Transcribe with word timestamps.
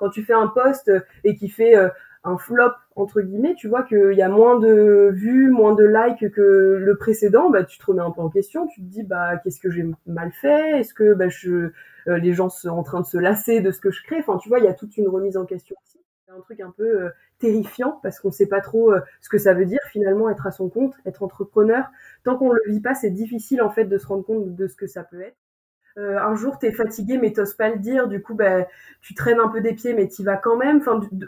quand 0.00 0.10
tu 0.10 0.24
fais 0.24 0.32
un 0.32 0.48
post 0.48 0.90
et 1.22 1.36
qui 1.36 1.48
fait 1.48 1.76
un 2.24 2.36
flop 2.36 2.72
entre 2.96 3.22
guillemets, 3.22 3.54
tu 3.54 3.68
vois 3.68 3.82
qu'il 3.82 4.12
y 4.12 4.22
a 4.22 4.28
moins 4.28 4.58
de 4.58 5.10
vues, 5.12 5.50
moins 5.50 5.74
de 5.74 5.84
likes 5.84 6.30
que 6.32 6.76
le 6.78 6.96
précédent, 6.96 7.50
bah 7.50 7.64
tu 7.64 7.78
te 7.78 7.86
remets 7.86 8.02
un 8.02 8.10
peu 8.10 8.20
en 8.20 8.28
question, 8.28 8.66
tu 8.66 8.80
te 8.80 8.86
dis 8.86 9.02
bah 9.02 9.38
qu'est-ce 9.38 9.60
que 9.60 9.70
j'ai 9.70 9.86
mal 10.06 10.30
fait, 10.32 10.80
est-ce 10.80 10.92
que 10.92 11.14
bah 11.14 11.28
je 11.28 11.70
euh, 12.08 12.18
les 12.18 12.34
gens 12.34 12.50
sont 12.50 12.68
en 12.68 12.82
train 12.82 13.00
de 13.00 13.06
se 13.06 13.16
lasser 13.16 13.60
de 13.60 13.70
ce 13.70 13.80
que 13.80 13.90
je 13.90 14.02
crée, 14.02 14.18
enfin 14.18 14.36
tu 14.36 14.48
vois 14.48 14.58
il 14.58 14.64
y 14.64 14.68
a 14.68 14.74
toute 14.74 14.96
une 14.96 15.08
remise 15.08 15.36
en 15.36 15.46
question 15.46 15.76
aussi. 15.82 15.98
C'est 16.26 16.32
un 16.32 16.40
truc 16.40 16.60
un 16.60 16.72
peu 16.76 17.04
euh, 17.04 17.10
terrifiant 17.38 17.98
parce 18.02 18.20
qu'on 18.20 18.30
sait 18.30 18.46
pas 18.46 18.60
trop 18.60 18.92
euh, 18.92 19.00
ce 19.20 19.28
que 19.30 19.38
ça 19.38 19.54
veut 19.54 19.64
dire 19.64 19.80
finalement 19.90 20.28
être 20.28 20.46
à 20.46 20.50
son 20.50 20.68
compte, 20.68 20.94
être 21.06 21.22
entrepreneur. 21.22 21.86
Tant 22.22 22.36
qu'on 22.36 22.52
le 22.52 22.60
vit 22.66 22.80
pas, 22.80 22.94
c'est 22.94 23.10
difficile 23.10 23.62
en 23.62 23.70
fait 23.70 23.86
de 23.86 23.98
se 23.98 24.06
rendre 24.06 24.24
compte 24.24 24.54
de 24.54 24.66
ce 24.68 24.76
que 24.76 24.86
ça 24.86 25.04
peut 25.04 25.20
être. 25.22 25.36
Euh, 26.00 26.18
un 26.18 26.34
jour 26.34 26.58
t'es 26.58 26.72
fatigué 26.72 27.18
mais 27.18 27.32
t'oses 27.32 27.54
pas 27.54 27.68
le 27.68 27.78
dire, 27.78 28.08
du 28.08 28.22
coup 28.22 28.34
bah, 28.34 28.66
tu 29.02 29.14
traînes 29.14 29.40
un 29.40 29.48
peu 29.48 29.60
des 29.60 29.74
pieds 29.74 29.92
mais 29.92 30.08
t'y 30.08 30.24
vas 30.24 30.36
quand 30.36 30.56
même. 30.56 30.80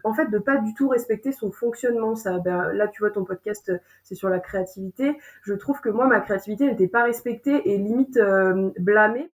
En 0.04 0.14
fait, 0.14 0.30
de 0.30 0.39
pas 0.39 0.57
du 0.57 0.72
tout 0.75 0.89
respecter 0.89 1.32
son 1.32 1.50
fonctionnement. 1.53 2.14
Ça, 2.17 2.39
bah, 2.39 2.72
là 2.72 2.89
tu 2.89 3.00
vois 3.03 3.11
ton 3.11 3.25
podcast, 3.25 3.68
euh, 3.68 3.79
c'est 4.03 4.14
sur 4.14 4.29
la 4.29 4.40
créativité. 4.40 5.18
Je 5.43 5.54
trouve 5.54 5.80
que 5.80 5.90
moi 5.90 6.07
ma 6.07 6.21
créativité 6.21 6.66
n'était 6.66 6.89
pas 6.89 7.03
respectée 7.04 7.71
et 7.71 7.79
limite 7.79 8.16
euh, 8.16 8.71
blâmée. 8.79 9.30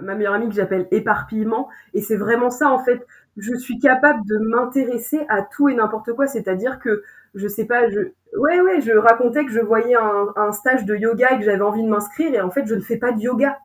Ma 0.00 0.14
meilleure 0.14 0.34
amie 0.34 0.48
que 0.48 0.54
j'appelle 0.54 0.86
éparpillement 0.92 1.68
et 1.92 2.00
c'est 2.00 2.16
vraiment 2.16 2.50
ça 2.50 2.70
en 2.70 2.78
fait. 2.84 3.04
Je 3.36 3.54
suis 3.56 3.78
capable 3.78 4.20
de 4.26 4.38
m'intéresser 4.38 5.20
à 5.28 5.42
tout 5.42 5.68
et 5.68 5.74
n'importe 5.74 6.12
quoi, 6.12 6.26
c'est-à-dire 6.26 6.78
que 6.78 7.02
je 7.34 7.46
sais 7.48 7.66
pas, 7.66 7.88
je 7.90 8.00
ouais 8.38 8.60
ouais, 8.60 8.80
je 8.80 8.92
racontais 8.92 9.44
que 9.44 9.50
je 9.50 9.60
voyais 9.60 9.96
un 9.96 10.52
stage 10.52 10.84
de 10.84 10.94
yoga 10.96 11.34
et 11.34 11.38
que 11.38 11.44
j'avais 11.44 11.62
envie 11.62 11.82
de 11.82 11.88
m'inscrire 11.88 12.32
et 12.32 12.40
en 12.40 12.50
fait 12.50 12.66
je 12.66 12.74
ne 12.74 12.80
fais 12.80 12.96
pas 12.96 13.12
de 13.12 13.20
yoga. 13.20 13.58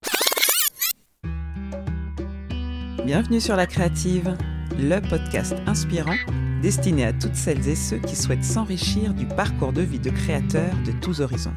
Bienvenue 3.05 3.41
sur 3.41 3.57
La 3.57 3.67
Créative, 3.67 4.37
le 4.79 5.01
podcast 5.01 5.57
inspirant 5.67 6.15
destiné 6.61 7.03
à 7.03 7.11
toutes 7.11 7.35
celles 7.35 7.67
et 7.67 7.75
ceux 7.75 7.97
qui 7.97 8.15
souhaitent 8.15 8.45
s'enrichir 8.45 9.13
du 9.13 9.25
parcours 9.25 9.73
de 9.73 9.81
vie 9.81 9.99
de 9.99 10.09
créateurs 10.09 10.73
de 10.85 10.93
tous 10.93 11.19
horizons. 11.19 11.53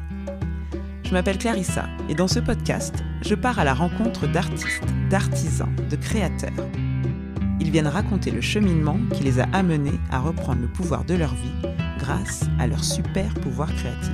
Je 1.05 1.11
m'appelle 1.13 1.37
Clarissa 1.37 1.87
et 2.09 2.15
dans 2.15 2.27
ce 2.27 2.39
podcast, 2.39 2.95
je 3.21 3.33
pars 3.33 3.59
à 3.59 3.63
la 3.63 3.73
rencontre 3.73 4.27
d'artistes, 4.27 4.83
d'artisans, 5.09 5.73
de 5.89 5.95
créateurs. 5.95 6.67
Ils 7.61 7.71
viennent 7.71 7.87
raconter 7.87 8.31
le 8.31 8.41
cheminement 8.41 8.99
qui 9.13 9.23
les 9.23 9.39
a 9.39 9.47
amenés 9.53 9.97
à 10.11 10.19
reprendre 10.19 10.63
le 10.63 10.67
pouvoir 10.67 11.05
de 11.05 11.13
leur 11.13 11.33
vie 11.33 11.69
grâce 11.97 12.43
à 12.59 12.67
leur 12.67 12.83
super 12.83 13.33
pouvoir 13.35 13.73
créatif. 13.73 14.11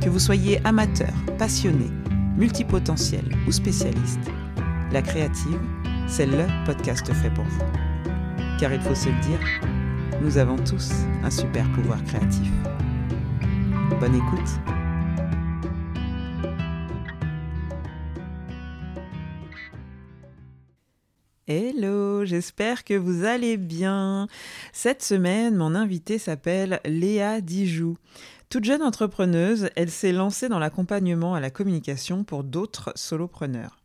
Que 0.00 0.08
vous 0.08 0.20
soyez 0.20 0.64
amateur, 0.64 1.12
passionné, 1.36 1.90
multipotentiel 2.36 3.24
ou 3.48 3.50
spécialiste, 3.50 4.30
la 4.92 5.02
créative 5.02 5.58
c'est 6.08 6.26
le 6.26 6.46
podcast 6.64 7.12
fait 7.12 7.30
pour 7.30 7.44
vous. 7.44 7.64
Car 8.60 8.72
il 8.72 8.80
faut 8.80 8.94
se 8.94 9.08
le 9.08 9.20
dire, 9.20 9.40
nous 10.22 10.38
avons 10.38 10.56
tous 10.56 10.92
un 11.22 11.30
super 11.30 11.70
pouvoir 11.72 12.02
créatif. 12.04 12.50
Bonne 14.00 14.14
écoute. 14.14 14.48
Hello, 21.48 22.24
j'espère 22.24 22.84
que 22.84 22.94
vous 22.94 23.24
allez 23.24 23.56
bien. 23.56 24.26
Cette 24.72 25.02
semaine, 25.02 25.54
mon 25.54 25.74
invitée 25.74 26.18
s'appelle 26.18 26.80
Léa 26.84 27.40
Dijoux. 27.40 27.96
Toute 28.48 28.64
jeune 28.64 28.82
entrepreneuse, 28.82 29.70
elle 29.76 29.90
s'est 29.90 30.12
lancée 30.12 30.48
dans 30.48 30.58
l'accompagnement 30.58 31.34
à 31.34 31.40
la 31.40 31.50
communication 31.50 32.24
pour 32.24 32.44
d'autres 32.44 32.92
solopreneurs 32.94 33.76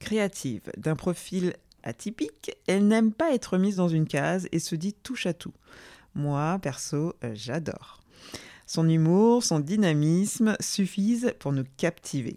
créative, 0.00 0.62
d'un 0.76 0.96
profil 0.96 1.54
atypique, 1.84 2.50
elle 2.66 2.88
n'aime 2.88 3.12
pas 3.12 3.32
être 3.32 3.56
mise 3.56 3.76
dans 3.76 3.88
une 3.88 4.06
case 4.06 4.48
et 4.50 4.58
se 4.58 4.74
dit 4.74 4.92
touche 4.92 5.26
à 5.26 5.32
tout. 5.32 5.54
Moi, 6.14 6.58
perso, 6.60 7.14
euh, 7.22 7.30
j'adore. 7.34 8.00
Son 8.66 8.88
humour, 8.88 9.42
son 9.42 9.60
dynamisme 9.60 10.56
suffisent 10.60 11.34
pour 11.38 11.52
nous 11.52 11.64
captiver. 11.76 12.36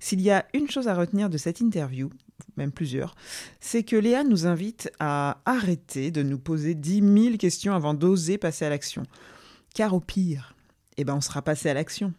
S'il 0.00 0.20
y 0.20 0.30
a 0.30 0.46
une 0.54 0.70
chose 0.70 0.88
à 0.88 0.94
retenir 0.94 1.28
de 1.28 1.38
cette 1.38 1.60
interview, 1.60 2.10
même 2.56 2.72
plusieurs, 2.72 3.14
c'est 3.60 3.82
que 3.82 3.96
Léa 3.96 4.24
nous 4.24 4.46
invite 4.46 4.90
à 5.00 5.40
arrêter 5.44 6.10
de 6.10 6.22
nous 6.22 6.38
poser 6.38 6.74
dix 6.74 7.02
mille 7.02 7.38
questions 7.38 7.74
avant 7.74 7.94
d'oser 7.94 8.38
passer 8.38 8.64
à 8.64 8.70
l'action. 8.70 9.02
Car 9.74 9.94
au 9.94 10.00
pire, 10.00 10.54
eh 10.96 11.04
ben 11.04 11.14
on 11.14 11.20
sera 11.20 11.42
passé 11.42 11.68
à 11.68 11.74
l'action. 11.74 12.12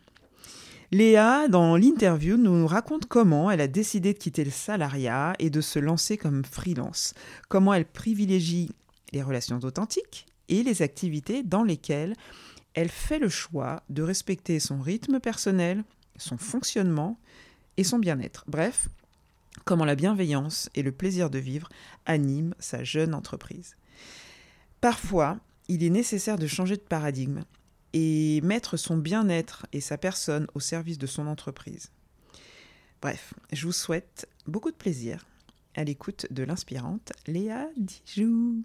Léa, 0.92 1.48
dans 1.48 1.76
l'interview, 1.76 2.36
nous 2.36 2.66
raconte 2.66 3.06
comment 3.06 3.52
elle 3.52 3.62
a 3.62 3.68
décidé 3.68 4.14
de 4.14 4.18
quitter 4.18 4.44
le 4.44 4.50
salariat 4.50 5.36
et 5.38 5.52
de 5.52 5.62
se 5.62 5.78
lancer 5.78 6.18
comme 6.18 6.44
freelance, 6.44 7.14
comment 7.48 7.76
elle 7.76 7.86
privilégie 7.86 8.72
les 9.14 9.22
relations 9.22 9.60
authentiques 9.60 10.26
et 10.48 10.64
les 10.64 10.82
activités 10.82 11.44
dans 11.44 11.62
lesquelles 11.62 12.16
elle 12.74 12.90
fait 12.90 13.20
le 13.20 13.30
choix 13.30 13.84
de 13.90 14.02
respecter 14.02 14.60
son 14.60 14.82
rythme 14.82 15.20
personnel, 15.20 15.84
son 16.18 16.38
fonctionnement 16.38 17.20
et 17.78 17.84
son 17.84 18.00
bien-être. 18.00 18.44
Bref, 18.48 18.90
comment 19.66 19.86
la 19.86 19.94
bienveillance 19.94 20.72
et 20.74 20.82
le 20.82 20.92
plaisir 20.92 21.30
de 21.30 21.38
vivre 21.38 21.70
animent 22.08 22.56
sa 22.58 22.84
jeune 22.84 23.14
entreprise. 23.14 23.76
Parfois, 24.82 25.38
il 25.68 25.84
est 25.84 25.92
nécessaire 25.92 26.40
de 26.40 26.48
changer 26.48 26.78
de 26.78 26.82
paradigme 26.82 27.44
et 27.94 28.42
mettre 28.42 28.78
son 28.78 28.98
bien-être 28.98 29.66
et 29.74 29.82
sa 29.82 29.98
personne 29.98 30.48
au 30.54 30.60
service 30.60 30.98
de 30.98 31.08
son 31.08 31.28
entreprise. 31.28 31.92
Bref, 33.02 33.34
je 33.54 33.66
vous 33.66 33.72
souhaite 33.72 34.28
beaucoup 34.46 34.72
de 34.72 34.76
plaisir 34.76 35.26
à 35.76 35.84
l'écoute 35.84 36.28
de 36.32 36.44
l'inspirante 36.44 37.14
Léa 37.28 37.68
Dijoux. 37.78 38.64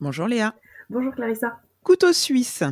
Bonjour 0.00 0.28
Léa. 0.28 0.54
Bonjour 0.90 1.14
Clarissa. 1.14 1.60
Couteau 1.82 2.12
suisse, 2.12 2.62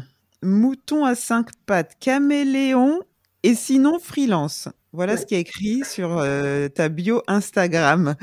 mouton 0.43 1.05
à 1.05 1.15
cinq 1.15 1.49
pattes, 1.65 1.97
caméléon 1.99 3.01
et 3.43 3.55
sinon 3.55 3.99
freelance. 3.99 4.69
Voilà 4.93 5.19
ce 5.19 5.27
qui 5.27 5.35
est 5.35 5.41
écrit 5.41 5.85
sur 5.85 6.17
euh, 6.17 6.69
ta 6.69 6.89
bio 6.89 7.23
Instagram. 7.27 8.15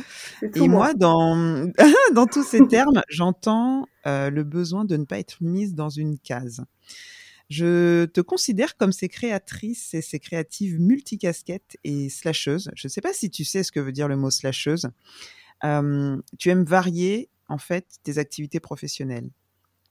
Et 0.56 0.68
moi, 0.68 0.96
dans, 0.96 1.68
dans 2.14 2.26
tous 2.26 2.44
ces 2.44 2.68
termes, 2.68 3.04
j'entends 3.10 3.86
euh, 4.08 4.32
le 4.32 4.44
besoin 4.44 4.84
de 4.84 4.98
ne 4.98 5.06
pas 5.06 5.20
être 5.20 5.38
mise 5.42 5.76
dans 5.76 5.90
une 5.90 6.18
case. 6.18 6.64
Je 7.54 8.06
te 8.06 8.20
considère 8.20 8.78
comme 8.78 8.92
ces 8.92 9.10
créatrices 9.10 9.94
et 9.94 10.02
ces 10.02 10.18
créatives 10.18 10.82
multicasquettes 10.82 11.78
et 11.84 12.10
slasheuses. 12.10 12.72
Je 12.76 12.88
ne 12.88 12.90
sais 12.90 13.02
pas 13.02 13.14
si 13.14 13.30
tu 13.30 13.46
sais 13.46 13.62
ce 13.62 13.72
que 13.72 13.80
veut 13.80 13.92
dire 13.92 14.08
le 14.08 14.16
mot 14.16 14.32
slasheuse. 14.32 14.90
Euh, 15.64 16.18
tu 16.40 16.50
aimes 16.50 16.64
varier 16.64 17.30
en 17.50 17.60
fait 17.60 17.86
tes 18.04 18.18
activités 18.18 18.60
professionnelles. 18.60 19.30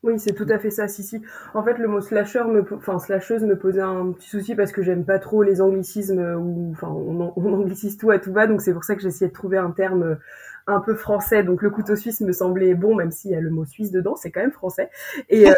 Oui, 0.03 0.19
c'est 0.19 0.35
tout 0.35 0.47
à 0.49 0.59
fait 0.59 0.71
ça, 0.71 0.89
si, 0.89 1.05
si. 1.05 1.23
En 1.55 1.63
fait, 1.63 1.79
le 1.79 1.87
mot 1.87 2.01
slasher, 2.01 2.43
me, 2.43 2.67
enfin, 2.75 2.99
slasheuse 2.99 3.45
me 3.45 3.57
posait 3.57 3.81
un 3.81 4.11
petit 4.11 4.29
souci 4.29 4.57
parce 4.57 4.73
que 4.73 4.83
j'aime 4.83 5.05
pas 5.05 5.21
trop 5.21 5.45
les 5.45 5.61
anglicismes 5.61 6.19
ou, 6.19 6.73
enfin, 6.73 6.89
on, 7.37 7.53
anglicise 7.53 7.97
tout 7.97 8.11
à 8.11 8.19
tout 8.19 8.33
bas, 8.33 8.49
donc 8.49 8.61
c'est 8.61 8.73
pour 8.73 8.83
ça 8.83 8.97
que 8.97 9.03
j'essayais 9.03 9.29
de 9.29 9.35
trouver 9.35 9.59
un 9.59 9.71
terme 9.71 10.19
un 10.67 10.81
peu 10.81 10.95
français, 10.95 11.43
donc 11.43 11.63
le 11.63 11.71
couteau 11.71 11.97
suisse 11.97 12.21
me 12.21 12.33
semblait 12.33 12.75
bon, 12.75 12.95
même 12.95 13.11
s'il 13.11 13.33
y 13.33 13.35
a 13.35 13.41
le 13.41 13.51
mot 13.51 13.65
suisse 13.65 13.91
dedans, 13.91 14.15
c'est 14.15 14.31
quand 14.31 14.41
même 14.41 14.53
français. 14.53 14.91
Et, 15.29 15.51
euh, 15.51 15.55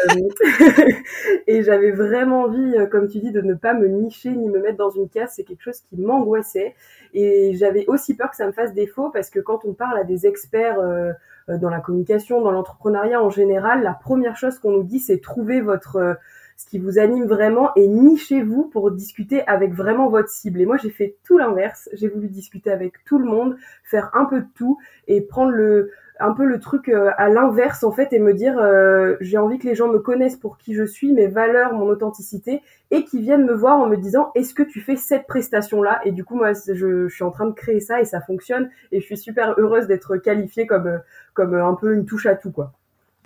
et 1.47 1.63
j'avais 1.63 1.91
vraiment 1.91 2.43
envie, 2.43 2.75
euh, 2.77 2.87
comme 2.87 3.07
tu 3.07 3.19
dis, 3.19 3.31
de 3.31 3.41
ne 3.41 3.53
pas 3.53 3.73
me 3.73 3.87
nicher 3.87 4.31
ni 4.31 4.49
me 4.49 4.59
mettre 4.59 4.77
dans 4.77 4.89
une 4.89 5.09
case. 5.09 5.33
C'est 5.35 5.43
quelque 5.43 5.61
chose 5.61 5.81
qui 5.81 5.97
m'angoissait. 5.97 6.75
Et 7.13 7.53
j'avais 7.53 7.85
aussi 7.87 8.15
peur 8.15 8.29
que 8.29 8.35
ça 8.35 8.47
me 8.47 8.51
fasse 8.51 8.73
défaut 8.73 9.09
parce 9.11 9.29
que 9.29 9.39
quand 9.39 9.63
on 9.65 9.73
parle 9.73 9.97
à 9.97 10.03
des 10.03 10.25
experts 10.25 10.79
euh, 10.79 11.13
dans 11.47 11.69
la 11.69 11.79
communication, 11.79 12.41
dans 12.41 12.51
l'entrepreneuriat 12.51 13.21
en 13.21 13.29
général, 13.29 13.83
la 13.83 13.93
première 13.93 14.35
chose 14.35 14.57
qu'on 14.59 14.71
nous 14.71 14.83
dit, 14.83 14.99
c'est 14.99 15.19
trouver 15.19 15.61
votre 15.61 16.17
ce 16.55 16.65
qui 16.65 16.79
vous 16.79 16.99
anime 16.99 17.25
vraiment 17.25 17.73
et 17.75 17.87
nichez-vous 17.87 18.65
pour 18.65 18.91
discuter 18.91 19.45
avec 19.47 19.73
vraiment 19.73 20.09
votre 20.09 20.29
cible. 20.29 20.61
Et 20.61 20.65
moi, 20.65 20.77
j'ai 20.77 20.89
fait 20.89 21.17
tout 21.23 21.37
l'inverse. 21.37 21.89
J'ai 21.93 22.07
voulu 22.07 22.29
discuter 22.29 22.71
avec 22.71 23.03
tout 23.05 23.19
le 23.19 23.25
monde, 23.25 23.57
faire 23.83 24.09
un 24.13 24.25
peu 24.25 24.41
de 24.41 24.47
tout 24.55 24.77
et 25.07 25.21
prendre 25.21 25.51
le 25.51 25.91
un 26.19 26.33
peu 26.33 26.45
le 26.45 26.59
truc 26.59 26.89
euh, 26.89 27.11
à 27.17 27.29
l'inverse 27.29 27.83
en 27.83 27.91
fait 27.91 28.13
et 28.13 28.19
me 28.19 28.33
dire 28.33 28.57
euh, 28.57 29.17
j'ai 29.19 29.37
envie 29.37 29.57
que 29.57 29.67
les 29.67 29.75
gens 29.75 29.89
me 29.89 29.99
connaissent 29.99 30.37
pour 30.37 30.57
qui 30.57 30.73
je 30.73 30.83
suis, 30.83 31.11
mes 31.11 31.27
valeurs, 31.27 31.73
mon 31.73 31.87
authenticité 31.87 32.61
et 32.91 33.03
qui 33.03 33.19
viennent 33.19 33.45
me 33.45 33.53
voir 33.53 33.79
en 33.79 33.87
me 33.87 33.97
disant 33.97 34.31
est-ce 34.35 34.53
que 34.53 34.63
tu 34.63 34.79
fais 34.79 34.95
cette 34.95 35.27
prestation 35.27 35.81
là 35.81 35.99
et 36.05 36.11
du 36.11 36.23
coup 36.23 36.35
moi 36.35 36.53
je, 36.53 36.73
je, 36.73 37.07
suis 37.09 37.23
en 37.23 37.31
train 37.31 37.47
de 37.47 37.53
créer 37.53 37.81
ça 37.81 37.99
et 37.99 38.05
ça 38.05 38.21
fonctionne 38.21 38.69
et 38.91 39.01
je 39.01 39.05
suis 39.05 39.17
super 39.17 39.55
heureuse 39.57 39.87
d'être 39.87 40.15
qualifiée 40.17 40.67
comme 40.67 41.01
comme 41.33 41.53
un 41.53 41.73
peu 41.73 41.93
une 41.93 42.05
touche 42.05 42.27
à 42.27 42.35
tout 42.35 42.51
quoi. 42.51 42.71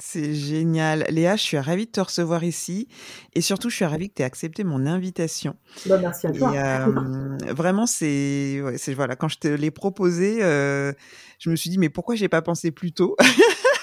C'est 0.02 0.34
génial. 0.34 1.06
Léa, 1.10 1.36
je 1.36 1.44
suis 1.44 1.60
ravie 1.60 1.86
de 1.86 1.92
te 1.92 2.00
recevoir 2.00 2.44
ici. 2.44 2.88
Et 3.34 3.42
surtout, 3.42 3.70
je 3.70 3.76
suis 3.76 3.86
ravie 3.86 4.10
que 4.10 4.16
tu 4.16 4.22
aies 4.22 4.26
accepté 4.26 4.64
mon 4.64 4.86
invitation. 4.86 5.56
Bah, 5.86 5.98
merci 5.98 6.28
à 6.28 6.32
toi. 6.32 6.54
Euh, 6.56 7.38
vraiment, 7.50 7.86
c'est, 7.86 8.62
voilà, 8.96 9.18
quand 9.18 9.28
je 9.28 9.40
te 9.40 9.48
l'ai 9.48 9.72
proposé, 9.72 10.42
euh, 10.42 10.94
je 11.38 11.50
me 11.50 11.56
suis 11.58 11.70
dit, 11.70 11.78
mais 11.78 11.90
pourquoi 11.90 12.16
j'ai 12.16 12.30
pas 12.30 12.42
pensé 12.42 12.72
plus 12.72 12.94
tôt? 12.94 13.18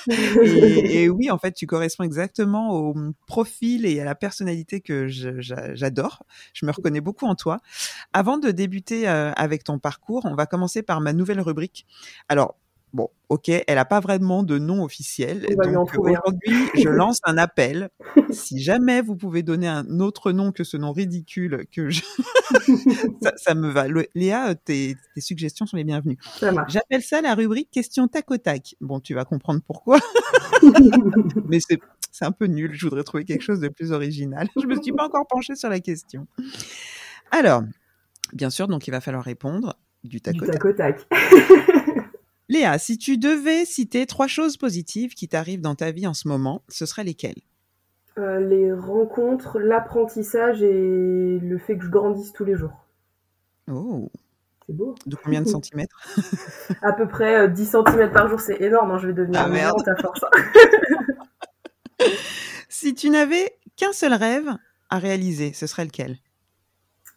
Et, 0.09 1.09
oui, 1.09 1.31
en 1.31 1.39
fait, 1.39 1.53
tu 1.53 1.67
corresponds 1.67 2.05
exactement 2.05 2.71
au 2.71 2.95
profil 3.27 3.85
et 3.87 4.01
à 4.01 4.05
la 4.05 4.15
personnalité 4.15 4.81
que 4.81 5.09
j'adore. 5.09 6.25
Je, 6.53 6.65
me 6.65 6.71
reconnais 6.71 7.01
beaucoup 7.01 7.27
en 7.27 7.35
toi. 7.35 7.59
Avant 8.13 8.39
de 8.39 8.53
débuter 8.53 9.09
euh, 9.09 9.33
avec 9.33 9.65
ton 9.65 9.79
parcours, 9.79 10.25
on 10.25 10.35
va 10.35 10.47
commencer 10.47 10.83
par 10.83 11.01
ma 11.01 11.13
nouvelle 11.13 11.41
rubrique. 11.41 11.87
Alors, 12.29 12.57
Bon, 12.93 13.11
ok, 13.29 13.49
elle 13.49 13.75
n'a 13.75 13.85
pas 13.85 14.01
vraiment 14.01 14.43
de 14.43 14.59
nom 14.59 14.83
officiel. 14.83 15.47
Donc 15.73 15.93
aujourd'hui, 15.99 16.69
je 16.75 16.89
lance 16.89 17.21
un 17.25 17.37
appel. 17.37 17.91
si 18.31 18.61
jamais 18.61 19.03
vous 19.03 19.17
pouvez 19.17 19.43
donner 19.43 19.69
un 19.69 20.01
autre 20.01 20.33
nom 20.33 20.53
que 20.53 20.65
ce 20.65 20.77
nom 20.77 20.93
ridicule, 20.93 21.67
que 21.71 21.91
je... 21.91 22.03
ça, 23.37 23.55
me 23.55 23.71
va. 23.71 23.87
Léa, 24.15 24.55
tes, 24.55 24.97
suggestions 25.19 25.67
sont 25.67 25.77
les 25.77 25.85
bienvenues. 25.85 26.19
J'appelle 26.69 27.03
ça 27.03 27.21
la 27.21 27.35
rubrique 27.35 27.71
question 27.71 28.09
tac 28.09 28.31
au 28.31 28.39
tac. 28.39 28.77
Bon, 28.81 29.01
tu 29.01 29.15
vas 29.15 29.25
comprendre 29.25 29.61
pourquoi. 29.67 29.99
Mais 31.49 31.59
c'est 31.61 31.79
un 32.25 32.33
peu 32.33 32.47
nul. 32.47 32.71
Je 32.73 32.87
voudrais 32.87 33.05
trouver 33.05 33.25
quelque 33.25 33.43
chose 33.43 33.61
de 33.61 33.69
plus 33.69 33.93
original. 33.93 34.49
Je 34.57 34.67
me 34.67 34.81
suis 34.81 34.93
pas 34.93 35.05
encore 35.05 35.27
penchée 35.27 35.57
sur 35.57 35.69
la 35.69 35.81
question. 35.81 36.27
Alors, 37.31 37.63
bien 38.33 38.51
sûr, 38.51 38.69
donc 38.69 38.87
il 38.87 38.93
va 38.93 39.01
falloir 39.01 39.25
répondre 39.25 39.77
du 40.05 40.21
tac, 40.21 40.35
du 40.35 40.41
tac. 40.41 40.65
au 40.65 40.73
tac. 40.73 41.07
Léa, 42.49 42.79
si 42.79 42.97
tu 42.99 43.19
devais 43.19 43.65
citer 43.65 44.07
trois 44.07 44.29
choses 44.29 44.57
positives 44.57 45.15
qui 45.15 45.29
t'arrivent 45.29 45.61
dans 45.61 45.75
ta 45.75 45.91
vie 45.91 46.07
en 46.07 46.15
ce 46.15 46.29
moment, 46.29 46.63
ce 46.69 46.87
seraient 46.87 47.05
lesquelles? 47.05 47.41
Euh, 48.19 48.41
Les 48.41 48.73
rencontres, 48.73 49.59
l'apprentissage 49.59 50.63
et 50.63 51.39
le 51.41 51.59
fait 51.59 51.77
que 51.77 51.85
je 51.85 51.91
grandisse 51.91 52.33
tous 52.33 52.45
les 52.45 52.55
jours. 52.55 52.87
Oh 53.69 54.11
C'est 54.67 54.75
beau. 54.77 54.95
De 55.07 55.17
combien 55.17 55.43
de 55.43 55.49
centimètres? 55.49 56.01
À 56.83 56.93
peu 56.93 57.09
près 57.09 57.49
10 57.49 57.63
euh, 57.63 57.71
centimètres 57.71 58.13
par 58.13 58.29
jour, 58.29 58.41
c'est 58.41 58.61
énorme. 58.61 58.93
Hein, 58.93 58.99
je 58.99 59.09
vais 59.09 59.13
devenir 59.13 59.41
ah, 59.45 59.49
merde. 59.49 59.83
à 59.89 59.97
force. 59.97 60.21
si 62.69 62.95
tu 62.95 63.11
n'avais 63.11 63.57
qu'un 63.77 63.93
seul 63.93 64.15
rêve 64.15 64.49
à 64.89 64.99
réaliser, 64.99 65.53
ce 65.53 65.67
serait 65.67 65.85
lequel? 65.85 66.17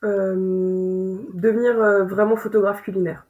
Euh, 0.04 1.18
Devenir 1.34 1.76
vraiment 2.06 2.36
photographe 2.36 2.82
culinaire. 2.82 3.26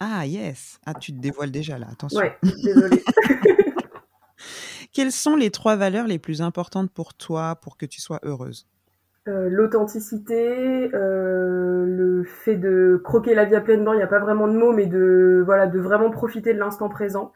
Ah, 0.00 0.26
yes. 0.26 0.80
Ah, 0.86 0.94
tu 0.94 1.12
te 1.12 1.20
dévoiles 1.20 1.50
déjà 1.50 1.78
là, 1.78 1.86
attention. 1.92 2.18
Ouais, 2.18 2.36
désolée. 2.64 3.04
Quelles 4.92 5.12
sont 5.12 5.36
les 5.36 5.50
trois 5.50 5.76
valeurs 5.76 6.06
les 6.06 6.18
plus 6.18 6.40
importantes 6.40 6.90
pour 6.90 7.14
toi 7.14 7.56
pour 7.56 7.76
que 7.76 7.84
tu 7.84 8.00
sois 8.00 8.18
heureuse? 8.22 8.66
Euh, 9.28 9.48
L'authenticité, 9.50 10.90
euh, 10.94 11.84
le 11.84 12.24
fait 12.24 12.56
de 12.56 13.00
croquer 13.04 13.34
la 13.34 13.44
vie 13.44 13.54
à 13.54 13.60
pleine 13.60 13.84
dents, 13.84 13.92
il 13.92 13.98
n'y 13.98 14.02
a 14.02 14.08
pas 14.08 14.18
vraiment 14.18 14.48
de 14.48 14.54
mots, 14.54 14.72
mais 14.72 14.86
de, 14.86 15.42
voilà, 15.44 15.66
de 15.66 15.78
vraiment 15.78 16.10
profiter 16.10 16.54
de 16.54 16.58
l'instant 16.58 16.88
présent. 16.88 17.32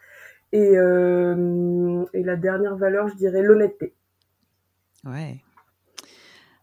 Et, 0.53 0.77
euh, 0.79 2.05
et 2.15 2.23
la 2.23 2.37
dernière 2.37 2.77
valeur, 2.77 3.09
je 3.09 3.15
dirais 3.15 3.43
l'honnêteté. 3.43 3.95
Ouais. 5.05 5.43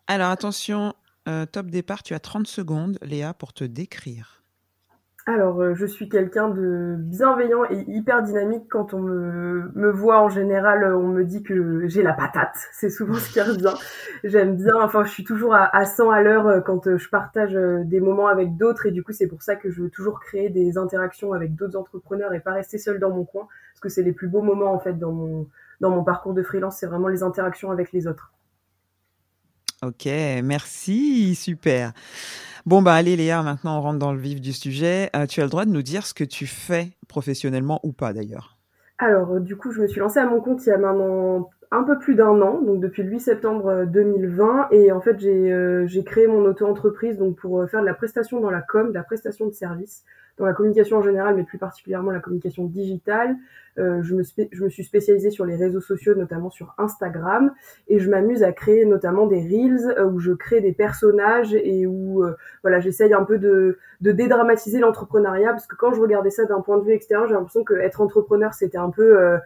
Alors 0.07 0.31
attention, 0.31 0.95
top 1.51 1.67
départ, 1.67 2.01
tu 2.01 2.15
as 2.15 2.19
30 2.19 2.47
secondes, 2.47 2.97
Léa, 3.03 3.33
pour 3.33 3.53
te 3.53 3.63
décrire. 3.63 4.40
Alors, 5.33 5.61
euh, 5.61 5.73
je 5.75 5.85
suis 5.85 6.09
quelqu'un 6.09 6.49
de 6.49 6.97
bienveillant 6.97 7.63
et 7.69 7.85
hyper 7.87 8.21
dynamique. 8.21 8.65
Quand 8.69 8.93
on 8.93 8.99
me, 8.99 9.89
voit 9.89 10.21
en 10.21 10.27
général, 10.27 10.93
on 10.93 11.07
me 11.07 11.23
dit 11.23 11.41
que 11.41 11.87
j'ai 11.87 12.03
la 12.03 12.11
patate. 12.11 12.57
C'est 12.73 12.89
souvent 12.89 13.13
ce 13.13 13.31
qui 13.31 13.39
revient. 13.39 13.73
J'aime 14.25 14.57
bien, 14.57 14.75
enfin, 14.81 15.05
je 15.05 15.09
suis 15.09 15.23
toujours 15.23 15.55
à, 15.55 15.73
à 15.73 15.85
100 15.85 16.11
à 16.11 16.21
l'heure 16.21 16.47
euh, 16.47 16.59
quand 16.59 16.85
euh, 16.87 16.97
je 16.97 17.07
partage 17.07 17.53
des 17.53 18.01
moments 18.01 18.27
avec 18.27 18.57
d'autres. 18.57 18.87
Et 18.87 18.91
du 18.91 19.03
coup, 19.03 19.13
c'est 19.13 19.27
pour 19.27 19.41
ça 19.41 19.55
que 19.55 19.71
je 19.71 19.83
veux 19.83 19.89
toujours 19.89 20.19
créer 20.19 20.49
des 20.49 20.77
interactions 20.77 21.31
avec 21.31 21.55
d'autres 21.55 21.77
entrepreneurs 21.77 22.33
et 22.33 22.41
pas 22.41 22.51
rester 22.51 22.77
seul 22.77 22.99
dans 22.99 23.11
mon 23.11 23.23
coin. 23.23 23.47
Parce 23.73 23.79
que 23.79 23.89
c'est 23.89 24.03
les 24.03 24.11
plus 24.11 24.27
beaux 24.27 24.41
moments, 24.41 24.73
en 24.73 24.79
fait, 24.79 24.99
dans 24.99 25.13
mon, 25.13 25.47
dans 25.79 25.91
mon 25.91 26.03
parcours 26.03 26.33
de 26.33 26.43
freelance. 26.43 26.77
C'est 26.77 26.87
vraiment 26.87 27.07
les 27.07 27.23
interactions 27.23 27.71
avec 27.71 27.93
les 27.93 28.05
autres. 28.05 28.33
Ok, 29.83 30.05
merci, 30.43 31.35
super. 31.35 31.93
Bon, 32.67 32.83
bah 32.83 32.93
allez 32.93 33.15
Léa, 33.15 33.41
maintenant 33.41 33.79
on 33.79 33.81
rentre 33.81 33.97
dans 33.97 34.13
le 34.13 34.19
vif 34.19 34.39
du 34.39 34.53
sujet. 34.53 35.09
Euh, 35.15 35.25
tu 35.25 35.41
as 35.41 35.45
le 35.45 35.49
droit 35.49 35.65
de 35.65 35.71
nous 35.71 35.81
dire 35.81 36.05
ce 36.05 36.13
que 36.13 36.23
tu 36.23 36.45
fais 36.45 36.89
professionnellement 37.07 37.79
ou 37.83 37.91
pas 37.91 38.13
d'ailleurs. 38.13 38.57
Alors, 38.99 39.31
euh, 39.31 39.39
du 39.39 39.55
coup, 39.55 39.71
je 39.71 39.81
me 39.81 39.87
suis 39.87 39.99
lancée 39.99 40.19
à 40.19 40.27
mon 40.27 40.41
compte 40.41 40.63
il 40.67 40.69
y 40.69 40.71
a 40.71 40.77
maintenant 40.77 41.49
un 41.71 41.83
peu 41.83 41.97
plus 41.97 42.13
d'un 42.13 42.39
an, 42.41 42.61
donc 42.61 42.79
depuis 42.79 43.01
le 43.01 43.09
8 43.09 43.19
septembre 43.19 43.85
2020. 43.85 44.45
Euh, 44.45 44.75
et 44.75 44.91
en 44.91 45.01
fait, 45.01 45.19
j'ai 45.19 46.03
créé 46.03 46.27
mon 46.27 46.45
auto-entreprise 46.45 47.17
donc 47.17 47.35
pour 47.37 47.67
faire 47.67 47.81
de 47.81 47.87
la 47.87 47.95
prestation 47.95 48.39
dans 48.39 48.51
la 48.51 48.61
com, 48.61 48.89
de 48.89 48.93
la 48.93 49.03
prestation 49.03 49.47
de 49.47 49.53
service 49.53 50.03
dans 50.37 50.45
la 50.45 50.53
communication 50.53 50.97
en 50.97 51.01
général, 51.01 51.35
mais 51.35 51.43
plus 51.43 51.57
particulièrement 51.57 52.11
la 52.11 52.19
communication 52.19 52.65
digitale. 52.65 53.37
Euh, 53.77 54.01
je, 54.03 54.15
me 54.15 54.23
je 54.51 54.63
me 54.63 54.69
suis 54.69 54.83
spécialisée 54.83 55.29
sur 55.29 55.45
les 55.45 55.55
réseaux 55.55 55.79
sociaux, 55.79 56.13
notamment 56.13 56.49
sur 56.49 56.73
Instagram, 56.77 57.53
et 57.87 57.99
je 57.99 58.09
m'amuse 58.09 58.43
à 58.43 58.51
créer 58.51 58.85
notamment 58.85 59.27
des 59.27 59.39
reels 59.39 59.95
euh, 59.97 60.05
où 60.05 60.19
je 60.19 60.33
crée 60.33 60.59
des 60.59 60.73
personnages 60.73 61.53
et 61.53 61.87
où 61.87 62.23
euh, 62.23 62.35
voilà, 62.63 62.81
j'essaye 62.81 63.13
un 63.13 63.23
peu 63.23 63.37
de, 63.37 63.77
de 64.01 64.11
dédramatiser 64.11 64.79
l'entrepreneuriat 64.79 65.51
parce 65.51 65.67
que 65.67 65.75
quand 65.75 65.93
je 65.93 66.01
regardais 66.01 66.31
ça 66.31 66.43
d'un 66.45 66.59
point 66.59 66.79
de 66.79 66.83
vue 66.83 66.91
extérieur, 66.91 67.27
j'ai 67.27 67.33
l'impression 67.33 67.63
que 67.63 67.75
être 67.75 68.01
entrepreneur 68.01 68.53
c'était 68.53 68.77
un 68.77 68.89
peu 68.89 69.37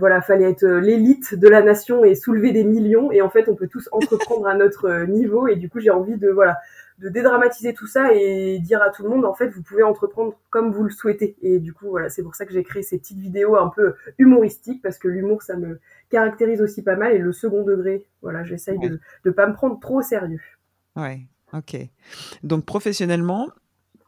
voilà, 0.00 0.20
fallait 0.20 0.50
être 0.50 0.66
l'élite 0.66 1.38
de 1.38 1.46
la 1.46 1.62
nation 1.62 2.04
et 2.04 2.16
soulever 2.16 2.50
des 2.50 2.64
millions. 2.64 3.12
Et 3.12 3.22
en 3.22 3.30
fait, 3.30 3.48
on 3.48 3.54
peut 3.54 3.68
tous 3.68 3.88
entreprendre 3.92 4.48
à 4.48 4.56
notre 4.56 5.04
niveau. 5.06 5.46
Et 5.46 5.54
du 5.54 5.68
coup, 5.68 5.78
j'ai 5.78 5.90
envie 5.90 6.16
de 6.16 6.28
voilà 6.28 6.58
de 6.98 7.08
dédramatiser 7.08 7.74
tout 7.74 7.86
ça 7.86 8.14
et 8.14 8.58
dire 8.58 8.82
à 8.82 8.90
tout 8.90 9.02
le 9.02 9.08
monde 9.08 9.24
en 9.24 9.34
fait 9.34 9.48
vous 9.48 9.62
pouvez 9.62 9.82
entreprendre 9.82 10.34
comme 10.50 10.72
vous 10.72 10.84
le 10.84 10.90
souhaitez. 10.90 11.36
Et 11.42 11.58
du 11.58 11.72
coup 11.72 11.88
voilà 11.90 12.08
c'est 12.08 12.22
pour 12.22 12.34
ça 12.34 12.46
que 12.46 12.52
j'ai 12.52 12.62
créé 12.62 12.82
ces 12.82 12.98
petites 12.98 13.18
vidéos 13.18 13.56
un 13.56 13.68
peu 13.68 13.94
humoristiques 14.18 14.82
parce 14.82 14.98
que 14.98 15.08
l'humour 15.08 15.42
ça 15.42 15.56
me 15.56 15.80
caractérise 16.10 16.62
aussi 16.62 16.82
pas 16.82 16.96
mal. 16.96 17.12
Et 17.12 17.18
le 17.18 17.32
second 17.32 17.64
degré 17.64 18.06
voilà 18.22 18.44
j'essaye 18.44 18.78
de 18.78 19.00
ne 19.24 19.30
pas 19.30 19.46
me 19.46 19.54
prendre 19.54 19.78
trop 19.78 19.98
au 19.98 20.02
sérieux. 20.02 20.40
Ouais 20.96 21.20
ok. 21.52 21.76
Donc 22.42 22.64
professionnellement 22.64 23.48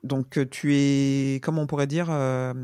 donc 0.05 0.39
tu 0.51 0.75
es 0.75 1.41
comment 1.43 1.63
on 1.63 1.67
pourrait 1.67 1.87
dire 1.87 2.09
euh, 2.11 2.55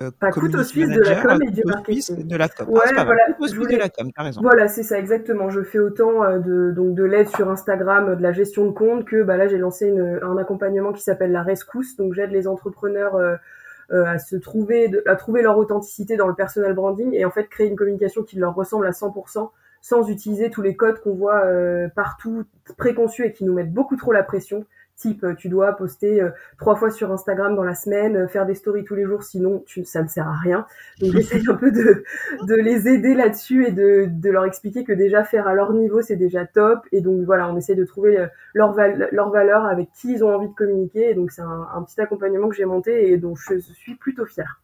euh, 0.00 0.10
pas 0.18 0.30
couteau 0.30 0.62
suisse 0.62 0.88
de 0.88 1.00
la 1.00 1.20
com 1.20 1.38
et 1.42 1.50
du 1.50 1.62
marketing. 1.64 2.26
De 2.26 2.36
la 2.36 2.48
com. 2.48 2.68
Ouais, 2.68 2.80
ah, 2.96 3.04
voilà, 3.04 3.26
de 3.28 3.76
la 3.76 3.88
com, 3.90 4.10
raison. 4.16 4.40
Voilà, 4.40 4.68
c'est 4.68 4.82
ça 4.82 4.98
exactement. 4.98 5.50
Je 5.50 5.62
fais 5.62 5.78
autant 5.78 6.24
euh, 6.24 6.38
de 6.38 6.72
donc 6.72 6.94
de 6.94 7.04
l'aide 7.04 7.28
sur 7.28 7.50
Instagram, 7.50 8.16
de 8.16 8.22
la 8.22 8.32
gestion 8.32 8.66
de 8.66 8.72
compte 8.72 9.04
que 9.04 9.22
bah 9.22 9.36
là 9.36 9.48
j'ai 9.48 9.58
lancé 9.58 9.88
une, 9.88 10.18
un 10.22 10.36
accompagnement 10.38 10.92
qui 10.92 11.02
s'appelle 11.02 11.32
la 11.32 11.42
rescousse. 11.42 11.96
Donc 11.96 12.14
j'aide 12.14 12.30
les 12.30 12.48
entrepreneurs 12.48 13.16
euh, 13.16 13.36
euh, 13.92 14.06
à 14.06 14.18
se 14.18 14.36
trouver, 14.36 14.88
de, 14.88 15.02
à 15.06 15.14
trouver 15.16 15.42
leur 15.42 15.58
authenticité 15.58 16.16
dans 16.16 16.26
le 16.26 16.34
personal 16.34 16.72
branding 16.72 17.12
et 17.12 17.26
en 17.26 17.30
fait 17.30 17.48
créer 17.48 17.66
une 17.66 17.76
communication 17.76 18.22
qui 18.22 18.38
leur 18.38 18.54
ressemble 18.54 18.86
à 18.86 18.92
100% 18.92 19.50
sans 19.82 20.08
utiliser 20.08 20.48
tous 20.48 20.62
les 20.62 20.76
codes 20.76 21.00
qu'on 21.00 21.14
voit 21.14 21.42
partout 21.96 22.44
préconçus 22.78 23.26
et 23.26 23.32
qui 23.32 23.44
nous 23.44 23.52
mettent 23.52 23.72
beaucoup 23.72 23.96
trop 23.96 24.12
la 24.12 24.22
pression 24.22 24.64
type 24.96 25.24
euh, 25.24 25.34
tu 25.34 25.48
dois 25.48 25.72
poster 25.72 26.20
euh, 26.20 26.30
trois 26.58 26.76
fois 26.76 26.90
sur 26.90 27.10
Instagram 27.12 27.54
dans 27.54 27.64
la 27.64 27.74
semaine, 27.74 28.16
euh, 28.16 28.28
faire 28.28 28.46
des 28.46 28.54
stories 28.54 28.84
tous 28.84 28.94
les 28.94 29.04
jours, 29.04 29.22
sinon 29.22 29.64
ça 29.84 30.02
ne 30.02 30.08
sert 30.08 30.28
à 30.28 30.36
rien. 30.36 30.66
Donc 31.00 31.12
j'essaie 31.12 31.42
un 31.48 31.54
peu 31.54 31.70
de, 31.70 32.04
les 32.54 32.88
aider 32.88 33.14
là-dessus 33.14 33.66
et 33.66 33.72
de, 33.72 34.30
leur 34.30 34.44
expliquer 34.44 34.84
que 34.84 34.92
déjà 34.92 35.24
faire 35.24 35.46
à 35.46 35.54
leur 35.54 35.72
niveau 35.72 36.02
c'est 36.02 36.16
déjà 36.16 36.46
top. 36.46 36.86
Et 36.92 37.00
donc 37.00 37.24
voilà, 37.24 37.52
on 37.52 37.56
essaie 37.56 37.74
de 37.74 37.84
trouver 37.84 38.26
leur, 38.54 38.74
leur 39.12 39.30
valeur 39.30 39.64
avec 39.64 39.90
qui 39.92 40.12
ils 40.12 40.24
ont 40.24 40.34
envie 40.34 40.48
de 40.48 40.54
communiquer. 40.54 41.14
Donc 41.14 41.30
c'est 41.30 41.42
un, 41.42 41.84
petit 41.86 42.00
accompagnement 42.00 42.48
que 42.48 42.54
j'ai 42.54 42.64
monté 42.64 43.12
et 43.12 43.18
dont 43.18 43.34
je 43.34 43.58
suis 43.58 43.96
plutôt 43.96 44.24
fière. 44.24 44.60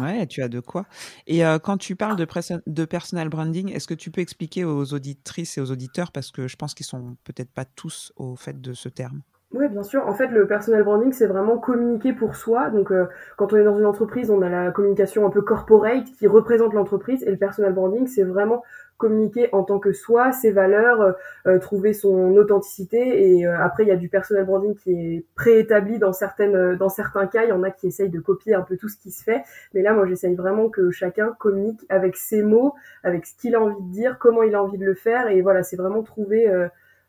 Ouais, 0.00 0.26
tu 0.26 0.40
as 0.40 0.48
de 0.48 0.60
quoi. 0.60 0.86
Et 1.26 1.42
quand 1.62 1.76
tu 1.76 1.96
parles 1.96 2.16
de, 2.16 2.26
de 2.66 2.84
personal 2.84 3.28
branding, 3.28 3.72
est-ce 3.72 3.88
que 3.88 3.94
tu 3.94 4.10
peux 4.10 4.20
expliquer 4.20 4.64
aux 4.64 4.94
auditrices 4.94 5.58
et 5.58 5.60
aux 5.60 5.70
auditeurs, 5.70 6.12
parce 6.12 6.30
que 6.30 6.46
je 6.48 6.56
pense 6.56 6.74
qu'ils 6.74 6.86
sont 6.86 7.16
peut-être 7.24 7.50
pas 7.50 7.64
tous 7.64 8.12
au 8.16 8.36
fait 8.36 8.60
de 8.60 8.72
ce 8.72 8.88
terme? 8.88 9.22
Oui, 9.52 9.66
bien 9.68 9.82
sûr. 9.82 10.06
En 10.06 10.14
fait, 10.14 10.28
le 10.28 10.46
personal 10.46 10.84
branding, 10.84 11.12
c'est 11.12 11.26
vraiment 11.26 11.58
communiquer 11.58 12.12
pour 12.12 12.36
soi. 12.36 12.70
Donc, 12.70 12.92
euh, 12.92 13.06
quand 13.36 13.52
on 13.52 13.56
est 13.56 13.64
dans 13.64 13.76
une 13.76 13.84
entreprise, 13.84 14.30
on 14.30 14.42
a 14.42 14.48
la 14.48 14.70
communication 14.70 15.26
un 15.26 15.30
peu 15.30 15.42
corporate 15.42 16.04
qui 16.04 16.28
représente 16.28 16.72
l'entreprise. 16.72 17.24
Et 17.24 17.30
le 17.32 17.36
personal 17.36 17.72
branding, 17.72 18.06
c'est 18.06 18.22
vraiment 18.22 18.62
communiquer 18.96 19.48
en 19.52 19.64
tant 19.64 19.80
que 19.80 19.92
soi, 19.92 20.30
ses 20.30 20.52
valeurs, 20.52 21.00
euh, 21.00 21.12
euh, 21.48 21.58
trouver 21.58 21.94
son 21.94 22.36
authenticité. 22.36 23.38
Et 23.38 23.44
après, 23.44 23.82
il 23.82 23.88
y 23.88 23.92
a 23.92 23.96
du 23.96 24.08
personal 24.08 24.44
branding 24.44 24.76
qui 24.76 24.92
est 24.92 25.24
préétabli 25.34 25.98
dans 25.98 26.12
certaines, 26.12 26.76
dans 26.76 26.88
certains 26.88 27.26
cas. 27.26 27.42
Il 27.42 27.48
y 27.48 27.52
en 27.52 27.64
a 27.64 27.72
qui 27.72 27.88
essayent 27.88 28.08
de 28.08 28.20
copier 28.20 28.54
un 28.54 28.62
peu 28.62 28.76
tout 28.76 28.88
ce 28.88 28.96
qui 28.98 29.10
se 29.10 29.24
fait. 29.24 29.42
Mais 29.74 29.82
là, 29.82 29.94
moi, 29.94 30.06
j'essaye 30.06 30.36
vraiment 30.36 30.68
que 30.68 30.92
chacun 30.92 31.34
communique 31.40 31.84
avec 31.88 32.16
ses 32.16 32.44
mots, 32.44 32.74
avec 33.02 33.26
ce 33.26 33.34
qu'il 33.36 33.56
a 33.56 33.60
envie 33.60 33.82
de 33.82 33.90
dire, 33.90 34.18
comment 34.20 34.44
il 34.44 34.54
a 34.54 34.62
envie 34.62 34.78
de 34.78 34.86
le 34.86 34.94
faire. 34.94 35.26
Et 35.26 35.42
voilà, 35.42 35.64
c'est 35.64 35.76
vraiment 35.76 36.04
trouver 36.04 36.48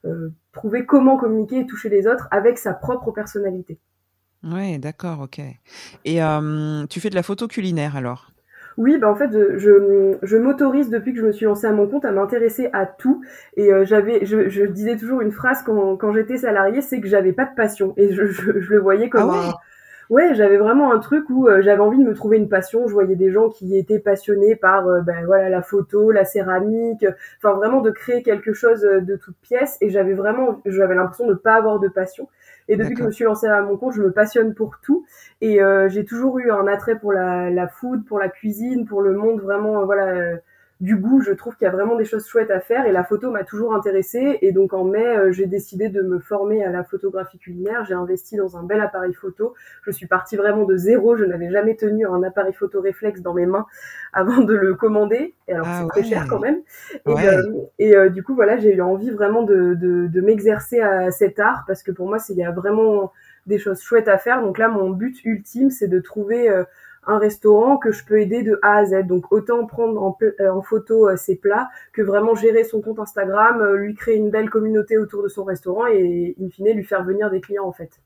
euh, 0.06 0.30
trouver 0.52 0.86
comment 0.86 1.18
communiquer 1.18 1.60
et 1.60 1.66
toucher 1.66 1.90
les 1.90 2.08
autres 2.08 2.28
avec 2.32 2.58
sa 2.58 2.74
propre 2.74 3.12
personnalité. 3.12 3.80
Ouais, 4.44 4.80
d'accord, 4.80 5.22
ok. 5.22 5.40
Et 6.06 6.24
euh, 6.24 6.86
tu 6.88 7.00
fais 7.00 7.10
de 7.10 7.16
la 7.16 7.24
photo 7.24 7.48
culinaire 7.48 7.96
alors? 7.96 8.32
Oui, 8.78 8.98
bah 8.98 9.12
en 9.12 9.16
fait, 9.16 9.30
je, 9.32 10.18
je, 10.24 10.38
m'autorise 10.38 10.90
depuis 10.90 11.14
que 11.14 11.20
je 11.20 11.26
me 11.26 11.32
suis 11.32 11.46
lancée 11.46 11.68
à 11.68 11.72
mon 11.72 11.88
compte 11.88 12.06
à 12.06 12.12
m'intéresser 12.12 12.70
à 12.74 12.86
tout. 12.86 13.22
Et 13.58 13.72
euh, 13.72 13.86
j'avais, 13.86 14.26
je, 14.26 14.50
je, 14.50 14.64
disais 14.64 14.96
toujours 14.98 15.22
une 15.22 15.32
phrase 15.32 15.62
quand, 15.64 15.98
quand 15.98 16.14
j'étais 16.14 16.38
salariée, 16.38 16.82
c'est 16.82 17.02
que 17.02 17.08
j'avais 17.08 17.34
pas 17.34 17.46
de 17.46 17.54
passion. 17.54 17.94
Et 17.98 18.14
je, 18.14 18.26
je, 18.26 18.52
le 18.52 18.80
voyais 18.80 19.10
comme 19.10 19.30
ah 19.30 19.50
un, 19.50 19.54
ouais, 20.12 20.36
j'avais 20.36 20.58
vraiment 20.58 20.92
un 20.94 21.00
truc 21.00 21.30
où 21.30 21.48
euh, 21.48 21.62
j'avais 21.62 21.82
envie 21.82 21.98
de 21.98 22.04
me 22.04 22.14
trouver 22.14 22.38
une 22.38 22.50
passion. 22.50 22.88
Je 22.88 22.94
voyais 22.94 23.16
des 23.16 23.32
gens 23.32 23.50
qui 23.50 23.78
étaient 23.78 24.00
passionnés 24.00 24.56
par 24.56 24.88
euh, 24.88 25.02
ben 25.02 25.26
voilà 25.26 25.50
la 25.50 25.62
photo, 25.64 26.12
la 26.12 26.26
céramique, 26.26 27.06
enfin 27.38 27.54
vraiment 27.56 27.82
de 27.82 27.92
créer 27.92 28.22
quelque 28.22 28.54
chose 28.54 28.84
euh, 28.86 29.00
de 29.00 29.16
toute 29.16 29.38
pièce. 29.38 29.78
Et 29.82 29.90
j'avais 29.90 30.14
vraiment, 30.14 30.62
j'avais 30.66 30.96
l'impression 30.96 31.26
de 31.28 31.34
pas 31.34 31.56
avoir 31.56 31.80
de 31.80 31.88
passion. 31.88 32.28
Et 32.68 32.76
depuis 32.76 32.94
que 32.94 33.02
je 33.02 33.06
me 33.08 33.12
suis 33.12 33.26
lancée 33.26 33.48
à 33.48 33.62
mon 33.62 33.78
compte, 33.78 33.94
je 33.94 34.02
me 34.02 34.12
passionne 34.12 34.54
pour 34.54 34.80
tout. 34.82 35.06
Et 35.42 35.60
j'ai 35.90 36.06
toujours 36.06 36.40
eu 36.40 36.52
un 36.52 36.68
attrait 36.68 36.98
pour 36.98 37.12
la, 37.12 37.50
la 37.50 37.68
food, 37.68 38.06
pour 38.06 38.20
la 38.20 38.30
cuisine, 38.30 38.86
pour 38.86 39.02
le 39.02 39.14
monde 39.14 39.42
vraiment, 39.42 39.84
voilà 39.84 40.38
du 40.82 40.96
goût, 40.96 41.22
je 41.22 41.32
trouve 41.32 41.56
qu'il 41.56 41.66
y 41.66 41.68
a 41.68 41.72
vraiment 41.72 41.96
des 41.96 42.06
choses 42.06 42.28
chouettes 42.28 42.50
à 42.50 42.60
faire 42.60 42.88
et 42.88 42.92
la 42.92 43.04
photo 43.04 43.30
m'a 43.30 43.44
toujours 43.44 43.76
intéressée. 43.76 44.40
Et 44.42 44.52
donc 44.52 44.74
en 44.74 44.84
mai 44.84 45.06
euh, 45.06 45.32
j'ai 45.32 45.46
décidé 45.46 45.90
de 45.90 46.02
me 46.02 46.20
former 46.20 46.64
à 46.66 46.72
la 46.72 46.84
photographie 46.84 47.38
culinaire, 47.38 47.86
j'ai 47.86 47.94
investi 47.94 48.36
dans 48.36 48.58
un 48.58 48.64
bel 48.64 48.82
appareil 48.82 49.14
photo, 49.14 49.54
je 49.84 49.92
suis 49.92 50.08
partie 50.08 50.36
vraiment 50.36 50.66
de 50.66 50.76
zéro, 50.76 51.16
je 51.16 51.24
n'avais 51.24 51.52
jamais 51.52 51.76
tenu 51.76 52.08
un 52.08 52.24
appareil 52.24 52.54
photo 52.54 52.82
réflexe 52.82 53.22
dans 53.22 53.36
mes 53.36 53.46
mains 53.46 53.68
avant 54.14 54.42
de 54.42 54.56
le 54.56 54.74
commander. 54.74 55.36
Et 55.48 55.54
alors 55.54 55.68
ah 55.70 55.82
c'est 55.82 55.88
très 56.02 56.04
cher 56.04 56.26
quand 56.28 56.40
même. 56.40 56.62
Et, 57.06 57.28
euh, 57.28 57.42
euh, 57.82 58.10
du 58.10 58.24
coup 58.24 58.34
voilà 58.34 58.58
j'ai 58.58 58.74
eu 58.74 58.82
envie 58.82 59.12
vraiment 59.12 59.44
de, 59.44 59.76
de, 59.76 60.08
de 60.08 60.22
m'exercer 60.22 60.80
à 60.80 61.12
cet 61.12 61.40
art 61.40 61.64
parce 61.68 61.84
que 61.84 61.92
pour 61.92 62.08
moi 62.08 62.18
il 62.28 62.38
y 62.38 62.44
a 62.44 62.52
vraiment 62.52 63.12
des 63.46 63.60
choses 63.60 63.82
chouettes 63.84 64.08
à 64.08 64.18
faire. 64.18 64.42
Donc 64.42 64.58
là 64.58 64.68
mon 64.68 64.90
but 64.90 65.24
ultime 65.26 65.70
c'est 65.70 65.88
de 65.88 66.00
trouver 66.00 66.50
un 67.08 67.18
restaurant 67.18 67.78
que 67.78 67.92
je 67.92 68.06
peux 68.06 68.20
aider 68.20 68.44
de 68.44 68.60
A 68.62 68.78
à 68.78 68.86
Z. 68.86 69.08
Donc 69.08 69.32
autant 69.32 69.66
prendre 69.66 70.02
en, 70.02 70.18
euh, 70.22 70.62
photo 70.62 71.10
euh, 71.10 71.18
ses 71.18 71.36
plats 71.36 71.70
que 71.94 72.02
vraiment 72.02 72.36
gérer 72.36 72.64
son 72.64 72.82
compte 72.82 73.00
Instagram, 73.00 73.62
euh, 73.62 73.78
lui 73.78 73.96
créer 73.96 74.18
une 74.18 74.30
belle 74.30 74.50
communauté 74.50 74.98
autour 74.98 75.24
de 75.24 75.28
son 75.28 75.44
restaurant 75.44 75.88
et 75.88 76.36
in 76.40 76.50
fine 76.50 76.72
lui 76.72 76.84
faire 76.84 77.04
venir 77.04 77.30
des 77.32 77.42
clients 77.42 77.66
en 77.66 77.72
fait. 77.72 78.02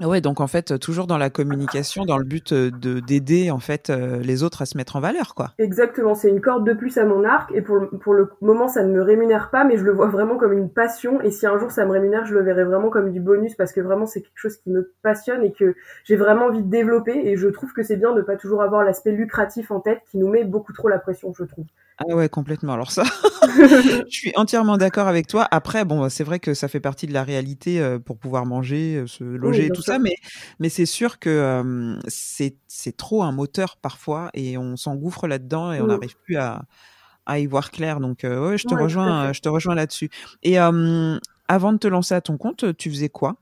Ah 0.00 0.08
ouais, 0.08 0.20
donc 0.20 0.40
en 0.40 0.48
fait, 0.48 0.78
toujours 0.80 1.06
dans 1.06 1.18
la 1.18 1.30
communication, 1.30 2.04
dans 2.04 2.18
le 2.18 2.24
but 2.24 2.52
de 2.52 2.98
d'aider 2.98 3.50
en 3.52 3.60
fait 3.60 3.90
les 3.90 4.42
autres 4.42 4.62
à 4.62 4.66
se 4.66 4.76
mettre 4.76 4.96
en 4.96 5.00
valeur, 5.00 5.34
quoi. 5.34 5.52
Exactement, 5.58 6.14
c'est 6.14 6.28
une 6.28 6.40
corde 6.40 6.66
de 6.66 6.72
plus 6.72 6.98
à 6.98 7.04
mon 7.04 7.24
arc 7.24 7.52
et 7.54 7.62
pour, 7.62 7.88
pour 8.00 8.14
le 8.14 8.30
moment, 8.40 8.66
ça 8.66 8.82
ne 8.82 8.92
me 8.92 9.02
rémunère 9.02 9.50
pas, 9.50 9.64
mais 9.64 9.76
je 9.76 9.84
le 9.84 9.92
vois 9.92 10.08
vraiment 10.08 10.36
comme 10.36 10.52
une 10.52 10.68
passion 10.68 11.20
et 11.20 11.30
si 11.30 11.46
un 11.46 11.58
jour 11.58 11.70
ça 11.70 11.86
me 11.86 11.92
rémunère, 11.92 12.26
je 12.26 12.34
le 12.34 12.42
verrai 12.42 12.64
vraiment 12.64 12.90
comme 12.90 13.12
du 13.12 13.20
bonus 13.20 13.54
parce 13.54 13.72
que 13.72 13.80
vraiment 13.80 14.06
c'est 14.06 14.22
quelque 14.22 14.36
chose 14.36 14.56
qui 14.56 14.70
me 14.70 14.92
passionne 15.02 15.44
et 15.44 15.52
que 15.52 15.76
j'ai 16.04 16.16
vraiment 16.16 16.46
envie 16.46 16.62
de 16.62 16.70
développer 16.70 17.12
et 17.14 17.36
je 17.36 17.48
trouve 17.48 17.72
que 17.72 17.82
c'est 17.82 17.96
bien 17.96 18.12
de 18.14 18.22
pas 18.22 18.36
toujours 18.36 18.62
avoir 18.62 18.84
l'aspect 18.84 19.12
lucratif 19.12 19.70
en 19.70 19.80
tête 19.80 20.00
qui 20.10 20.18
nous 20.18 20.28
met 20.28 20.44
beaucoup 20.44 20.72
trop 20.72 20.88
la 20.88 20.98
pression, 20.98 21.32
je 21.36 21.44
trouve. 21.44 21.66
Ah 21.98 22.16
ouais, 22.16 22.28
complètement. 22.28 22.72
Alors 22.72 22.90
ça, 22.90 23.04
je 23.56 24.04
suis 24.08 24.32
entièrement 24.34 24.76
d'accord 24.76 25.06
avec 25.06 25.28
toi. 25.28 25.46
Après, 25.50 25.84
bon, 25.84 26.08
c'est 26.08 26.24
vrai 26.24 26.40
que 26.40 26.54
ça 26.54 26.66
fait 26.66 26.80
partie 26.80 27.06
de 27.06 27.12
la 27.12 27.22
réalité 27.22 27.80
euh, 27.80 27.98
pour 27.98 28.18
pouvoir 28.18 28.46
manger, 28.46 28.96
euh, 28.96 29.06
se 29.06 29.22
loger, 29.22 29.70
tout 29.70 29.82
ça, 29.84 29.98
mais 29.98 30.16
mais 30.58 30.68
c'est 30.68 30.86
sûr 30.86 31.18
que 31.18 31.30
euh, 31.30 31.98
c'est 32.08 32.96
trop 32.96 33.22
un 33.22 33.32
moteur 33.32 33.76
parfois 33.76 34.30
et 34.34 34.58
on 34.58 34.76
s'engouffre 34.76 35.26
là-dedans 35.26 35.72
et 35.72 35.80
on 35.80 35.86
n'arrive 35.86 36.16
plus 36.24 36.36
à 36.36 36.62
à 37.26 37.38
y 37.38 37.46
voir 37.46 37.70
clair. 37.70 38.00
Donc 38.00 38.20
ouais, 38.24 38.58
je 38.58 38.64
te 38.66 38.74
rejoins, 38.74 39.32
je 39.32 39.40
te 39.40 39.48
rejoins 39.48 39.74
là-dessus. 39.74 40.10
Et 40.42 40.58
avant 40.58 41.72
de 41.72 41.78
te 41.78 41.86
lancer 41.88 42.14
à 42.14 42.20
ton 42.20 42.36
compte, 42.36 42.76
tu 42.76 42.90
faisais 42.90 43.08
quoi? 43.08 43.36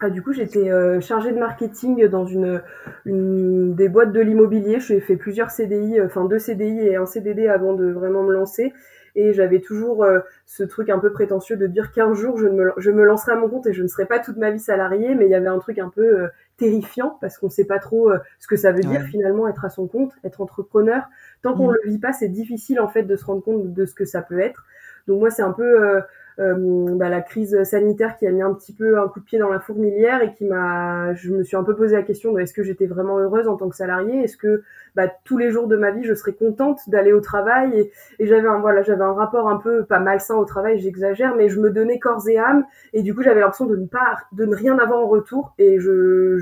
Ah, 0.00 0.10
du 0.10 0.22
coup, 0.22 0.32
j'étais 0.32 0.70
euh, 0.70 1.00
chargée 1.00 1.32
de 1.32 1.38
marketing 1.38 2.08
dans 2.08 2.26
une, 2.26 2.60
une 3.06 3.74
des 3.74 3.88
boîtes 3.88 4.12
de 4.12 4.20
l'immobilier. 4.20 4.80
J'ai 4.80 5.00
fait 5.00 5.16
plusieurs 5.16 5.50
CDI, 5.50 5.98
euh, 6.00 6.06
enfin 6.06 6.24
deux 6.24 6.38
CDI 6.38 6.88
et 6.88 6.96
un 6.96 7.06
CDD 7.06 7.46
avant 7.46 7.74
de 7.74 7.90
vraiment 7.90 8.22
me 8.22 8.32
lancer. 8.32 8.72
Et 9.14 9.32
j'avais 9.32 9.60
toujours 9.60 10.04
euh, 10.04 10.20
ce 10.46 10.64
truc 10.64 10.90
un 10.90 10.98
peu 10.98 11.12
prétentieux 11.12 11.56
de 11.56 11.66
dire 11.66 11.92
qu'un 11.92 12.14
jour 12.14 12.38
je 12.38 12.48
me, 12.48 12.72
je 12.76 12.90
me 12.90 13.04
lancerai 13.04 13.32
à 13.32 13.36
mon 13.36 13.48
compte 13.48 13.66
et 13.66 13.72
je 13.72 13.82
ne 13.82 13.88
serai 13.88 14.06
pas 14.06 14.18
toute 14.18 14.36
ma 14.36 14.50
vie 14.50 14.60
salariée. 14.60 15.14
Mais 15.14 15.26
il 15.26 15.30
y 15.30 15.34
avait 15.34 15.48
un 15.48 15.58
truc 15.58 15.78
un 15.78 15.88
peu 15.88 16.28
terrifiant 16.56 17.18
parce 17.20 17.38
qu'on 17.38 17.46
ne 17.46 17.52
sait 17.52 17.64
pas 17.64 17.78
trop 17.78 18.10
ce 18.38 18.46
que 18.46 18.56
ça 18.56 18.72
veut 18.72 18.82
dire 18.82 19.02
finalement 19.02 19.48
être 19.48 19.64
à 19.64 19.70
son 19.70 19.86
compte, 19.86 20.12
être 20.24 20.40
entrepreneur. 20.40 21.04
Tant 21.42 21.54
qu'on 21.54 21.68
ne 21.68 21.72
mmh. 21.72 21.78
le 21.84 21.90
vit 21.90 21.98
pas, 21.98 22.12
c'est 22.12 22.28
difficile 22.28 22.80
en 22.80 22.88
fait 22.88 23.02
de 23.02 23.16
se 23.16 23.24
rendre 23.24 23.42
compte 23.42 23.72
de 23.72 23.86
ce 23.86 23.94
que 23.94 24.04
ça 24.04 24.22
peut 24.22 24.40
être. 24.40 24.64
Donc 25.06 25.20
moi, 25.20 25.30
c'est 25.30 25.42
un 25.42 25.52
peu 25.52 26.02
euh, 26.40 26.96
bah, 26.96 27.08
la 27.08 27.20
crise 27.20 27.62
sanitaire 27.62 28.16
qui 28.16 28.26
a 28.26 28.32
mis 28.32 28.42
un 28.42 28.52
petit 28.54 28.72
peu 28.72 28.98
un 28.98 29.06
coup 29.06 29.20
de 29.20 29.24
pied 29.24 29.38
dans 29.38 29.50
la 29.50 29.60
fourmilière 29.60 30.20
et 30.22 30.32
qui 30.32 30.44
m'a, 30.44 31.14
je 31.14 31.32
me 31.32 31.44
suis 31.44 31.56
un 31.56 31.62
peu 31.62 31.76
posé 31.76 31.94
la 31.94 32.02
question 32.02 32.32
de 32.32 32.40
est-ce 32.40 32.52
que 32.52 32.64
j'étais 32.64 32.86
vraiment 32.86 33.18
heureuse 33.18 33.46
en 33.46 33.56
tant 33.56 33.68
que 33.68 33.76
salariée, 33.76 34.24
est-ce 34.24 34.36
que 34.36 34.64
bah, 34.94 35.08
tous 35.24 35.38
les 35.38 35.50
jours 35.50 35.66
de 35.66 35.76
ma 35.76 35.90
vie 35.90 36.04
je 36.04 36.14
serais 36.14 36.32
contente 36.32 36.78
d'aller 36.88 37.12
au 37.12 37.20
travail 37.20 37.78
et, 37.78 37.92
et 38.18 38.26
j'avais 38.26 38.48
un 38.48 38.60
voilà 38.60 38.82
j'avais 38.82 39.04
un 39.04 39.12
rapport 39.12 39.48
un 39.48 39.56
peu 39.56 39.84
pas 39.84 39.98
malsain 39.98 40.36
au 40.36 40.44
travail, 40.44 40.78
j'exagère, 40.78 41.34
mais 41.36 41.48
je 41.48 41.60
me 41.60 41.70
donnais 41.70 41.98
corps 41.98 42.28
et 42.28 42.38
âme 42.38 42.64
et 42.92 43.02
du 43.02 43.14
coup 43.14 43.22
j'avais 43.22 43.40
l'impression 43.40 43.66
de 43.66 43.76
ne 43.76 43.86
pas 43.86 44.18
de 44.32 44.44
ne 44.44 44.54
rien 44.54 44.78
avoir 44.78 45.00
en 45.00 45.08
retour 45.08 45.54
et 45.58 45.78
je 45.78 46.38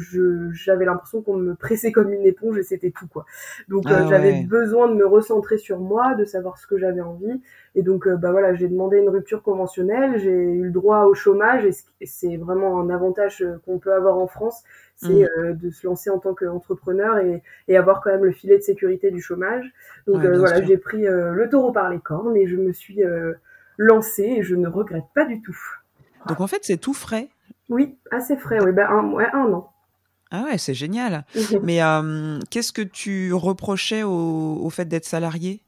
j'avais 0.53 0.85
l'impression 0.85 1.23
qu'on 1.23 1.37
me 1.37 1.55
pressait 1.55 1.93
comme 1.93 2.13
une 2.13 2.27
éponge 2.27 2.59
et 2.59 2.63
c'était 2.63 2.91
tout 2.91 3.07
quoi. 3.07 3.25
Donc 3.69 3.87
euh, 3.87 3.95
ah 3.97 4.07
j'avais 4.09 4.43
besoin 4.43 4.89
de 4.89 4.95
me 4.95 5.07
recentrer 5.07 5.59
sur 5.59 5.79
moi, 5.79 6.15
de 6.15 6.25
savoir 6.25 6.59
ce 6.59 6.67
que 6.67 6.77
j'avais 6.77 7.01
envie 7.01 7.41
et 7.75 7.83
donc, 7.83 8.07
euh, 8.07 8.17
bah 8.17 8.31
voilà, 8.33 8.55
j'ai 8.55 8.69
demandé 8.69 8.99
une 8.99 9.09
rupture 9.09 9.43
conventionnelle, 9.43 10.19
j'ai 10.19 10.31
eu 10.31 10.65
le 10.65 10.71
droit 10.71 11.05
au 11.05 11.15
chômage, 11.15 11.65
et 11.65 12.07
c'est 12.07 12.37
vraiment 12.37 12.79
un 12.81 12.91
avantage 12.91 13.43
euh, 13.43 13.59
qu'on 13.65 13.79
peut 13.79 13.95
avoir 13.95 14.19
en 14.19 14.27
France, 14.27 14.63
c'est 15.03 15.23
mmh. 15.23 15.29
euh, 15.39 15.53
de 15.55 15.71
se 15.71 15.87
lancer 15.87 16.11
en 16.11 16.19
tant 16.19 16.35
qu'entrepreneur 16.35 17.19
et, 17.19 17.43
et, 17.69 17.77
avoir 17.77 18.01
quand 18.01 18.11
même 18.11 18.25
le 18.25 18.33
filet 18.33 18.59
de 18.59 18.63
sécurité 18.63 19.11
du 19.11 19.21
chômage. 19.21 19.65
Donc 20.07 20.25
voilà, 20.25 20.63
j'ai 20.63 20.79
pris 20.79 21.03
le 21.03 21.49
taureau 21.51 21.73
par 21.73 21.91
les 21.91 21.99
cornes 21.99 22.37
et 22.37 22.47
je 22.47 22.57
me 22.57 22.73
suis 22.73 23.01
lancée 23.79 24.35
et 24.39 24.43
je 24.43 24.55
ne 24.55 24.69
regrette 24.69 25.05
pas 25.15 25.25
du 25.25 25.41
tout. 25.43 25.59
Donc 26.29 26.41
en 26.41 26.47
fait, 26.47 26.61
c'est 26.63 26.77
tout 26.77 26.95
frais. 26.95 27.29
Oui, 27.69 27.97
assez 28.11 28.37
frais, 28.37 28.63
oui, 28.63 28.73
ben 28.73 28.89
un, 28.89 29.11
ouais, 29.13 29.29
un 29.33 29.53
an. 29.53 29.73
Ah 30.31 30.45
ouais, 30.45 30.59
c'est 30.59 30.75
génial. 30.75 31.25
Mais 31.63 31.81
qu'est-ce 32.51 32.73
que 32.73 32.83
tu 32.83 33.33
reprochais 33.33 34.03
au, 34.03 34.59
au 34.63 34.71
fait 34.71 34.87
d'être 34.87 35.05
salarié? 35.05 35.63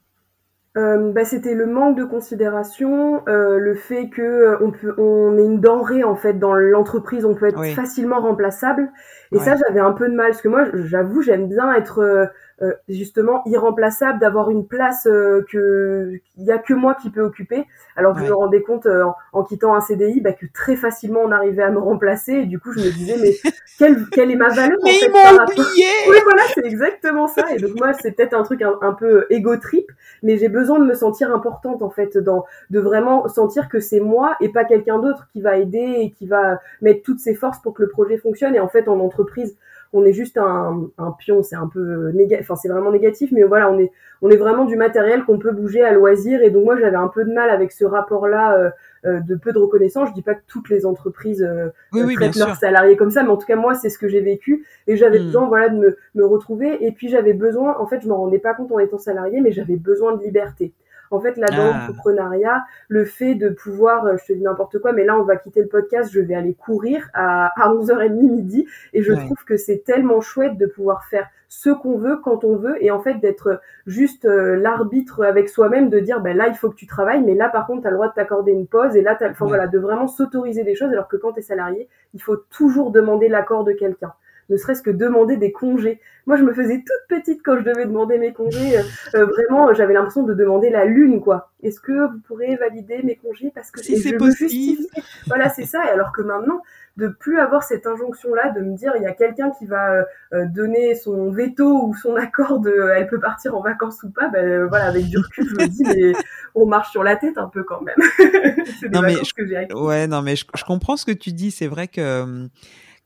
Euh, 0.76 1.12
bah, 1.12 1.25
c'était 1.25 1.55
le 1.55 1.67
manque 1.67 1.97
de 1.97 2.05
considération, 2.05 3.23
euh, 3.29 3.59
le 3.59 3.75
fait 3.76 4.09
que 4.09 4.23
euh, 4.23 4.57
on 4.61 4.73
peut, 4.73 4.93
on 4.99 5.38
est 5.38 5.45
une 5.45 5.61
denrée 5.61 6.03
en 6.03 6.17
fait 6.17 6.35
dans 6.35 6.53
l'entreprise, 6.53 7.25
on 7.25 7.35
peut 7.35 7.47
être 7.47 7.64
facilement 7.76 8.21
remplaçable. 8.21 8.91
Et 9.33 9.38
ça, 9.38 9.57
j'avais 9.57 9.81
un 9.81 9.93
peu 9.93 10.09
de 10.09 10.14
mal 10.14 10.31
parce 10.31 10.43
que 10.43 10.49
moi, 10.49 10.64
j'avoue, 10.75 11.23
j'aime 11.23 11.49
bien 11.49 11.73
être 11.75 12.00
euh, 12.00 12.26
euh, 12.62 12.73
justement 12.88 13.43
irremplaçable, 13.47 14.21
d'avoir 14.21 14.49
une 14.49 14.69
place 14.69 15.09
euh, 15.09 15.45
que 15.50 16.21
il 16.38 16.45
y 16.45 16.52
a 16.52 16.59
que 16.59 16.73
moi 16.73 16.95
qui 16.95 17.11
peux 17.11 17.23
occuper. 17.23 17.66
Alors 17.97 18.14
que 18.14 18.21
je 18.21 18.26
me 18.26 18.33
rendais 18.33 18.62
compte 18.62 18.87
euh, 18.87 19.04
en, 19.33 19.43
quittant 19.43 19.75
un 19.75 19.81
CDI 19.81 20.21
bah, 20.21 20.33
que 20.33 20.47
très 20.52 20.76
facilement 20.76 21.21
on 21.25 21.33
arrivait 21.33 21.64
à 21.64 21.71
me 21.73 21.81
remplacer. 21.81 22.33
Et 22.33 22.47
du 22.47 22.61
coup, 22.61 22.73
je 22.73 22.78
me 22.78 22.93
disais 22.93 23.16
mais 23.21 23.50
quelle, 23.78 24.09
quelle 24.09 24.31
est 24.31 24.37
ma 24.37 24.50
valeur 24.50 24.78
mais 24.85 24.90
en 24.90 24.95
fait, 24.95 25.09
m'ont 25.09 25.43
oublié. 25.43 25.87
Oui, 26.09 26.16
voilà, 26.23 26.43
c'est 26.54 26.64
exactement 26.64 27.26
ça. 27.26 27.45
Et 27.52 27.59
donc 27.59 27.75
moi, 27.76 27.93
c'est 27.93 28.12
peut-être 28.12 28.35
un 28.35 28.45
truc 28.45 28.62
un, 28.62 28.93
peu 28.93 29.26
égo 29.31 29.57
trip, 29.57 29.90
mais 30.23 30.37
j'ai 30.37 30.49
besoin 30.49 30.78
de 30.78 30.85
me 30.85 30.95
sentir 30.95 31.35
importante 31.35 31.83
en 31.83 31.90
fait, 31.90 32.16
dans 32.19 32.45
de 32.71 32.78
vraiment 32.78 33.26
sentir 33.26 33.69
que 33.69 33.81
c'est 33.81 34.00
moi 34.00 34.37
et 34.40 34.49
pas 34.49 34.64
quelqu'un 34.64 35.00
d'autre 35.00 35.26
qui 35.33 35.40
va 35.43 35.57
aider 35.57 35.97
et 35.99 36.11
qui 36.12 36.28
va 36.28 36.61
mettre 36.83 37.02
toutes 37.02 37.19
ses 37.19 37.35
forces 37.35 37.59
pour 37.61 37.75
que 37.75 37.83
le 37.83 37.88
projet 37.88 38.16
fonctionne. 38.16 38.54
Et 38.54 38.61
en 38.61 38.69
fait, 38.69 38.87
en 38.87 39.00
entreprise 39.14 39.56
on 39.94 40.04
est 40.04 40.12
juste 40.12 40.37
un, 40.38 40.90
pion, 41.18 41.44
c'est 41.44 41.54
un 41.54 41.68
peu 41.68 42.11
négatif, 42.11 42.50
enfin 42.50 42.56
c'est 42.61 42.68
vraiment 42.68 42.90
négatif, 42.90 43.30
mais 43.30 43.44
voilà, 43.44 43.71
on 43.71 43.78
est, 43.78 43.92
on 44.23 44.30
est 44.30 44.37
vraiment 44.37 44.64
du 44.64 44.76
matériel 44.76 45.25
qu'on 45.25 45.38
peut 45.38 45.52
bouger 45.52 45.85
à 45.85 45.92
loisir. 45.92 46.42
Et 46.42 46.50
donc 46.50 46.64
moi 46.64 46.76
j'avais 46.76 46.97
un 46.97 47.06
peu 47.06 47.25
de 47.25 47.33
mal 47.33 47.49
avec 47.49 47.71
ce 47.71 47.85
rapport-là 47.85 48.59
euh, 48.59 48.71
euh, 49.06 49.21
de 49.21 49.37
peu 49.37 49.52
de 49.52 49.59
reconnaissance. 49.59 50.09
Je 50.09 50.14
dis 50.14 50.23
pas 50.23 50.35
que 50.35 50.42
toutes 50.49 50.68
les 50.68 50.85
entreprises 50.85 51.44
euh, 51.49 51.68
traitent 52.16 52.35
leurs 52.35 52.56
salariés 52.56 52.97
comme 52.97 53.12
ça, 53.12 53.23
mais 53.23 53.28
en 53.28 53.37
tout 53.37 53.47
cas 53.47 53.54
moi 53.54 53.75
c'est 53.75 53.88
ce 53.88 53.99
que 53.99 54.09
j'ai 54.09 54.21
vécu 54.21 54.66
et 54.88 54.97
j'avais 54.97 55.21
hmm. 55.21 55.26
besoin 55.26 55.47
voilà 55.47 55.68
de 55.68 55.78
me, 55.78 55.97
me 56.16 56.26
retrouver. 56.26 56.85
Et 56.85 56.90
puis 56.90 57.09
j'avais 57.09 57.33
besoin, 57.33 57.78
en 57.78 57.87
fait 57.87 58.00
je 58.02 58.09
me 58.09 58.14
rendais 58.14 58.40
pas 58.40 58.52
compte 58.52 58.73
en 58.73 58.80
étant 58.80 58.99
salarié, 58.99 59.40
mais 59.40 59.52
j'avais 59.52 59.76
besoin 59.76 60.16
de 60.16 60.25
liberté. 60.25 60.73
En 61.11 61.21
fait, 61.21 61.37
là, 61.37 61.47
dans 61.49 61.73
ah. 61.73 61.87
l'entrepreneuriat, 61.87 62.65
le 62.89 63.05
fait 63.05 63.35
de 63.35 63.49
pouvoir, 63.49 64.07
euh, 64.07 64.17
je 64.21 64.27
te 64.27 64.33
dis 64.33 64.43
n'importe 64.43 64.79
quoi, 64.79 64.93
mais 64.93 65.05
là, 65.05 65.19
on 65.19 65.25
va 65.25 65.37
quitter 65.37 65.63
le 65.63 65.69
podcast, 65.69 66.11
je 66.13 66.21
vais 66.21 66.35
aller 66.35 66.55
courir 66.55 67.09
à, 67.15 67.53
à 67.61 67.73
11h30 67.73 68.13
midi, 68.13 68.67
et 68.93 69.03
je 69.03 69.13
trouve 69.13 69.45
que 69.47 69.57
c'est 69.57 69.85
tellement 69.85 70.21
chouette 70.21 70.57
de 70.57 70.67
pouvoir 70.67 71.05
faire 71.05 71.29
ce 71.49 71.71
qu'on 71.71 71.97
veut 71.97 72.17
quand 72.17 72.43
on 72.43 72.57
veut, 72.57 72.83
et 72.83 72.91
en 72.91 73.01
fait 73.01 73.15
d'être 73.21 73.61
juste 73.87 74.25
euh, 74.25 74.57
l'arbitre 74.57 75.25
avec 75.25 75.49
soi-même, 75.49 75.89
de 75.89 76.01
dire, 76.01 76.21
ben 76.21 76.37
là, 76.37 76.49
il 76.49 76.55
faut 76.55 76.69
que 76.69 76.75
tu 76.75 76.87
travailles, 76.87 77.23
mais 77.23 77.35
là, 77.35 77.49
par 77.49 77.67
contre, 77.67 77.83
tu 77.83 77.87
as 77.87 77.91
le 77.91 77.97
droit 77.97 78.09
de 78.09 78.15
t'accorder 78.15 78.53
une 78.53 78.67
pause, 78.67 78.97
et 78.97 79.03
là, 79.03 79.17
enfin 79.21 79.47
voilà, 79.47 79.69
de 79.69 79.79
vraiment 79.79 80.09
s'autoriser 80.09 80.65
des 80.65 80.75
choses, 80.75 80.91
alors 80.91 81.07
que 81.07 81.17
quand 81.17 81.33
tu 81.33 81.39
es 81.39 81.43
salarié, 81.43 81.89
il 82.13 82.21
faut 82.21 82.37
toujours 82.37 82.91
demander 82.91 83.29
l'accord 83.29 83.65
de 83.65 83.73
quelqu'un 83.73 84.13
ne 84.51 84.57
serait-ce 84.57 84.83
que 84.83 84.91
demander 84.91 85.37
des 85.37 85.53
congés. 85.53 86.01
Moi, 86.27 86.37
je 86.37 86.43
me 86.43 86.55
faisais 86.55 86.79
toute 86.79 87.19
petite 87.19 87.41
quand 87.45 87.59
je 87.59 87.65
devais 87.65 87.85
demander 87.85 88.19
mes 88.19 88.33
congés. 88.33 88.79
Euh, 88.79 88.83
euh, 89.15 89.27
vraiment, 89.27 89.73
j'avais 89.75 89.93
l'impression 89.93 90.23
de 90.23 90.35
demander 90.35 90.71
la 90.71 90.85
lune, 90.85 91.21
quoi. 91.21 91.51
Est-ce 91.63 91.81
que 91.81 92.11
vous 92.11 92.19
pourrez 92.27 92.57
valider 92.57 93.03
mes 93.03 93.17
congés 93.17 93.51
parce 93.55 93.71
que 93.71 93.83
si 93.83 93.99
c'est 93.99 94.17
possible. 94.17 94.85
Voilà, 95.27 95.49
c'est 95.49 95.65
ça. 95.65 95.85
Et 95.87 95.89
alors 95.89 96.13
que 96.13 96.23
maintenant, 96.23 96.63
de 96.97 97.09
plus 97.09 97.39
avoir 97.41 97.63
cette 97.63 97.87
injonction-là, 97.87 98.51
de 98.51 98.61
me 98.61 98.77
dire 98.77 98.93
il 98.97 99.03
y 99.03 99.07
a 99.07 99.13
quelqu'un 99.13 99.51
qui 99.51 99.67
va 99.67 100.05
euh, 100.33 100.47
donner 100.47 100.95
son 100.95 101.31
veto 101.31 101.87
ou 101.87 101.95
son 101.95 102.15
accord 102.17 102.61
de 102.61 102.91
elle 102.95 103.09
peut 103.09 103.19
partir 103.19 103.57
en 103.57 103.63
vacances 103.63 104.03
ou 104.03 104.11
pas, 104.11 104.29
ben 104.29 104.67
voilà, 104.67 104.87
avec 104.87 105.07
du 105.07 105.19
recul, 105.19 105.49
je 105.49 105.55
me 105.55 105.67
dis 105.67 105.83
mais 105.83 106.13
on 106.55 106.67
marche 106.67 106.91
sur 106.91 107.03
la 107.03 107.17
tête 107.17 107.37
un 107.37 107.49
peu 107.49 107.65
quand 107.65 107.81
même. 107.81 107.97
c'est 108.81 108.89
des 108.89 108.95
non, 108.95 109.03
mais 109.03 109.15
que 109.15 109.47
j'ai 109.47 109.67
Ouais, 109.75 110.07
non 110.07 110.23
mais 110.23 110.37
je, 110.37 110.45
je, 110.55 110.65
comprends 110.65 110.97
ce 110.97 111.05
que 111.05 111.13
tu 111.13 111.33
dis. 111.33 111.51
C'est 111.51 111.67
vrai 111.67 111.89
que 111.89 112.47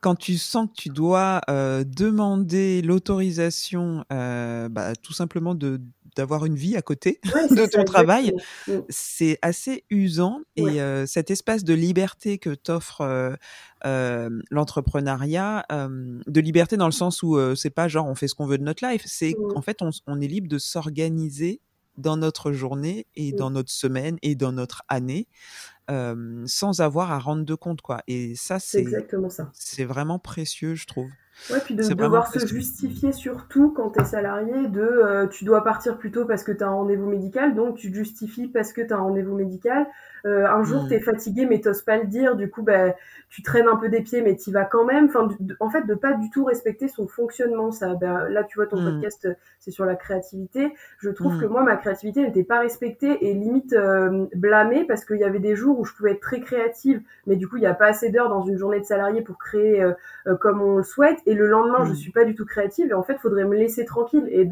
quand 0.00 0.14
tu 0.14 0.38
sens 0.38 0.68
que 0.68 0.74
tu 0.74 0.88
dois 0.90 1.40
euh, 1.50 1.84
demander 1.84 2.82
l'autorisation, 2.82 4.04
euh, 4.12 4.68
bah, 4.68 4.94
tout 4.96 5.12
simplement 5.12 5.54
de 5.54 5.80
d'avoir 6.16 6.46
une 6.46 6.56
vie 6.56 6.76
à 6.76 6.82
côté 6.82 7.20
de 7.24 7.66
ton 7.70 7.84
travail, 7.84 8.34
mmh. 8.66 8.72
c'est 8.88 9.38
assez 9.40 9.84
usant. 9.88 10.40
Et 10.56 10.80
cet 11.06 11.30
espace 11.30 11.62
de 11.62 11.74
liberté 11.74 12.38
que 12.38 12.50
t'offre 12.50 13.36
l'entrepreneuriat, 13.84 15.64
de 15.70 16.40
liberté 16.40 16.76
dans 16.76 16.86
le 16.86 16.92
sens 16.92 17.22
où 17.22 17.38
c'est 17.54 17.70
pas 17.70 17.86
genre 17.86 18.06
on 18.06 18.16
fait 18.16 18.26
ce 18.26 18.34
qu'on 18.34 18.46
veut 18.46 18.58
de 18.58 18.64
notre 18.64 18.84
life, 18.84 19.02
c'est 19.06 19.30
mmh. 19.38 19.52
qu'en 19.52 19.62
fait 19.62 19.78
on, 19.80 20.20
est 20.20 20.26
libre 20.26 20.48
de 20.48 20.58
s'organiser 20.58 21.60
dans 21.98 22.16
notre 22.16 22.50
journée 22.50 23.06
et 23.14 23.32
mmh. 23.32 23.36
dans 23.36 23.50
notre 23.50 23.70
semaine 23.70 24.18
et 24.22 24.34
dans 24.34 24.50
notre 24.50 24.82
année 24.88 25.28
sans 26.46 26.80
avoir 26.80 27.12
à 27.12 27.18
rendre 27.18 27.44
de 27.44 27.54
compte 27.54 27.80
quoi. 27.80 28.02
Et 28.06 28.34
ça 28.36 28.58
c'est 28.58 28.80
exactement 28.80 29.30
ça. 29.30 29.50
C'est 29.52 29.84
vraiment 29.84 30.18
précieux 30.18 30.74
je 30.74 30.86
trouve. 30.86 31.10
Ouais, 31.50 31.60
puis 31.64 31.74
de 31.74 31.82
devoir 31.82 32.30
se 32.32 32.46
justifier 32.46 33.12
surtout 33.12 33.70
quand 33.70 33.90
tu 33.90 34.00
es 34.00 34.04
salarié 34.04 34.68
de 34.68 34.80
euh, 34.80 35.26
tu 35.28 35.44
dois 35.44 35.62
partir 35.64 35.96
plus 35.96 36.10
tôt 36.10 36.26
parce 36.26 36.42
que 36.42 36.52
tu 36.52 36.62
as 36.62 36.66
un 36.66 36.72
rendez-vous 36.72 37.08
médical, 37.08 37.54
donc 37.54 37.76
tu 37.76 37.90
te 37.90 37.96
justifies 37.96 38.48
parce 38.48 38.72
que 38.72 38.82
tu 38.82 38.92
as 38.92 38.96
un 38.96 39.00
rendez-vous 39.00 39.34
médical. 39.34 39.86
Euh, 40.26 40.46
un 40.46 40.62
jour, 40.62 40.84
mmh. 40.84 40.88
tu 40.88 40.94
es 40.94 41.00
fatigué, 41.00 41.46
mais 41.46 41.60
t'oses 41.60 41.82
pas 41.82 41.96
le 41.96 42.06
dire, 42.06 42.36
du 42.36 42.50
coup, 42.50 42.62
bah, 42.62 42.94
tu 43.28 43.42
traînes 43.42 43.68
un 43.68 43.76
peu 43.76 43.88
des 43.88 44.02
pieds, 44.02 44.22
mais 44.22 44.36
tu 44.36 44.50
vas 44.50 44.64
quand 44.64 44.84
même. 44.84 45.06
Enfin, 45.06 45.28
en 45.60 45.70
fait, 45.70 45.86
de 45.86 45.94
pas 45.94 46.14
du 46.14 46.30
tout 46.30 46.44
respecter 46.44 46.88
son 46.88 47.06
fonctionnement. 47.06 47.70
Ça, 47.70 47.94
ben, 47.94 48.28
là, 48.28 48.44
tu 48.44 48.56
vois, 48.56 48.66
ton 48.66 48.80
mmh. 48.80 48.92
podcast, 48.92 49.28
c'est 49.58 49.70
sur 49.70 49.84
la 49.84 49.96
créativité. 49.96 50.72
Je 50.98 51.10
trouve 51.10 51.36
mmh. 51.36 51.40
que 51.40 51.46
moi, 51.46 51.62
ma 51.62 51.76
créativité 51.76 52.22
n'était 52.22 52.44
pas 52.44 52.60
respectée 52.60 53.28
et 53.28 53.34
limite 53.34 53.72
euh, 53.72 54.26
blâmée 54.34 54.84
parce 54.84 55.04
qu'il 55.04 55.18
y 55.18 55.24
avait 55.24 55.38
des 55.38 55.56
jours 55.56 55.78
où 55.78 55.84
je 55.84 55.94
pouvais 55.94 56.12
être 56.12 56.20
très 56.20 56.40
créative, 56.40 57.00
mais 57.26 57.36
du 57.36 57.48
coup, 57.48 57.56
il 57.56 57.60
n'y 57.60 57.66
a 57.66 57.74
pas 57.74 57.86
assez 57.86 58.10
d'heures 58.10 58.28
dans 58.28 58.42
une 58.42 58.56
journée 58.56 58.80
de 58.80 58.84
salarié 58.84 59.22
pour 59.22 59.38
créer 59.38 59.84
comme 60.40 60.60
on 60.60 60.76
le 60.76 60.82
souhaite 60.82 61.18
et 61.26 61.34
le 61.34 61.46
lendemain, 61.46 61.84
je 61.84 61.92
hmm. 61.92 61.96
suis 61.96 62.12
pas 62.12 62.24
du 62.24 62.34
tout 62.34 62.44
créative 62.44 62.90
et 62.90 62.94
en 62.94 63.02
fait, 63.02 63.14
il 63.14 63.18
faudrait 63.18 63.44
me 63.44 63.56
laisser 63.56 63.84
tranquille. 63.84 64.26
Et 64.30 64.48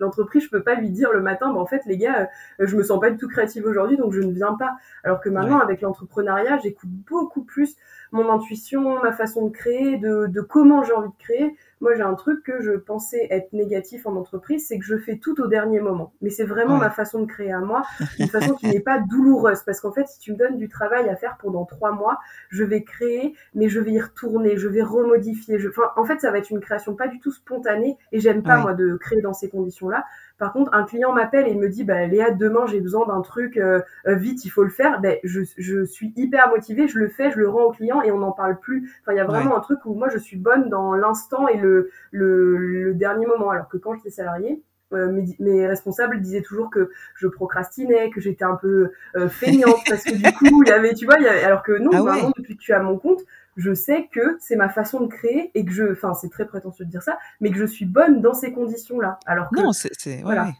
l'entreprise, 0.00 0.44
je 0.44 0.50
peux 0.50 0.62
pas 0.62 0.74
lui 0.74 0.90
dire 0.90 1.12
le 1.12 1.20
matin, 1.20 1.52
bah, 1.52 1.60
en 1.60 1.66
fait, 1.66 1.82
les 1.86 1.96
gars, 1.96 2.28
euh, 2.60 2.66
je 2.66 2.76
me 2.76 2.82
sens 2.82 3.00
pas 3.00 3.10
du 3.10 3.16
tout 3.16 3.28
créative 3.28 3.64
aujourd'hui, 3.66 3.96
donc 3.96 4.12
je 4.12 4.20
ne 4.20 4.32
viens 4.32 4.54
pas. 4.54 4.76
Alors 5.04 5.20
que 5.20 5.28
maintenant, 5.28 5.58
avec 5.58 5.80
l'entrepreneuriat, 5.80 6.58
j'écoute 6.58 6.90
beaucoup 6.90 7.42
plus 7.42 7.76
mon 8.12 8.30
intuition, 8.30 9.02
ma 9.02 9.12
façon 9.12 9.46
de 9.46 9.50
créer, 9.50 9.96
de, 9.96 10.26
de 10.26 10.40
comment 10.42 10.82
j'ai 10.82 10.92
envie 10.92 11.08
de 11.08 11.18
créer. 11.18 11.56
Moi, 11.80 11.94
j'ai 11.96 12.02
un 12.02 12.14
truc 12.14 12.44
que 12.44 12.60
je 12.60 12.72
pensais 12.72 13.26
être 13.30 13.52
négatif 13.52 14.06
en 14.06 14.14
entreprise, 14.14 14.66
c'est 14.68 14.78
que 14.78 14.84
je 14.84 14.96
fais 14.98 15.16
tout 15.16 15.40
au 15.40 15.48
dernier 15.48 15.80
moment. 15.80 16.12
Mais 16.20 16.30
c'est 16.30 16.44
vraiment 16.44 16.76
ma 16.76 16.90
façon 16.90 17.22
de 17.22 17.26
créer 17.26 17.50
à 17.50 17.58
moi, 17.58 17.82
une 18.20 18.28
façon 18.28 18.54
qui 18.54 18.68
n'est 18.68 18.80
pas 18.80 19.00
douloureuse. 19.00 19.62
Parce 19.64 19.80
qu'en 19.80 19.92
fait, 19.92 20.06
si 20.06 20.20
tu 20.20 20.32
me 20.32 20.36
donnes 20.36 20.58
du 20.58 20.68
travail 20.68 21.08
à 21.08 21.16
faire 21.16 21.38
pendant 21.40 21.64
trois 21.64 21.90
mois, 21.90 22.18
je 22.50 22.62
vais 22.62 22.84
créer, 22.84 23.34
mais 23.54 23.68
je 23.68 23.80
vais 23.80 23.92
y 23.92 24.00
retourner, 24.00 24.56
je 24.58 24.68
vais 24.68 24.82
remodifier. 24.82 25.58
Je... 25.58 25.70
Enfin, 25.70 25.90
en 25.96 26.04
fait, 26.04 26.20
ça 26.20 26.30
va 26.30 26.38
être 26.38 26.50
une 26.50 26.60
création 26.60 26.94
pas 26.94 27.08
du 27.08 27.18
tout 27.18 27.32
spontanée. 27.32 27.96
Et 28.12 28.20
j'aime 28.20 28.42
pas, 28.42 28.58
moi, 28.58 28.74
de 28.74 28.94
créer 28.96 29.22
dans 29.22 29.34
ces 29.34 29.48
conditions-là. 29.48 30.04
Par 30.42 30.52
contre, 30.52 30.74
un 30.74 30.82
client 30.82 31.12
m'appelle 31.12 31.46
et 31.46 31.54
me 31.54 31.68
dit, 31.68 31.84
bah, 31.84 32.04
Léa, 32.04 32.32
demain, 32.32 32.66
j'ai 32.66 32.80
besoin 32.80 33.06
d'un 33.06 33.20
truc, 33.20 33.56
euh, 33.56 33.80
euh, 34.08 34.16
vite, 34.16 34.44
il 34.44 34.48
faut 34.48 34.64
le 34.64 34.70
faire. 34.70 35.00
Ben, 35.00 35.16
je, 35.22 35.42
je 35.56 35.84
suis 35.84 36.12
hyper 36.16 36.48
motivée, 36.48 36.88
je 36.88 36.98
le 36.98 37.06
fais, 37.06 37.30
je 37.30 37.38
le 37.38 37.48
rends 37.48 37.66
au 37.66 37.70
client 37.70 38.02
et 38.02 38.10
on 38.10 38.18
n'en 38.18 38.32
parle 38.32 38.58
plus. 38.58 38.90
Enfin, 39.02 39.12
il 39.12 39.18
y 39.18 39.20
a 39.20 39.24
vraiment 39.24 39.56
un 39.56 39.60
truc 39.60 39.78
où 39.84 39.94
moi, 39.94 40.08
je 40.08 40.18
suis 40.18 40.36
bonne 40.36 40.68
dans 40.68 40.94
l'instant 40.94 41.46
et 41.46 41.58
le 41.58 41.90
le, 42.10 42.92
dernier 42.92 43.24
moment. 43.24 43.50
Alors 43.50 43.68
que 43.68 43.76
quand 43.76 43.94
j'étais 43.94 44.10
salariée, 44.10 44.60
euh, 44.92 45.22
mes, 45.38 45.66
responsables 45.66 46.20
disaient 46.20 46.42
toujours 46.42 46.70
que 46.70 46.90
je 47.14 47.28
procrastinais, 47.28 48.10
que 48.10 48.20
j'étais 48.20 48.44
un 48.44 48.56
peu 48.56 48.90
euh, 49.14 49.28
feignante 49.28 49.78
parce 49.88 50.02
que 50.02 50.14
du 50.14 50.22
coup, 50.38 50.64
il 50.64 50.68
y 50.68 50.72
avait, 50.72 50.94
tu 50.94 51.04
vois, 51.04 51.18
alors 51.44 51.62
que 51.62 51.78
non, 51.78 52.06
ah 52.08 52.30
depuis 52.36 52.56
que 52.56 52.62
tu 52.62 52.72
as 52.72 52.80
mon 52.80 52.98
compte, 52.98 53.20
je 53.56 53.74
sais 53.74 54.08
que 54.12 54.38
c'est 54.40 54.56
ma 54.56 54.68
façon 54.68 55.00
de 55.00 55.06
créer 55.06 55.50
et 55.54 55.64
que 55.64 55.72
je, 55.72 55.92
enfin, 55.92 56.14
c'est 56.14 56.30
très 56.30 56.46
prétentieux 56.46 56.84
de 56.84 56.90
dire 56.90 57.02
ça, 57.02 57.18
mais 57.40 57.50
que 57.50 57.58
je 57.58 57.66
suis 57.66 57.84
bonne 57.84 58.20
dans 58.20 58.34
ces 58.34 58.52
conditions-là. 58.52 59.18
Alors 59.26 59.50
que, 59.50 59.60
non, 59.60 59.72
c'est, 59.72 60.22
voilà. 60.22 60.52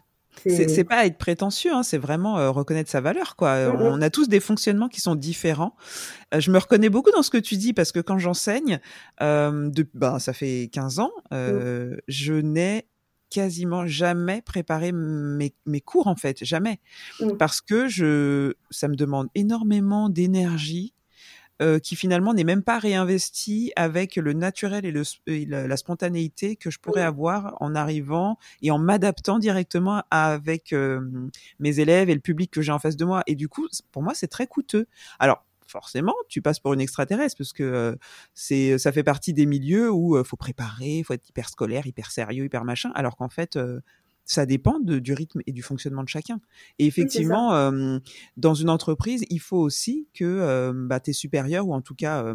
C'est 0.46 0.84
pas 0.84 1.06
être 1.06 1.18
prétentieux, 1.18 1.72
hein, 1.72 1.82
c'est 1.82 1.98
vraiment 1.98 2.38
euh, 2.38 2.50
reconnaître 2.50 2.90
sa 2.90 3.00
valeur. 3.00 3.36
Quoi. 3.36 3.68
Mm, 3.68 3.76
mm. 3.76 3.82
On 3.82 4.02
a 4.02 4.10
tous 4.10 4.28
des 4.28 4.40
fonctionnements 4.40 4.88
qui 4.88 5.00
sont 5.00 5.14
différents. 5.14 5.76
Euh, 6.34 6.40
je 6.40 6.50
me 6.50 6.58
reconnais 6.58 6.88
beaucoup 6.88 7.10
dans 7.10 7.22
ce 7.22 7.30
que 7.30 7.38
tu 7.38 7.56
dis 7.56 7.72
parce 7.72 7.92
que 7.92 8.00
quand 8.00 8.18
j'enseigne, 8.18 8.80
euh, 9.20 9.70
ben, 9.94 10.18
ça 10.18 10.32
fait 10.32 10.68
15 10.72 10.98
ans, 11.00 11.12
euh, 11.32 11.94
mm. 11.94 11.96
je 12.08 12.34
n'ai 12.34 12.86
quasiment 13.30 13.86
jamais 13.86 14.42
préparé 14.42 14.92
mes, 14.92 15.54
mes, 15.64 15.80
cours 15.80 16.06
en 16.06 16.16
fait, 16.16 16.44
jamais. 16.44 16.80
Parce 17.38 17.62
que 17.62 17.88
je, 17.88 18.52
ça 18.70 18.88
me 18.88 18.94
demande 18.94 19.28
énormément 19.34 20.10
d'énergie, 20.10 20.92
euh, 21.60 21.78
qui 21.78 21.96
finalement 21.96 22.34
n'est 22.34 22.44
même 22.44 22.62
pas 22.62 22.78
réinvesti 22.78 23.72
avec 23.76 24.16
le 24.16 24.32
naturel 24.32 24.84
et, 24.86 24.90
le, 24.90 25.04
la, 25.66 25.76
spontanéité 25.76 26.56
que 26.56 26.70
je 26.70 26.78
pourrais 26.78 27.02
avoir 27.02 27.56
en 27.60 27.74
arrivant 27.74 28.38
et 28.62 28.70
en 28.70 28.78
m'adaptant 28.78 29.38
directement 29.38 30.02
avec 30.10 30.72
euh, 30.72 31.28
mes 31.60 31.78
élèves 31.78 32.08
et 32.08 32.14
le 32.14 32.20
public 32.20 32.50
que 32.50 32.62
j'ai 32.62 32.72
en 32.72 32.78
face 32.78 32.96
de 32.96 33.04
moi. 33.04 33.22
Et 33.26 33.36
du 33.36 33.48
coup, 33.48 33.68
pour 33.92 34.02
moi, 34.02 34.14
c'est 34.14 34.28
très 34.28 34.46
coûteux. 34.46 34.86
Alors, 35.18 35.44
forcément, 35.66 36.14
tu 36.28 36.42
passes 36.42 36.58
pour 36.58 36.72
une 36.72 36.80
extraterrestre 36.80 37.36
parce 37.36 37.52
que 37.52 37.62
euh, 37.62 37.96
c'est, 38.34 38.78
ça 38.78 38.90
fait 38.90 39.04
partie 39.04 39.32
des 39.32 39.46
milieux 39.46 39.90
où 39.90 40.18
il 40.18 40.24
faut 40.24 40.36
préparer, 40.36 40.98
il 40.98 41.04
faut 41.04 41.14
être 41.14 41.28
hyper 41.28 41.48
scolaire, 41.48 41.86
hyper 41.86 42.10
sérieux, 42.10 42.44
hyper 42.44 42.64
machin, 42.64 42.90
alors 42.94 43.16
qu'en 43.16 43.28
fait, 43.28 43.58
ça 44.24 44.46
dépend 44.46 44.78
du 44.80 45.12
rythme 45.12 45.40
et 45.46 45.52
du 45.52 45.62
fonctionnement 45.62 46.02
de 46.02 46.08
chacun. 46.08 46.40
Et 46.78 46.86
effectivement, 46.86 47.72
dans 48.36 48.54
une 48.54 48.70
entreprise, 48.70 49.24
il 49.30 49.40
faut 49.40 49.58
aussi 49.58 50.06
que 50.14 50.72
bah, 50.86 51.00
tes 51.00 51.12
supérieurs, 51.12 51.66
ou 51.66 51.74
en 51.74 51.80
tout 51.80 51.94
cas 51.94 52.34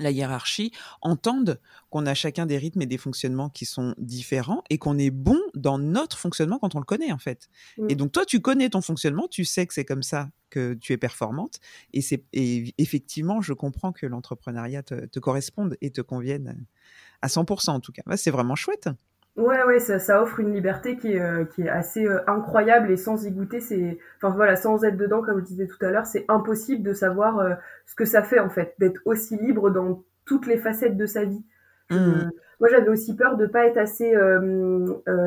la 0.00 0.10
hiérarchie, 0.10 0.72
entendent 1.02 1.60
qu'on 1.90 2.06
a 2.06 2.14
chacun 2.14 2.46
des 2.46 2.58
rythmes 2.58 2.82
et 2.82 2.86
des 2.86 2.98
fonctionnements 2.98 3.50
qui 3.50 3.66
sont 3.66 3.94
différents 3.98 4.62
et 4.70 4.78
qu'on 4.78 4.98
est 4.98 5.10
bon 5.10 5.38
dans 5.54 5.78
notre 5.78 6.18
fonctionnement 6.18 6.58
quand 6.58 6.74
on 6.74 6.78
le 6.78 6.84
connaît 6.84 7.12
en 7.12 7.18
fait. 7.18 7.48
Et 7.88 7.94
donc 7.94 8.12
toi, 8.12 8.24
tu 8.24 8.40
connais 8.40 8.70
ton 8.70 8.80
fonctionnement, 8.80 9.28
tu 9.28 9.44
sais 9.44 9.66
que 9.66 9.74
c'est 9.74 9.84
comme 9.84 10.02
ça 10.02 10.30
que 10.48 10.74
tu 10.74 10.92
es 10.92 10.96
performante. 10.96 11.60
Et, 11.92 12.02
c'est, 12.02 12.24
effectivement, 12.32 13.40
je 13.40 13.52
comprends 13.52 13.92
que 13.92 14.06
l'entrepreneuriat 14.06 14.82
te, 14.82 15.06
te 15.06 15.18
corresponde 15.18 15.76
et 15.80 15.90
te 15.90 16.00
convienne 16.00 16.66
à 17.22 17.28
100% 17.28 17.70
en 17.70 17.80
tout 17.80 17.92
cas. 17.92 18.02
c'est 18.16 18.30
vraiment 18.30 18.56
chouette. 18.56 18.88
Ouais, 19.36 19.62
ouais, 19.62 19.78
ça, 19.78 19.98
ça 19.98 20.22
offre 20.22 20.40
une 20.40 20.52
liberté 20.52 20.96
qui 20.96 21.12
est, 21.12 21.20
euh, 21.20 21.44
qui 21.44 21.62
est 21.62 21.68
assez 21.68 22.04
euh, 22.06 22.20
incroyable 22.26 22.90
et 22.90 22.96
sans 22.96 23.24
y 23.24 23.30
goûter, 23.30 23.60
c'est, 23.60 23.98
enfin 24.16 24.34
voilà, 24.34 24.56
sans 24.56 24.84
être 24.84 24.96
dedans, 24.96 25.22
comme 25.22 25.38
je 25.40 25.44
disais 25.44 25.66
tout 25.66 25.82
à 25.84 25.90
l'heure, 25.90 26.04
c'est 26.04 26.24
impossible 26.28 26.82
de 26.82 26.92
savoir 26.92 27.38
euh, 27.38 27.54
ce 27.86 27.94
que 27.94 28.04
ça 28.04 28.22
fait 28.22 28.40
en 28.40 28.50
fait, 28.50 28.74
d'être 28.78 29.00
aussi 29.04 29.36
libre 29.36 29.70
dans 29.70 30.02
toutes 30.24 30.46
les 30.46 30.58
facettes 30.58 30.96
de 30.96 31.06
sa 31.06 31.24
vie. 31.24 31.44
Mmh. 31.90 32.30
moi, 32.60 32.68
j'avais 32.70 32.88
aussi 32.88 33.16
peur 33.16 33.36
de 33.36 33.46
pas 33.46 33.66
être 33.66 33.76
assez 33.76 34.14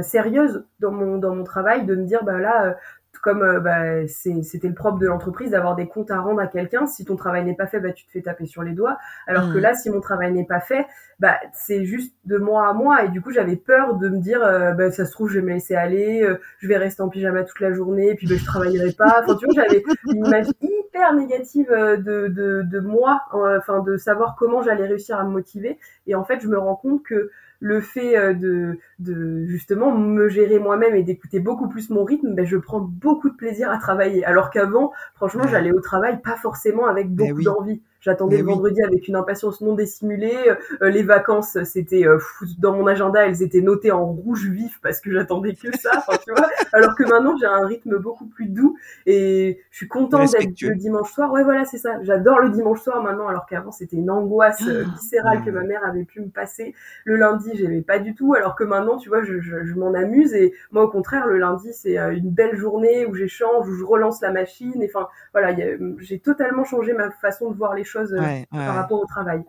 sérieuse 0.01 0.63
dans 0.79 0.93
mon 0.93 1.17
dans 1.17 1.35
mon 1.35 1.43
travail, 1.43 1.85
de 1.85 1.93
me 1.93 2.05
dire 2.05 2.23
bah 2.23 2.39
là, 2.39 2.77
comme 3.21 3.41
euh, 3.41 3.59
bah, 3.59 4.07
c'était 4.07 4.67
le 4.67 4.73
propre 4.73 4.99
de 4.99 5.07
l'entreprise 5.07 5.51
d'avoir 5.51 5.75
des 5.75 5.87
comptes 5.87 6.11
à 6.11 6.19
rendre 6.19 6.41
à 6.41 6.47
quelqu'un. 6.47 6.87
Si 6.87 7.05
ton 7.05 7.15
travail 7.15 7.45
n'est 7.45 7.55
pas 7.55 7.67
fait, 7.67 7.79
bah, 7.79 7.91
tu 7.91 8.05
te 8.05 8.11
fais 8.11 8.21
taper 8.21 8.45
sur 8.45 8.63
les 8.63 8.73
doigts. 8.73 8.97
Alors 9.27 9.51
que 9.53 9.57
mmh. 9.57 9.61
là, 9.61 9.73
si 9.73 9.89
mon 9.89 10.01
travail 10.01 10.33
n'est 10.33 10.45
pas 10.45 10.59
fait, 10.59 10.85
bah, 11.19 11.35
c'est 11.53 11.85
juste 11.85 12.13
de 12.25 12.37
mois 12.37 12.67
à 12.67 12.73
mois. 12.73 13.05
Et 13.05 13.09
du 13.09 13.21
coup, 13.21 13.31
j'avais 13.31 13.55
peur 13.55 13.95
de 13.95 14.09
me 14.09 14.17
dire, 14.17 14.43
euh, 14.43 14.71
bah, 14.73 14.91
ça 14.91 15.05
se 15.05 15.11
trouve, 15.11 15.29
je 15.29 15.39
vais 15.39 15.45
me 15.45 15.53
laisser 15.53 15.75
aller, 15.75 16.23
euh, 16.23 16.39
je 16.59 16.67
vais 16.67 16.77
rester 16.77 17.01
en 17.01 17.09
pyjama 17.09 17.43
toute 17.43 17.59
la 17.59 17.71
journée, 17.71 18.09
et 18.09 18.15
puis 18.15 18.27
bah, 18.27 18.35
je 18.37 18.45
travaillerai 18.45 18.91
pas. 18.91 19.23
Enfin, 19.23 19.35
tu 19.35 19.45
vois, 19.45 19.63
j'avais 19.63 19.83
une 20.07 20.25
image 20.25 20.47
hyper 20.61 21.13
négative 21.13 21.69
de, 21.69 22.27
de, 22.27 22.63
de 22.63 22.79
moi, 22.79 23.21
enfin, 23.31 23.81
de 23.81 23.97
savoir 23.97 24.35
comment 24.37 24.61
j'allais 24.61 24.85
réussir 24.85 25.17
à 25.17 25.23
me 25.23 25.31
motiver. 25.31 25.79
Et 26.07 26.15
en 26.15 26.23
fait, 26.23 26.39
je 26.41 26.47
me 26.47 26.57
rends 26.57 26.75
compte 26.75 27.03
que 27.03 27.31
le 27.59 27.79
fait 27.79 28.35
de, 28.35 28.77
de 29.03 29.45
justement 29.45 29.95
me 29.97 30.29
gérer 30.29 30.59
moi-même 30.59 30.95
et 30.95 31.03
d'écouter 31.03 31.39
beaucoup 31.39 31.67
plus 31.67 31.89
mon 31.89 32.03
rythme, 32.03 32.33
ben, 32.33 32.45
je 32.45 32.57
prends 32.57 32.79
beaucoup 32.79 33.29
de 33.29 33.35
plaisir 33.35 33.69
à 33.69 33.77
travailler. 33.77 34.25
Alors 34.25 34.49
qu'avant, 34.49 34.91
franchement, 35.15 35.43
j'allais 35.49 35.71
au 35.71 35.81
travail 35.81 36.21
pas 36.21 36.35
forcément 36.35 36.87
avec 36.87 37.13
ben 37.13 37.29
beaucoup 37.29 37.43
d'envie. 37.43 37.81
J'attendais 38.03 38.39
le 38.39 38.43
vendredi 38.43 38.81
avec 38.83 39.07
une 39.07 39.15
impatience 39.15 39.61
non 39.61 39.75
dissimulée. 39.75 40.35
Euh, 40.81 40.89
les 40.89 41.03
vacances, 41.03 41.57
c'était 41.63 42.05
euh, 42.05 42.19
dans 42.57 42.75
mon 42.75 42.85
agenda, 42.85 43.25
elles 43.25 43.41
étaient 43.41 43.61
notées 43.61 43.93
en 43.93 44.05
rouge 44.05 44.45
vif 44.45 44.77
parce 44.83 44.99
que 44.99 45.09
j'attendais 45.09 45.55
que 45.55 45.71
ça. 45.77 46.03
tu 46.25 46.33
vois 46.33 46.49
Alors 46.73 46.95
que 46.97 47.03
maintenant, 47.03 47.37
j'ai 47.37 47.45
un 47.45 47.65
rythme 47.65 47.97
beaucoup 47.99 48.25
plus 48.25 48.47
doux 48.47 48.75
et 49.05 49.61
je 49.71 49.77
suis 49.77 49.87
contente 49.87 50.33
d'être 50.33 50.61
le 50.61 50.75
dimanche 50.75 51.13
soir. 51.13 51.31
Ouais, 51.31 51.45
voilà, 51.45 51.63
c'est 51.63 51.77
ça. 51.77 52.03
J'adore 52.03 52.39
le 52.39 52.49
dimanche 52.49 52.81
soir 52.81 53.01
maintenant, 53.01 53.29
alors 53.29 53.45
qu'avant, 53.45 53.71
c'était 53.71 53.95
une 53.95 54.09
angoisse 54.09 54.61
euh, 54.67 54.83
ah, 54.85 54.95
viscérale 54.99 55.45
que 55.45 55.49
ma 55.49 55.63
mère 55.63 55.85
avait 55.85 56.03
pu 56.03 56.19
me 56.19 56.27
passer. 56.27 56.75
Le 57.05 57.15
lundi, 57.15 57.51
j'aimais 57.53 57.83
pas 57.83 57.99
du 57.99 58.15
tout, 58.15 58.33
alors 58.33 58.57
que 58.57 58.65
maintenant, 58.65 58.92
tu 58.97 59.09
vois, 59.09 59.23
je, 59.23 59.39
je, 59.39 59.63
je 59.63 59.73
m'en 59.75 59.93
amuse 59.93 60.33
et 60.33 60.53
moi, 60.71 60.83
au 60.83 60.89
contraire, 60.89 61.27
le 61.27 61.37
lundi, 61.37 61.71
c'est 61.73 61.97
une 61.97 62.31
belle 62.31 62.55
journée 62.55 63.05
où 63.05 63.13
j'échange, 63.15 63.67
où 63.67 63.73
je 63.73 63.83
relance 63.83 64.21
la 64.21 64.31
machine. 64.31 64.81
Et 64.81 64.89
enfin, 64.93 65.07
voilà, 65.31 65.55
j'ai 65.99 66.19
totalement 66.19 66.65
changé 66.65 66.93
ma 66.93 67.09
façon 67.11 67.49
de 67.49 67.55
voir 67.55 67.73
les 67.73 67.83
choses 67.83 67.93
choses 67.93 68.13
euh, 68.13 68.43
par 68.51 68.75
rapport 68.75 69.01
au 69.01 69.05
travail. 69.05 69.43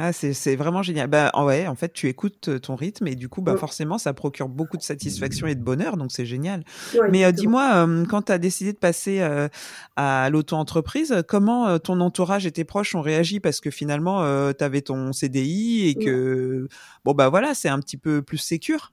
Ah, 0.00 0.12
c'est 0.12 0.54
vraiment 0.54 0.80
génial. 0.80 1.08
Bah, 1.08 1.32
ouais, 1.36 1.66
en 1.66 1.74
fait, 1.74 1.92
tu 1.92 2.06
écoutes 2.06 2.46
euh, 2.46 2.60
ton 2.60 2.76
rythme 2.76 3.08
et 3.08 3.16
du 3.16 3.28
coup, 3.28 3.42
bah, 3.42 3.54
mm. 3.54 3.58
forcément, 3.58 3.98
ça 3.98 4.12
procure 4.12 4.48
beaucoup 4.48 4.76
de 4.76 4.82
satisfaction 4.82 5.48
et 5.48 5.56
de 5.56 5.60
bonheur, 5.60 5.96
donc 5.96 6.12
c'est 6.12 6.24
génial. 6.24 6.62
Mais 7.10 7.24
euh, 7.24 7.32
dis-moi, 7.32 7.84
quand 8.08 8.22
tu 8.22 8.32
as 8.32 8.38
décidé 8.38 8.72
de 8.72 8.78
passer 8.78 9.20
à 9.96 10.30
l'auto-entreprise, 10.30 11.24
comment 11.26 11.78
ton 11.80 12.00
entourage 12.00 12.46
et 12.46 12.52
tes 12.52 12.62
proches 12.62 12.94
ont 12.94 13.00
réagi? 13.00 13.40
Parce 13.40 13.60
que 13.60 13.70
finalement, 13.72 14.22
tu 14.52 14.62
avais 14.62 14.82
ton 14.82 15.12
CDI 15.12 15.88
et 15.88 15.94
que, 15.96 16.68
bon, 17.04 17.12
bah 17.12 17.28
voilà, 17.28 17.54
c'est 17.54 17.68
un 17.68 17.80
petit 17.80 17.96
peu 17.96 18.22
plus 18.22 18.38
sécure. 18.38 18.92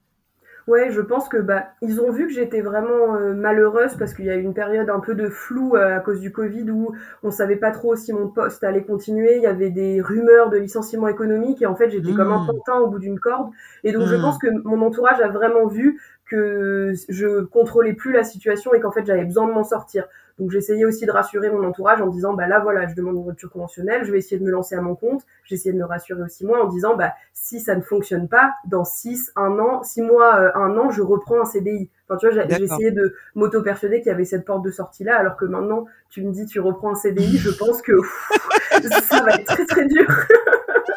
Ouais, 0.66 0.90
je 0.90 1.00
pense 1.00 1.28
que 1.28 1.36
bah 1.36 1.68
ils 1.80 2.00
ont 2.00 2.10
vu 2.10 2.26
que 2.26 2.32
j'étais 2.32 2.60
vraiment 2.60 3.14
euh, 3.14 3.34
malheureuse 3.34 3.94
parce 3.96 4.14
qu'il 4.14 4.24
y 4.24 4.30
a 4.30 4.34
eu 4.34 4.42
une 4.42 4.54
période 4.54 4.90
un 4.90 4.98
peu 4.98 5.14
de 5.14 5.28
flou 5.28 5.76
euh, 5.76 5.96
à 5.96 6.00
cause 6.00 6.18
du 6.18 6.32
Covid 6.32 6.68
où 6.72 6.92
on 7.22 7.30
savait 7.30 7.54
pas 7.54 7.70
trop 7.70 7.94
si 7.94 8.12
mon 8.12 8.26
poste 8.26 8.64
allait 8.64 8.82
continuer. 8.82 9.36
Il 9.36 9.42
y 9.42 9.46
avait 9.46 9.70
des 9.70 10.00
rumeurs 10.00 10.50
de 10.50 10.56
licenciement 10.56 11.06
économique 11.06 11.62
et 11.62 11.66
en 11.66 11.76
fait 11.76 11.90
j'étais 11.90 12.12
comme 12.12 12.32
un 12.32 12.42
mmh. 12.42 12.46
pantin 12.46 12.78
au 12.80 12.88
bout 12.88 12.98
d'une 12.98 13.20
corde. 13.20 13.50
Et 13.84 13.92
donc 13.92 14.08
je 14.08 14.16
mmh. 14.16 14.20
pense 14.20 14.38
que 14.38 14.48
mon 14.64 14.82
entourage 14.82 15.20
a 15.20 15.28
vraiment 15.28 15.68
vu 15.68 16.00
que 16.26 16.92
je 17.08 17.44
contrôlais 17.44 17.92
plus 17.92 18.12
la 18.12 18.24
situation 18.24 18.74
et 18.74 18.80
qu'en 18.80 18.90
fait 18.90 19.06
j'avais 19.06 19.24
besoin 19.24 19.46
de 19.46 19.52
m'en 19.52 19.64
sortir. 19.64 20.06
Donc 20.38 20.50
j'essayais 20.50 20.84
aussi 20.84 21.06
de 21.06 21.10
rassurer 21.10 21.50
mon 21.50 21.64
entourage 21.64 22.02
en 22.02 22.08
disant 22.08 22.34
bah 22.34 22.46
là 22.46 22.58
voilà, 22.60 22.86
je 22.86 22.94
demande 22.94 23.16
une 23.16 23.26
rupture 23.26 23.50
conventionnelle, 23.50 24.04
je 24.04 24.12
vais 24.12 24.18
essayer 24.18 24.38
de 24.38 24.44
me 24.44 24.50
lancer 24.50 24.74
à 24.74 24.82
mon 24.82 24.94
compte. 24.94 25.22
J'essayais 25.44 25.72
de 25.72 25.78
me 25.78 25.84
rassurer 25.84 26.22
aussi 26.22 26.44
moi 26.44 26.62
en 26.62 26.68
disant 26.68 26.94
bah 26.94 27.12
si 27.32 27.60
ça 27.60 27.74
ne 27.74 27.80
fonctionne 27.80 28.28
pas, 28.28 28.52
dans 28.66 28.84
6, 28.84 29.32
un 29.36 29.58
an, 29.58 29.82
6 29.82 30.02
mois, 30.02 30.36
euh, 30.40 30.50
un 30.54 30.76
an, 30.76 30.90
je 30.90 31.00
reprends 31.00 31.40
un 31.40 31.46
CDI. 31.46 31.88
Enfin 32.08 32.18
tu 32.18 32.28
vois, 32.28 32.44
essayé 32.44 32.90
de 32.90 33.14
m'auto-persuader 33.34 34.00
qu'il 34.00 34.08
y 34.08 34.14
avait 34.14 34.24
cette 34.24 34.44
porte 34.44 34.64
de 34.64 34.70
sortie 34.70 35.04
là, 35.04 35.16
alors 35.16 35.36
que 35.36 35.46
maintenant 35.46 35.86
tu 36.10 36.22
me 36.22 36.32
dis 36.32 36.44
tu 36.44 36.60
reprends 36.60 36.92
un 36.92 36.96
CDI, 36.96 37.38
je 37.38 37.50
pense 37.50 37.80
que 37.80 37.92
ça 39.04 39.22
va 39.22 39.32
être 39.32 39.46
très 39.46 39.64
très 39.64 39.86
dur. 39.86 40.06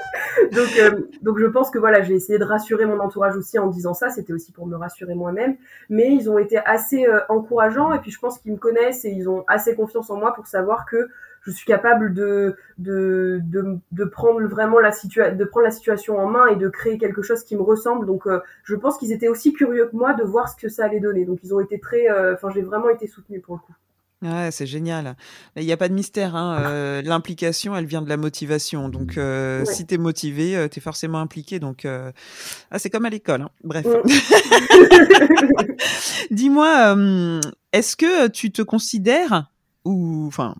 donc, 0.52 0.70
euh, 0.80 1.02
donc 1.22 1.40
je 1.40 1.46
pense 1.46 1.70
que 1.70 1.80
voilà, 1.80 2.02
j'ai 2.02 2.14
essayé 2.14 2.40
de 2.40 2.44
rassurer 2.44 2.86
mon 2.86 3.00
entourage 3.00 3.36
aussi 3.36 3.60
en 3.60 3.68
disant 3.68 3.94
ça. 3.94 4.10
C'était 4.10 4.34
aussi 4.34 4.52
pour 4.52 4.68
me 4.68 4.76
rassurer 4.76 5.16
moi-même. 5.16 5.56
Mais 5.90 6.14
ils 6.14 6.30
ont 6.30 6.38
été 6.38 6.58
assez 6.58 7.06
euh, 7.06 7.22
encourageants 7.30 7.94
et 7.94 8.00
puis 8.00 8.12
je 8.12 8.20
pense 8.20 8.40
qu'ils 8.40 8.54
me 8.54 8.58
connaissent 8.58 9.06
et 9.06 9.10
ils 9.10 9.30
ont 9.30 9.44
assez 9.48 9.76
confiance 9.76 10.10
en 10.10 10.18
moi 10.18 10.34
pour 10.34 10.48
savoir 10.48 10.86
que 10.86 11.08
je 11.42 11.52
suis 11.52 11.66
capable 11.66 12.14
de 12.14 12.56
de, 12.78 13.40
de, 13.44 13.78
de 13.92 14.04
prendre 14.06 14.46
vraiment 14.48 14.80
la 14.80 14.92
situation, 14.92 15.36
de 15.36 15.46
prendre 15.46 15.66
la 15.66 15.72
situation 15.72 16.18
en 16.18 16.28
main 16.28 16.48
et 16.48 16.56
de 16.56 16.68
créer 16.70 16.98
quelque 16.98 17.22
chose 17.22 17.44
qui 17.44 17.56
me 17.56 17.62
ressemble. 17.62 18.06
Donc, 18.06 18.28
euh, 18.28 18.42
je 18.64 18.76
pense 18.76 18.98
qu'ils 18.98 19.14
étaient 19.14 19.30
aussi 19.30 19.54
curieux 19.54 19.88
que 19.88 19.96
moi 19.96 20.14
de 20.14 20.24
voir 20.24 20.50
ce 20.50 20.56
que 20.56 20.70
ça 20.70 20.86
allait 20.86 21.00
donner. 21.00 21.26
Donc, 21.26 21.40
ils 21.44 21.54
ont 21.54 21.60
été 21.60 21.80
très, 21.80 22.08
enfin, 22.34 22.50
j'ai 22.54 22.62
vraiment 22.62 22.90
été 22.90 23.08
soutenue 23.08 23.40
pour 23.40 23.56
le 23.56 23.62
coup. 23.62 23.74
Ouais, 24.22 24.50
c'est 24.52 24.66
génial. 24.66 25.16
Il 25.56 25.66
n'y 25.66 25.72
a 25.72 25.78
pas 25.78 25.88
de 25.88 25.94
mystère. 25.94 26.36
Hein, 26.36 26.64
euh, 26.66 27.02
L'implication, 27.02 27.76
elle 27.76 27.86
vient 27.86 28.02
de 28.02 28.10
la 28.10 28.18
motivation. 28.18 28.90
Donc, 28.90 29.18
euh, 29.18 29.64
si 29.64 29.86
tu 29.86 29.96
es 29.96 29.98
motivé, 29.98 30.58
euh, 30.58 30.68
tu 30.68 30.80
es 30.80 30.82
forcément 30.82 31.20
impliqué. 31.20 31.60
Donc, 31.60 31.86
euh, 31.86 32.12
ah, 32.70 32.80
c'est 32.80 32.90
comme 32.90 33.06
à 33.06 33.10
l'école. 33.10 33.44
Hein. 33.44 33.50
Bref. 33.64 33.86
Dis-moi, 36.32 36.98
est-ce 37.72 37.96
que 37.96 38.28
tu 38.28 38.52
te 38.52 38.62
considères, 38.62 39.50
ou 39.86 40.26
enfin, 40.28 40.54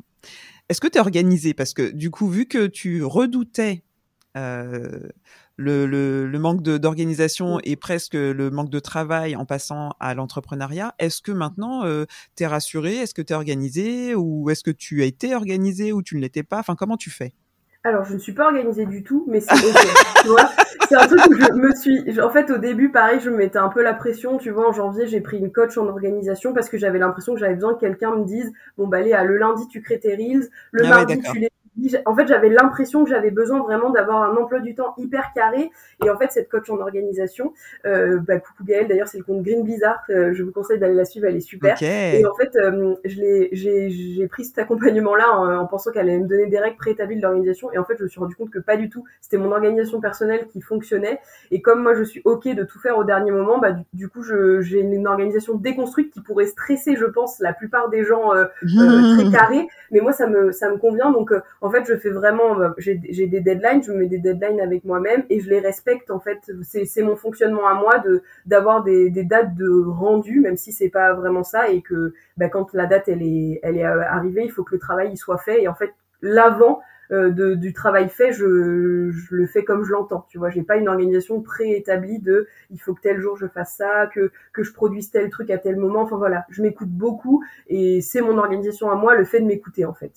est-ce 0.70 0.80
que 0.80 0.88
tu 0.88 0.98
es 0.98 1.02
organisé? 1.02 1.54
Parce 1.54 1.74
que 1.74 1.92
du 1.92 2.12
coup, 2.12 2.30
vu 2.30 2.46
que 2.46 2.66
tu 2.66 3.04
redoutais 3.04 3.84
le, 5.60 5.86
le, 6.26 6.40
manque 6.40 6.62
d'organisation 6.64 7.60
et 7.64 7.76
presque 7.76 8.14
le 8.14 8.50
manque 8.50 8.70
de 8.70 8.80
travail 8.80 9.36
en 9.36 9.46
passant 9.46 9.92
à 10.00 10.14
l'entrepreneuriat. 10.14 10.96
Est-ce 11.00 11.22
que 11.22 11.34
maintenant, 11.34 11.84
euh, 11.84 12.06
tu 12.38 12.44
es 12.44 12.48
rassuré 12.48 12.96
Est-ce 12.96 13.14
que 13.14 13.22
tu 13.22 13.34
es 13.34 13.36
organisé 13.36 14.16
Ou 14.16 14.50
est-ce 14.50 14.64
que 14.64 14.72
tu 14.72 15.02
as 15.02 15.06
été 15.06 15.36
organisé 15.36 15.92
ou 15.92 16.02
tu 16.02 16.16
ne 16.16 16.22
l'étais 16.22 16.44
pas? 16.44 16.60
Enfin, 16.60 16.76
comment 16.76 16.96
tu 16.96 17.10
fais? 17.10 17.34
Alors, 17.84 18.04
je 18.06 18.14
ne 18.14 18.20
suis 18.20 18.34
pas 18.34 18.46
organisée 18.46 18.86
du 18.86 19.04
tout, 19.04 19.26
mais 19.28 19.40
c'est 19.40 19.54
ok. 19.54 20.38
c'est 20.90 20.96
un 20.96 21.08
truc 21.08 21.26
où 21.30 21.34
je 21.34 21.52
me 21.54 21.76
suis. 21.76 22.22
En 22.22 22.30
fait, 22.30 22.52
au 22.52 22.58
début, 22.58 22.92
pareil, 22.92 23.20
je 23.22 23.30
me 23.30 23.38
mettais 23.38 23.60
un 23.60 23.70
peu 23.70 23.82
la 23.82 23.94
pression. 23.94 24.38
Tu 24.38 24.50
vois, 24.50 24.70
en 24.70 24.74
janvier, 24.74 25.08
j'ai 25.08 25.22
pris 25.22 25.38
une 25.38 25.52
coach 25.52 25.78
en 25.78 25.88
organisation 25.88 26.54
parce 26.54 26.70
que 26.70 26.78
j'avais 26.78 27.00
l'impression 27.00 27.34
que 27.34 27.40
j'avais 27.40 27.56
besoin 27.56 27.74
que 27.74 27.80
quelqu'un 27.80 28.16
me 28.16 28.26
dise 28.26 28.52
bon, 28.78 28.88
bah, 28.88 28.98
allez, 28.98 29.16
le 29.26 29.38
lundi, 29.38 29.68
tu 29.70 29.82
crées 29.82 30.00
tes 30.00 30.16
reels, 30.16 30.50
le 30.72 30.86
ah 30.86 30.90
mardi, 30.90 31.22
tu 31.22 31.40
les 31.40 31.50
en 32.06 32.16
fait, 32.16 32.28
j'avais 32.28 32.50
l'impression 32.50 33.04
que 33.04 33.10
j'avais 33.10 33.32
besoin 33.32 33.60
vraiment 33.62 33.90
d'avoir 33.90 34.24
un 34.24 34.36
emploi 34.36 34.60
du 34.60 34.76
temps 34.76 34.94
hyper 34.98 35.32
carré. 35.34 35.72
Et 36.04 36.10
en 36.10 36.18
fait, 36.18 36.32
cette 36.32 36.50
coach 36.50 36.70
en 36.70 36.78
organisation, 36.78 37.54
euh, 37.86 38.20
bah, 38.20 38.40
coucou 38.40 38.64
Gaëlle, 38.64 38.88
d'ailleurs, 38.88 39.08
c'est 39.08 39.18
le 39.18 39.24
compte 39.24 39.44
Green 39.44 39.64
Blizzard. 39.64 40.02
Euh, 40.10 40.34
je 40.34 40.44
vous 40.44 40.52
conseille 40.52 40.80
d'aller 40.80 40.94
la 40.96 41.06
suivre, 41.06 41.28
elle 41.28 41.36
est 41.36 41.42
super. 41.42 41.82
Et 41.82 42.26
en 42.26 42.34
fait, 42.36 42.56
euh, 42.56 42.96
j'ai, 43.04 44.28
pris 44.30 44.46
cet 44.46 44.60
accompagnement-là 44.60 45.32
en, 45.32 45.66
pensant 45.66 45.92
qu'elle 45.92 46.10
allait 46.10 46.20
me 46.20 46.28
donner 46.28 46.48
des 46.48 46.60
règles 46.60 46.78
préétablies 46.78 47.20
d'organisation. 47.20 47.72
Et 47.72 47.78
en 47.78 47.84
fait, 47.84 47.96
je 47.98 48.04
me 48.04 48.10
suis 48.10 48.20
rendu 48.20 48.36
compte 48.36 48.52
que 48.52 48.60
pas 48.60 48.78
du 48.78 48.90
tout. 48.90 49.04
C'était 49.22 49.38
mon 49.38 49.52
organisation 49.52 50.00
personnelle 50.00 50.48
qui 50.48 50.62
fonctionnait. 50.62 51.20
Et 51.52 51.62
comme 51.62 51.82
moi, 51.82 51.94
je 51.94 52.04
suis 52.04 52.22
ok 52.26 52.48
de 52.48 52.64
tout 52.64 52.80
faire 52.80 52.98
au 52.98 53.04
dernier 53.04 53.32
moment, 53.32 53.60
bah 53.60 53.76
du, 53.94 54.10
coup, 54.10 54.22
je, 54.22 54.62
j'ai 54.62 54.80
une, 54.80 55.08
organisation 55.08 55.56
déconstruite 55.56 56.12
qui 56.12 56.22
pourrait 56.22 56.46
stresser, 56.46 56.96
je 56.96 57.06
pense, 57.06 57.40
la 57.40 57.54
plupart 57.54 57.90
des 57.90 58.04
gens 58.04 58.34
euh, 58.34 58.46
très 58.62 59.32
carrés. 59.32 59.68
Mais 59.92 60.02
moi, 60.02 60.12
ça 60.12 60.28
me, 60.28 60.52
ça 60.52 60.70
me 60.70 60.78
convient. 60.78 61.12
Donc, 61.12 61.34
en 61.62 61.69
fait, 61.70 61.86
je 61.86 61.96
fais 61.98 62.10
vraiment, 62.10 62.56
bah, 62.56 62.74
j'ai 62.78 62.96
des 62.96 63.42
deadlines, 63.42 63.84
je 63.84 63.92
me 63.92 63.98
mets 64.00 64.08
des 64.08 64.20
deadlines 64.20 64.62
avec 64.62 64.84
moi-même 64.86 65.24
et 65.30 65.40
je 65.40 65.50
les 65.50 65.60
respecte. 65.60 66.12
En 66.12 66.20
fait, 66.20 66.52
c'est 66.64 67.02
mon 67.02 67.16
fonctionnement 67.16 67.68
à 67.68 67.74
moi 67.74 68.00
de 68.00 68.24
d'avoir 68.46 68.84
des, 68.84 69.10
des, 69.10 69.24
dates 69.24 69.56
de 69.56 69.70
rendu, 69.70 70.40
même 70.40 70.58
si 70.58 70.72
c'est 70.72 70.90
pas 70.90 71.14
vraiment 71.14 71.44
ça 71.44 71.70
et 71.70 71.82
que 71.82 72.14
bah, 72.38 72.50
quand 72.50 72.74
la 72.74 72.86
date 72.86 73.08
elle 73.08 73.24
est 73.24 73.60
elle 73.64 73.78
est 73.78 73.86
euh, 73.86 74.04
arrivée, 74.04 74.44
il 74.44 74.52
faut 74.52 74.64
que 74.64 74.76
le 74.76 74.80
travail 74.80 75.10
il 75.12 75.18
soit 75.18 75.38
fait. 75.38 75.64
Et 75.64 75.68
en 75.68 75.76
fait, 75.76 75.94
l'avant 76.22 76.82
euh, 77.12 77.56
du 77.56 77.74
travail 77.74 78.10
fait, 78.10 78.32
je, 78.34 79.10
je 79.10 79.36
le 79.36 79.48
fais 79.48 79.64
comme 79.64 79.84
je 79.84 79.92
l'entends. 79.92 80.26
Tu 80.30 80.38
vois, 80.38 80.50
j'ai 80.50 80.62
pas 80.64 80.78
une 80.78 80.88
organisation 80.88 81.42
préétablie 81.42 82.20
de 82.20 82.48
il 82.70 82.80
faut 82.80 82.94
que 82.94 83.02
tel 83.02 83.20
jour 83.20 83.36
je 83.36 83.48
fasse 83.48 83.76
ça, 83.76 84.08
que 84.14 84.32
que 84.54 84.64
je 84.64 84.74
produise 84.74 85.10
tel 85.10 85.30
truc 85.30 85.50
à 85.50 85.58
tel 85.58 85.78
moment. 85.78 86.02
Enfin 86.02 86.18
voilà, 86.18 86.46
je 86.50 86.62
m'écoute 86.62 86.90
beaucoup 86.90 87.44
et 87.68 88.02
c'est 88.02 88.22
mon 88.22 88.38
organisation 88.38 88.92
à 88.92 88.96
moi, 88.96 89.16
le 89.16 89.26
fait 89.26 89.40
de 89.40 89.46
m'écouter 89.46 89.86
en 89.86 89.94
fait. 89.94 90.14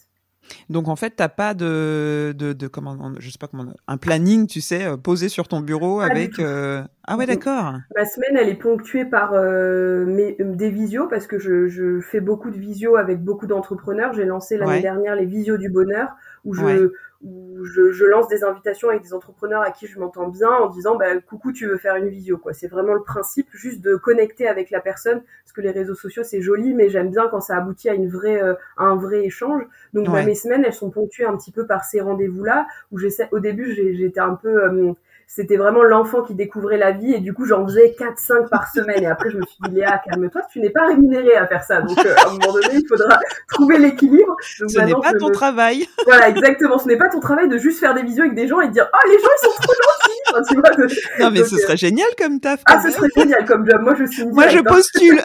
Donc 0.70 0.88
en 0.88 0.96
fait, 0.96 1.10
t'as 1.16 1.28
pas 1.28 1.54
de, 1.54 2.34
de, 2.36 2.52
de 2.52 2.66
comment, 2.66 3.12
je 3.18 3.30
sais 3.30 3.38
pas 3.38 3.48
comment, 3.48 3.66
un 3.86 3.96
planning, 3.96 4.46
tu 4.46 4.60
sais, 4.60 4.84
euh, 4.84 4.96
posé 4.96 5.28
sur 5.28 5.48
ton 5.48 5.60
bureau 5.60 6.00
avec. 6.00 6.38
Euh, 6.38 6.82
ah 7.06 7.16
ouais, 7.16 7.26
d'accord. 7.26 7.74
Ma 7.96 8.04
semaine, 8.04 8.36
elle 8.36 8.48
est 8.48 8.54
ponctuée 8.54 9.04
par 9.04 9.32
euh, 9.32 10.04
mes, 10.04 10.36
des 10.38 10.70
visios 10.70 11.08
parce 11.08 11.26
que 11.26 11.38
je, 11.38 11.68
je, 11.68 12.00
fais 12.00 12.20
beaucoup 12.20 12.50
de 12.50 12.58
visios 12.58 12.96
avec 12.96 13.22
beaucoup 13.22 13.46
d'entrepreneurs. 13.46 14.12
J'ai 14.12 14.24
lancé 14.24 14.56
l'année 14.56 14.82
dernière 14.82 15.16
les 15.16 15.26
visios 15.26 15.56
du 15.56 15.68
bonheur 15.68 16.10
où 16.44 16.54
je 16.54 16.92
où 17.22 17.64
je, 17.64 17.92
je, 17.92 18.04
lance 18.04 18.28
des 18.28 18.42
invitations 18.42 18.88
avec 18.88 19.02
des 19.02 19.14
entrepreneurs 19.14 19.62
à 19.62 19.70
qui 19.70 19.86
je 19.86 19.98
m'entends 19.98 20.28
bien 20.28 20.50
en 20.50 20.68
disant 20.68 20.96
bah, 20.96 21.18
coucou 21.20 21.52
tu 21.52 21.66
veux 21.66 21.78
faire 21.78 21.96
une 21.96 22.08
visio 22.08 22.36
quoi. 22.36 22.52
C'est 22.52 22.66
vraiment 22.66 22.94
le 22.94 23.02
principe 23.02 23.48
juste 23.52 23.80
de 23.80 23.94
connecter 23.94 24.48
avec 24.48 24.70
la 24.70 24.80
personne 24.80 25.22
parce 25.44 25.52
que 25.54 25.60
les 25.60 25.70
réseaux 25.70 25.94
sociaux 25.94 26.24
c'est 26.24 26.40
joli 26.40 26.74
mais 26.74 26.88
j'aime 26.88 27.10
bien 27.10 27.28
quand 27.28 27.40
ça 27.40 27.56
aboutit 27.56 27.88
à 27.88 27.94
une 27.94 28.08
vraie 28.08 28.42
euh, 28.42 28.54
un 28.76 28.96
vrai 28.96 29.24
échange. 29.24 29.62
Donc 29.92 30.10
bah, 30.10 30.24
mes 30.24 30.34
semaines 30.34 30.64
elles 30.64 30.74
sont 30.74 30.90
ponctuées 30.90 31.26
un 31.26 31.36
petit 31.36 31.52
peu 31.52 31.66
par 31.66 31.84
ces 31.84 32.00
rendez-vous 32.00 32.44
là 32.44 32.66
où 32.90 32.98
j'essaie 32.98 33.28
au 33.30 33.38
début 33.38 33.72
j'étais 33.94 34.20
un 34.20 34.34
peu 34.34 34.64
euh, 34.64 34.92
c'était 35.34 35.56
vraiment 35.56 35.82
l'enfant 35.82 36.20
qui 36.20 36.34
découvrait 36.34 36.76
la 36.76 36.90
vie 36.90 37.14
et 37.14 37.20
du 37.20 37.32
coup 37.32 37.46
j'en 37.46 37.64
faisais 37.66 37.94
4 37.98 38.18
5 38.18 38.50
par 38.50 38.70
semaine. 38.70 39.02
Et 39.02 39.06
après 39.06 39.30
je 39.30 39.38
me 39.38 39.42
suis 39.46 39.56
dit 39.62 39.76
Léa 39.76 39.98
calme-toi 40.04 40.42
tu 40.52 40.60
n'es 40.60 40.68
pas 40.68 40.86
rémunérée 40.88 41.36
à 41.36 41.46
faire 41.46 41.62
ça. 41.64 41.80
Donc 41.80 41.98
euh, 42.04 42.14
à 42.18 42.28
un 42.28 42.32
moment 42.32 42.52
donné 42.52 42.74
il 42.74 42.86
faudra 42.86 43.18
trouver 43.48 43.78
l'équilibre. 43.78 44.36
Ce 44.42 44.78
n'est 44.78 44.92
pas 44.92 45.14
ton 45.18 45.30
travail. 45.30 45.88
Voilà 46.04 46.28
exactement. 46.28 46.78
Ce 46.78 46.86
n'est 46.86 46.98
pas 46.98 47.08
ton 47.08 47.20
travail 47.20 47.48
de 47.48 47.56
juste 47.56 47.80
faire 47.80 47.94
des 47.94 48.02
visios 48.02 48.24
avec 48.24 48.34
des 48.34 48.46
gens 48.46 48.60
et 48.60 48.68
dire 48.68 48.86
oh 48.92 49.08
les 49.08 49.18
gens 49.18 49.28
ils 49.40 49.46
sont 49.46 49.62
trop 49.62 49.72
gentils. 49.72 50.48
Tu 50.48 50.54
vois, 50.56 50.86
non 51.20 51.30
mais 51.30 51.44
ce 51.44 51.56
serait 51.56 51.76
génial 51.76 52.08
comme 52.18 52.38
taf 52.38 52.60
ah 52.66 52.80
ce 52.82 52.90
serait 52.90 53.08
génial 53.16 53.46
comme 53.46 53.66
job. 53.66 53.80
Moi 53.80 53.94
je 53.98 54.04
suis 54.04 54.26
moi 54.26 54.48
je 54.48 54.58
postule. 54.58 55.14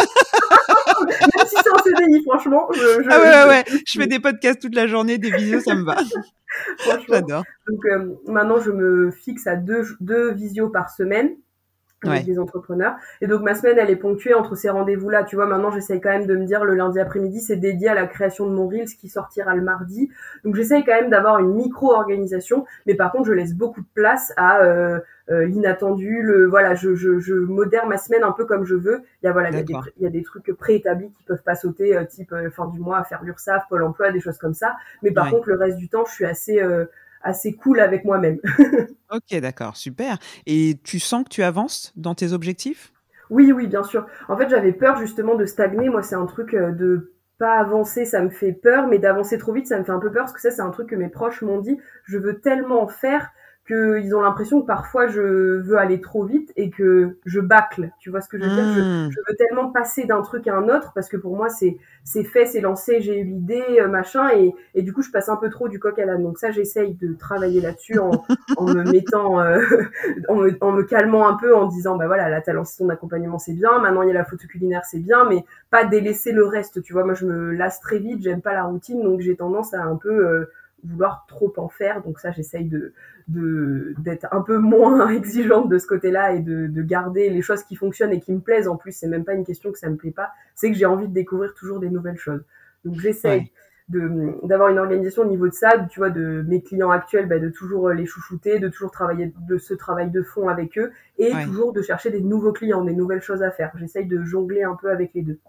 Même 1.02 1.48
si 1.48 1.56
c'est 1.64 1.70
en 1.70 1.78
CDI 1.78 2.24
franchement 2.24 2.70
je, 2.74 3.04
je, 3.04 3.10
ah 3.12 3.20
ouais 3.20 3.30
ouais, 3.30 3.50
ouais. 3.50 3.82
je 3.86 4.00
fais 4.00 4.08
des 4.08 4.20
podcasts 4.20 4.62
toute 4.62 4.74
la 4.74 4.88
journée 4.88 5.18
des 5.18 5.30
visios 5.30 5.60
ça 5.60 5.76
me 5.76 5.84
va 5.86 5.98
J'adore. 7.08 7.44
Donc 7.68 7.86
euh, 7.86 8.16
maintenant, 8.28 8.60
je 8.60 8.72
me 8.72 9.12
fixe 9.12 9.48
à 9.48 9.56
deux, 9.56 9.86
deux 10.00 10.34
visios 10.34 10.70
par 10.70 10.90
semaine 10.90 11.36
avec 12.04 12.26
des 12.26 12.40
entrepreneurs. 12.40 12.96
Et 13.22 13.28
donc 13.28 13.42
ma 13.42 13.56
semaine, 13.56 13.78
elle 13.80 13.90
est 13.90 13.96
ponctuée 13.96 14.34
entre 14.34 14.56
ces 14.56 14.70
rendez-vous-là. 14.70 15.24
Tu 15.24 15.36
vois, 15.36 15.48
maintenant, 15.48 15.72
j'essaye 15.72 16.00
quand 16.00 16.10
même 16.10 16.28
de 16.28 16.36
me 16.36 16.46
dire 16.46 16.64
le 16.64 16.76
lundi 16.76 17.00
après-midi, 17.00 17.42
c'est 17.42 17.56
dédié 17.56 17.90
à 17.90 17.94
la 17.96 18.06
création 18.06 18.46
de 18.48 18.54
mon 18.54 18.68
Reels 18.68 18.90
qui 19.00 19.10
sortira 19.10 19.56
le 19.56 19.62
mardi. 19.62 20.10
Donc 20.44 20.56
j'essaye 20.56 20.84
quand 20.84 20.94
même 20.94 21.10
d'avoir 21.10 21.40
une 21.40 21.54
micro-organisation, 21.56 22.66
mais 22.86 22.96
par 22.96 23.12
contre, 23.12 23.26
je 23.26 23.34
laisse 23.34 23.54
beaucoup 23.54 23.82
de 23.82 23.88
place 23.96 24.32
à 24.38 24.62
euh, 24.62 25.00
euh, 25.30 25.46
l'inattendu. 25.46 26.22
Le 26.22 26.46
voilà, 26.46 26.76
je, 26.76 26.96
je, 26.96 27.20
je 27.20 27.34
modère 27.34 27.88
ma 27.88 27.98
semaine 27.98 28.24
un 28.24 28.32
peu 28.32 28.46
comme 28.46 28.66
je 28.66 28.76
veux. 28.76 29.02
Il 29.24 29.26
y 29.26 29.30
a 29.30 29.32
voilà, 29.32 29.50
il 29.50 29.56
y 29.56 29.60
a, 29.60 29.64
des, 29.64 29.74
il 29.98 30.04
y 30.04 30.08
a 30.08 30.12
des 30.12 30.24
trucs 30.24 30.52
préétablis 30.54 31.12
qui 31.12 31.24
peuvent 31.24 31.44
pas 31.44 31.56
sauter, 31.56 31.98
euh, 31.98 32.06
type 32.06 32.34
fin 32.52 32.68
du 32.68 32.80
mois, 32.80 33.04
faire 33.04 33.24
l'URSSAF, 33.24 33.64
Pôle 33.70 33.84
Emploi, 33.84 34.12
des 34.12 34.20
choses 34.20 34.38
comme 34.38 34.54
ça. 34.54 34.76
Mais 35.02 35.12
par 35.12 35.30
contre, 35.32 35.50
le 35.50 35.56
reste 35.56 35.78
du 35.78 35.90
temps, 35.90 36.06
je 36.06 36.14
suis 36.14 36.26
assez 36.26 36.62
assez 37.28 37.54
cool 37.54 37.80
avec 37.80 38.06
moi-même. 38.06 38.40
ok, 39.12 39.40
d'accord, 39.40 39.76
super. 39.78 40.18
Et 40.46 40.80
tu 40.84 41.00
sens 41.00 41.24
que 41.24 41.30
tu 41.30 41.44
avances 41.44 41.94
dans 41.96 42.16
tes 42.16 42.34
objectifs? 42.34 42.94
Oui, 43.30 43.52
oui, 43.52 43.68
bien 43.68 43.84
sûr. 43.84 44.08
En 44.30 44.38
fait, 44.38 44.50
j'avais 44.50 44.72
peur 44.72 44.98
justement 44.98 45.36
de 45.36 45.46
stagner. 45.46 45.90
Moi, 45.90 46.02
c'est 46.02 46.16
un 46.16 46.26
truc 46.26 46.54
euh, 46.54 46.72
de 46.72 47.14
pas 47.38 47.60
avancer, 47.60 48.06
ça 48.06 48.22
me 48.22 48.30
fait 48.30 48.54
peur, 48.54 48.88
mais 48.88 48.98
d'avancer 48.98 49.38
trop 49.38 49.54
vite, 49.54 49.68
ça 49.68 49.78
me 49.78 49.84
fait 49.84 49.92
un 49.92 50.00
peu 50.00 50.12
peur 50.12 50.24
parce 50.24 50.34
que 50.34 50.42
ça, 50.42 50.50
c'est 50.50 50.62
un 50.62 50.72
truc 50.72 50.90
que 50.90 50.96
mes 50.96 51.10
proches 51.10 51.42
m'ont 51.42 51.60
dit. 51.60 51.78
Je 52.06 52.18
veux 52.18 52.40
tellement 52.40 52.88
faire 52.88 53.30
qu'ils 53.68 54.16
ont 54.16 54.22
l'impression 54.22 54.62
que 54.62 54.66
parfois 54.68 55.08
je 55.08 55.22
veux 55.62 55.78
aller 55.78 56.02
trop 56.02 56.26
vite 56.26 56.54
et 56.56 56.70
que 56.72 57.18
je 57.26 57.40
bâcle. 57.40 57.92
Tu 58.00 58.10
vois 58.10 58.22
ce 58.22 58.30
que 58.30 58.38
je 58.40 58.44
veux 58.46 58.52
dire? 58.52 58.68
Je, 58.70 58.82
Hmm. 58.82 59.10
je 59.10 59.20
veux 59.28 59.36
tellement 59.38 59.72
passer 59.72 60.06
d'un 60.06 60.22
truc 60.22 60.48
à 60.48 60.56
un 60.56 60.70
autre 60.70 60.92
parce 60.96 61.10
que 61.10 61.18
pour 61.18 61.36
moi 61.36 61.50
c'est 61.50 61.78
c'est 62.04 62.24
fait, 62.24 62.46
c'est 62.46 62.62
lancé, 62.62 63.02
j'ai 63.02 63.20
eu 63.20 63.24
l'idée, 63.26 63.80
euh, 63.82 63.88
machin, 63.88 64.30
et, 64.36 64.54
et 64.76 64.82
du 64.84 64.94
coup 64.94 65.02
je 65.02 65.12
passe 65.12 65.30
un 65.30 65.36
peu 65.38 65.50
trop 65.50 65.68
du 65.68 65.80
coq 65.80 66.00
à 66.00 66.06
l'âne. 66.06 66.24
Donc 66.24 66.38
ça 66.40 66.52
j'essaye 66.52 66.94
de 66.96 67.14
travailler 67.14 67.62
là-dessus 67.62 68.00
en, 68.00 68.26
en 68.56 68.68
me 68.70 68.84
mettant, 68.84 69.40
euh, 69.42 69.60
en, 70.30 70.36
me, 70.36 70.58
en 70.62 70.72
me 70.72 70.84
calmant 70.84 71.28
un 71.28 71.36
peu, 71.38 71.56
en 71.56 71.68
disant 71.68 71.98
bah 71.98 72.08
voilà 72.08 72.30
là 72.30 72.42
t'as 72.42 72.54
lancé 72.54 72.78
ton 72.84 72.90
accompagnement 72.90 73.40
c'est 73.40 73.54
bien, 73.54 73.80
maintenant 73.80 74.02
il 74.04 74.08
y 74.08 74.12
a 74.12 74.14
la 74.14 74.26
photo 74.26 74.48
culinaire 74.48 74.84
c'est 74.86 75.00
bien, 75.00 75.26
mais 75.30 75.44
pas 75.70 75.86
délaisser 75.86 76.32
le 76.32 76.46
reste. 76.46 76.82
Tu 76.82 76.94
vois 76.94 77.04
moi 77.04 77.14
je 77.14 77.26
me 77.26 77.52
lasse 77.54 77.80
très 77.80 78.00
vite, 78.00 78.22
j'aime 78.22 78.42
pas 78.42 78.54
la 78.54 78.64
routine, 78.64 79.02
donc 79.04 79.22
j'ai 79.22 79.36
tendance 79.36 79.74
à 79.74 79.82
un 79.84 79.96
peu 79.96 80.10
euh, 80.28 80.52
vouloir 80.84 81.26
trop 81.28 81.54
en 81.58 81.70
faire. 81.70 82.02
Donc 82.04 82.20
ça 82.20 82.32
j'essaye 82.32 82.66
de 82.66 82.94
de 83.28 83.94
d'être 83.98 84.28
un 84.32 84.42
peu 84.42 84.58
moins 84.58 85.10
exigeante 85.12 85.70
de 85.70 85.78
ce 85.78 85.88
côté-là 85.88 86.34
et 86.34 86.40
de, 86.40 86.68
de 86.68 86.82
garder 86.82 87.30
les 87.30 87.42
choses 87.42 87.64
qui 87.64 87.76
fonctionnent 87.76 88.14
et 88.14 88.20
qui 88.22 88.32
me 88.34 88.40
plaisent. 88.40 88.68
En 88.68 88.78
plus, 88.78 88.92
c'est 88.94 89.08
même 89.08 89.26
pas 89.26 89.34
une 89.34 89.46
question 89.46 89.72
que 89.72 89.80
ça 89.80 89.90
me 89.90 89.96
plaît 89.98 90.12
pas, 90.12 90.32
c'est 90.56 90.72
que 90.72 90.78
j'ai 90.78 90.86
envie 90.86 91.08
de 91.08 91.14
découvrir 91.14 91.54
toujours 91.54 91.80
des 91.80 91.90
nouvelles 91.90 92.18
choses. 92.18 92.44
Donc 92.86 93.00
j'essaye 93.00 93.42
Ouais. 93.42 93.52
de 93.90 94.38
d'avoir 94.44 94.70
une 94.70 94.80
organisation 94.80 95.24
au 95.24 95.28
niveau 95.28 95.48
de 95.48 95.54
ça, 95.54 95.72
tu 95.90 96.00
vois, 96.00 96.10
de 96.10 96.44
mes 96.48 96.62
clients 96.62 96.92
actuels, 96.92 97.28
bah, 97.28 97.40
de 97.40 97.50
toujours 97.50 97.88
euh, 97.90 97.94
les 97.94 98.06
chouchouter, 98.06 98.60
de 98.60 98.68
toujours 98.68 98.92
travailler 98.92 99.34
de 99.48 99.58
ce 99.58 99.74
travail 99.74 100.12
de 100.12 100.22
fond 100.24 100.50
avec 100.50 100.78
eux 100.78 100.92
et 101.18 101.32
Ouais. 101.34 101.38
toujours 101.40 101.72
de 101.74 101.82
chercher 101.82 102.12
des 102.12 102.22
nouveaux 102.22 102.52
clients, 102.54 102.84
des 102.84 102.94
nouvelles 102.94 103.22
choses 103.22 103.44
à 103.44 103.52
faire. 103.52 103.72
J'essaye 103.78 104.06
de 104.06 104.22
jongler 104.24 104.64
un 104.64 104.76
peu 104.76 104.90
avec 104.92 105.14
les 105.14 105.22
deux. 105.22 105.40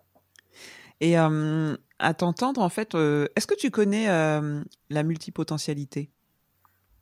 Et 1.01 1.19
euh, 1.19 1.77
à 1.99 2.15
t'entendre, 2.15 2.61
en 2.63 2.69
fait, 2.69 2.95
euh, 2.95 3.29
est-ce 3.37 3.47
que 3.47 3.55
tu 3.55 3.71
connais 3.71 4.09
euh, 4.11 4.63
la 4.91 5.03
multipotentialité? 5.03 6.11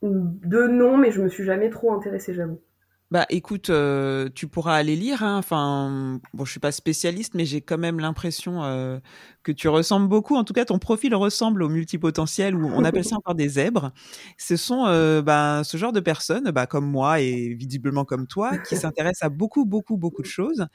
De 0.01 0.67
non, 0.67 0.97
mais 0.97 1.11
je 1.11 1.21
me 1.21 1.29
suis 1.29 1.43
jamais 1.43 1.69
trop 1.69 1.93
intéressée, 1.93 2.33
j'avoue. 2.33 2.59
Bah 3.09 3.25
écoute, 3.29 3.69
euh, 3.69 4.27
tu 4.35 4.49
pourras 4.49 4.75
aller 4.75 4.97
lire. 4.97 5.23
Hein. 5.23 5.37
Enfin, 5.37 6.19
bon, 6.33 6.43
je 6.43 6.51
suis 6.51 6.59
pas 6.59 6.73
spécialiste, 6.73 7.35
mais 7.35 7.45
j'ai 7.45 7.61
quand 7.61 7.77
même 7.77 8.01
l'impression 8.01 8.65
euh, 8.65 8.99
que 9.43 9.53
tu 9.53 9.69
ressembles 9.69 10.09
beaucoup. 10.09 10.35
En 10.35 10.43
tout 10.43 10.51
cas, 10.51 10.65
ton 10.65 10.77
profil 10.77 11.15
ressemble 11.15 11.63
au 11.63 11.69
multipotentiel, 11.69 12.53
ou 12.53 12.67
on 12.67 12.83
appelle 12.83 13.05
ça 13.05 13.15
encore 13.15 13.35
des 13.35 13.47
zèbres. 13.47 13.93
Ce 14.37 14.57
sont 14.57 14.87
euh, 14.87 15.21
bah, 15.21 15.61
ce 15.63 15.77
genre 15.77 15.93
de 15.93 16.01
personnes, 16.01 16.51
bah, 16.51 16.65
comme 16.67 16.85
moi 16.85 17.21
et 17.21 17.53
visiblement 17.53 18.03
comme 18.03 18.27
toi, 18.27 18.57
qui 18.57 18.75
s'intéressent 18.93 19.23
à 19.25 19.29
beaucoup, 19.29 19.63
beaucoup, 19.63 19.95
beaucoup 19.95 20.21
de 20.21 20.27
choses. 20.27 20.67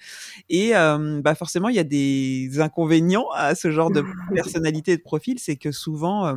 Et 0.48 0.74
euh, 0.74 1.20
bah 1.22 1.34
forcément, 1.34 1.68
il 1.68 1.76
y 1.76 1.78
a 1.78 1.84
des 1.84 2.60
inconvénients 2.60 3.26
à 3.34 3.54
ce 3.54 3.70
genre 3.70 3.90
de 3.90 4.02
personnalité 4.34 4.92
et 4.92 4.96
de 4.96 5.02
profil, 5.02 5.38
c'est 5.38 5.56
que 5.56 5.70
souvent, 5.70 6.34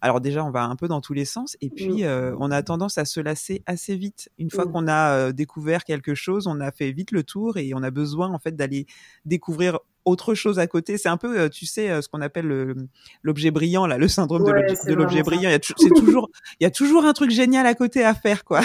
alors 0.00 0.20
déjà, 0.20 0.44
on 0.44 0.50
va 0.50 0.64
un 0.64 0.74
peu 0.74 0.88
dans 0.88 1.00
tous 1.00 1.12
les 1.12 1.24
sens, 1.24 1.56
et 1.60 1.70
puis 1.70 2.04
on 2.04 2.50
a 2.50 2.62
tendance 2.64 2.98
à 2.98 3.04
se 3.04 3.20
lasser 3.20 3.62
assez 3.66 3.94
vite. 3.96 4.28
Une 4.38 4.50
fois 4.50 4.66
qu'on 4.66 4.88
a 4.88 5.32
découvert 5.36 5.84
quelque 5.84 6.14
chose, 6.14 6.46
on 6.48 6.60
a 6.60 6.72
fait 6.72 6.90
vite 6.90 7.12
le 7.12 7.22
tour 7.22 7.56
et 7.58 7.72
on 7.74 7.82
a 7.84 7.90
besoin 7.92 8.28
en 8.32 8.38
fait 8.40 8.56
d'aller 8.56 8.86
découvrir 9.24 9.78
autre 10.04 10.34
chose 10.34 10.58
à 10.58 10.66
côté. 10.66 10.98
C'est 10.98 11.08
un 11.08 11.16
peu, 11.16 11.38
euh, 11.38 11.48
tu 11.48 11.66
sais, 11.66 11.90
euh, 11.90 12.00
ce 12.00 12.08
qu'on 12.08 12.20
appelle 12.20 12.46
le- 12.46 12.74
l'objet 13.22 13.50
brillant, 13.50 13.86
là, 13.86 13.98
le 13.98 14.06
syndrome 14.08 14.44
de 14.44 14.52
Ouais, 14.52 14.62
l'objet- 14.94 15.18
de 15.18 15.22
brillant. 15.24 15.50
Il 15.50 15.52
y 15.52 15.54
a 15.54 15.58
C'est 15.62 15.88
toujours, 15.90 16.30
il 16.60 16.64
y 16.64 16.66
a 16.66 16.70
toujours 16.70 17.04
un 17.04 17.12
truc 17.12 17.30
génial 17.30 17.66
à 17.66 17.74
côté 17.74 18.04
à 18.04 18.14
faire, 18.14 18.44
quoi. 18.44 18.60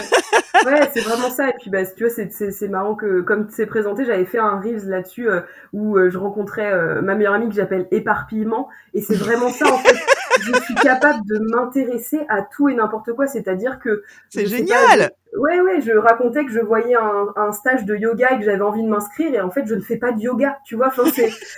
Ouais, 0.65 0.89
c'est 0.93 1.01
vraiment 1.01 1.31
ça. 1.31 1.49
Et 1.49 1.53
puis, 1.59 1.71
bah, 1.71 1.83
tu 1.85 2.05
vois, 2.05 2.13
c'est, 2.13 2.67
marrant 2.67 2.93
que, 2.93 3.21
comme 3.21 3.47
c'est 3.49 3.65
présenté, 3.65 4.05
j'avais 4.05 4.25
fait 4.25 4.37
un 4.37 4.59
Reels 4.59 4.87
là-dessus 4.87 5.27
euh, 5.27 5.41
où 5.73 5.97
euh, 5.97 6.11
je 6.11 6.17
rencontrais 6.19 6.71
euh, 6.71 7.01
ma 7.01 7.15
meilleure 7.15 7.33
amie 7.33 7.49
que 7.49 7.55
j'appelle 7.55 7.87
éparpillement. 7.89 8.69
Et 8.93 9.01
c'est 9.01 9.15
vraiment 9.15 9.49
ça, 9.49 9.73
en 9.73 9.77
fait. 9.79 9.95
Je 10.41 10.61
suis 10.61 10.75
capable 10.75 11.25
de 11.25 11.39
m'intéresser 11.39 12.19
à 12.29 12.43
tout 12.43 12.69
et 12.69 12.75
n'importe 12.75 13.13
quoi. 13.13 13.25
C'est-à-dire 13.27 13.79
que. 13.79 14.03
C'est 14.29 14.45
génial. 14.45 14.99
pas, 14.99 15.15
Ouais, 15.37 15.61
ouais, 15.61 15.79
je 15.79 15.91
racontais 15.93 16.43
que 16.43 16.51
je 16.51 16.59
voyais 16.59 16.95
un, 16.95 17.27
un 17.37 17.53
stage 17.53 17.85
de 17.85 17.95
yoga 17.95 18.33
et 18.33 18.39
que 18.39 18.43
j'avais 18.43 18.61
envie 18.61 18.83
de 18.83 18.89
m'inscrire. 18.89 19.33
Et 19.33 19.39
en 19.39 19.49
fait, 19.49 19.65
je 19.65 19.75
ne 19.75 19.79
fais 19.79 19.95
pas 19.95 20.11
de 20.11 20.19
yoga. 20.19 20.57
Tu 20.65 20.75
vois, 20.75 20.87
enfin, 20.87 21.03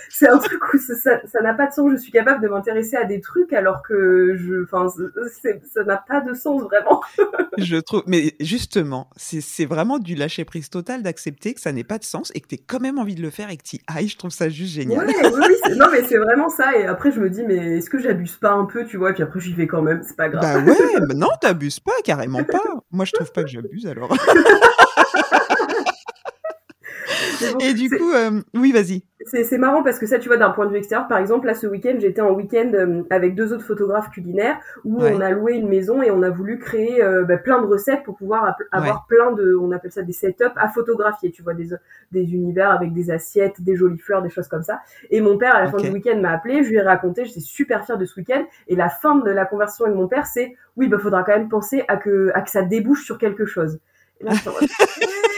c'est, 0.08 0.28
un 0.28 0.38
truc 0.38 0.60
où 0.72 0.78
ça, 0.78 1.18
n'a 1.42 1.54
pas 1.54 1.66
de 1.66 1.72
sens. 1.72 1.90
Je 1.90 1.96
suis 1.96 2.12
capable 2.12 2.40
de 2.40 2.48
m'intéresser 2.48 2.96
à 2.96 3.04
des 3.04 3.20
trucs 3.20 3.52
alors 3.52 3.82
que 3.82 4.36
je, 4.36 4.62
enfin, 4.62 4.86
ça 5.72 5.84
n'a 5.84 5.96
pas 5.96 6.20
de 6.20 6.34
sens 6.34 6.62
vraiment. 6.62 7.02
Je 7.58 7.76
trouve, 7.76 8.02
mais 8.06 8.34
justement, 8.40 9.08
c'est 9.16 9.64
vraiment 9.64 9.98
du 9.98 10.14
lâcher 10.14 10.44
prise 10.44 10.70
total 10.70 11.02
d'accepter 11.02 11.54
que 11.54 11.60
ça 11.60 11.72
n'ait 11.72 11.84
pas 11.84 11.98
de 11.98 12.04
sens 12.04 12.30
et 12.34 12.40
que 12.40 12.48
tu 12.48 12.56
quand 12.58 12.80
même 12.80 12.98
envie 12.98 13.14
de 13.14 13.22
le 13.22 13.30
faire 13.30 13.50
et 13.50 13.56
que 13.56 13.62
tu 13.62 13.78
ailles. 13.92 14.08
Je 14.08 14.16
trouve 14.16 14.30
ça 14.30 14.48
juste 14.48 14.74
génial. 14.74 15.06
Ouais, 15.06 15.14
oui, 15.22 15.76
non, 15.76 15.86
mais 15.90 16.02
c'est 16.04 16.18
vraiment 16.18 16.48
ça. 16.48 16.76
Et 16.76 16.86
après, 16.86 17.10
je 17.10 17.20
me 17.20 17.28
dis, 17.28 17.42
mais 17.42 17.78
est-ce 17.78 17.90
que 17.90 17.98
j'abuse 17.98 18.36
pas 18.36 18.52
un 18.52 18.64
peu, 18.66 18.84
tu 18.84 18.96
vois 18.96 19.10
Et 19.10 19.14
puis 19.14 19.22
après, 19.22 19.40
j'y 19.40 19.52
vais 19.52 19.66
quand 19.66 19.82
même, 19.82 20.02
c'est 20.02 20.16
pas 20.16 20.28
grave. 20.28 20.64
Bah 20.64 20.72
ouais, 20.72 21.14
non, 21.14 21.28
t'abuses 21.40 21.80
pas, 21.80 21.92
carrément 22.04 22.44
pas. 22.44 22.62
Moi, 22.90 23.04
je 23.04 23.12
trouve 23.12 23.32
pas 23.32 23.42
que 23.42 23.48
j'abuse 23.48 23.63
alors. 23.86 24.10
Bon, 27.52 27.58
Et 27.60 27.74
du 27.74 27.90
coup, 27.90 28.10
euh, 28.12 28.40
oui, 28.54 28.72
vas-y. 28.72 29.02
c'est 29.26 29.58
marrant 29.58 29.82
parce 29.82 29.98
que 29.98 30.06
ça, 30.06 30.18
tu 30.18 30.28
vois, 30.28 30.36
d'un 30.36 30.50
point 30.50 30.66
de 30.66 30.70
vue 30.72 30.76
extérieur, 30.78 31.08
par 31.08 31.18
exemple, 31.18 31.46
là, 31.46 31.54
ce 31.54 31.66
week-end, 31.66 31.94
j'étais 31.98 32.20
en 32.20 32.32
week-end 32.32 32.70
euh, 32.74 33.02
avec 33.10 33.34
deux 33.34 33.52
autres 33.52 33.64
photographes 33.64 34.10
culinaires 34.10 34.58
où 34.84 35.00
Ouais. 35.02 35.12
on 35.14 35.20
a 35.20 35.30
loué 35.30 35.54
une 35.54 35.68
maison 35.68 36.02
et 36.02 36.10
on 36.10 36.22
a 36.22 36.30
voulu 36.30 36.58
créer 36.58 37.02
euh, 37.02 37.24
bah, 37.24 37.38
plein 37.38 37.60
de 37.62 37.66
recettes 37.66 38.02
pour 38.04 38.16
pouvoir 38.16 38.56
avoir 38.72 39.06
plein 39.06 39.32
de, 39.32 39.54
on 39.56 39.72
appelle 39.72 39.92
ça 39.92 40.02
des 40.02 40.12
setups 40.12 40.44
à 40.56 40.68
photographier, 40.68 41.30
tu 41.30 41.42
vois, 41.42 41.54
des, 41.54 41.68
des 42.12 42.34
univers 42.34 42.70
avec 42.70 42.92
des 42.92 43.10
assiettes, 43.10 43.60
des 43.62 43.76
jolies 43.76 43.98
fleurs, 43.98 44.22
des 44.22 44.30
choses 44.30 44.48
comme 44.48 44.62
ça. 44.62 44.80
Et 45.10 45.20
mon 45.20 45.38
père, 45.38 45.54
à 45.56 45.60
la 45.64 45.70
fin 45.70 45.78
du 45.78 45.90
week-end, 45.90 46.18
m'a 46.20 46.30
appelé, 46.32 46.62
je 46.62 46.68
lui 46.70 46.76
ai 46.76 46.82
raconté, 46.82 47.24
j'étais 47.24 47.40
super 47.40 47.84
fière 47.86 47.98
de 47.98 48.04
ce 48.04 48.18
week-end. 48.20 48.44
Et 48.68 48.76
la 48.76 48.88
fin 48.88 49.16
de 49.16 49.30
la 49.30 49.44
conversation 49.46 49.86
avec 49.86 49.96
mon 49.96 50.08
père, 50.08 50.26
c'est, 50.26 50.54
oui, 50.76 50.88
bah, 50.88 50.98
faudra 50.98 51.22
quand 51.24 51.32
même 51.32 51.48
penser 51.48 51.84
à 51.88 51.96
que, 51.96 52.30
à 52.34 52.42
que 52.42 52.50
ça 52.50 52.62
débouche 52.62 53.04
sur 53.04 53.16
quelque 53.18 53.46
chose. 53.46 53.78
Et 54.20 54.24
là, 54.24 54.32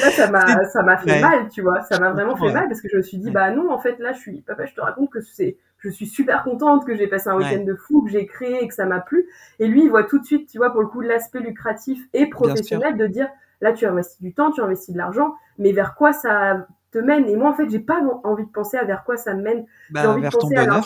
Là, 0.00 0.10
ça 0.10 0.26
m'a, 0.28 0.64
ça 0.64 0.82
m'a 0.82 0.96
fait 0.96 1.10
Ouais. 1.10 1.20
mal, 1.20 1.48
tu 1.48 1.62
vois. 1.62 1.82
Ça 1.82 1.98
m'a 1.98 2.10
vraiment 2.10 2.36
fait 2.36 2.44
Ouais. 2.46 2.52
mal 2.52 2.68
parce 2.68 2.80
que 2.80 2.88
je 2.90 2.96
me 2.96 3.02
suis 3.02 3.18
dit, 3.18 3.30
bah 3.30 3.50
non, 3.50 3.70
en 3.70 3.78
fait, 3.78 3.98
là, 3.98 4.12
je 4.12 4.18
suis, 4.18 4.40
papa, 4.42 4.66
je 4.66 4.74
te 4.74 4.80
raconte 4.80 5.10
que 5.10 5.20
c'est, 5.20 5.56
je 5.78 5.88
suis 5.90 6.06
super 6.06 6.44
contente 6.44 6.86
que 6.86 6.94
j'ai 6.94 7.06
passé 7.08 7.28
un 7.28 7.36
week-end 7.36 7.58
Ouais. 7.58 7.64
de 7.64 7.74
fou, 7.74 8.02
que 8.02 8.10
j'ai 8.10 8.26
créé 8.26 8.62
et 8.64 8.68
que 8.68 8.74
ça 8.74 8.86
m'a 8.86 9.00
plu. 9.00 9.26
Et 9.58 9.66
lui, 9.68 9.84
il 9.84 9.90
voit 9.90 10.04
tout 10.04 10.18
de 10.18 10.24
suite, 10.24 10.48
tu 10.48 10.58
vois, 10.58 10.70
pour 10.70 10.80
le 10.82 10.88
coup, 10.88 11.00
l'aspect 11.00 11.40
lucratif 11.40 12.00
et 12.14 12.26
professionnel 12.28 12.96
de 12.96 13.06
dire, 13.06 13.28
là, 13.60 13.72
tu 13.72 13.86
investis 13.86 14.20
du 14.20 14.32
temps, 14.32 14.50
tu 14.52 14.60
investis 14.60 14.92
de 14.92 14.98
l'argent, 14.98 15.34
mais 15.58 15.72
vers 15.72 15.94
quoi 15.94 16.12
ça 16.12 16.66
te 16.90 16.98
mène? 16.98 17.28
Et 17.28 17.36
moi, 17.36 17.50
en 17.50 17.54
fait, 17.54 17.68
j'ai 17.68 17.80
pas 17.80 18.00
envie 18.24 18.44
de 18.44 18.50
penser 18.50 18.76
à 18.76 18.84
vers 18.84 19.04
quoi 19.04 19.16
ça 19.16 19.34
me 19.34 19.42
mène. 19.42 19.66
Bah, 19.90 20.08
envie 20.10 20.18
de 20.18 20.22
vers 20.22 20.32
ton 20.32 20.40
penser 20.40 20.56
à 20.56 20.66
quoi. 20.66 20.80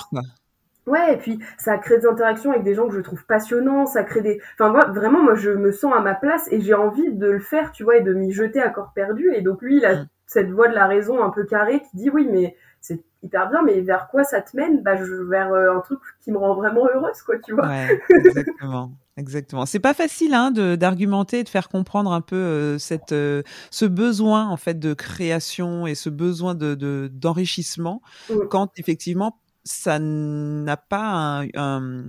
Ouais, 0.86 1.14
et 1.14 1.16
puis 1.16 1.38
ça 1.58 1.78
crée 1.78 1.98
des 1.98 2.06
interactions 2.06 2.50
avec 2.52 2.62
des 2.62 2.74
gens 2.74 2.86
que 2.88 2.94
je 2.94 3.00
trouve 3.00 3.24
passionnants, 3.26 3.86
ça 3.86 4.04
crée 4.04 4.20
des... 4.20 4.40
Enfin, 4.54 4.70
moi, 4.70 4.84
vraiment, 4.86 5.20
moi, 5.22 5.34
je 5.34 5.50
me 5.50 5.72
sens 5.72 5.92
à 5.96 6.00
ma 6.00 6.14
place 6.14 6.46
et 6.52 6.60
j'ai 6.60 6.74
envie 6.74 7.12
de 7.12 7.26
le 7.28 7.40
faire, 7.40 7.72
tu 7.72 7.82
vois, 7.82 7.96
et 7.96 8.02
de 8.02 8.14
m'y 8.14 8.32
jeter 8.32 8.60
à 8.62 8.70
corps 8.70 8.92
perdu. 8.94 9.32
Et 9.34 9.42
donc, 9.42 9.62
lui, 9.62 9.78
il 9.78 9.84
a 9.84 9.94
Mm. 9.94 10.08
cette 10.26 10.50
voix 10.50 10.68
de 10.68 10.74
la 10.74 10.86
raison 10.86 11.22
un 11.24 11.30
peu 11.30 11.44
carrée 11.44 11.80
qui 11.80 11.96
dit, 11.96 12.10
oui, 12.10 12.28
mais 12.30 12.56
c'est 12.80 13.02
hyper 13.24 13.50
bien, 13.50 13.62
mais 13.64 13.80
vers 13.80 14.06
quoi 14.08 14.22
ça 14.22 14.40
te 14.40 14.56
mène? 14.56 14.82
Bah, 14.84 14.94
je, 14.96 15.12
vers 15.28 15.52
euh, 15.52 15.76
un 15.76 15.80
truc 15.80 15.98
qui 16.20 16.30
me 16.30 16.38
rend 16.38 16.54
vraiment 16.54 16.86
heureuse, 16.94 17.20
quoi, 17.22 17.34
tu 17.44 17.52
vois. 17.54 17.66
Ouais, 17.66 18.00
exactement. 18.14 18.92
Exactement. 19.18 19.64
C'est 19.64 19.80
pas 19.80 19.94
facile 19.94 20.34
hein, 20.34 20.50
de 20.50 20.76
d'argumenter 20.76 21.38
et 21.38 21.42
de 21.42 21.48
faire 21.48 21.70
comprendre 21.70 22.12
un 22.12 22.20
peu 22.20 22.36
euh, 22.36 22.76
cette 22.78 23.12
euh, 23.12 23.42
ce 23.70 23.86
besoin 23.86 24.46
en 24.46 24.58
fait 24.58 24.78
de 24.78 24.92
création 24.92 25.86
et 25.86 25.94
ce 25.94 26.10
besoin 26.10 26.54
de 26.54 26.74
de- 26.74 27.08
d'enrichissement 27.10 28.02
Mm. 28.28 28.34
quand 28.50 28.68
effectivement 28.76 29.40
ça 29.66 29.98
n'a 29.98 30.76
pas 30.76 31.02
un, 31.02 31.48
un, 31.56 32.04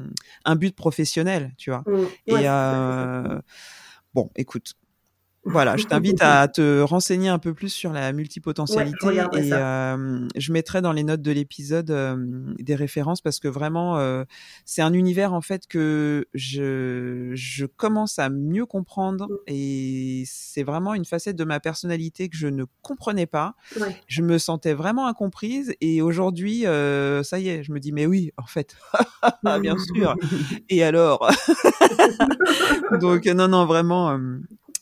un 0.46 0.56
but 0.56 0.76
professionnel, 0.76 1.54
tu 1.58 1.72
vois. 1.72 1.84
Mm. 1.88 1.91
Ouais, 2.32 2.43
Et 2.43 2.48
euh, 2.48 3.39
bon, 4.13 4.30
écoute, 4.36 4.74
voilà, 5.47 5.77
je 5.77 5.83
t'invite 5.88 6.21
à 6.21 6.47
te 6.47 6.81
renseigner 6.81 7.29
un 7.29 7.39
peu 7.39 7.53
plus 7.53 7.69
sur 7.69 7.91
la 7.93 8.13
multipotentialité 8.13 9.07
Ouais, 9.07 9.15
je 9.33 9.39
et 9.39 9.53
euh, 9.53 10.27
je 10.36 10.51
mettrai 10.51 10.81
dans 10.81 10.91
les 10.91 11.03
notes 11.03 11.21
de 11.21 11.31
l'épisode 11.31 11.91
euh, 11.91 12.15
des 12.60 12.75
références 12.75 13.21
parce 13.21 13.39
que 13.39 13.47
vraiment 13.47 13.97
euh, 13.97 14.23
c'est 14.65 14.81
un 14.81 14.93
univers 14.93 15.33
en 15.33 15.41
fait 15.41 15.67
que 15.67 16.27
je 16.33 17.31
je 17.33 17.65
commence 17.65 18.19
à 18.19 18.29
mieux 18.29 18.65
comprendre 18.65 19.27
Mm. 19.27 19.38
et 19.47 20.23
c'est 20.25 20.63
vraiment 20.63 20.93
une 20.93 21.05
facette 21.05 21.36
de 21.36 21.43
ma 21.43 21.60
personnalité 21.60 22.29
que 22.29 22.38
je 22.38 22.47
ne 22.47 22.65
comprenais 22.81 23.25
pas. 23.25 23.55
Ouais. 23.79 23.95
Je 24.07 24.21
me 24.21 24.38
sentais 24.38 24.73
vraiment 24.73 25.07
incomprise 25.07 25.73
et 25.81 26.01
aujourd'hui 26.01 26.65
euh, 26.65 27.23
ça 27.23 27.39
y 27.39 27.49
est, 27.49 27.63
je 27.63 27.71
me 27.71 27.79
dis 27.79 27.91
mais 27.91 28.05
oui, 28.05 28.31
en 28.38 28.45
fait. 28.45 28.75
Bien 29.62 29.75
sûr. 29.77 30.15
Et 30.69 30.83
alors? 30.83 31.29
Donc 33.01 33.25
non 33.25 33.47
non 33.47 33.65
vraiment 33.65 34.17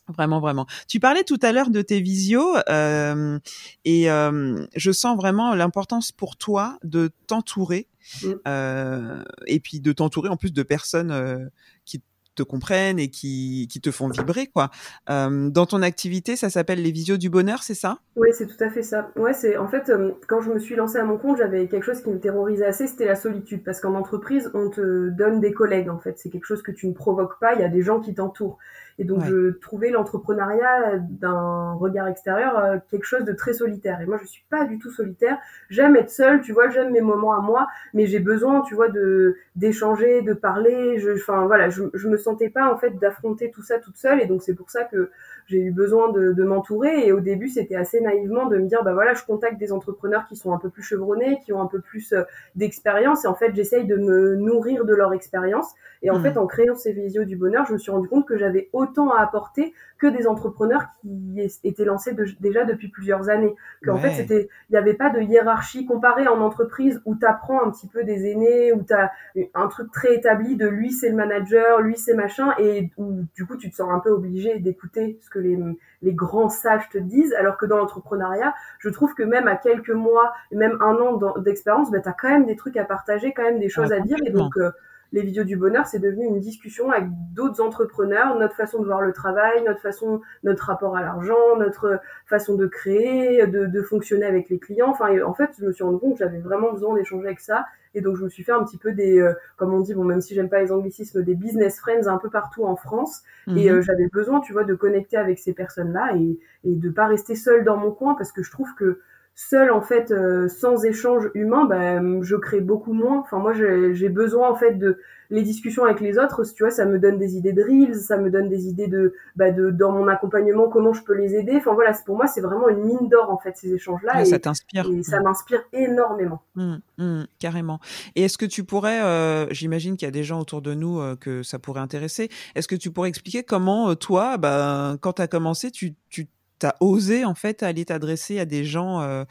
Vraiment, 0.08 0.40
vraiment. 0.40 0.68
Tu 0.88 1.00
parlais 1.00 1.24
tout 1.24 1.40
à 1.42 1.52
l'heure 1.52 1.70
de 1.70 1.82
tes 1.82 2.00
visios 2.00 2.56
euh, 2.70 3.40
et 3.86 4.12
euh, 4.12 4.66
je 4.76 4.92
sens 4.92 5.18
vraiment 5.18 5.56
l'importance 5.56 6.12
pour 6.12 6.38
toi 6.38 6.78
de 6.84 7.12
t'entourer 7.28 7.88
Mm. 8.22 8.28
euh, 8.48 9.24
et 9.48 9.60
puis 9.60 9.80
de 9.80 9.92
t'entourer 9.92 10.30
en 10.30 10.38
plus 10.38 10.54
de 10.54 10.64
personnes 10.64 11.12
euh, 11.12 11.46
qui 11.86 12.02
te 12.36 12.44
comprennent 12.44 13.00
et 13.00 13.10
qui, 13.10 13.68
qui 13.72 13.80
te 13.80 13.92
font 13.92 14.10
vibrer 14.10 14.48
quoi. 14.48 14.70
Euh, 15.10 15.50
dans 15.50 15.66
ton 15.66 15.82
activité, 15.82 16.36
ça 16.36 16.50
s'appelle 16.50 16.82
les 16.82 16.92
visios 16.92 17.16
du 17.16 17.30
bonheur, 17.30 17.64
c'est 17.64 17.76
ça? 17.76 18.00
Oui, 18.18 18.28
c'est 18.34 18.46
tout 18.46 18.62
à 18.62 18.70
fait 18.70 18.84
ça. 18.84 19.10
Ouais, 19.16 19.34
c'est 19.34 19.56
en 19.58 19.70
fait 19.70 19.90
euh, 19.90 20.12
quand 20.28 20.42
je 20.42 20.52
me 20.52 20.60
suis 20.60 20.76
lancée 20.76 20.98
à 20.98 21.06
mon 21.06 21.18
compte, 21.18 21.38
j'avais 21.38 21.68
quelque 21.68 21.84
chose 21.84 22.02
qui 22.02 22.10
me 22.10 22.20
terrorisait 22.20 22.66
assez, 22.66 22.88
c'était 22.88 23.06
la 23.06 23.16
solitude 23.16 23.64
parce 23.64 23.80
qu'en 23.80 23.96
entreprise, 23.96 24.52
on 24.54 24.70
te 24.70 25.10
donne 25.10 25.40
des 25.40 25.54
collègues 25.54 25.90
en 25.90 25.98
fait, 25.98 26.20
c'est 26.20 26.30
quelque 26.30 26.46
chose 26.46 26.62
que 26.62 26.72
tu 26.72 26.88
ne 26.88 26.94
provoques 26.94 27.40
pas, 27.40 27.56
il 27.56 27.62
y 27.62 27.64
a 27.64 27.70
des 27.70 27.82
gens 27.82 28.02
qui 28.02 28.14
t'entourent. 28.14 28.58
Et 28.98 29.04
donc 29.04 29.26
je 29.26 29.52
trouvais 29.60 29.90
l'entrepreneuriat 29.90 30.98
d'un 31.00 31.74
regard 31.74 32.08
extérieur 32.08 32.58
euh, 32.58 32.78
quelque 32.90 33.04
chose 33.04 33.26
de 33.26 33.34
très 33.34 33.52
solitaire. 33.52 34.00
Et 34.00 34.06
moi 34.06 34.18
je 34.22 34.26
suis 34.26 34.46
pas 34.50 34.64
du 34.64 34.80
tout 34.80 34.90
solitaire. 34.90 35.38
J'aime 35.70 35.98
être 35.98 36.10
seule, 36.10 36.42
tu 36.42 36.54
vois, 36.54 36.70
j'aime 36.70 36.92
mes 36.92 37.02
moments 37.02 37.34
à 37.34 37.42
moi, 37.42 37.68
mais 37.94 38.06
j'ai 38.06 38.20
besoin, 38.20 38.62
tu 38.62 38.74
vois, 38.74 38.88
de 38.88 39.36
d'échanger, 39.58 40.22
de 40.22 40.34
parler. 40.34 40.98
Je, 41.00 41.12
enfin 41.12 41.46
voilà, 41.46 41.70
je, 41.70 41.84
je 41.94 42.08
me 42.08 42.16
sentais 42.16 42.50
pas 42.50 42.74
en 42.74 42.78
fait 42.78 42.92
d'affronter 42.92 43.52
tout 43.52 43.64
ça 43.64 43.80
toute 43.80 43.98
seule. 43.98 44.22
Et 44.22 44.28
donc 44.28 44.42
c'est 44.44 44.54
pour 44.56 44.70
ça 44.70 44.86
que 44.86 45.12
j'ai 45.48 45.60
eu 45.60 45.72
besoin 45.72 46.14
de, 46.14 46.32
de 46.32 46.44
m'entourer. 46.46 47.06
Et 47.06 47.12
au 47.12 47.20
début 47.20 47.50
c'était 47.50 47.76
assez 47.76 48.00
naïvement 48.00 48.46
de 48.46 48.58
me 48.58 48.68
dire 48.68 48.82
bah 48.86 48.94
voilà, 48.94 49.14
je 49.14 49.26
contacte 49.26 49.60
des 49.60 49.74
entrepreneurs 49.74 50.26
qui 50.26 50.38
sont 50.38 50.54
un 50.54 50.58
peu 50.58 50.70
plus 50.70 50.84
chevronnés, 50.84 51.42
qui 51.44 51.52
ont 51.52 51.62
un 51.62 51.68
peu 51.68 51.82
plus 51.82 52.14
euh, 52.14 52.24
d'expérience. 52.56 53.26
Et 53.26 53.28
en 53.28 53.36
fait 53.36 53.54
j'essaye 53.54 53.86
de 53.86 53.98
me 53.98 54.36
nourrir 54.36 54.86
de 54.86 54.96
leur 54.96 55.12
expérience. 55.12 55.74
Et 56.02 56.12
en 56.12 56.20
mmh. 56.20 56.24
fait 56.24 56.38
en 56.38 56.48
créant 56.48 56.76
ces 56.76 56.94
visios 56.94 57.26
du 57.26 57.36
bonheur, 57.36 57.66
je 57.66 57.74
me 57.74 57.78
suis 57.78 57.92
rendu 57.92 58.08
compte 58.08 58.26
que 58.26 58.38
j'avais 58.38 58.70
autant 58.72 58.85
à 59.16 59.22
apporter 59.22 59.74
que 59.98 60.08
des 60.08 60.28
entrepreneurs 60.28 60.84
qui 61.02 61.50
étaient 61.64 61.86
lancés 61.86 62.16
déjà 62.40 62.66
depuis 62.66 62.90
plusieurs 62.90 63.30
années. 63.30 63.56
Qu'en 63.84 63.98
fait, 63.98 64.12
c'était, 64.12 64.50
il 64.70 64.74
n'y 64.74 64.78
avait 64.78 64.94
pas 64.94 65.10
de 65.10 65.22
hiérarchie 65.22 65.86
comparée 65.86 66.28
en 66.28 66.42
entreprise 66.42 67.02
où 67.06 67.16
tu 67.16 67.26
apprends 67.26 67.64
un 67.64 67.72
petit 67.72 67.88
peu 67.88 68.04
des 68.04 68.30
aînés, 68.30 68.74
où 68.74 68.84
tu 68.84 68.94
as 68.94 69.12
un 69.54 69.68
truc 69.68 69.92
très 69.92 70.16
établi 70.16 70.58
de 70.58 70.68
lui 70.68 70.92
c'est 70.92 71.10
le 71.10 71.16
manager, 71.16 71.82
lui 71.82 71.98
c'est 71.98 72.14
machin, 72.14 72.54
et 72.60 72.92
où 72.98 73.24
du 73.36 73.46
coup 73.46 73.56
tu 73.56 73.70
te 73.70 73.76
sens 73.76 73.90
un 73.92 74.00
peu 74.00 74.10
obligé 74.10 74.60
d'écouter 74.60 75.18
ce 75.22 75.30
que 75.30 75.40
les, 75.40 75.58
les 76.02 76.14
grands 76.14 76.50
sages 76.50 76.90
te 76.90 76.98
disent, 76.98 77.34
alors 77.34 77.58
que 77.58 77.66
dans 77.66 77.78
l'entrepreneuriat, 77.78 78.54
je 78.80 78.90
trouve 78.90 79.14
que 79.14 79.24
même 79.24 79.48
à 79.48 79.56
quelques 79.56 79.90
mois, 79.90 80.34
même 80.52 80.78
un 80.82 80.96
an 80.96 81.38
d'expérience, 81.38 81.90
bah, 81.92 82.00
tu 82.02 82.10
as 82.10 82.14
quand 82.14 82.30
même 82.30 82.46
des 82.46 82.56
trucs 82.56 82.78
à 82.78 82.84
partager, 82.84 83.34
quand 83.34 83.44
même 83.44 83.60
des 83.60 83.70
choses 83.70 83.94
à 83.94 84.00
dire, 84.00 84.18
et 84.26 84.32
donc... 84.32 84.58
Euh, 84.58 84.72
les 85.12 85.22
vidéos 85.22 85.44
du 85.44 85.56
bonheur, 85.56 85.86
c'est 85.86 86.00
devenu 86.00 86.26
une 86.26 86.40
discussion 86.40 86.92
avec 86.92 87.08
d'autres 87.34 87.62
entrepreneurs, 87.62 88.38
notre 88.38 88.56
façon 88.56 88.80
de 88.80 88.86
voir 88.86 89.02
le 89.02 89.14
travail, 89.14 89.64
notre 89.64 89.80
façon, 89.80 90.22
notre 90.44 90.66
rapport 90.66 90.98
à 90.98 91.02
l'argent, 91.02 91.58
notre 91.58 92.00
façon 92.26 92.56
de 92.56 92.68
créer, 92.68 93.48
de, 93.48 93.66
de, 93.66 93.82
fonctionner 93.82 94.26
avec 94.26 94.50
les 94.50 94.60
clients. 94.60 94.90
Enfin, 94.90 95.22
en 95.24 95.34
fait, 95.34 95.52
je 95.60 95.66
me 95.66 95.72
suis 95.72 95.84
rendu 95.84 96.00
compte 96.00 96.14
que 96.14 96.20
j'avais 96.20 96.40
vraiment 96.40 96.72
besoin 96.72 96.96
d'échanger 96.96 97.28
avec 97.28 97.40
ça. 97.40 97.66
Et 97.94 98.02
donc, 98.02 98.18
je 98.18 98.24
me 98.24 98.30
suis 98.30 98.44
fait 98.44 98.52
un 98.52 98.64
petit 98.64 98.78
peu 98.78 98.92
des, 98.92 99.20
euh, 99.20 99.34
comme 99.56 99.74
on 99.74 99.80
dit, 99.80 99.94
bon, 99.94 100.04
même 100.04 100.20
si 100.20 100.36
j'aime 100.36 100.50
pas 100.50 100.62
les 100.62 100.72
anglicismes, 100.72 101.24
des 101.24 101.36
business 101.36 101.80
friends 101.80 102.08
un 102.08 102.18
peu 102.18 102.30
partout 102.30 102.66
en 102.66 102.76
France. 102.76 103.24
Et 103.48 103.70
mhm. 103.70 103.78
euh, 103.78 103.82
j'avais 103.82 104.08
besoin, 104.12 104.42
tu 104.42 104.52
vois, 104.52 104.66
de 104.66 104.76
connecter 104.76 105.16
avec 105.18 105.40
ces 105.40 105.54
personnes-là 105.54 106.16
et, 106.18 106.40
et 106.66 106.76
de 106.76 106.90
pas 106.90 107.08
rester 107.08 107.36
seule 107.36 107.64
dans 107.64 107.78
mon 107.78 107.92
coin 107.92 108.16
parce 108.16 108.34
que 108.34 108.44
je 108.44 108.52
trouve 108.52 108.74
que 108.76 109.00
seul 109.36 109.70
en 109.70 109.82
fait 109.82 110.12
euh, 110.12 110.48
sans 110.48 110.86
échange 110.86 111.30
humain 111.34 111.66
ben 111.66 112.24
je 112.24 112.38
crée 112.38 112.62
beaucoup 112.62 112.94
moins. 112.94 113.20
Enfin 113.20 113.38
moi 113.38 113.54
j'ai 113.54 114.10
besoin 114.10 114.50
en 114.50 114.56
fait 114.56 114.76
de 114.76 114.98
les 115.30 115.42
discussions 115.42 115.84
avec 115.84 116.00
les 116.00 116.18
autres. 116.18 116.44
Tu 116.56 116.64
vois 116.64 116.72
ça 116.72 116.86
me 116.86 117.00
donne 117.00 117.18
des 117.18 117.36
idées 117.36 117.52
de 117.52 117.62
reels 117.62 117.96
ça 117.96 118.18
me 118.18 118.30
donne 118.30 118.48
des 118.48 118.68
idées 118.68 118.88
de 118.88 119.14
bah 119.36 119.52
de 119.52 119.72
dans 119.72 119.92
mon 119.92 120.08
accompagnement 120.08 120.70
comment 120.70 120.94
je 120.94 121.04
peux 121.04 121.14
les 121.14 121.36
aider. 121.36 121.54
Enfin 121.58 121.74
voilà 121.74 121.92
pour 122.06 122.16
moi 122.16 122.28
c'est 122.28 122.40
vraiment 122.40 122.70
une 122.70 122.86
mine 122.86 123.10
d'or 123.10 123.30
en 123.30 123.38
fait 123.38 123.58
ces 123.58 123.74
échanges 123.74 124.02
là 124.04 124.22
et, 124.22 124.26
ça 124.26 124.40
t'inspire. 124.40 124.90
et 124.90 125.04
ça 125.04 125.20
m'inspire 125.20 125.64
énormément. 125.74 126.42
Mmh, 126.56 126.76
mmh, 126.98 127.24
carrément. 127.38 127.82
Et 128.16 128.24
est-ce 128.24 128.38
que 128.38 128.46
tu 128.46 128.64
pourrais 128.64 129.02
euh, 129.02 129.48
j'imagine 129.52 129.98
qu'il 129.98 130.06
y 130.06 130.10
a 130.10 130.12
des 130.12 130.24
gens 130.24 130.40
autour 130.40 130.62
de 130.62 130.74
nous 130.74 131.02
euh, 131.02 131.18
que 131.18 131.44
ça 131.44 131.60
pourrait 131.60 131.82
intéresser. 131.82 132.30
Est-ce 132.56 132.70
que 132.70 132.76
tu 132.76 132.90
pourrais 132.90 133.10
expliquer 133.10 133.44
comment 133.44 133.94
toi 133.96 134.38
bah 134.38 134.96
quand 135.02 135.14
tu 135.14 135.22
as 135.22 135.28
commencé 135.28 135.72
tu 135.72 135.96
tu 136.10 136.28
tu 136.60 136.66
as 136.66 136.76
osé 136.80 137.26
en 137.26 137.36
fait 137.36 137.64
aller 137.64 137.86
t'adresser 137.86 138.40
à 138.40 138.46
des 138.46 138.64
gens 138.64 139.02
euh, 139.02 139.24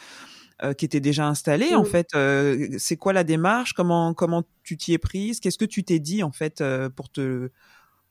euh, 0.63 0.73
qui 0.73 0.85
étaient 0.85 1.01
déjà 1.01 1.27
installés 1.27 1.75
en 1.75 1.83
mmh. 1.83 1.87
fait 1.87 2.09
euh, 2.15 2.69
c'est 2.79 2.97
quoi 2.97 3.13
la 3.13 3.25
démarche? 3.25 3.73
Comment 3.73 4.15
comment 4.15 4.45
tu 4.63 4.77
t'y 4.77 4.93
es 4.93 4.99
prise? 4.99 5.41
Qu'est-ce 5.41 5.59
que 5.59 5.65
tu 5.65 5.85
t'es 5.85 5.99
dit 5.99 6.23
en 6.23 6.33
fait 6.33 6.63
pour 6.97 7.11
te 7.11 7.51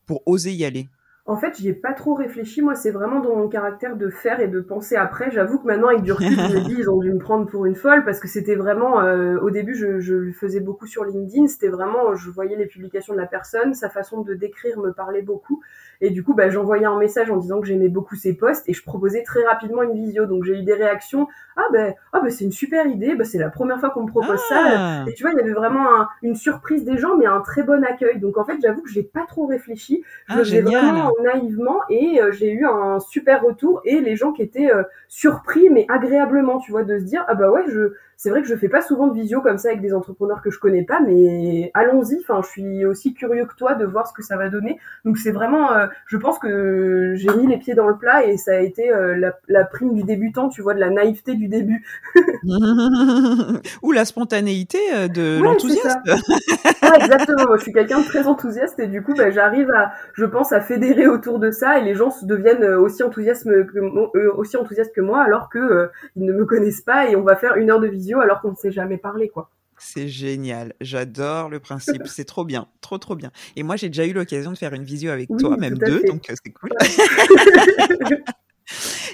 pour 0.06 0.22
oser 0.26 0.52
y 0.52 0.66
aller? 0.66 0.90
En 1.26 1.38
fait, 1.38 1.58
j'y 1.58 1.70
ai 1.70 1.74
pas 1.74 1.94
trop 1.94 2.16
réfléchi. 2.16 2.62
Moi, 2.62 2.76
c'est 2.76 2.92
vraiment 2.92 3.22
dans 3.22 3.34
mon 3.34 3.48
caractère 3.48 3.96
de 3.96 4.10
faire 4.10 4.42
et 4.42 4.50
de 4.50 4.60
penser 4.60 4.98
après. 4.98 5.32
J'avoue 5.32 5.58
que 5.58 5.66
maintenant, 5.66 5.88
avec 5.88 6.02
du 6.02 6.12
recul, 6.12 6.34
je 6.34 6.58
me 6.58 6.66
dis, 6.66 6.76
ils 6.78 6.90
ont 6.90 7.00
dû 7.00 7.14
me 7.14 7.18
prendre 7.18 7.46
pour 7.50 7.66
une 7.66 7.76
folle 7.76 8.04
parce 8.04 8.20
que 8.20 8.28
c'était 8.28 8.56
vraiment, 8.56 8.98
au 9.42 9.50
début, 9.50 9.74
je, 9.74 10.02
je 10.02 10.16
le 10.16 10.34
faisais 10.34 10.60
beaucoup 10.60 10.86
sur 10.86 11.06
LinkedIn. 11.06 11.48
C'était 11.48 11.70
vraiment, 11.70 12.14
je 12.14 12.30
voyais 12.30 12.58
les 12.58 12.66
publications 12.66 13.14
de 13.14 13.20
la 13.20 13.26
personne, 13.26 13.74
sa 13.74 13.90
façon 13.90 14.22
de 14.22 14.34
décrire 14.34 14.78
me 14.80 14.92
parlait 14.92 15.22
beaucoup. 15.22 15.62
Et 16.02 16.10
du 16.10 16.24
coup, 16.24 16.34
bah, 16.34 16.50
j'envoyais 16.50 16.86
un 16.86 16.98
message 16.98 17.30
en 17.32 17.38
disant 17.38 17.62
que 17.62 17.68
j'aimais 17.68 17.90
beaucoup 17.90 18.16
ses 18.16 18.34
posts 18.34 18.68
et 18.68 18.74
je 18.74 18.84
proposais 18.84 19.24
très 19.24 19.44
rapidement 19.44 19.84
une 19.84 19.94
visio. 19.94 20.26
Donc 20.26 20.44
j'ai 20.44 20.60
eu 20.60 20.64
des 20.64 20.74
réactions. 20.74 21.28
Ah 21.56 21.66
ben, 21.72 21.94
ah 22.12 22.20
ben 22.20 22.30
c'est 22.30 22.46
une 22.46 22.52
super 22.52 22.86
idée. 22.88 23.16
Bah, 23.16 23.24
c'est 23.24 23.38
la 23.38 23.50
première 23.50 23.80
fois 23.80 23.90
qu'on 23.90 24.04
me 24.04 24.10
propose 24.10 24.40
ça. 24.50 24.60
Ah. 24.60 25.06
Et 25.08 25.14
tu 25.14 25.24
vois, 25.24 25.32
il 25.32 25.38
y 25.38 25.42
avait 25.42 25.54
vraiment 25.54 25.86
une 26.22 26.36
surprise 26.36 26.84
des 26.84 26.98
gens, 26.98 27.16
mais 27.18 27.26
un 27.26 27.42
très 27.42 27.64
bon 27.64 27.84
accueil. 27.84 28.20
Donc 28.20 28.38
en 28.38 28.44
fait, 28.44 28.58
j'avoue 28.62 28.82
que 28.82 28.90
j'ai 28.90 29.04
pas 29.04 29.26
trop 29.28 29.46
réfléchi. 29.46 30.04
Je 30.30 30.58
ah, 30.58 30.62
vraiment 30.62 31.12
naïvement 31.24 31.80
et 31.90 32.22
euh, 32.22 32.32
j'ai 32.32 32.52
eu 32.52 32.66
un 32.66 33.00
super 33.00 33.44
retour 33.44 33.82
et 33.86 34.00
les 34.02 34.16
gens 34.16 34.32
qui 34.32 34.42
étaient 34.42 34.72
euh, 34.72 34.84
surpris 35.08 35.70
mais 35.70 35.86
agréablement, 35.90 36.60
tu 36.60 36.72
vois, 36.72 36.84
de 36.84 37.00
se 37.00 37.04
dire 37.04 37.24
ah 37.28 37.36
bah 37.36 37.52
ouais, 37.52 37.64
je 37.68 37.94
c'est 38.24 38.30
vrai 38.30 38.42
que 38.42 38.48
je 38.48 38.56
fais 38.56 38.70
pas 38.70 38.82
souvent 38.82 39.08
de 39.08 39.14
visio 39.14 39.42
comme 39.42 39.58
ça 39.58 39.68
avec 39.68 39.82
des 39.82 39.94
entrepreneurs 39.94 40.42
que 40.42 40.50
je 40.50 40.58
connais 40.58 40.84
pas, 40.84 41.02
mais 41.02 41.72
allons-y. 41.74 42.20
Enfin, 42.22 42.40
je 42.42 42.48
suis 42.48 42.86
aussi 42.86 43.14
curieux 43.14 43.46
que 43.46 43.54
toi 43.54 43.74
de 43.74 43.84
voir 43.84 44.08
ce 44.08 44.14
que 44.14 44.24
ça 44.24 44.38
va 44.38 44.48
donner. 44.48 44.80
Donc 45.04 45.18
c'est 45.18 45.32
vraiment, 45.32 45.74
euh, 45.74 45.88
je 46.06 46.16
pense 46.16 46.40
que 46.40 47.16
j'ai 47.18 47.36
mis 47.36 47.48
les 47.48 47.58
pieds 47.58 47.74
dans 47.74 47.90
le 47.90 47.98
plat 47.98 48.26
et 48.26 48.38
ça 48.38 48.52
a 48.52 48.60
été 48.60 48.94
euh, 48.94 49.18
la, 49.18 49.38
la, 49.50 49.66
prime 49.66 49.94
du 49.94 50.04
débutant, 50.04 50.48
tu 50.48 50.62
vois, 50.62 50.74
de 50.74 50.80
la 50.80 50.90
naïveté 50.90 51.36
du 51.36 51.50
début. 51.50 51.86
Ou 53.84 53.92
la 53.92 54.06
spontanéité 54.06 54.80
euh, 54.94 55.10
de 55.10 55.42
l'enthousiasme. 55.44 56.00
ouais, 56.08 57.04
exactement. 57.04 57.44
Moi, 57.46 57.58
je 57.58 57.64
suis 57.64 57.74
quelqu'un 57.74 58.00
de 58.00 58.06
très 58.06 58.26
enthousiaste 58.26 58.80
et 58.80 58.88
du 58.88 59.04
coup, 59.04 59.14
bah, 59.16 59.32
j'arrive 59.32 59.70
à, 59.72 59.92
je 60.14 60.24
pense, 60.24 60.54
à 60.54 60.62
fédérer 60.62 61.08
autour 61.08 61.40
de 61.40 61.52
ça 61.52 61.78
et 61.78 61.84
les 61.84 61.94
gens 61.94 62.16
deviennent 62.22 62.64
aussi 62.64 63.04
enthousiastes 63.04 63.44
que, 63.44 64.30
aussi 64.38 64.56
enthousiastes 64.56 64.96
que 64.96 65.02
moi 65.02 65.22
alors 65.24 65.50
que 65.50 65.90
ils 66.16 66.24
ne 66.24 66.32
me 66.32 66.46
connaissent 66.46 66.84
pas 66.84 67.10
et 67.10 67.18
on 67.18 67.24
va 67.24 67.36
faire 67.36 67.58
une 67.58 67.70
heure 67.70 67.82
de 67.82 67.88
visio 67.88 68.13
alors 68.20 68.42
qu'on 68.42 68.52
ne 68.52 68.56
s'est 68.56 68.72
jamais 68.72 68.98
parlé, 68.98 69.30
quoi. 69.30 69.50
C'est 69.78 70.08
génial, 70.08 70.74
j'adore 70.82 71.50
le 71.50 71.60
principe, 71.60 72.08
c'est 72.08 72.24
trop 72.26 72.46
bien, 72.46 72.68
trop 72.82 72.98
trop 72.98 73.16
bien. 73.16 73.32
Et 73.56 73.64
moi 73.64 73.76
j'ai 73.76 73.90
déjà 73.90 74.06
eu 74.06 74.14
l'occasion 74.14 74.52
de 74.52 74.58
faire 74.58 74.74
une 74.74 74.84
visio 74.84 75.12
avec 75.12 75.30
toi, 75.40 75.58
même 75.58 75.78
deux, 75.78 76.02
donc 76.04 76.30
euh, 76.30 76.36
c'est 76.44 76.52
cool. 76.52 76.70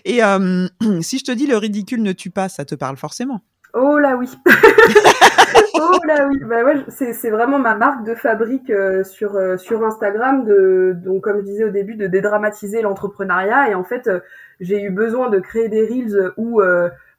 Et 0.05 0.23
euh, 0.23 0.67
si 1.01 1.17
je 1.17 1.23
te 1.23 1.31
dis 1.31 1.47
le 1.47 1.57
ridicule 1.57 2.03
ne 2.03 2.11
tue 2.11 2.29
pas, 2.29 2.49
ça 2.49 2.65
te 2.65 2.75
parle 2.75 2.97
forcément? 2.97 3.41
Oh 3.73 3.97
là 3.99 4.15
oui 4.15 4.29
Oh 5.75 5.97
là 6.05 6.27
oui 6.27 6.39
bah 6.45 6.63
ouais, 6.63 6.83
c'est 6.89 7.29
vraiment 7.29 7.57
ma 7.57 7.75
marque 7.75 8.05
de 8.05 8.13
fabrique 8.13 8.69
euh, 8.69 9.03
sur, 9.03 9.39
sur 9.57 9.83
Instagram, 9.83 10.43
de, 10.45 10.93
donc 11.03 11.23
comme 11.23 11.39
je 11.39 11.45
disais 11.45 11.63
au 11.63 11.69
début, 11.69 11.95
de 11.95 12.07
dédramatiser 12.07 12.81
l'entrepreneuriat. 12.81 13.69
Et 13.71 13.75
en 13.75 13.83
fait, 13.83 14.09
j'ai 14.59 14.81
eu 14.81 14.91
besoin 14.91 15.29
de 15.29 15.39
créer 15.39 15.69
des 15.69 15.83
reels 15.87 16.31
où 16.37 16.61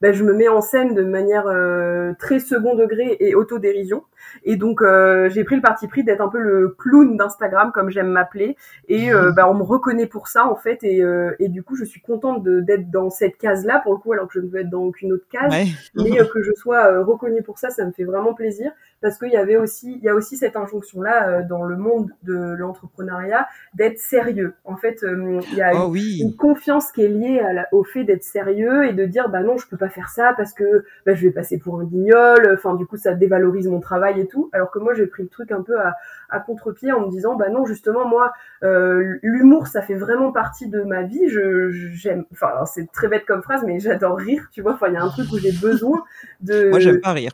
ben, 0.01 0.13
je 0.13 0.23
me 0.23 0.33
mets 0.33 0.47
en 0.47 0.61
scène 0.61 0.95
de 0.95 1.03
manière 1.03 1.45
euh, 1.45 2.13
très 2.17 2.39
second 2.39 2.75
degré 2.75 3.17
et 3.19 3.35
autodérision. 3.35 4.03
Et 4.43 4.55
donc 4.55 4.81
euh, 4.81 5.29
j'ai 5.29 5.43
pris 5.43 5.55
le 5.55 5.61
parti 5.61 5.87
pris 5.87 6.03
d'être 6.03 6.21
un 6.21 6.27
peu 6.27 6.39
le 6.39 6.69
clown 6.77 7.17
d'Instagram 7.17 7.71
comme 7.71 7.89
j'aime 7.89 8.09
m'appeler. 8.09 8.55
Et 8.87 9.13
euh, 9.13 9.31
bah, 9.31 9.49
on 9.49 9.53
me 9.53 9.63
reconnaît 9.63 10.07
pour 10.07 10.27
ça 10.27 10.47
en 10.47 10.55
fait. 10.55 10.79
Et, 10.83 11.03
et 11.39 11.49
du 11.49 11.63
coup 11.63 11.75
je 11.75 11.85
suis 11.85 12.01
contente 12.01 12.43
d'être 12.43 12.89
dans 12.89 13.09
cette 13.09 13.37
case 13.37 13.65
là 13.65 13.79
pour 13.83 13.93
le 13.93 13.99
coup 13.99 14.13
alors 14.13 14.27
que 14.27 14.33
je 14.33 14.39
ne 14.39 14.49
veux 14.49 14.61
être 14.61 14.69
dans 14.69 14.83
aucune 14.83 15.13
autre 15.13 15.27
case. 15.31 15.53
Mais 15.95 16.17
que 16.17 16.41
je 16.41 16.53
sois 16.53 17.03
reconnue 17.03 17.43
pour 17.43 17.59
ça, 17.59 17.69
ça 17.69 17.85
me 17.85 17.91
fait 17.91 18.03
vraiment 18.03 18.33
plaisir 18.33 18.71
parce 19.01 19.17
qu'il 19.17 19.31
y 19.31 19.37
avait 19.37 19.57
aussi 19.57 19.97
il 19.97 20.03
y 20.03 20.09
a 20.09 20.15
aussi 20.15 20.37
cette 20.37 20.55
injonction 20.55 21.01
là 21.01 21.41
dans 21.41 21.63
le 21.63 21.75
monde 21.75 22.11
de 22.23 22.33
l'entrepreneuriat 22.33 23.47
d'être 23.73 23.99
sérieux. 23.99 24.53
En 24.65 24.77
fait 24.77 25.03
il 25.03 25.57
y 25.57 25.61
a 25.61 25.71
oh 25.75 25.93
une, 25.93 26.35
confiance 26.35 26.91
qui 26.91 27.03
est 27.03 27.09
liée 27.09 27.39
à 27.39 27.67
au 27.71 27.83
fait 27.83 28.03
d'être 28.03 28.23
sérieux 28.23 28.87
et 28.87 28.93
de 28.93 29.05
dire 29.05 29.29
bah 29.29 29.41
non 29.41 29.57
je 29.57 29.67
peux 29.67 29.77
pas 29.77 29.90
faire 29.91 30.09
ça 30.09 30.33
parce 30.35 30.53
que 30.53 30.83
bah, 31.05 31.13
je 31.13 31.21
vais 31.21 31.31
passer 31.31 31.59
pour 31.59 31.79
un 31.79 31.83
guignol. 31.83 32.49
Enfin, 32.53 32.75
du 32.75 32.85
coup, 32.85 32.97
ça 32.97 33.13
dévalorise 33.13 33.67
mon 33.67 33.79
travail 33.79 34.19
et 34.19 34.27
tout. 34.27 34.49
Alors 34.53 34.71
que 34.71 34.79
moi, 34.79 34.93
j'ai 34.93 35.05
pris 35.05 35.23
le 35.23 35.29
truc 35.29 35.51
un 35.51 35.61
peu 35.61 35.79
à, 35.79 35.95
à 36.29 36.39
contre-pied 36.39 36.91
en 36.91 37.01
me 37.01 37.09
disant, 37.11 37.35
bah 37.35 37.49
non, 37.49 37.65
justement, 37.65 38.07
moi, 38.07 38.33
euh, 38.63 39.19
l'humour, 39.21 39.67
ça 39.67 39.81
fait 39.81 39.95
vraiment 39.95 40.31
partie 40.31 40.67
de 40.67 40.81
ma 40.81 41.03
vie. 41.03 41.29
Je 41.29 41.69
j'aime. 41.71 42.25
Enfin, 42.31 42.65
c'est 42.65 42.91
très 42.91 43.07
bête 43.07 43.25
comme 43.25 43.43
phrase, 43.43 43.63
mais 43.65 43.79
j'adore 43.79 44.17
rire. 44.17 44.47
Tu 44.51 44.61
vois, 44.61 44.73
enfin, 44.73 44.87
il 44.87 44.93
y 44.93 44.97
a 44.97 45.03
un 45.03 45.09
truc 45.09 45.31
où 45.31 45.37
j'ai 45.37 45.51
besoin 45.51 46.03
de. 46.41 46.69
Moi, 46.69 46.79
j'aime 46.79 47.01
pas 47.01 47.13
rire. 47.13 47.31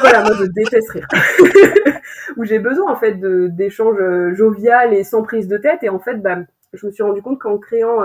voilà, 0.00 0.22
moi, 0.22 0.32
je 0.38 0.44
déteste 0.44 0.90
rire. 0.90 1.08
où 2.36 2.44
j'ai 2.44 2.58
besoin 2.58 2.92
en 2.92 2.96
fait 2.96 3.18
d'échanges 3.54 3.98
euh, 4.00 4.34
jovial 4.34 4.92
et 4.92 5.04
sans 5.04 5.22
prise 5.22 5.48
de 5.48 5.56
tête. 5.56 5.82
Et 5.82 5.88
en 5.88 5.98
fait, 5.98 6.16
bah, 6.16 6.38
je 6.72 6.86
me 6.86 6.92
suis 6.92 7.02
rendu 7.02 7.22
compte 7.22 7.38
qu'en 7.38 7.58
créant 7.58 8.02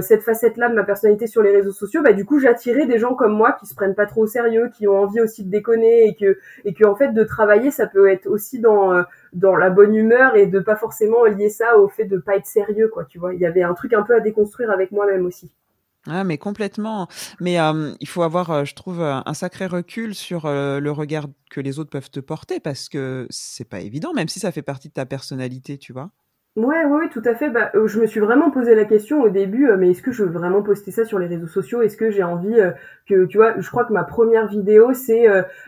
cette 0.00 0.22
facette-là 0.22 0.68
de 0.68 0.74
ma 0.74 0.84
personnalité 0.84 1.26
sur 1.26 1.42
les 1.42 1.50
réseaux 1.50 1.72
sociaux, 1.72 2.02
bah 2.02 2.12
du 2.12 2.24
coup 2.24 2.38
j'attirais 2.38 2.86
des 2.86 2.98
gens 2.98 3.14
comme 3.14 3.32
moi 3.32 3.52
qui 3.52 3.66
se 3.66 3.74
prennent 3.74 3.94
pas 3.94 4.06
trop 4.06 4.22
au 4.22 4.26
sérieux, 4.26 4.70
qui 4.76 4.86
ont 4.86 4.98
envie 4.98 5.20
aussi 5.20 5.44
de 5.44 5.50
déconner 5.50 6.06
et 6.06 6.14
que 6.14 6.38
et 6.64 6.72
que 6.72 6.84
en 6.84 6.94
fait 6.94 7.12
de 7.12 7.24
travailler 7.24 7.70
ça 7.70 7.86
peut 7.86 8.08
être 8.08 8.26
aussi 8.26 8.60
dans 8.60 8.92
euh, 8.92 9.02
dans 9.32 9.56
la 9.56 9.70
bonne 9.70 9.94
humeur 9.94 10.36
et 10.36 10.46
de 10.46 10.60
pas 10.60 10.76
forcément 10.76 11.24
lier 11.24 11.50
ça 11.50 11.78
au 11.78 11.88
fait 11.88 12.04
de 12.04 12.18
pas 12.18 12.36
être 12.36 12.46
sérieux 12.46 12.88
quoi, 12.88 13.04
tu 13.04 13.18
vois. 13.18 13.34
Il 13.34 13.40
y 13.40 13.46
avait 13.46 13.62
un 13.62 13.74
truc 13.74 13.92
un 13.92 14.02
peu 14.02 14.14
à 14.14 14.20
déconstruire 14.20 14.70
avec 14.70 14.92
moi-même 14.92 15.26
aussi. 15.26 15.52
Ah, 16.08 16.24
mais 16.24 16.36
complètement. 16.36 17.06
Mais 17.40 17.60
euh, 17.60 17.92
il 18.00 18.08
faut 18.08 18.22
avoir, 18.22 18.64
je 18.64 18.74
trouve, 18.74 19.00
un 19.02 19.34
sacré 19.34 19.66
recul 19.66 20.16
sur 20.16 20.48
le 20.48 20.90
regard 20.90 21.26
que 21.48 21.60
les 21.60 21.78
autres 21.78 21.90
peuvent 21.90 22.10
te 22.10 22.18
porter 22.18 22.58
parce 22.58 22.88
que 22.88 23.28
c'est 23.30 23.68
pas 23.68 23.80
évident, 23.80 24.12
même 24.12 24.26
si 24.26 24.40
ça 24.40 24.50
fait 24.50 24.62
partie 24.62 24.88
de 24.88 24.94
ta 24.94 25.06
personnalité, 25.06 25.78
tu 25.78 25.92
vois. 25.92 26.10
Ouais, 26.54 26.84
ouais, 26.84 27.08
tout 27.08 27.22
à 27.24 27.34
fait. 27.34 27.48
Bah, 27.48 27.70
euh, 27.74 27.86
je 27.88 27.98
me 27.98 28.06
suis 28.06 28.20
vraiment 28.20 28.50
posé 28.50 28.74
la 28.74 28.84
question 28.84 29.22
au 29.22 29.30
début, 29.30 29.70
euh, 29.70 29.78
mais 29.78 29.90
est-ce 29.90 30.02
que 30.02 30.12
je 30.12 30.22
veux 30.22 30.28
vraiment 30.28 30.62
poster 30.62 30.90
ça 30.90 31.06
sur 31.06 31.18
les 31.18 31.26
réseaux 31.26 31.46
sociaux? 31.46 31.80
Est-ce 31.80 31.96
que 31.96 32.10
j'ai 32.10 32.22
envie 32.22 32.60
euh, 32.60 32.72
que, 33.08 33.24
tu 33.24 33.38
vois, 33.38 33.58
je 33.58 33.66
crois 33.70 33.86
que 33.86 33.92
ma 33.94 34.04
première 34.04 34.48
vidéo, 34.48 34.92
c'est 34.92 35.26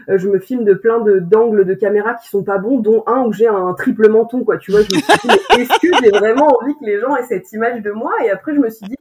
je 0.08 0.28
me 0.28 0.38
filme 0.38 0.64
de 0.64 0.74
plein 0.74 1.00
de 1.00 1.20
d'angles 1.20 1.64
de 1.64 1.72
caméra 1.72 2.12
qui 2.14 2.28
sont 2.28 2.44
pas 2.44 2.58
bons, 2.58 2.80
dont 2.80 3.02
un 3.06 3.22
où 3.22 3.32
j'ai 3.32 3.48
un 3.48 3.72
triple 3.72 4.10
menton, 4.10 4.44
quoi. 4.44 4.58
Tu 4.58 4.72
vois, 4.72 4.82
je 4.82 4.94
me 4.94 5.00
suis 5.00 5.28
dit, 5.28 5.62
est-ce 5.62 5.80
que 5.80 6.04
j'ai 6.04 6.10
vraiment 6.10 6.48
envie 6.60 6.74
que 6.74 6.84
les 6.84 7.00
gens 7.00 7.16
aient 7.16 7.24
cette 7.24 7.50
image 7.52 7.80
de 7.80 7.90
moi? 7.90 8.12
Et 8.22 8.30
après, 8.30 8.54
je 8.54 8.60
me 8.60 8.68
suis 8.68 8.86
dit, 8.86 8.96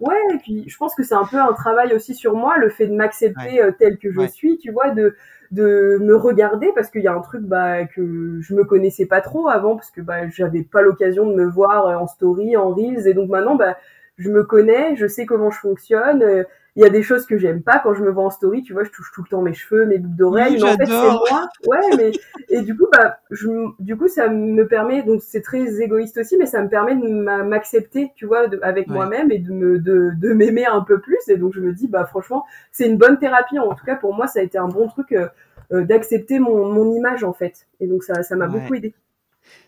ouais, 0.00 0.16
et 0.32 0.38
puis 0.38 0.64
je 0.66 0.76
pense 0.78 0.94
que 0.94 1.02
c'est 1.02 1.14
un 1.14 1.26
peu 1.26 1.36
un 1.36 1.52
travail 1.52 1.92
aussi 1.92 2.14
sur 2.14 2.34
moi, 2.34 2.56
le 2.56 2.70
fait 2.70 2.86
de 2.86 2.94
m'accepter 2.94 3.60
tel 3.78 3.98
que 3.98 4.10
je 4.10 4.26
suis, 4.26 4.56
tu 4.56 4.70
vois, 4.72 4.90
de 4.90 5.14
de 5.50 5.98
me 6.00 6.16
regarder 6.16 6.70
parce 6.74 6.90
qu'il 6.90 7.02
y 7.02 7.08
a 7.08 7.14
un 7.14 7.20
truc 7.20 7.42
bah, 7.42 7.84
que 7.86 8.40
je 8.40 8.54
me 8.54 8.64
connaissais 8.64 9.06
pas 9.06 9.20
trop 9.20 9.48
avant 9.48 9.76
parce 9.76 9.90
que 9.90 10.00
bah, 10.00 10.28
j'avais 10.28 10.62
pas 10.62 10.82
l'occasion 10.82 11.28
de 11.28 11.34
me 11.34 11.46
voir 11.46 12.00
en 12.00 12.06
story, 12.06 12.56
en 12.56 12.70
reels. 12.70 13.06
Et 13.06 13.14
donc 13.14 13.28
maintenant 13.28 13.54
bah, 13.54 13.76
je 14.16 14.30
me 14.30 14.44
connais, 14.44 14.96
je 14.96 15.06
sais 15.06 15.26
comment 15.26 15.50
je 15.50 15.58
fonctionne. 15.58 16.22
Euh, 16.22 16.44
il 16.76 16.82
y 16.82 16.84
a 16.84 16.90
des 16.90 17.02
choses 17.02 17.24
que 17.24 17.38
j'aime 17.38 17.62
pas 17.62 17.78
quand 17.78 17.94
je 17.94 18.02
me 18.02 18.10
vois 18.10 18.24
en 18.24 18.30
story. 18.30 18.62
Tu 18.62 18.74
vois, 18.74 18.84
je 18.84 18.90
touche 18.90 19.10
tout 19.14 19.22
le 19.22 19.28
temps 19.28 19.40
mes 19.40 19.54
cheveux, 19.54 19.86
mes 19.86 19.96
boucles 19.96 20.16
d'oreilles. 20.16 20.56
mais 20.56 20.62
en 20.62 20.76
fait, 20.76 20.84
c'est 20.84 20.90
moi. 20.90 21.48
Ouais, 21.66 21.96
mais 21.96 22.12
et 22.50 22.60
du 22.60 22.76
coup, 22.76 22.86
bah, 22.92 23.18
je, 23.30 23.48
du 23.78 23.96
coup, 23.96 24.08
ça 24.08 24.28
me 24.28 24.66
permet. 24.66 25.02
Donc, 25.02 25.22
c'est 25.22 25.40
très 25.40 25.80
égoïste 25.80 26.18
aussi, 26.18 26.36
mais 26.36 26.44
ça 26.44 26.62
me 26.62 26.68
permet 26.68 26.94
de 26.94 27.08
m'accepter, 27.44 28.12
tu 28.14 28.26
vois, 28.26 28.46
avec 28.60 28.88
moi-même 28.88 29.32
et 29.32 29.38
de 29.38 29.52
me 29.52 29.78
de, 29.78 30.10
de 30.20 30.32
m'aimer 30.34 30.66
un 30.66 30.82
peu 30.82 31.00
plus. 31.00 31.28
Et 31.28 31.38
donc, 31.38 31.54
je 31.54 31.60
me 31.60 31.72
dis, 31.72 31.88
bah, 31.88 32.04
franchement, 32.04 32.44
c'est 32.72 32.86
une 32.86 32.98
bonne 32.98 33.18
thérapie. 33.18 33.58
En 33.58 33.74
tout 33.74 33.86
cas, 33.86 33.96
pour 33.96 34.14
moi, 34.14 34.26
ça 34.26 34.40
a 34.40 34.42
été 34.42 34.58
un 34.58 34.68
bon 34.68 34.86
truc 34.86 35.12
euh, 35.12 35.28
euh 35.72 35.82
d'accepter 35.82 36.38
mon, 36.38 36.70
mon 36.70 36.92
image 36.92 37.24
en 37.24 37.32
fait. 37.32 37.66
Et 37.80 37.86
donc, 37.86 38.04
ça, 38.04 38.22
ça 38.22 38.36
m'a 38.36 38.48
beaucoup 38.48 38.74
aidé. 38.74 38.94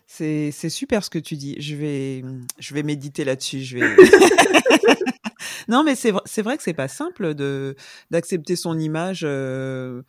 C'est 0.07 0.51
super 0.51 1.03
ce 1.03 1.09
que 1.09 1.19
tu 1.19 1.35
dis. 1.35 1.55
Je 1.59 1.75
vais, 1.75 2.23
je 2.57 2.73
vais 2.73 2.83
méditer 2.83 3.23
là-dessus. 3.23 3.59
Je 3.61 3.77
vais. 3.77 3.95
non, 5.67 5.83
mais 5.83 5.95
c'est 5.95 6.41
vrai 6.41 6.57
que 6.57 6.63
c'est 6.63 6.73
pas 6.73 6.87
simple 6.87 7.33
de 7.33 7.75
d'accepter 8.11 8.55
son 8.55 8.77
image. 8.77 9.21
Euh, 9.23 10.01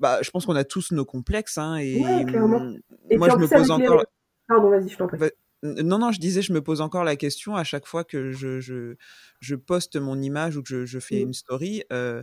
bah, 0.00 0.20
je 0.22 0.30
pense 0.30 0.46
qu'on 0.46 0.56
a 0.56 0.64
tous 0.64 0.92
nos 0.92 1.04
complexes, 1.04 1.58
hein, 1.58 1.76
et, 1.76 2.00
moi 2.00 3.28
je 3.30 3.36
me 3.36 3.48
pose 3.48 3.70
encore. 3.70 4.04
Pardon, 4.46 4.70
vas-y, 4.70 4.88
je 4.88 4.96
t'en 4.96 5.08
prie. 5.08 5.18
Non, 5.64 5.98
non, 5.98 6.12
je 6.12 6.20
disais, 6.20 6.40
je 6.40 6.52
me 6.52 6.62
pose 6.62 6.80
encore 6.80 7.02
la 7.02 7.16
question 7.16 7.56
à 7.56 7.64
chaque 7.64 7.84
fois 7.84 8.04
que 8.04 8.30
je, 8.30 8.60
je, 8.60 8.94
je 9.40 9.54
poste 9.56 9.96
mon 9.96 10.20
image 10.22 10.56
ou 10.56 10.62
que 10.62 10.68
je, 10.68 10.84
je 10.84 11.00
fais 11.00 11.16
mmh. 11.16 11.26
une 11.26 11.32
story. 11.32 11.82
Euh, 11.92 12.22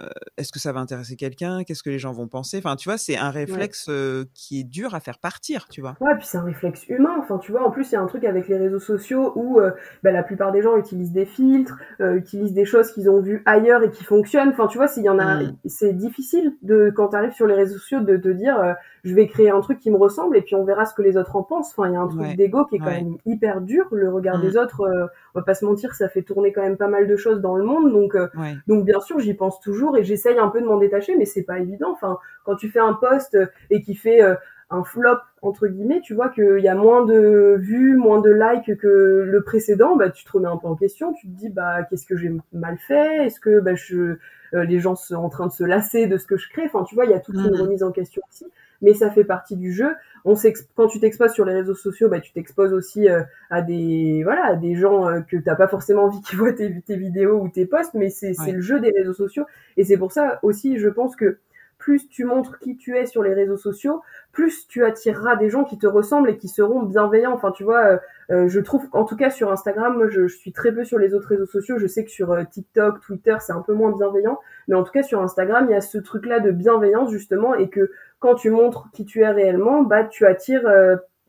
euh, 0.00 0.08
est-ce 0.36 0.52
que 0.52 0.58
ça 0.58 0.72
va 0.72 0.80
intéresser 0.80 1.16
quelqu'un? 1.16 1.64
Qu'est-ce 1.64 1.82
que 1.82 1.90
les 1.90 1.98
gens 1.98 2.12
vont 2.12 2.28
penser? 2.28 2.58
Enfin, 2.58 2.76
tu 2.76 2.88
vois, 2.88 2.98
c'est 2.98 3.16
un 3.16 3.30
réflexe 3.30 3.86
euh, 3.88 4.24
qui 4.34 4.60
est 4.60 4.64
dur 4.64 4.94
à 4.94 5.00
faire 5.00 5.18
partir, 5.18 5.68
tu 5.68 5.80
vois. 5.80 5.96
Ouais, 6.00 6.14
puis 6.16 6.26
c'est 6.26 6.36
un 6.36 6.42
réflexe 6.44 6.86
humain. 6.88 7.16
Enfin, 7.18 7.38
tu 7.38 7.52
vois, 7.52 7.66
en 7.66 7.70
plus, 7.70 7.90
il 7.90 7.94
y 7.94 7.96
a 7.96 8.02
un 8.02 8.06
truc 8.06 8.24
avec 8.24 8.48
les 8.48 8.58
réseaux 8.58 8.78
sociaux 8.78 9.32
où 9.36 9.58
euh, 9.58 9.70
bah, 10.02 10.12
la 10.12 10.22
plupart 10.22 10.52
des 10.52 10.60
gens 10.60 10.76
utilisent 10.76 11.12
des 11.12 11.24
filtres, 11.24 11.78
utilisent 12.00 12.52
des 12.52 12.64
choses 12.66 12.92
qu'ils 12.92 13.08
ont 13.08 13.20
vues 13.20 13.42
ailleurs 13.46 13.82
et 13.82 13.90
qui 13.90 14.04
fonctionnent. 14.04 14.50
Enfin, 14.50 14.66
tu 14.66 14.76
vois, 14.76 14.88
s'il 14.88 15.04
y 15.04 15.08
en 15.08 15.18
a, 15.18 15.42
mmh. 15.42 15.56
c'est 15.64 15.94
difficile 15.94 16.54
de 16.62 16.92
quand 16.94 17.08
tu 17.08 17.16
arrives 17.16 17.32
sur 17.32 17.46
les 17.46 17.54
réseaux 17.54 17.78
sociaux 17.78 18.00
de 18.00 18.16
te 18.16 18.28
dire 18.28 18.76
je 19.06 19.14
vais 19.14 19.28
créer 19.28 19.50
un 19.50 19.60
truc 19.60 19.78
qui 19.78 19.90
me 19.90 19.96
ressemble 19.96 20.36
et 20.36 20.42
puis 20.42 20.56
on 20.56 20.64
verra 20.64 20.84
ce 20.84 20.92
que 20.92 21.00
les 21.00 21.16
autres 21.16 21.36
en 21.36 21.44
pensent. 21.44 21.72
Enfin, 21.76 21.88
il 21.88 21.94
y 21.94 21.96
a 21.96 22.00
un 22.00 22.08
truc 22.08 22.36
d'ego 22.36 22.64
qui 22.66 22.76
est 22.76 22.78
quand 22.80 22.86
même 22.86 23.16
hyper 23.24 23.60
dur. 23.60 23.86
Le 23.92 24.12
regard 24.12 24.40
des 24.40 24.52
mmh. 24.52 24.58
autres, 24.58 24.80
euh, 24.80 25.06
on 25.36 25.40
va 25.40 25.44
pas 25.44 25.54
se 25.54 25.66
mentir, 25.66 25.94
ça 25.94 26.08
fait 26.08 26.22
tourner 26.22 26.50
quand 26.50 26.62
même 26.62 26.78
pas 26.78 26.88
mal 26.88 27.06
de 27.06 27.14
choses 27.14 27.42
dans 27.42 27.56
le 27.56 27.64
monde. 27.64 27.92
Donc, 27.92 28.14
euh, 28.14 28.28
donc 28.66 28.86
bien 28.86 29.00
sûr, 29.00 29.18
j'y 29.18 29.34
pense 29.34 29.60
toujours 29.60 29.98
et 29.98 30.02
j'essaye 30.02 30.38
un 30.38 30.48
peu 30.48 30.62
de 30.62 30.66
m'en 30.66 30.78
détacher, 30.78 31.14
mais 31.14 31.26
c'est 31.26 31.42
pas 31.42 31.58
évident. 31.58 31.92
Enfin, 31.92 32.18
quand 32.44 32.56
tu 32.56 32.70
fais 32.70 32.78
un 32.78 32.94
post 32.94 33.36
et 33.68 33.82
qui 33.82 33.94
fait 33.94 34.22
euh, 34.22 34.34
un 34.70 34.82
flop 34.82 35.18
entre 35.42 35.66
guillemets, 35.66 36.00
tu 36.00 36.14
vois 36.14 36.30
qu'il 36.30 36.60
y 36.60 36.68
a 36.68 36.74
moins 36.74 37.04
de 37.04 37.56
vues, 37.58 37.96
moins 37.96 38.22
de 38.22 38.30
likes 38.30 38.78
que 38.78 39.24
le 39.26 39.42
précédent, 39.42 39.94
bah 39.94 40.08
tu 40.08 40.24
te 40.24 40.32
remets 40.32 40.48
un 40.48 40.56
peu 40.56 40.68
en 40.68 40.74
question, 40.74 41.12
tu 41.12 41.28
te 41.28 41.32
dis 41.32 41.50
bah 41.50 41.84
qu'est-ce 41.84 42.06
que 42.06 42.16
j'ai 42.16 42.32
mal 42.54 42.78
fait, 42.78 43.26
est-ce 43.26 43.38
que 43.38 43.60
bah 43.60 43.74
je 43.74 44.16
les 44.54 44.80
gens 44.80 44.96
sont 44.96 45.16
en 45.16 45.28
train 45.28 45.46
de 45.46 45.52
se 45.52 45.62
lasser 45.64 46.06
de 46.06 46.16
ce 46.16 46.26
que 46.26 46.38
je 46.38 46.48
crée, 46.48 46.64
enfin 46.64 46.82
tu 46.82 46.94
vois 46.94 47.04
il 47.04 47.10
y 47.10 47.14
a 47.14 47.20
toute 47.20 47.36
une 47.36 47.50
mmh. 47.50 47.60
remise 47.60 47.82
en 47.84 47.92
question 47.92 48.22
aussi 48.28 48.46
mais 48.82 48.94
ça 48.94 49.10
fait 49.10 49.24
partie 49.24 49.56
du 49.56 49.72
jeu. 49.72 49.94
On 50.28 50.34
quand 50.74 50.88
tu 50.88 50.98
t'exposes 50.98 51.32
sur 51.32 51.44
les 51.44 51.54
réseaux 51.54 51.76
sociaux, 51.76 52.08
bah, 52.08 52.18
tu 52.18 52.32
t'exposes 52.32 52.72
aussi 52.72 53.08
euh, 53.08 53.22
à 53.48 53.62
des 53.62 54.22
voilà 54.24 54.44
à 54.46 54.56
des 54.56 54.74
gens 54.74 55.08
euh, 55.08 55.20
que 55.20 55.36
t'as 55.36 55.54
pas 55.54 55.68
forcément 55.68 56.04
envie 56.04 56.20
qu'ils 56.28 56.36
voient 56.36 56.52
tes, 56.52 56.80
tes, 56.80 56.96
vidéos 56.96 57.40
ou 57.40 57.48
tes 57.48 57.64
posts, 57.64 57.94
mais 57.94 58.10
c'est 58.10 58.34
le 58.50 58.60
jeu 58.60 58.80
des 58.80 58.90
réseaux 58.90 59.14
sociaux 59.14 59.46
et 59.76 59.84
c'est 59.84 59.96
pour 59.96 60.10
ça 60.10 60.40
aussi, 60.42 60.78
je 60.78 60.88
pense 60.88 61.14
que 61.14 61.38
plus 61.78 62.08
tu 62.08 62.24
montres 62.24 62.58
qui 62.58 62.76
tu 62.76 62.96
es 62.96 63.06
sur 63.06 63.22
les 63.22 63.34
réseaux 63.34 63.56
sociaux, 63.56 64.02
plus 64.32 64.66
tu 64.66 64.84
attireras 64.84 65.36
des 65.36 65.50
gens 65.50 65.64
qui 65.64 65.78
te 65.78 65.86
ressemblent 65.86 66.30
et 66.30 66.36
qui 66.36 66.48
seront 66.48 66.82
bienveillants. 66.82 67.32
Enfin, 67.32 67.52
tu 67.52 67.64
vois, 67.64 67.84
euh, 67.84 67.98
euh, 68.30 68.48
je 68.48 68.60
trouve, 68.60 68.86
en 68.92 69.04
tout 69.04 69.16
cas 69.16 69.30
sur 69.30 69.52
Instagram, 69.52 69.96
moi, 69.96 70.08
je, 70.08 70.26
suis 70.26 70.52
très 70.52 70.72
peu 70.72 70.84
sur 70.84 70.98
les 70.98 71.14
autres 71.14 71.28
réseaux 71.28 71.46
sociaux. 71.46 71.78
Je 71.78 71.86
sais 71.86 72.04
que 72.04 72.10
sur 72.10 72.32
euh, 72.32 72.44
TikTok, 72.44 73.00
Twitter, 73.00 73.36
c'est 73.40 73.52
un 73.52 73.60
peu 73.60 73.74
moins 73.74 73.92
bienveillant, 73.92 74.38
mais 74.68 74.74
en 74.74 74.82
tout 74.82 74.92
cas 74.92 75.02
sur 75.02 75.22
Instagram, 75.22 75.66
il 75.68 75.72
y 75.72 75.76
a 75.76 75.80
ce 75.80 75.98
truc-là 75.98 76.40
de 76.40 76.50
bienveillance 76.50 77.10
justement, 77.10 77.54
et 77.54 77.68
que 77.68 77.90
quand 78.18 78.34
tu 78.34 78.50
montres 78.50 78.88
qui 78.92 79.04
tu 79.04 79.22
es 79.22 79.28
réellement, 79.28 79.82
bah, 79.82 80.04
tu 80.04 80.26
attires 80.26 80.66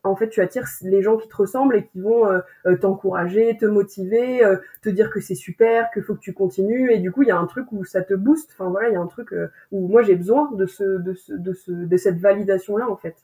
en 0.08 0.16
fait, 0.16 0.30
tu 0.30 0.42
attires 0.42 0.66
les 0.82 1.02
gens 1.02 1.18
qui 1.18 1.28
te 1.28 1.36
ressemblent 1.36 1.76
et 1.76 1.86
qui 1.86 2.00
vont 2.00 2.28
euh, 2.28 2.40
euh, 2.66 2.78
t'encourager, 2.78 3.58
te 3.58 3.66
motiver, 3.66 4.44
euh, 4.44 4.58
te 4.82 4.90
dire 4.90 5.12
que 5.12 5.20
c'est 5.20 5.36
super, 5.36 5.90
que 5.92 6.02
faut 6.02 6.16
que 6.16 6.20
tu 6.20 6.34
continues. 6.34 6.92
Et 6.92 7.00
du 7.00 7.12
coup, 7.12 7.24
il 7.24 7.28
y 7.28 7.32
a 7.32 7.38
un 7.38 7.46
truc 7.46 7.72
où 7.72 7.84
ça 7.86 8.02
te 8.02 8.14
booste. 8.14 8.50
Enfin 8.54 8.70
voilà, 8.70 8.90
il 8.90 8.94
y 8.94 8.98
a 8.98 9.02
un 9.02 9.08
truc 9.08 9.34
où 9.72 9.88
moi 9.88 10.04
j'ai 10.04 10.16
besoin 10.16 10.52
de 10.52 10.66
ce, 10.66 10.84
de 10.84 11.14
ce, 11.14 11.34
de 11.34 11.54
ce, 11.54 11.72
de 11.72 11.98
cette 11.98 12.20
validation 12.20 12.78
là 12.78 12.90
en 12.90 12.98
fait. 12.98 13.16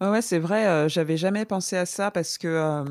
Ouais, 0.00 0.20
c'est 0.20 0.38
vrai. 0.38 0.88
J'avais 0.88 1.16
jamais 1.16 1.44
pensé 1.44 1.76
à 1.76 1.86
ça 1.86 2.10
parce 2.10 2.38
que, 2.38 2.84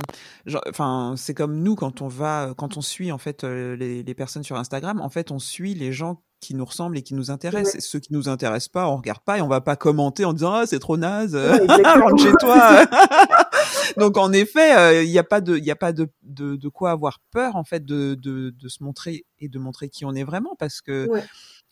enfin, 0.70 1.16
c'est 1.18 1.34
comme 1.34 1.60
nous 1.60 1.76
quand 1.76 2.02
on 2.02 2.08
va, 2.08 2.54
quand 2.58 2.78
on 2.78 2.82
suit 2.82 3.12
en 3.12 3.18
fait 3.18 3.44
les, 3.44 4.02
les 4.02 4.14
personnes 4.14 4.44
sur 4.44 4.56
Instagram. 4.56 5.02
En 5.02 5.10
fait, 5.10 5.32
on 5.32 5.40
suit 5.40 5.74
les 5.74 5.92
gens 5.92 6.22
qui 6.40 6.56
nous 6.56 6.66
ressemblent 6.66 6.98
et 6.98 7.04
qui 7.04 7.14
nous 7.14 7.32
intéressent. 7.32 7.86
Ceux 7.86 8.00
qui 8.00 8.14
nous 8.14 8.30
intéressent 8.30 8.70
pas, 8.70 8.88
on 8.88 8.98
regarde 8.98 9.22
pas 9.22 9.38
et 9.38 9.42
on 9.42 9.48
va 9.48 9.62
pas 9.62 9.76
commenter 9.76 10.26
en 10.26 10.34
disant 10.34 10.54
ah 10.54 10.66
c'est 10.66 10.80
trop 10.80 10.98
naze, 10.98 11.36
rentre 11.36 12.18
chez 12.24 12.34
toi. 12.40 12.86
Donc 13.98 14.18
en 14.18 14.32
effet, 14.32 14.76
euh, 14.78 15.04
il 15.04 15.10
n'y 15.10 15.18
a 15.18 15.24
pas 15.24 15.42
de, 15.42 15.58
il 15.58 15.64
y 15.64 15.72
a 15.72 15.76
pas 15.76 15.94
de, 15.94 16.10
de, 16.24 16.56
de, 16.56 16.70
quoi 16.70 16.92
avoir 16.92 17.20
peur 17.32 17.56
en 17.56 17.64
fait 17.64 17.86
de, 17.86 18.16
de, 18.16 18.52
de, 18.52 18.70
se 18.70 18.84
montrer 18.84 19.26
et 19.40 19.50
de 19.50 19.60
montrer 19.60 19.90
qui 19.90 20.06
on 20.06 20.14
est 20.14 20.24
vraiment 20.24 20.56
parce 20.58 20.82
que 20.82 21.08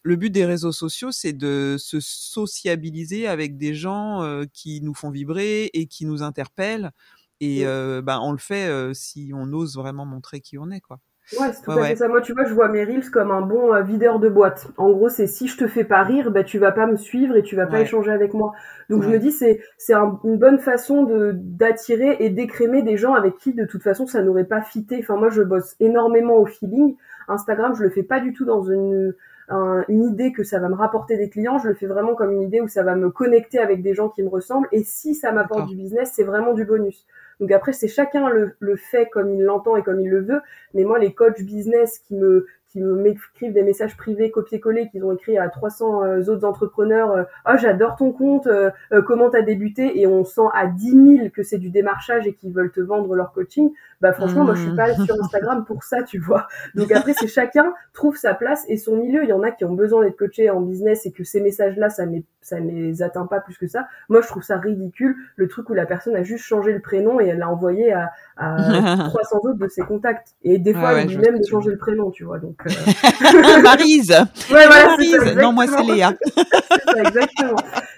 le 0.03 0.15
but 0.15 0.29
des 0.29 0.45
réseaux 0.45 0.71
sociaux 0.71 1.11
c'est 1.11 1.33
de 1.33 1.75
se 1.79 1.99
sociabiliser 1.99 3.27
avec 3.27 3.57
des 3.57 3.73
gens 3.73 4.23
euh, 4.23 4.45
qui 4.53 4.81
nous 4.81 4.93
font 4.93 5.09
vibrer 5.09 5.69
et 5.73 5.87
qui 5.87 6.05
nous 6.05 6.23
interpellent 6.23 6.91
et 7.39 7.65
euh, 7.65 8.01
bah, 8.01 8.19
on 8.21 8.31
le 8.31 8.37
fait 8.37 8.93
si 8.93 9.31
on 9.33 9.51
ose 9.53 9.75
vraiment 9.75 10.05
montrer 10.05 10.41
qui 10.41 10.57
on 10.57 10.71
est 10.71 10.81
quoi. 10.81 10.99
Ouais, 11.33 11.51
c'est 11.51 11.61
tout 11.61 11.71
à 11.71 11.83
fait 11.83 11.95
ça. 11.97 12.07
Moi, 12.07 12.21
tu 12.21 12.31
vois, 12.31 12.45
je 12.45 12.53
vois 12.53 12.69
mes 12.69 12.85
reels 12.85 13.11
comme 13.11 13.31
un 13.31 13.41
bon 13.41 13.73
euh, 13.73 13.81
videur 13.81 14.19
de 14.19 14.29
boîte. 14.29 14.67
En 14.77 14.91
gros, 14.91 15.09
c'est 15.09 15.27
si 15.27 15.47
je 15.47 15.57
te 15.57 15.67
fais 15.67 15.83
pas 15.83 16.03
rire, 16.03 16.31
bah 16.31 16.43
tu 16.43 16.57
vas 16.57 16.71
pas 16.71 16.87
me 16.87 16.95
suivre 16.95 17.35
et 17.35 17.43
tu 17.43 17.57
vas 17.57 17.67
pas 17.67 17.81
échanger 17.81 18.11
avec 18.11 18.33
moi. 18.33 18.53
Donc 18.89 19.03
je 19.03 19.09
me 19.09 19.19
dis 19.19 19.31
c'est 19.31 19.59
c'est 19.77 19.93
une 19.93 20.37
bonne 20.37 20.59
façon 20.59 21.03
de 21.03 21.33
d'attirer 21.35 22.15
et 22.21 22.29
d'écrémer 22.29 22.81
des 22.81 22.95
gens 22.95 23.13
avec 23.13 23.35
qui 23.37 23.53
de 23.53 23.65
toute 23.65 23.83
façon 23.83 24.07
ça 24.07 24.21
n'aurait 24.21 24.45
pas 24.45 24.61
fité. 24.61 24.99
Enfin 25.01 25.17
moi, 25.17 25.29
je 25.29 25.41
bosse 25.41 25.75
énormément 25.81 26.37
au 26.37 26.45
feeling. 26.45 26.95
Instagram, 27.27 27.75
je 27.75 27.83
le 27.83 27.89
fais 27.89 28.03
pas 28.03 28.21
du 28.21 28.31
tout 28.31 28.45
dans 28.45 28.63
une 28.63 29.13
une 29.49 30.03
idée 30.03 30.33
que 30.33 30.43
ça 30.43 30.59
va 30.59 30.67
me 30.67 30.75
rapporter 30.75 31.17
des 31.17 31.29
clients, 31.29 31.57
je 31.57 31.69
le 31.69 31.73
fais 31.73 31.87
vraiment 31.87 32.15
comme 32.15 32.31
une 32.31 32.41
idée 32.41 32.59
où 32.59 32.67
ça 32.67 32.83
va 32.83 32.95
me 32.95 33.09
connecter 33.09 33.59
avec 33.59 33.81
des 33.81 33.93
gens 33.93 34.09
qui 34.09 34.21
me 34.21 34.29
ressemblent. 34.29 34.67
Et 34.71 34.83
si 34.83 35.15
ça 35.15 35.31
m'apporte 35.31 35.67
du 35.67 35.75
business, 35.75 36.11
c'est 36.13 36.23
vraiment 36.23 36.53
du 36.53 36.65
bonus. 36.65 37.05
Donc 37.39 37.51
après, 37.51 37.73
c'est 37.73 37.87
chacun 37.87 38.29
le, 38.29 38.55
le 38.59 38.75
fait 38.75 39.07
comme 39.09 39.33
il 39.33 39.43
l'entend 39.43 39.75
et 39.75 39.83
comme 39.83 40.01
il 40.01 40.09
le 40.09 40.21
veut. 40.21 40.41
Mais 40.73 40.83
moi, 40.83 40.99
les 40.99 41.13
coachs 41.13 41.41
business 41.41 41.99
qui 41.99 42.15
me 42.15 42.47
qui 42.69 42.81
m'écrivent 42.81 43.53
des 43.53 43.63
messages 43.63 43.95
privés 43.95 44.29
copier-coller 44.29 44.89
qu'ils 44.89 45.05
ont 45.05 45.13
écrit 45.13 45.37
à 45.37 45.47
300 45.47 46.03
euh, 46.03 46.23
autres 46.25 46.45
entrepreneurs 46.45 47.11
euh, 47.11 47.23
ah 47.45 47.55
j'adore 47.55 47.95
ton 47.95 48.11
compte 48.11 48.47
euh, 48.47 48.71
euh, 48.91 49.01
comment 49.01 49.29
t'as 49.29 49.41
débuté? 49.41 49.99
Et 49.99 50.05
on 50.05 50.25
sent 50.25 50.49
à 50.53 50.67
10 50.67 51.17
000 51.17 51.29
que 51.29 51.43
c'est 51.43 51.57
du 51.57 51.69
démarchage 51.69 52.27
et 52.27 52.33
qu'ils 52.33 52.51
veulent 52.51 52.71
te 52.71 52.81
vendre 52.81 53.15
leur 53.15 53.31
coaching. 53.31 53.71
Bah 54.01 54.11
franchement 54.11 54.43
moi 54.43 54.55
je 54.55 54.63
suis 54.63 54.75
pas 54.75 54.93
sur 54.95 55.15
Instagram 55.23 55.63
pour 55.65 55.83
ça 55.83 56.03
tu 56.03 56.19
vois. 56.19 56.47
Donc 56.75 56.91
après 56.91 57.13
c'est 57.13 57.27
chacun 57.27 57.73
trouve 57.93 58.17
sa 58.17 58.33
place 58.33 58.65
et 58.67 58.77
son 58.77 58.97
milieu. 58.97 59.23
Il 59.23 59.29
y 59.29 59.33
en 59.33 59.43
a 59.43 59.51
qui 59.51 59.63
ont 59.63 59.73
besoin 59.73 60.03
d'être 60.03 60.17
coachés 60.17 60.49
en 60.49 60.61
business 60.61 61.05
et 61.05 61.11
que 61.11 61.23
ces 61.23 61.39
messages 61.39 61.77
là 61.77 61.89
ça 61.89 62.05
ne 62.05 62.19
ça 62.47 62.59
les 62.59 63.01
atteint 63.01 63.25
pas 63.25 63.39
plus 63.39 63.57
que 63.57 63.67
ça 63.67 63.87
moi 64.09 64.21
je 64.21 64.27
trouve 64.27 64.43
ça 64.43 64.57
ridicule 64.57 65.15
le 65.35 65.47
truc 65.47 65.69
où 65.69 65.73
la 65.73 65.85
personne 65.85 66.15
a 66.15 66.23
juste 66.23 66.45
changé 66.45 66.73
le 66.73 66.79
prénom 66.79 67.19
et 67.19 67.27
elle 67.27 67.39
l'a 67.39 67.49
envoyé 67.49 67.93
à, 67.93 68.11
à 68.37 68.57
300 69.09 69.39
autres 69.43 69.59
de 69.59 69.67
ses 69.67 69.81
contacts 69.81 70.35
et 70.43 70.57
des 70.57 70.73
fois 70.73 71.01
il 71.01 71.07
dit 71.07 71.17
même 71.17 71.39
de 71.39 71.45
changer 71.45 71.71
le 71.71 71.77
prénom 71.77 72.11
tu 72.11 72.23
vois 72.23 72.39
donc 72.39 72.57
euh, 72.65 73.61
Marise. 73.61 74.11
Ouais, 74.51 74.65
voilà, 74.67 74.85
Marise. 74.87 75.35
non, 75.35 75.53
moi 75.53 75.65
c'est 75.67 75.83
Léa. 75.83 76.13
ça, 76.35 76.99
exactement. 76.99 77.55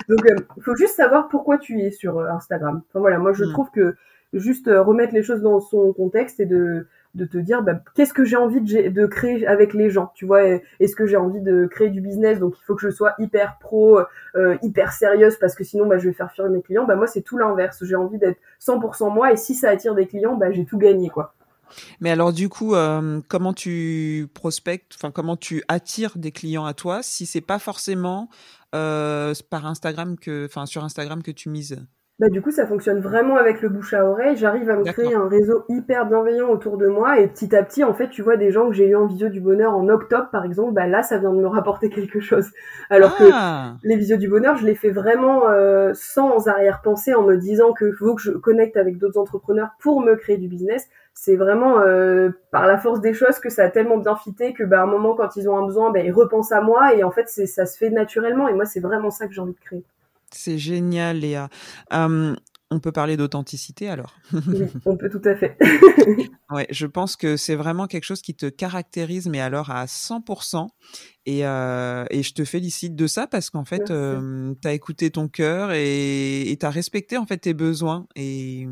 Donc, 0.08 0.22
il 0.26 0.34
euh, 0.34 0.62
faut 0.62 0.76
juste 0.76 0.96
savoir 0.96 1.28
pourquoi 1.28 1.58
tu 1.58 1.80
es 1.82 1.92
sur 1.92 2.18
euh, 2.18 2.30
Instagram. 2.30 2.82
Enfin 2.90 3.00
voilà, 3.00 3.20
moi 3.20 3.34
je 3.34 3.46
mm. 3.46 3.52
trouve 3.52 3.70
que 3.72 3.96
juste 4.34 4.68
remettre 4.68 5.14
les 5.14 5.24
choses 5.24 5.42
dans 5.42 5.60
son 5.60 5.92
contexte 5.94 6.40
et 6.40 6.46
de 6.46 6.88
de 7.16 7.26
te 7.26 7.38
dire 7.38 7.64
bah, 7.64 7.74
qu'est-ce 7.96 8.14
que 8.14 8.24
j'ai 8.24 8.36
envie 8.36 8.62
de, 8.62 9.06
créer 9.08 9.46
avec 9.48 9.74
les 9.74 9.90
gens 9.90 10.12
tu 10.14 10.26
vois 10.26 10.44
est-ce 10.44 10.96
que 10.96 11.06
j'ai 11.06 11.18
envie 11.18 11.42
de 11.42 11.66
créer 11.66 11.90
du 11.90 12.02
business 12.02 12.40
donc 12.40 12.56
il 12.60 12.64
faut 12.66 12.76
que 12.76 12.82
je 12.82 12.90
sois 12.90 13.16
hyper 13.18 13.58
pro 13.60 14.00
euh, 14.36 14.58
hyper 14.62 14.92
sérieuse 14.92 15.38
parce 15.38 15.56
que 15.56 15.64
sinon 15.64 15.88
bah, 15.88 15.98
je 15.98 16.08
vais 16.08 16.14
faire 16.14 16.32
fuir 16.32 16.50
mes 16.50 16.62
clients 16.62 16.86
bah 16.86 16.96
moi 16.96 17.08
c'est 17.08 17.22
tout 17.22 17.38
l'inverse 17.38 17.84
j'ai 17.84 17.96
envie 17.96 18.20
d'être 18.20 18.40
100% 18.62 19.14
moi 19.14 19.32
et 19.32 19.38
si 19.38 19.56
ça 19.56 19.70
attire 19.70 19.96
des 19.96 20.08
clients 20.08 20.36
bah 20.36 20.52
j'ai 20.52 20.66
tout 20.66 20.78
gagné 20.78 21.10
quoi. 21.10 21.34
Mais 22.00 22.10
alors 22.10 22.34
du 22.34 22.50
coup, 22.50 22.74
euh, 22.74 23.22
comment 23.28 23.54
tu 23.54 24.28
prospectes, 24.34 24.96
enfin 24.96 25.12
comment 25.12 25.38
tu 25.38 25.64
attires 25.68 26.18
des 26.18 26.32
clients 26.32 26.66
à 26.66 26.74
toi 26.74 27.04
si 27.04 27.28
c'est 27.28 27.42
pas 27.42 27.60
forcément 27.60 28.30
euh, 28.74 29.34
par 29.50 29.68
Instagram 29.68 30.16
enfin 30.46 30.66
sur 30.66 30.84
Instagram 30.84 31.22
que 31.22 31.32
tu 31.32 31.50
mises? 31.50 31.86
Bah, 32.20 32.28
du 32.28 32.42
coup, 32.42 32.52
ça 32.52 32.68
fonctionne 32.68 33.00
vraiment 33.00 33.38
avec 33.38 33.62
le 33.62 33.70
bouche 33.70 33.94
à 33.94 34.06
oreille. 34.06 34.36
J'arrive 34.36 34.70
à 34.70 34.76
me 34.76 34.84
créer 34.84 35.16
un 35.16 35.30
réseau 35.30 35.64
hyper 35.70 36.06
bienveillant 36.06 36.50
autour 36.50 36.78
de 36.78 36.88
moi 36.88 37.18
et 37.18 37.28
petit 37.28 37.56
à 37.56 37.64
petit, 37.64 37.86
en 37.86 37.94
fait, 37.94 38.10
tu 38.10 38.22
vois 38.22 38.36
des 38.36 38.52
gens 38.52 38.68
que 38.68 38.74
j'ai 38.74 38.90
eu 38.90 38.96
en 38.96 39.06
visio 39.06 39.30
du 39.30 39.40
bonheur 39.40 39.74
en 39.74 39.88
octobre, 39.88 40.28
par 40.30 40.44
exemple, 40.44 40.74
bah 40.74 40.86
là, 40.86 41.02
ça 41.02 41.18
vient 41.18 41.32
de 41.32 41.40
me 41.40 41.48
rapporter 41.48 41.90
quelque 41.90 42.20
chose. 42.20 42.50
Alors 42.90 43.16
que 43.16 43.24
ah. 43.32 43.76
les 43.84 43.96
visios 43.96 44.18
du 44.18 44.28
bonheur, 44.28 44.58
je 44.58 44.66
les 44.66 44.76
fais 44.76 44.90
vraiment 44.90 45.48
euh, 45.48 45.94
sans 45.94 46.50
arrière-pensée 46.50 47.14
en 47.14 47.24
me 47.24 47.38
disant 47.38 47.72
que 47.72 47.90
faut 47.94 48.16
que 48.16 48.22
je 48.22 48.32
connecte 48.32 48.76
avec 48.76 48.98
d'autres 48.98 49.18
entrepreneurs 49.18 49.70
pour 49.80 50.02
me 50.02 50.16
créer 50.16 50.38
du 50.38 50.50
business. 50.50 50.90
C'est 51.14 51.38
vraiment 51.38 51.80
euh, 51.80 52.32
par 52.52 52.68
la 52.68 52.78
force 52.78 53.00
des 53.00 53.14
choses 53.14 53.40
que 53.40 53.50
ça 53.50 53.64
a 53.64 53.70
tellement 53.70 53.98
bien 53.98 54.18
fité 54.18 54.54
que 54.54 54.64
bah, 54.66 54.82
à 54.82 54.84
un 54.84 54.88
moment, 54.88 55.16
quand 55.16 55.38
ils 55.38 55.50
ont 55.50 55.58
un 55.58 55.66
besoin, 55.66 55.90
bah, 55.90 56.00
ils 56.00 56.12
repensent 56.12 56.52
à 56.52 56.60
moi 56.60 56.94
et 56.94 57.04
en 57.04 57.12
fait, 57.12 57.30
c'est 57.30 57.46
ça 57.46 57.66
se 57.66 57.78
fait 57.78 57.90
naturellement. 57.90 58.50
Et 58.50 58.54
moi, 58.54 58.66
c'est 58.66 58.82
vraiment 58.82 59.10
ça 59.10 59.26
que 59.26 59.34
j'ai 59.34 59.42
envie 59.42 59.54
de 59.54 59.60
créer. 59.60 59.86
C'est 60.32 60.58
génial, 60.58 61.20
Léa. 61.20 61.50
on 61.92 62.80
peut 62.80 62.92
parler 62.92 63.18
d'authenticité 63.18 63.90
alors? 63.90 64.16
On 64.86 64.96
peut 64.96 65.10
tout 65.10 65.22
à 65.26 65.36
fait. 65.36 65.58
ouais, 66.52 66.68
je 66.70 66.86
pense 66.86 67.16
que 67.16 67.36
c'est 67.36 67.56
vraiment 67.56 67.88
quelque 67.88 68.04
chose 68.04 68.22
qui 68.22 68.36
te 68.36 68.46
caractérise, 68.46 69.28
mais 69.28 69.42
alors 69.42 69.72
à 69.72 69.86
100%. 69.86 70.68
Et, 71.30 71.46
euh, 71.46 72.06
et 72.10 72.24
je 72.24 72.34
te 72.34 72.44
félicite 72.44 72.96
de 72.96 73.06
ça 73.06 73.28
parce 73.28 73.52
qu'en 73.52 73.64
fait, 73.64 73.86
tu 73.86 74.68
as 74.68 74.74
écouté 74.74 75.12
ton 75.12 75.28
cœur 75.28 75.72
et 75.74 76.58
tu 76.60 76.66
as 76.66 76.72
respecté 76.72 77.18
en 77.18 77.28
fait 77.28 77.38
tes 77.38 77.54
besoins. 77.54 78.08
Et, 78.16 78.68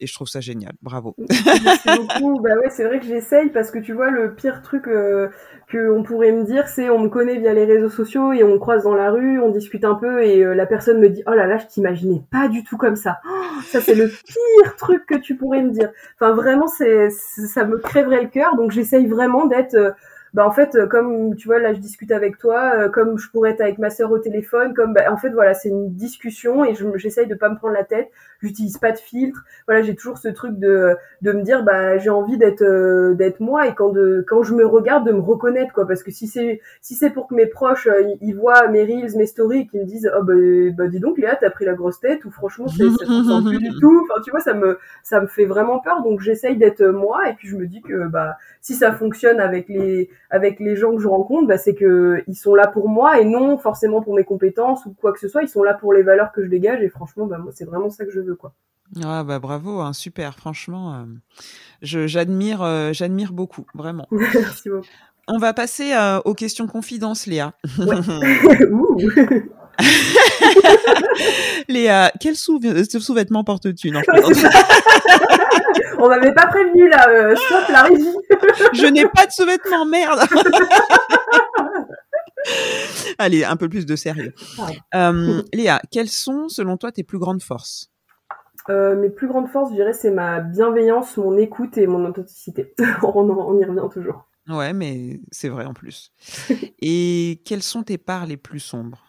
et 0.00 0.06
je 0.06 0.14
trouve 0.14 0.28
ça 0.28 0.40
génial. 0.40 0.72
Bravo. 0.80 1.14
Merci 1.18 1.88
beaucoup. 1.96 2.40
Bah 2.40 2.54
ouais, 2.56 2.70
c'est 2.70 2.84
vrai 2.84 3.00
que 3.00 3.06
j'essaye 3.06 3.50
parce 3.50 3.70
que 3.70 3.78
tu 3.78 3.92
vois, 3.92 4.10
le 4.10 4.34
pire 4.34 4.62
truc 4.62 4.88
euh, 4.88 5.28
qu'on 5.70 6.02
pourrait 6.02 6.32
me 6.32 6.44
dire, 6.44 6.68
c'est 6.68 6.88
on 6.88 7.00
me 7.00 7.08
connaît 7.08 7.38
via 7.38 7.52
les 7.52 7.66
réseaux 7.66 7.90
sociaux 7.90 8.32
et 8.32 8.42
on 8.42 8.54
me 8.54 8.58
croise 8.58 8.84
dans 8.84 8.94
la 8.94 9.10
rue, 9.10 9.38
on 9.38 9.50
discute 9.50 9.84
un 9.84 9.94
peu 9.94 10.24
et 10.24 10.42
euh, 10.42 10.54
la 10.54 10.64
personne 10.64 11.00
me 11.00 11.10
dit 11.10 11.22
oh 11.26 11.34
là 11.34 11.46
là, 11.46 11.58
je 11.58 11.66
t'imaginais 11.66 12.22
pas 12.30 12.48
du 12.48 12.64
tout 12.64 12.78
comme 12.78 12.96
ça. 12.96 13.18
Oh, 13.28 13.60
ça 13.66 13.82
c'est 13.82 13.94
le 13.94 14.08
pire 14.08 14.76
truc 14.78 15.04
que 15.04 15.16
tu 15.16 15.36
pourrais 15.36 15.62
me 15.62 15.70
dire. 15.70 15.90
Enfin 16.18 16.32
vraiment, 16.32 16.66
c'est 16.66 17.10
ça 17.10 17.66
me 17.66 17.76
crèverait 17.76 18.22
le 18.22 18.28
cœur. 18.28 18.56
Donc 18.56 18.70
j'essaye 18.70 19.06
vraiment 19.06 19.44
d'être 19.46 19.74
euh, 19.74 19.90
bah 20.34 20.44
en 20.44 20.50
fait 20.50 20.74
euh, 20.74 20.88
comme 20.88 21.36
tu 21.36 21.46
vois 21.46 21.60
là 21.60 21.72
je 21.72 21.78
discute 21.78 22.10
avec 22.10 22.38
toi 22.38 22.72
euh, 22.76 22.88
comme 22.88 23.18
je 23.18 23.30
pourrais 23.30 23.50
être 23.50 23.60
avec 23.60 23.78
ma 23.78 23.88
sœur 23.88 24.10
au 24.10 24.18
téléphone 24.18 24.74
comme 24.74 24.92
bah, 24.92 25.02
en 25.12 25.16
fait 25.16 25.30
voilà 25.30 25.54
c'est 25.54 25.68
une 25.68 25.94
discussion 25.94 26.64
et 26.64 26.74
j'essaye 26.96 27.28
de 27.28 27.36
pas 27.36 27.48
me 27.48 27.56
prendre 27.56 27.72
la 27.72 27.84
tête. 27.84 28.10
J'utilise 28.42 28.76
pas 28.76 28.90
de 28.90 28.98
filtre. 28.98 29.44
Voilà 29.68 29.82
j'ai 29.82 29.94
toujours 29.94 30.18
ce 30.18 30.26
truc 30.28 30.58
de 30.58 30.96
de 31.22 31.32
me 31.32 31.42
dire 31.42 31.62
bah 31.62 31.98
j'ai 31.98 32.10
envie 32.10 32.36
d'être 32.36 32.62
euh, 32.62 33.14
d'être 33.14 33.38
moi 33.38 33.68
et 33.68 33.74
quand 33.76 33.90
de 33.90 34.24
quand 34.26 34.42
je 34.42 34.54
me 34.54 34.66
regarde 34.66 35.06
de 35.06 35.12
me 35.12 35.20
reconnaître 35.20 35.72
quoi. 35.72 35.86
Parce 35.86 36.02
que 36.02 36.10
si 36.10 36.26
c'est 36.26 36.60
si 36.82 36.96
c'est 36.96 37.10
pour 37.10 37.28
que 37.28 37.34
mes 37.36 37.46
proches 37.46 37.88
ils 38.20 38.34
voient 38.34 38.66
mes 38.66 38.82
reels 38.82 39.16
mes 39.16 39.26
stories 39.26 39.60
et 39.60 39.66
qu'ils 39.68 39.82
me 39.82 39.86
disent 39.86 40.10
oh 40.18 40.24
bah, 40.24 40.34
bah 40.76 40.88
dis 40.88 40.98
donc 40.98 41.16
Léa 41.16 41.36
t'as 41.36 41.50
pris 41.50 41.64
la 41.64 41.74
grosse 41.74 42.00
tête 42.00 42.24
ou 42.24 42.32
franchement 42.32 42.66
ça 42.66 42.74
se 42.74 43.48
plus 43.48 43.58
du 43.58 43.70
tout. 43.80 44.04
Enfin 44.10 44.20
tu 44.24 44.32
vois 44.32 44.40
ça 44.40 44.54
me 44.54 44.78
ça 45.04 45.20
me 45.20 45.28
fait 45.28 45.46
vraiment 45.46 45.78
peur. 45.78 46.02
Donc 46.02 46.20
j'essaye 46.20 46.56
d'être 46.56 46.82
moi 46.82 47.28
et 47.30 47.34
puis 47.34 47.46
je 47.46 47.56
me 47.56 47.66
dis 47.66 47.82
que 47.82 48.08
bah 48.08 48.36
si 48.60 48.74
ça 48.74 48.92
fonctionne 48.92 49.38
avec 49.38 49.68
les 49.68 50.10
avec 50.34 50.58
les 50.58 50.74
gens 50.74 50.96
que 50.96 51.00
je 51.00 51.06
rencontre, 51.06 51.46
bah, 51.46 51.58
c'est 51.58 51.76
que 51.76 52.24
ils 52.26 52.34
sont 52.34 52.56
là 52.56 52.66
pour 52.66 52.88
moi 52.88 53.20
et 53.20 53.24
non 53.24 53.56
forcément 53.56 54.02
pour 54.02 54.16
mes 54.16 54.24
compétences 54.24 54.84
ou 54.84 54.92
quoi 54.92 55.12
que 55.12 55.20
ce 55.20 55.28
soit. 55.28 55.42
Ils 55.42 55.48
sont 55.48 55.62
là 55.62 55.74
pour 55.74 55.92
les 55.92 56.02
valeurs 56.02 56.32
que 56.32 56.42
je 56.42 56.48
dégage 56.48 56.82
et 56.82 56.88
franchement, 56.88 57.26
bah, 57.26 57.38
moi, 57.38 57.52
c'est 57.54 57.64
vraiment 57.64 57.88
ça 57.88 58.04
que 58.04 58.10
je 58.10 58.18
veux, 58.18 58.34
quoi. 58.34 58.52
Ah 59.04 59.22
bah 59.22 59.38
bravo, 59.38 59.78
hein, 59.80 59.92
super. 59.92 60.34
Franchement, 60.36 60.94
euh, 60.94 61.04
j'admire, 61.82 62.62
euh, 62.62 62.92
j'admire 62.92 63.32
beaucoup, 63.32 63.64
vraiment. 63.74 64.08
Merci 64.10 64.70
beaucoup. 64.70 64.88
On 65.28 65.38
va 65.38 65.54
passer 65.54 65.94
euh, 65.94 66.18
aux 66.24 66.34
questions 66.34 66.66
confidences, 66.66 67.26
Léa. 67.26 67.52
Léa, 71.68 72.10
quel 72.20 72.34
sous-vêtement 72.34 73.44
portes-tu? 73.44 73.92
On 75.98 76.08
m'avait 76.08 76.32
pas 76.32 76.46
prévenu 76.46 76.88
là, 76.88 77.08
euh, 77.08 77.36
stop 77.36 77.68
la 77.68 77.82
régie. 77.82 78.16
Je 78.72 78.86
n'ai 78.86 79.06
pas 79.08 79.26
de 79.26 79.32
sous-vêtements, 79.32 79.86
merde. 79.86 80.20
Allez, 83.18 83.44
un 83.44 83.56
peu 83.56 83.68
plus 83.68 83.86
de 83.86 83.96
sérieux. 83.96 84.34
Euh, 84.94 85.42
Léa, 85.52 85.80
quelles 85.90 86.08
sont 86.08 86.48
selon 86.48 86.76
toi 86.76 86.92
tes 86.92 87.02
plus 87.02 87.18
grandes 87.18 87.42
forces? 87.42 87.90
Euh, 88.70 88.96
mes 88.96 89.10
plus 89.10 89.28
grandes 89.28 89.48
forces, 89.48 89.70
je 89.70 89.76
dirais, 89.76 89.92
c'est 89.92 90.10
ma 90.10 90.40
bienveillance, 90.40 91.16
mon 91.16 91.36
écoute 91.36 91.76
et 91.78 91.86
mon 91.86 92.04
authenticité. 92.06 92.74
on, 93.02 93.30
on, 93.30 93.58
y 93.58 93.64
revient 93.64 93.88
toujours. 93.92 94.26
Ouais, 94.48 94.72
mais 94.72 95.20
c'est 95.30 95.48
vrai 95.48 95.64
en 95.64 95.74
plus. 95.74 96.12
et 96.80 97.42
quelles 97.44 97.62
sont 97.62 97.82
tes 97.82 97.98
parts 97.98 98.26
les 98.26 98.36
plus 98.36 98.60
sombres? 98.60 99.03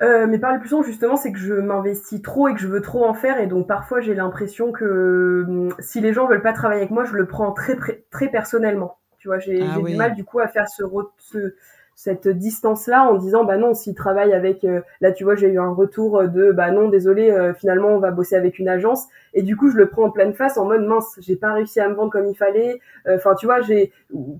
Euh, 0.00 0.26
mais 0.28 0.38
par 0.38 0.52
le 0.52 0.60
plus 0.60 0.68
souvent 0.68 0.82
justement 0.82 1.16
c'est 1.16 1.32
que 1.32 1.38
je 1.38 1.54
m'investis 1.54 2.22
trop 2.22 2.48
et 2.48 2.54
que 2.54 2.60
je 2.60 2.68
veux 2.68 2.80
trop 2.80 3.04
en 3.04 3.14
faire. 3.14 3.40
Et 3.40 3.46
donc 3.46 3.66
parfois 3.66 4.00
j'ai 4.00 4.14
l'impression 4.14 4.70
que 4.72 5.44
hum, 5.46 5.74
si 5.80 6.00
les 6.00 6.12
gens 6.12 6.26
veulent 6.26 6.42
pas 6.42 6.52
travailler 6.52 6.82
avec 6.82 6.90
moi 6.90 7.04
je 7.04 7.14
le 7.14 7.26
prends 7.26 7.52
très 7.52 7.76
très 8.10 8.28
personnellement. 8.28 8.98
Tu 9.18 9.28
vois 9.28 9.38
j'ai 9.38 9.60
ah 9.62 9.80
du 9.80 9.96
mal 9.96 10.14
du 10.14 10.24
coup 10.24 10.38
à 10.38 10.46
faire 10.46 10.68
ce, 10.68 10.84
ce 11.18 11.54
cette 11.96 12.28
distance 12.28 12.86
là 12.86 13.10
en 13.10 13.14
disant 13.14 13.42
bah 13.42 13.56
non 13.56 13.74
s'ils 13.74 13.96
travaillent 13.96 14.32
avec 14.32 14.62
euh, 14.62 14.82
là 15.00 15.10
tu 15.10 15.24
vois 15.24 15.34
j'ai 15.34 15.48
eu 15.48 15.58
un 15.58 15.72
retour 15.72 16.28
de 16.28 16.52
bah 16.52 16.70
non 16.70 16.88
désolé 16.88 17.32
euh, 17.32 17.52
finalement 17.52 17.88
on 17.88 17.98
va 17.98 18.12
bosser 18.12 18.36
avec 18.36 18.60
une 18.60 18.68
agence. 18.68 19.06
Et 19.34 19.42
du 19.42 19.56
coup 19.56 19.68
je 19.68 19.76
le 19.76 19.88
prends 19.88 20.04
en 20.04 20.10
pleine 20.10 20.32
face 20.32 20.58
en 20.58 20.64
mode 20.64 20.82
mince 20.82 21.18
j'ai 21.20 21.34
pas 21.34 21.52
réussi 21.52 21.80
à 21.80 21.88
me 21.88 21.94
vendre 21.94 22.12
comme 22.12 22.26
il 22.26 22.36
fallait. 22.36 22.80
Enfin 23.10 23.34
tu 23.34 23.46
vois 23.46 23.62
j'ai 23.62 23.92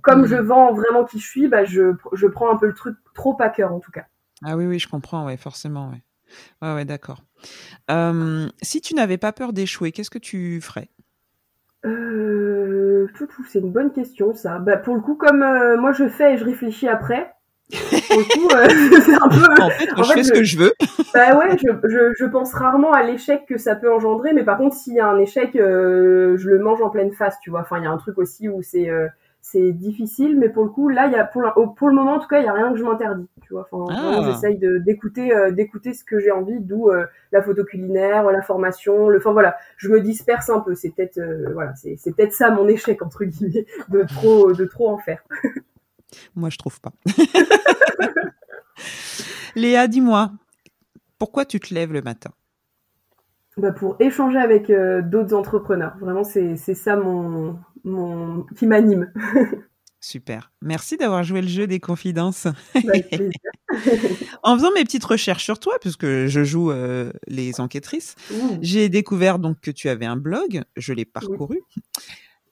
comme 0.02 0.22
mmh. 0.22 0.26
je 0.26 0.36
vends 0.36 0.72
vraiment 0.72 1.04
qui 1.04 1.18
je 1.18 1.26
suis 1.26 1.48
bah 1.48 1.64
je 1.64 1.94
je 2.12 2.26
prends 2.28 2.52
un 2.52 2.56
peu 2.56 2.66
le 2.66 2.74
truc 2.74 2.96
trop 3.12 3.36
à 3.40 3.48
cœur 3.48 3.72
en 3.72 3.80
tout 3.80 3.90
cas 3.90 4.04
ah 4.44 4.56
oui, 4.56 4.66
oui, 4.66 4.78
je 4.78 4.88
comprends, 4.88 5.26
ouais, 5.26 5.36
forcément, 5.36 5.90
ouais. 5.90 6.02
Ouais, 6.62 6.74
ouais, 6.74 6.84
d'accord. 6.84 7.22
si 8.62 8.80
tu 8.80 8.94
n'avais 8.94 9.18
pas 9.18 9.32
peur 9.32 9.52
d'échouer, 9.52 9.92
qu'est-ce 9.92 10.10
que 10.10 10.18
tu 10.18 10.60
ferais? 10.60 10.90
Euh, 11.84 13.06
c'est 13.48 13.60
une 13.60 13.72
bonne 13.72 13.92
question 13.92 14.34
ça. 14.34 14.58
Bah, 14.58 14.76
pour 14.76 14.94
le 14.94 15.00
coup, 15.00 15.14
comme 15.14 15.42
euh, 15.42 15.76
moi 15.76 15.92
je 15.92 16.08
fais 16.08 16.34
et 16.34 16.36
je 16.36 16.44
réfléchis 16.44 16.88
après, 16.88 17.32
pour 17.70 18.18
le 18.18 18.24
coup, 18.24 18.48
euh, 18.54 19.00
c'est 19.04 19.14
un 19.14 19.28
peu. 19.28 19.62
En 19.62 19.70
fait, 19.70 19.88
je 19.96 20.12
fais 20.12 20.22
ce 20.24 20.32
que 20.32 20.42
je 20.42 20.58
veux. 20.58 20.72
bah 21.14 21.36
ouais, 21.36 21.56
je, 21.58 21.88
je, 21.88 22.14
je 22.18 22.24
pense 22.24 22.52
rarement 22.52 22.92
à 22.92 23.02
l'échec 23.02 23.44
que 23.46 23.58
ça 23.58 23.76
peut 23.76 23.92
engendrer, 23.92 24.32
mais 24.32 24.44
par 24.44 24.58
contre, 24.58 24.76
s'il 24.76 24.94
y 24.94 25.00
a 25.00 25.06
un 25.06 25.18
échec, 25.18 25.54
euh, 25.56 26.36
je 26.36 26.48
le 26.48 26.58
mange 26.58 26.82
en 26.82 26.90
pleine 26.90 27.12
face, 27.12 27.38
tu 27.40 27.50
vois. 27.50 27.60
Enfin, 27.60 27.78
il 27.78 27.84
y 27.84 27.86
a 27.86 27.90
un 27.90 27.98
truc 27.98 28.18
aussi 28.18 28.48
où 28.48 28.62
c'est 28.62 28.90
c'est 29.40 29.72
difficile, 29.72 30.38
mais 30.38 30.48
pour 30.48 30.64
le 30.64 30.70
coup, 30.70 30.88
là, 30.88 31.06
il 31.06 31.12
y 31.12 31.16
a 31.16 31.24
pour, 31.24 31.42
pour 31.76 31.88
le 31.88 31.94
moment, 31.94 32.14
en 32.14 32.18
tout 32.18 32.28
cas, 32.28 32.40
il 32.40 32.44
y 32.44 32.48
a 32.48 32.52
rien 32.52 32.70
que 32.70 32.78
je 32.78 32.84
m'interdis. 32.84 33.26
Tu 33.42 33.54
vois, 33.54 33.66
enfin, 33.70 33.94
ah. 33.96 34.20
j'essaye 34.26 34.58
de 34.58 34.78
d'écouter 34.78 35.34
euh, 35.34 35.50
d'écouter 35.50 35.94
ce 35.94 36.04
que 36.04 36.18
j'ai 36.18 36.30
envie, 36.30 36.60
d'où 36.60 36.90
euh, 36.90 37.06
la 37.32 37.42
photo 37.42 37.64
culinaire, 37.64 38.24
la 38.30 38.42
formation, 38.42 39.08
le, 39.08 39.18
enfin 39.18 39.32
voilà, 39.32 39.56
je 39.78 39.88
me 39.88 40.00
disperse 40.00 40.50
un 40.50 40.60
peu. 40.60 40.74
C'est 40.74 40.90
peut-être 40.90 41.18
euh, 41.18 41.50
voilà, 41.54 41.74
c'est 41.76 41.96
c'est 41.96 42.14
peut-être 42.14 42.34
ça 42.34 42.50
mon 42.50 42.68
échec 42.68 43.00
entre 43.00 43.24
guillemets 43.24 43.66
de 43.88 44.02
trop 44.02 44.52
de 44.52 44.64
trop 44.66 44.90
en 44.90 44.98
faire. 44.98 45.22
Moi, 46.34 46.50
je 46.50 46.58
trouve 46.58 46.80
pas. 46.80 46.92
Léa, 49.54 49.88
dis-moi, 49.88 50.30
pourquoi 51.18 51.44
tu 51.44 51.60
te 51.60 51.74
lèves 51.74 51.92
le 51.92 52.02
matin? 52.02 52.30
Bah 53.58 53.72
pour 53.72 53.96
échanger 54.00 54.38
avec 54.38 54.70
d'autres 55.08 55.34
entrepreneurs. 55.34 55.96
Vraiment, 56.00 56.24
c'est 56.24 56.56
ça 56.56 56.96
mon, 56.96 57.58
mon, 57.84 58.46
qui 58.56 58.66
m'anime. 58.66 59.12
Super. 60.00 60.52
Merci 60.62 60.96
d'avoir 60.96 61.24
joué 61.24 61.42
le 61.42 61.48
jeu 61.48 61.66
des 61.66 61.80
confidences. 61.80 62.46
en 64.44 64.56
faisant 64.56 64.70
mes 64.72 64.84
petites 64.84 65.04
recherches 65.04 65.42
sur 65.42 65.58
toi, 65.58 65.74
puisque 65.80 66.06
je 66.06 66.44
joue 66.44 66.70
euh, 66.70 67.10
les 67.26 67.60
enquêtrices, 67.60 68.14
j'ai 68.60 68.88
découvert 68.88 69.40
donc 69.40 69.60
que 69.60 69.72
tu 69.72 69.88
avais 69.88 70.06
un 70.06 70.16
blog. 70.16 70.62
Je 70.76 70.92
l'ai 70.92 71.04
parcouru. 71.04 71.62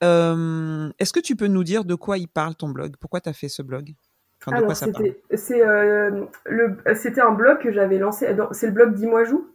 Euh, 0.03 0.91
est-ce 0.99 1.13
que 1.13 1.21
tu 1.21 1.37
peux 1.37 1.47
nous 1.47 1.63
dire 1.63 1.85
de 1.85 1.95
quoi 1.95 2.19
il 2.19 2.27
parle 2.27 2.57
ton 2.57 2.69
blog? 2.69 2.97
Pourquoi 3.01 3.21
tu 3.21 3.29
as 3.29 3.33
fait 3.33 3.49
ce 3.49 3.63
blog? 3.63 3.95
Enfin, 4.45 4.61
euh, 4.61 4.67
c'était 6.95 7.21
un 7.21 7.33
blog 7.33 7.59
que 7.61 7.73
j'avais 7.73 7.99
lancé. 7.99 8.27
C'est 8.51 8.67
le 8.67 8.73
blog 8.73 8.95
Dis-moi 8.95 9.25
joue. 9.25 9.49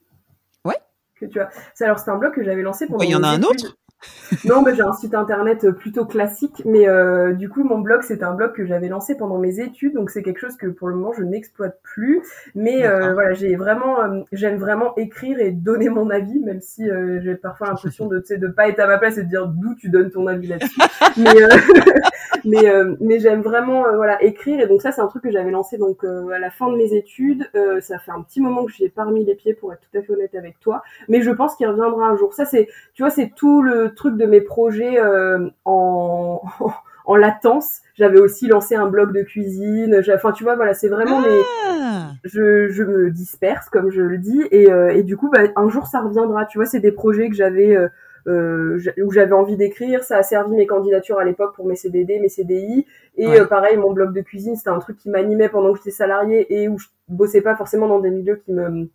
Que 1.22 1.28
tu 1.28 1.40
as. 1.40 1.50
Alors, 1.80 2.00
c'est 2.00 2.12
un 2.12 2.18
blog 2.18 2.34
que 2.34 2.44
j'avais 2.44 2.64
lancé 2.64 2.88
pour. 2.88 3.04
Il 3.04 3.10
y 3.10 3.16
en 3.16 3.24
a 3.24 3.30
un 3.30 3.44
autre 3.44 3.78
Non, 4.46 4.62
mais 4.62 4.76
j'ai 4.76 4.82
un 4.82 4.94
site 4.94 5.14
internet 5.14 5.70
plutôt 5.72 6.06
classique, 6.06 6.62
mais 6.66 6.88
euh, 6.88 7.34
du 7.34 7.50
coup 7.50 7.64
mon 7.64 7.80
blog 7.80 8.02
c'est 8.02 8.24
un 8.24 8.34
blog 8.34 8.54
que 8.54 8.66
j'avais 8.66 8.88
lancé 8.88 9.16
pendant 9.16 9.38
mes 9.38 9.60
études, 9.60 9.94
donc 9.94 10.10
c'est 10.10 10.24
quelque 10.24 10.40
chose 10.40 10.56
que 10.58 10.68
pour 10.68 10.88
le 10.88 10.96
moment 10.96 11.14
je 11.14 11.24
n'exploite 11.24 11.80
plus. 11.84 12.22
Mais 12.56 12.86
euh, 12.86 13.14
voilà, 13.14 13.34
j'ai 13.34 13.56
vraiment, 13.56 14.02
euh, 14.02 14.22
j'aime 14.32 14.58
vraiment 14.58 14.96
écrire 14.98 15.40
et 15.40 15.52
donner 15.52 15.90
mon 15.90 16.10
avis, 16.10 16.40
même 16.40 16.62
si 16.62 16.90
euh, 16.90 17.20
j'ai 17.22 17.36
parfois 17.36 17.68
l'impression 17.68 18.08
de, 18.08 18.24
de 18.30 18.48
pas 18.48 18.68
être 18.68 18.80
à 18.80 18.88
ma 18.88 18.98
place 18.98 19.18
et 19.18 19.24
de 19.24 19.30
dire 19.30 19.48
d'où 19.48 19.76
tu 19.76 19.90
donnes 19.90 20.10
ton 20.10 20.28
avis 20.28 20.48
là-dessus. 20.48 20.80
mais 21.18 21.34
mais 22.46 22.64
mais 23.00 23.20
j'aime 23.20 23.42
vraiment 23.42 23.84
voilà 23.96 24.22
écrire 24.24 24.60
et 24.60 24.68
donc 24.68 24.82
ça 24.82 24.92
c'est 24.92 25.02
un 25.02 25.08
truc 25.08 25.24
que 25.24 25.32
j'avais 25.32 25.52
lancé 25.52 25.78
donc 25.78 26.04
à 26.04 26.40
la 26.40 26.50
fin 26.50 26.70
de 26.72 26.76
mes 26.76 26.94
études. 26.94 27.50
ça 27.82 28.00
fait 28.00 28.12
un 28.12 28.22
petit 28.22 28.42
moment 28.42 28.66
que 28.66 28.72
j'y 28.72 28.86
ai 28.86 28.90
pas 28.90 29.06
remis 29.06 29.26
les 29.26 29.36
pieds 29.36 29.54
pour 29.54 29.74
être 29.74 29.82
tout 29.82 29.98
à 29.98 30.02
fait 30.02 30.14
honnête 30.14 30.36
avec 30.36 30.60
toi, 30.60 30.84
mais 31.08 31.22
je 31.22 31.32
pense 31.32 31.56
qu'il 31.56 31.68
reviendra 31.68 32.08
un 32.08 32.16
jour. 32.16 32.34
Ça 32.34 32.46
c'est, 32.46 32.68
tu 32.94 33.04
vois, 33.04 33.10
c'est 33.10 33.32
tout 33.36 33.62
le 33.62 33.94
truc 33.94 34.18
de 34.18 34.26
mes 34.26 34.42
projets 34.42 35.00
euh, 35.00 35.50
en, 35.66 36.42
en 37.06 37.16
latence. 37.16 37.82
J'avais 37.96 38.20
aussi 38.20 38.48
lancé 38.48 38.76
un 38.76 38.88
blog 38.88 39.14
de 39.14 39.22
cuisine. 39.22 40.02
Enfin, 40.14 40.32
tu 40.32 40.44
vois, 40.44 40.56
voilà, 40.56 40.74
c'est 40.74 40.90
vraiment 40.90 41.20
mais 41.20 41.40
Ah 41.68 42.12
je, 42.24 42.70
je 42.70 42.84
me 42.84 43.12
disperse 43.12 43.70
comme 43.70 43.90
je 43.90 44.02
le 44.02 44.18
dis 44.18 44.42
et, 44.52 44.72
euh, 44.72 44.94
et 44.94 45.04
du 45.04 45.18
coup, 45.18 45.30
bah, 45.30 45.42
un 45.56 45.70
jour 45.70 45.88
ça 45.88 46.02
reviendra. 46.02 46.46
Tu 46.46 46.58
vois, 46.58 46.66
c'est 46.66 46.80
des 46.80 46.92
projets 46.92 47.30
que 47.30 47.36
j'avais 47.36 47.76
euh, 47.76 47.84
euh, 47.86 47.90
où 48.28 49.12
j'avais 49.12 49.34
envie 49.34 49.58
d'écrire. 49.58 50.04
Ça 50.04 50.18
a 50.18 50.24
servi 50.24 50.56
mes 50.56 50.68
candidatures 50.68 51.20
à 51.20 51.24
l'époque 51.24 51.56
pour 51.56 51.66
mes 51.66 51.76
CDD, 51.76 52.20
mes 52.20 52.30
CDI. 52.30 52.86
Et 53.18 53.28
Ouais. 53.28 53.42
euh, 53.42 53.46
pareil, 53.46 53.78
mon 53.78 53.92
blog 53.92 54.14
de 54.14 54.22
cuisine, 54.22 54.56
c'était 54.56 54.70
un 54.70 54.80
truc 54.80 54.98
qui 54.98 55.10
m'animait 55.10 55.50
pendant 55.50 55.72
que 55.74 55.80
j'étais 55.80 55.92
salariée 55.92 56.54
et 56.54 56.68
où 56.68 56.78
je 56.78 56.88
bossais 57.08 57.42
pas 57.42 57.56
forcément 57.56 57.88
dans 57.88 58.00
des 58.00 58.12
milieux 58.12 58.42
qui 58.46 58.54
me 58.54 58.90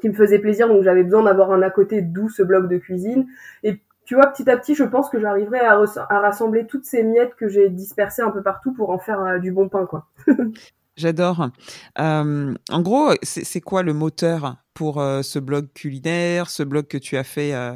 qui 0.00 0.08
me 0.10 0.14
faisaient 0.14 0.38
plaisir. 0.38 0.68
Donc 0.68 0.82
j'avais 0.82 1.04
besoin 1.04 1.22
d'avoir 1.22 1.52
un 1.52 1.62
à 1.62 1.70
côté, 1.70 2.02
d'où 2.02 2.28
ce 2.28 2.42
blog 2.42 2.68
de 2.68 2.76
cuisine. 2.76 3.26
Et 3.62 3.80
tu 4.04 4.14
vois, 4.14 4.26
petit 4.26 4.48
à 4.50 4.56
petit, 4.56 4.74
je 4.74 4.84
pense 4.84 5.08
que 5.08 5.18
j'arriverai 5.18 5.60
à, 5.60 5.82
rassembler 6.20 6.66
toutes 6.66 6.84
ces 6.84 7.02
miettes 7.02 7.34
que 7.34 7.48
j'ai 7.48 7.70
dispersées 7.70 8.22
un 8.22 8.30
peu 8.30 8.42
partout 8.42 8.72
pour 8.72 8.90
en 8.90 8.98
faire 8.98 9.20
euh, 9.20 9.38
du 9.38 9.52
bon 9.52 9.68
pain, 9.68 9.86
quoi. 9.86 10.06
J'adore. 10.96 11.50
Euh, 11.98 12.54
en 12.70 12.80
gros, 12.80 13.12
c'est 13.22 13.60
quoi 13.60 13.82
le 13.82 13.92
moteur 13.92 14.56
pour 14.72 14.98
euh, 15.00 15.20
ce 15.22 15.38
blog 15.38 15.68
culinaire, 15.74 16.48
ce 16.48 16.62
blog 16.62 16.86
que 16.86 16.96
tu 16.96 17.18
as 17.18 17.24
fait 17.24 17.54
euh, 17.54 17.74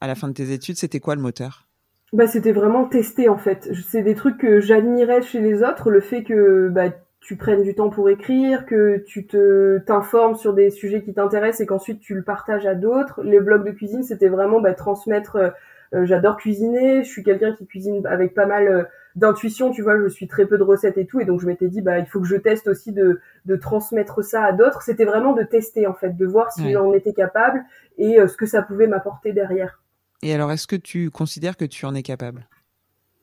à 0.00 0.06
la 0.06 0.14
fin 0.14 0.28
de 0.28 0.32
tes 0.34 0.52
études 0.52 0.76
C'était 0.76 1.00
quoi 1.00 1.14
le 1.14 1.20
moteur? 1.22 1.66
Bah, 2.12 2.26
c'était 2.26 2.52
vraiment 2.52 2.84
tester 2.86 3.28
en 3.28 3.36
fait. 3.38 3.68
C'est 3.88 4.02
des 4.02 4.14
trucs 4.14 4.38
que 4.38 4.60
j'admirais 4.60 5.22
chez 5.22 5.40
les 5.40 5.62
autres, 5.62 5.90
le 5.90 6.00
fait 6.00 6.22
que 6.22 6.68
bah, 6.68 6.90
tu 7.20 7.36
prennes 7.36 7.62
du 7.62 7.74
temps 7.74 7.90
pour 7.90 8.08
écrire, 8.08 8.64
que 8.64 8.98
tu 9.06 9.26
te 9.26 9.78
t'informes 9.78 10.36
sur 10.36 10.54
des 10.54 10.70
sujets 10.70 11.02
qui 11.02 11.12
t'intéressent 11.14 11.60
et 11.62 11.66
qu'ensuite 11.66 12.00
tu 12.00 12.14
le 12.14 12.22
partages 12.22 12.64
à 12.66 12.74
d'autres. 12.74 13.22
Les 13.24 13.40
blogs 13.40 13.64
de 13.66 13.72
cuisine, 13.72 14.02
c'était 14.04 14.28
vraiment 14.28 14.60
bah, 14.60 14.72
transmettre. 14.74 15.36
euh, 15.36 15.50
euh, 15.94 16.04
J'adore 16.04 16.36
cuisiner, 16.36 17.04
je 17.04 17.08
suis 17.08 17.22
quelqu'un 17.22 17.52
qui 17.54 17.66
cuisine 17.66 18.04
avec 18.06 18.34
pas 18.34 18.46
mal 18.46 18.66
euh, 18.68 18.82
d'intuition, 19.16 19.70
tu 19.70 19.82
vois, 19.82 19.96
je 20.00 20.08
suis 20.08 20.26
très 20.28 20.44
peu 20.46 20.58
de 20.58 20.62
recettes 20.64 20.98
et 20.98 21.06
tout, 21.06 21.20
et 21.20 21.24
donc 21.24 21.40
je 21.40 21.46
m'étais 21.46 21.68
dit 21.68 21.80
bah 21.80 21.98
il 22.00 22.06
faut 22.06 22.20
que 22.20 22.26
je 22.26 22.34
teste 22.36 22.66
aussi 22.68 22.92
de 22.92 23.20
de 23.46 23.56
transmettre 23.56 24.22
ça 24.24 24.42
à 24.44 24.52
d'autres. 24.52 24.82
C'était 24.82 25.04
vraiment 25.04 25.32
de 25.32 25.42
tester 25.44 25.86
en 25.86 25.94
fait, 25.94 26.16
de 26.16 26.26
voir 26.26 26.52
si 26.52 26.66
Ouais. 26.66 26.72
j'en 26.72 26.92
étais 26.92 27.12
capable 27.12 27.64
et 27.98 28.20
euh, 28.20 28.26
ce 28.28 28.36
que 28.36 28.46
ça 28.46 28.62
pouvait 28.62 28.86
m'apporter 28.88 29.32
derrière. 29.32 29.80
Et 30.22 30.34
alors, 30.34 30.52
est-ce 30.52 30.66
que 30.66 30.76
tu 30.76 31.10
considères 31.10 31.56
que 31.56 31.64
tu 31.64 31.86
en 31.86 31.94
es 31.94 32.02
capable? 32.02 32.48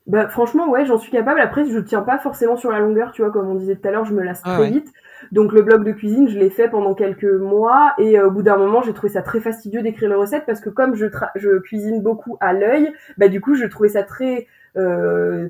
Bah 0.06 0.28
franchement 0.28 0.70
ouais 0.70 0.86
j'en 0.86 0.98
suis 0.98 1.12
capable. 1.12 1.40
Après 1.40 1.66
je 1.66 1.80
tiens 1.80 2.02
pas 2.02 2.18
forcément 2.20 2.58
sur 2.58 2.72
la 2.72 2.80
longueur 2.80 3.14
tu 3.14 3.22
vois 3.22 3.32
comme 3.32 3.48
on 3.48 3.56
disait 3.56 3.78
tout 3.78 3.88
à 3.88 3.92
l'heure 3.92 4.04
je 4.04 4.14
me 4.14 4.22
lasse 4.22 4.44
Ah 4.44 4.60
très 4.60 4.62
ouais. 4.62 4.70
vite. 4.70 4.92
Donc 5.32 5.54
le 5.54 5.62
blog 5.62 5.86
de 5.86 5.94
cuisine 5.94 6.28
je 6.28 6.38
l'ai 6.38 6.50
fait 6.50 6.68
pendant 6.68 6.94
quelques 6.94 7.24
mois 7.24 7.94
et 7.98 8.20
euh, 8.20 8.28
au 8.28 8.32
bout 8.32 8.44
d'un 8.44 8.58
moment 8.58 8.82
j'ai 8.82 8.94
trouvé 8.94 9.14
ça 9.14 9.22
très 9.22 9.40
fastidieux 9.40 9.82
d'écrire 9.82 10.10
les 10.10 10.16
recettes 10.16 10.46
parce 10.46 10.60
que 10.60 10.70
comme 10.70 10.96
je 10.96 11.06
tra- 11.06 11.32
je 11.36 11.58
cuisine 11.60 12.02
beaucoup 12.02 12.36
à 12.42 12.52
l'œil 12.52 12.92
bah 13.18 13.30
du 13.30 13.40
coup 13.40 13.56
je 13.56 13.64
trouvais 13.66 13.88
ça 13.88 14.04
très 14.04 14.48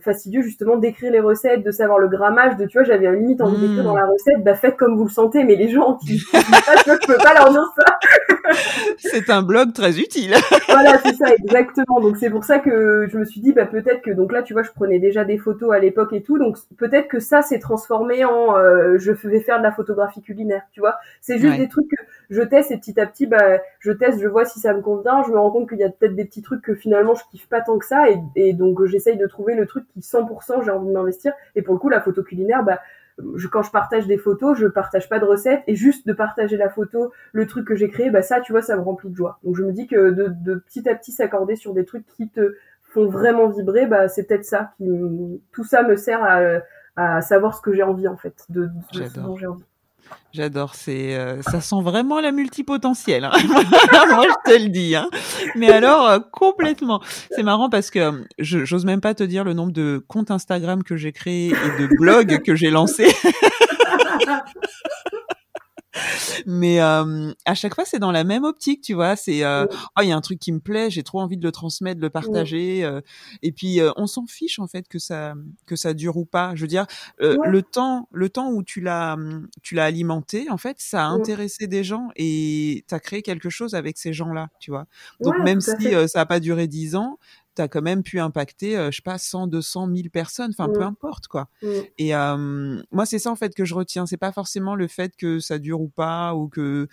fastidieux 0.04 0.42
justement 0.42 0.76
d'écrire 0.78 1.12
les 1.12 1.20
recettes 1.22 1.64
de 1.64 1.72
savoir 1.72 1.98
le 2.00 2.08
grammage 2.08 2.58
de 2.58 2.66
tu 2.66 2.78
vois 2.78 2.84
j'avais 2.86 3.10
limite 3.16 3.42
envie 3.42 3.58
Mm. 3.58 3.62
d'écrire 3.68 3.84
dans 3.86 3.96
la 3.96 4.06
recette 4.06 4.44
bah 4.44 4.54
faites 4.56 4.76
comme 4.78 4.98
vous 4.98 5.06
le 5.06 5.10
sentez 5.10 5.44
mais 5.46 5.56
les 5.56 5.70
gens 5.70 5.96
qui 5.98 6.18
je 6.34 7.08
peux 7.08 7.16
pas 7.18 7.34
leur 7.34 7.50
dire 7.52 7.64
ça 7.78 7.96
C'est 8.98 9.30
un 9.30 9.42
blog 9.42 9.74
très 9.74 10.00
utile. 10.00 10.34
voilà, 10.70 10.98
c'est 11.04 11.14
ça, 11.16 11.34
exactement. 11.34 12.00
Donc 12.02 12.18
c'est 12.18 12.30
pour 12.30 12.44
ça 12.44 12.60
que 12.60 13.08
je 13.10 13.18
me 13.18 13.26
suis 13.26 13.42
dit, 13.42 13.54
bah 13.54 13.66
peut-être 13.66 14.02
que 14.02 14.12
donc 14.12 14.32
là, 14.32 14.44
tu 14.44 14.54
vois, 14.54 14.64
je 14.64 14.72
prenais 14.72 15.00
déjà 15.00 15.24
des 15.24 15.38
photos 15.38 15.74
à 15.74 15.80
l'époque 15.80 16.14
et 16.14 16.22
tout, 16.22 16.38
donc 16.38 16.58
peut-être 16.78 17.08
que 17.08 17.20
ça 17.20 17.42
s'est 17.42 17.60
transformé 17.60 18.26
en, 18.26 18.58
euh, 18.58 18.98
je 19.00 19.12
vais 19.12 19.40
faire 19.40 19.60
de 19.60 19.64
la 19.64 19.72
photographie 19.72 20.22
culinaire, 20.22 20.64
tu 20.72 20.80
vois. 20.82 20.96
C'est 21.22 21.38
juste 21.38 21.54
Ouais. 21.54 21.60
des 21.60 21.68
trucs 21.70 21.88
que 21.90 22.04
je 22.30 22.42
teste 22.42 22.72
et 22.72 22.78
petit 22.78 23.00
à 23.00 23.06
petit, 23.06 23.28
bah 23.28 23.60
je 23.80 23.92
teste, 23.92 24.20
je 24.20 24.28
vois 24.28 24.46
si 24.46 24.60
ça 24.60 24.74
me 24.74 24.82
convient, 24.82 25.24
je 25.24 25.32
me 25.32 25.38
rends 25.38 25.52
compte 25.52 25.70
qu'il 25.70 25.80
y 25.80 25.84
a 25.84 25.90
peut-être 25.90 26.16
des 26.16 26.26
petits 26.26 26.42
trucs 26.42 26.62
que 26.62 26.76
finalement 26.76 27.14
je 27.16 27.24
kiffe 27.32 27.48
pas 27.48 27.62
tant 27.62 27.78
que 27.78 27.86
ça 27.86 28.10
et, 28.10 28.20
et 28.36 28.54
donc 28.54 28.84
j'essaye 28.86 29.18
de 29.18 29.28
trouver 29.28 29.56
le 29.56 29.66
truc 29.66 29.86
qui 29.94 30.02
100% 30.02 30.64
j'ai 30.64 30.72
envie 30.72 30.88
de 30.88 30.94
m'investir. 30.94 31.34
Et 31.56 31.62
pour 31.62 31.74
le 31.74 31.80
coup, 31.80 31.90
la 31.90 32.02
photo 32.02 32.24
culinaire, 32.24 32.64
bah 32.64 32.80
je, 33.36 33.48
quand 33.48 33.62
je 33.62 33.72
partage 33.72 34.08
des 34.08 34.18
photos, 34.18 34.58
je 34.58 34.68
partage 34.68 35.08
pas 35.08 35.20
de 35.20 35.26
recettes 35.26 35.62
et 35.68 35.76
juste 35.76 36.08
de 36.08 36.14
partager 36.14 36.58
la 36.58 36.70
photo, 36.70 37.12
le 37.32 37.46
truc 37.48 37.68
que 37.68 37.76
j'ai 37.76 37.90
créé, 37.90 38.10
bah 38.10 38.22
ça, 38.24 38.42
tu 38.42 38.52
vois, 38.52 38.62
ça 38.62 38.76
me 38.76 38.82
remplit 38.82 39.10
de 39.10 39.16
joie. 39.16 39.40
Donc 39.44 39.56
je 39.56 39.64
me 39.64 39.72
dis 39.72 39.88
que 39.88 40.12
de, 40.12 40.28
de 40.30 40.56
petit 40.56 40.88
à 40.90 40.96
petit 40.96 41.12
s'accorder 41.12 41.56
sur 41.56 41.74
des 41.74 41.86
trucs 41.86 42.06
qui 42.08 42.30
te 42.30 42.56
font 42.82 43.08
vraiment 43.08 43.50
vibrer, 43.50 43.86
bah 43.88 44.08
c'est 44.08 44.24
peut-être 44.28 44.46
ça 44.46 44.72
qui 44.78 45.42
tout 45.52 45.64
ça 45.64 45.84
me 45.84 45.96
sert 45.96 46.24
à, 46.24 46.62
à 46.96 47.22
savoir 47.22 47.56
ce 47.56 47.62
que 47.62 47.74
j'ai 47.74 47.84
envie 47.84 48.08
en 48.08 48.18
fait, 48.18 48.46
de, 48.50 48.66
de 48.66 48.72
ce 48.92 49.20
dont 49.20 49.36
j'ai 49.36 49.48
envie. 49.48 49.64
J'adore, 50.34 50.74
c'est 50.74 51.16
euh, 51.16 51.42
ça 51.44 51.62
sent 51.62 51.82
vraiment 51.84 52.20
la 52.20 52.32
multipotentielle. 52.32 53.26
hein. 53.26 53.32
Moi, 53.46 54.26
je 54.48 54.52
te 54.52 54.64
le 54.64 54.70
dis. 54.70 54.96
Hein. 54.96 55.08
Mais 55.56 55.72
alors 55.72 56.08
euh, 56.08 56.20
complètement. 56.32 57.02
C'est 57.32 57.44
marrant 57.44 57.70
parce 57.70 57.92
que 57.92 58.00
euh, 58.00 58.12
je 58.40 58.66
j'ose 58.66 58.86
même 58.86 59.02
pas 59.02 59.14
te 59.14 59.24
dire 59.24 59.44
le 59.44 59.54
nombre 59.54 59.72
de 59.72 60.04
comptes 60.08 60.32
Instagram 60.32 60.82
que 60.84 60.96
j'ai 60.98 61.12
créés 61.12 61.50
et 61.50 61.82
de 61.82 61.88
blogs 62.00 62.42
que 62.42 62.56
j'ai 62.56 62.72
lancés. 62.72 63.14
Mais 66.46 66.82
euh, 66.82 67.32
à 67.46 67.56
chaque 67.56 67.76
fois, 67.76 67.86
c'est 67.86 68.00
dans 68.00 68.12
la 68.12 68.24
même 68.24 68.44
optique, 68.44 68.82
tu 68.82 68.94
vois. 68.94 69.16
C'est 69.16 69.44
euh, 69.44 69.66
oh, 69.72 70.02
il 70.02 70.08
y 70.10 70.12
a 70.12 70.16
un 70.16 70.22
truc 70.22 70.40
qui 70.40 70.52
me 70.52 70.60
plaît, 70.60 70.90
j'ai 70.90 71.04
trop 71.04 71.20
envie 71.22 71.38
de 71.38 71.44
le 71.44 71.52
transmettre, 71.52 71.98
de 71.98 72.06
le 72.06 72.10
partager. 72.10 72.84
euh, 72.84 73.02
et 73.42 73.52
puis 73.52 73.80
euh, 73.80 73.92
on 73.96 74.08
s'en 74.08 74.26
fiche 74.26 74.60
en 74.60 74.68
fait 74.68 74.88
que 74.88 75.00
ça 75.00 75.34
que 75.66 75.76
ça 75.76 75.94
dure 75.94 76.18
ou 76.18 76.26
pas. 76.26 76.56
Je 76.56 76.62
veux 76.62 76.68
dire, 76.68 76.86
euh, 77.22 77.38
le 77.46 77.62
temps 77.62 78.08
le 78.12 78.30
temps 78.30 78.52
où 78.52 78.64
tu 78.64 78.82
l'as 78.82 79.14
hum, 79.14 79.48
tu 79.62 79.76
l'as 79.76 79.86
alimenté, 79.86 80.50
en 80.50 80.58
fait, 80.58 80.78
ça 80.80 81.06
a 81.06 81.08
intéressé 81.10 81.68
des 81.68 81.84
gens 81.84 82.10
et 82.16 82.84
tu 82.88 82.96
as 82.96 83.00
créé 83.00 83.22
quelque 83.22 83.50
chose 83.50 83.76
avec 83.76 83.98
ces 83.98 84.14
gens-là, 84.14 84.50
tu 84.60 84.72
vois. 84.72 84.86
Donc 85.22 85.36
même 85.44 85.62
si 85.62 85.94
euh, 85.96 86.08
ça 86.08 86.22
a 86.22 86.26
pas 86.26 86.40
duré 86.40 86.68
dix 86.68 86.96
ans, 86.96 87.20
tu 87.56 87.62
as 87.62 87.68
quand 87.68 87.82
même 87.82 88.04
pu 88.04 88.20
impacter, 88.20 88.78
euh, 88.78 88.92
je 88.92 88.98
sais 88.98 89.02
pas, 89.02 89.18
100, 89.18 89.48
200, 89.48 89.88
1000 89.88 90.10
personnes, 90.10 90.52
enfin 90.52 90.70
peu 90.70 90.84
Mm. 90.84 90.84
importe 90.84 91.28
quoi. 91.28 91.50
Mm. 91.62 91.68
Et 91.98 92.16
euh, 92.16 92.82
moi, 92.92 93.06
c'est 93.06 93.20
ça 93.20 93.32
en 93.32 93.36
fait 93.36 93.54
que 93.56 93.66
je 93.66 93.74
retiens. 93.76 94.06
C'est 94.06 94.18
pas 94.18 94.32
forcément 94.32 94.76
le 94.76 94.88
fait 94.88 95.16
que 95.18 95.40
ça 95.40 95.60
dure 95.60 95.82
ou 95.82 95.90
pas, 95.90 96.34
ou 96.36 96.48
que 96.50 96.88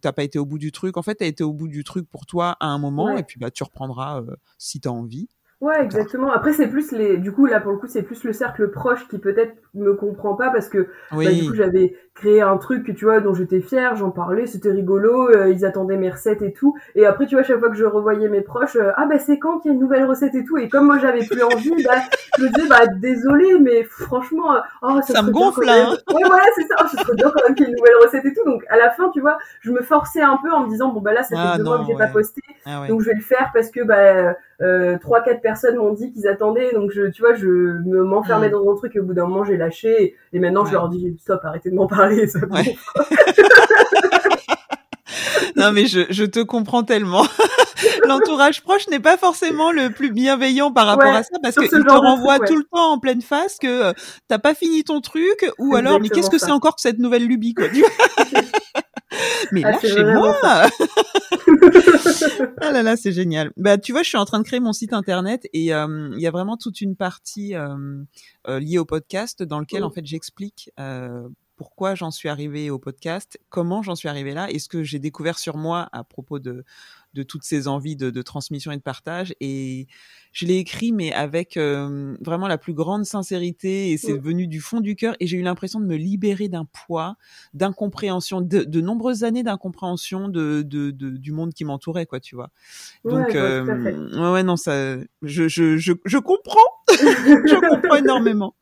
t'as 0.00 0.12
pas 0.12 0.22
été 0.24 0.38
au 0.38 0.46
bout 0.46 0.58
du 0.58 0.72
truc. 0.72 0.96
En 0.96 1.02
fait, 1.02 1.16
t'as 1.16 1.26
été 1.26 1.44
au 1.44 1.52
bout 1.52 1.68
du 1.68 1.84
truc 1.84 2.08
pour 2.08 2.26
toi 2.26 2.56
à 2.60 2.66
un 2.68 2.78
moment, 2.78 3.14
Ouais. 3.14 3.20
et 3.20 3.22
puis 3.24 3.38
bah 3.38 3.50
tu 3.50 3.62
reprendras 3.64 4.20
euh, 4.22 4.36
si 4.58 4.80
t'as 4.80 4.90
envie. 4.90 5.28
Ouais, 5.60 5.82
exactement. 5.82 6.30
Après, 6.32 6.52
c'est 6.52 6.68
plus 6.68 6.92
les, 6.92 7.16
du 7.16 7.32
coup, 7.32 7.46
là, 7.46 7.60
pour 7.60 7.72
le 7.72 7.78
coup, 7.78 7.86
c'est 7.86 8.02
plus 8.02 8.22
le 8.24 8.32
cercle 8.34 8.70
proche 8.70 9.08
qui 9.08 9.18
peut-être 9.18 9.54
me 9.72 9.94
comprend 9.94 10.34
pas 10.36 10.50
parce 10.50 10.68
que, 10.68 10.90
bah, 11.22 11.32
du 11.32 11.42
Oui, 11.42 11.46
coup, 11.46 11.54
j'avais 11.54 11.96
créé 12.14 12.40
un 12.40 12.56
truc, 12.58 12.94
tu 12.94 13.04
vois, 13.04 13.20
dont 13.20 13.34
j'étais 13.34 13.60
fière, 13.60 13.96
j'en 13.96 14.10
parlais, 14.10 14.46
c'était 14.46 14.70
rigolo, 14.70 15.28
euh, 15.30 15.50
ils 15.50 15.64
attendaient 15.64 15.96
mes 15.96 16.10
recettes 16.10 16.42
et 16.42 16.52
tout. 16.52 16.76
Et 16.94 17.06
après, 17.06 17.26
tu 17.26 17.34
vois, 17.34 17.42
chaque 17.42 17.58
fois 17.58 17.70
que 17.70 17.76
je 17.76 17.84
revoyais 17.84 18.28
mes 18.28 18.40
proches, 18.40 18.76
euh, 18.76 18.92
ah, 18.96 19.06
bah, 19.06 19.18
c'est 19.18 19.38
quand 19.40 19.58
qu'il 19.58 19.70
y 19.70 19.72
a 19.72 19.74
une 19.74 19.80
nouvelle 19.80 20.04
recette 20.04 20.34
et 20.36 20.44
tout? 20.44 20.56
Et 20.56 20.68
comme 20.68 20.86
moi, 20.86 20.98
j'avais 20.98 21.24
plus 21.26 21.42
envie, 21.42 21.72
bah, 21.84 21.96
je 22.38 22.44
me 22.44 22.48
disais, 22.50 22.68
bah, 22.68 22.86
désolé, 22.86 23.58
mais 23.58 23.82
franchement, 23.82 24.54
euh, 24.54 24.60
oh, 24.82 25.00
Ça 25.06 25.22
me 25.22 25.30
gonfle, 25.32 25.68
hein. 25.68 25.96
Ouais, 26.14 26.22
voilà, 26.24 26.44
c'est 26.54 26.62
ça. 26.68 26.76
Oh, 26.82 26.86
ce 26.90 26.96
serait 26.98 27.16
bien 27.16 27.30
quand 27.34 27.42
même 27.48 27.56
qu'il 27.56 27.66
y 27.66 27.68
ait 27.68 27.72
une 27.72 27.78
nouvelle 27.78 27.96
recette 28.04 28.24
et 28.24 28.32
tout. 28.32 28.44
Donc, 28.44 28.64
à 28.68 28.76
la 28.76 28.90
fin, 28.90 29.10
tu 29.10 29.20
vois, 29.20 29.36
je 29.60 29.72
me 29.72 29.82
forçais 29.82 30.22
un 30.22 30.38
peu 30.42 30.52
en 30.52 30.60
me 30.64 30.68
disant, 30.68 30.92
bon, 30.92 31.00
bah, 31.00 31.12
là, 31.12 31.22
ça 31.24 31.36
fait 31.36 31.42
Ah 31.44 31.58
deux 31.58 31.64
mois 31.64 31.80
que 31.80 31.86
j'ai 31.86 31.94
pas 31.94 32.04
ouais. 32.04 32.12
posté. 32.12 32.40
Ah 32.66 32.80
ouais. 32.82 32.88
Donc 32.88 33.00
je 33.02 33.06
vais 33.06 33.14
le 33.14 33.20
faire 33.22 33.50
parce 33.52 33.70
que 33.70 33.82
bah 33.84 34.34
euh, 34.62 34.96
trois 34.98 35.20
quatre 35.22 35.42
personnes 35.42 35.76
m'ont 35.76 35.92
dit 35.92 36.12
qu'ils 36.12 36.26
attendaient 36.26 36.72
donc 36.72 36.90
je 36.92 37.10
tu 37.10 37.20
vois 37.20 37.34
je 37.34 37.46
me 37.46 38.02
m'enfermais 38.04 38.48
Mm. 38.48 38.52
dans 38.52 38.72
un 38.72 38.76
truc 38.76 38.96
et 38.96 39.00
au 39.00 39.04
bout 39.04 39.12
d'un 39.12 39.26
moment 39.26 39.44
j'ai 39.44 39.56
lâché 39.56 40.02
et, 40.02 40.16
et 40.32 40.38
maintenant 40.38 40.64
je 40.64 40.72
leur 40.72 40.88
dis 40.88 41.14
stop 41.20 41.40
arrêtez 41.44 41.70
de 41.70 41.74
m'en 41.74 41.86
parler 41.86 42.03
Ouais. 42.50 42.76
non 45.56 45.72
mais 45.72 45.86
je, 45.86 46.00
je 46.10 46.24
te 46.24 46.40
comprends 46.40 46.82
tellement. 46.84 47.26
L'entourage 48.06 48.62
proche 48.62 48.88
n'est 48.88 49.00
pas 49.00 49.16
forcément 49.16 49.72
le 49.72 49.90
plus 49.90 50.10
bienveillant 50.10 50.72
par 50.72 50.86
rapport 50.86 51.10
Ouais, 51.10 51.16
à 51.18 51.22
ça 51.22 51.36
parce 51.42 51.56
qu'il 51.56 51.68
te 51.68 51.92
renvoie 51.92 52.36
truc, 52.38 52.48
tout 52.48 52.56
le 52.56 52.64
temps 52.64 52.92
en 52.92 52.98
pleine 52.98 53.22
face 53.22 53.58
que 53.58 53.66
euh, 53.66 53.92
t'as 54.28 54.38
pas 54.38 54.54
fini 54.54 54.84
ton 54.84 55.00
truc 55.00 55.46
ou 55.58 55.74
alors 55.76 56.00
mais 56.00 56.08
qu'est-ce 56.08 56.30
que 56.30 56.38
c'est 56.38 56.50
encore 56.50 56.76
que 56.76 56.80
cette 56.80 56.98
nouvelle 56.98 57.26
lubie 57.26 57.54
quoi. 57.54 57.66
mais 59.52 59.62
Ah, 59.64 59.78
c'est 59.80 59.88
lâchez-moi 59.88 60.32
vraiment 60.32 60.68
Ah 62.60 62.72
là 62.72 62.82
là, 62.82 62.96
c'est 62.96 63.12
génial. 63.12 63.50
Bah, 63.56 63.78
tu 63.78 63.92
vois, 63.92 64.02
je 64.02 64.08
suis 64.08 64.18
en 64.18 64.24
train 64.24 64.38
de 64.38 64.44
créer 64.44 64.60
mon 64.60 64.72
site 64.72 64.92
internet 64.92 65.46
et 65.52 65.74
euh, 65.74 66.10
il 66.14 66.20
y 66.20 66.26
a 66.26 66.30
vraiment 66.30 66.56
toute 66.56 66.80
une 66.80 66.96
partie 66.96 67.54
euh, 67.54 68.58
liée 68.60 68.78
au 68.78 68.84
podcast 68.84 69.42
dans 69.42 69.60
lequel 69.60 69.82
Mm. 69.82 69.84
en 69.84 69.90
fait 69.90 70.04
j'explique 70.06 70.70
euh, 70.80 71.22
pourquoi 71.56 71.94
j'en 71.94 72.10
suis 72.10 72.28
arrivée 72.28 72.70
au 72.70 72.78
podcast, 72.78 73.38
comment 73.48 73.82
j'en 73.82 73.94
suis 73.94 74.08
arrivée 74.08 74.34
là 74.34 74.50
et 74.50 74.58
ce 74.58 74.68
que 74.68 74.82
j'ai 74.82 74.98
découvert 74.98 75.38
sur 75.38 75.56
moi 75.56 75.88
à 75.92 76.04
propos 76.04 76.38
de 76.38 76.64
de 77.14 77.22
toutes 77.22 77.44
ces 77.44 77.68
envies 77.68 77.96
de, 77.96 78.10
de, 78.10 78.22
transmission 78.22 78.72
et 78.72 78.76
de 78.76 78.82
partage. 78.82 79.34
Et 79.40 79.86
je 80.32 80.46
l'ai 80.46 80.56
écrit, 80.56 80.92
mais 80.92 81.12
avec 81.12 81.56
euh, 81.56 82.16
vraiment 82.20 82.48
la 82.48 82.58
plus 82.58 82.74
grande 82.74 83.04
sincérité, 83.04 83.92
et 83.92 83.96
c'est 83.96 84.18
venu 84.18 84.46
du 84.48 84.60
fond 84.60 84.80
du 84.80 84.96
cœur. 84.96 85.14
Et 85.20 85.26
j'ai 85.26 85.38
eu 85.38 85.42
l'impression 85.42 85.80
de 85.80 85.86
me 85.86 85.96
libérer 85.96 86.48
d'un 86.48 86.64
poids, 86.64 87.16
d'incompréhension, 87.54 88.40
de, 88.40 88.64
de, 88.64 88.80
nombreuses 88.80 89.22
années 89.22 89.44
d'incompréhension 89.44 90.28
de, 90.28 90.62
de, 90.62 90.90
du 90.90 91.32
monde 91.32 91.54
qui 91.54 91.64
m'entourait, 91.64 92.06
quoi, 92.06 92.20
tu 92.20 92.34
vois. 92.34 92.50
Donc, 93.04 93.28
ouais, 93.28 93.36
euh, 93.36 94.32
ouais, 94.32 94.42
non, 94.42 94.56
ça, 94.56 94.96
je, 95.22 95.48
je, 95.48 95.76
je, 95.78 95.92
je 96.04 96.18
comprends, 96.18 96.58
je 96.88 97.70
comprends 97.70 97.96
énormément. 97.96 98.54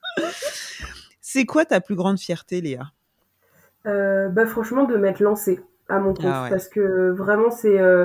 C'est 1.32 1.46
quoi 1.46 1.64
ta 1.64 1.80
plus 1.80 1.94
grande 1.94 2.18
fierté, 2.18 2.60
Léa? 2.60 2.92
Euh, 3.86 4.28
Bah 4.28 4.44
franchement, 4.44 4.84
de 4.84 4.98
m'être 4.98 5.20
lancée 5.20 5.60
à 5.88 5.98
mon 5.98 6.12
compte, 6.12 6.26
ah 6.26 6.48
parce 6.50 6.68
que 6.68 7.10
vraiment 7.10 7.50
c'est 7.50 7.80
euh, 7.80 8.04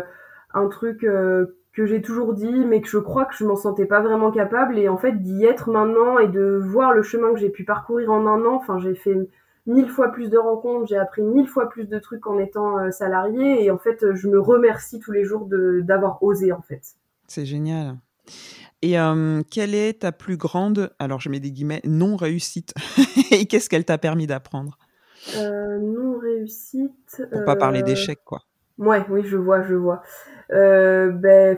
un 0.53 0.69
truc 0.69 1.03
euh, 1.03 1.57
que 1.73 1.86
j'ai 1.86 2.01
toujours 2.01 2.34
dit, 2.34 2.63
mais 2.63 2.80
que 2.80 2.88
je 2.88 2.97
crois 2.97 3.25
que 3.25 3.36
je 3.36 3.43
m'en 3.43 3.57
sentais 3.57 3.86
pas 3.86 3.99
vraiment 3.99 4.32
capable, 4.32 4.80
et 4.80 4.88
en 4.88 4.95
fait 4.97 5.11
d'y 5.21 5.43
être 5.43 5.69
maintenant 5.69 6.19
et 6.19 6.30
de 6.30 6.57
voir 6.57 6.93
le 6.93 7.03
chemin 7.03 7.34
que 7.34 7.39
j'ai 7.39 7.49
pu 7.49 7.65
parcourir 7.65 8.13
en 8.13 8.25
un 8.28 8.45
an. 8.45 8.55
Enfin, 8.55 8.80
j'ai 8.80 8.95
fait 8.95 9.17
mille 9.65 9.89
fois 9.89 10.13
plus 10.13 10.30
de 10.30 10.38
rencontres, 10.38 10.88
j'ai 10.88 10.97
appris 10.97 11.21
mille 11.21 11.49
fois 11.49 11.67
plus 11.67 11.89
de 11.89 11.99
trucs 11.99 12.28
en 12.28 12.39
étant 12.39 12.80
euh, 12.80 12.91
salarié, 12.91 13.61
et 13.61 13.71
en 13.71 13.78
fait, 13.78 14.13
je 14.15 14.30
me 14.30 14.39
remercie 14.39 14.99
tous 15.01 15.11
les 15.11 15.25
jours 15.25 15.49
d'avoir 15.82 16.23
osé 16.23 16.53
en 16.53 16.61
fait. 16.61 16.95
C'est 17.28 17.45
génial. 17.45 17.97
Et 18.82 18.95
quelle 19.49 19.73
est 19.73 20.01
ta 20.01 20.11
plus 20.11 20.38
grande, 20.38 20.91
alors 20.99 21.19
je 21.19 21.30
mets 21.30 21.39
des 21.39 21.51
guillemets, 21.51 21.82
non 21.84 22.15
réussite 22.15 22.73
Et 23.32 23.45
qu'est-ce 23.45 23.69
qu'elle 23.69 23.86
t'a 23.86 23.97
permis 23.97 24.28
d'apprendre? 24.28 24.78
Euh, 25.36 25.80
Non 25.80 26.19
réussite. 26.19 27.21
Pour 27.32 27.43
pas 27.43 27.55
parler 27.55 27.84
d'échec, 27.84 28.19
quoi. 28.23 28.43
Ouais, 28.78 29.03
oui, 29.09 29.23
je 29.25 29.38
vois, 29.38 29.63
je 29.63 29.73
vois. 29.73 30.01
Euh, 30.51 31.09
ben, 31.11 31.57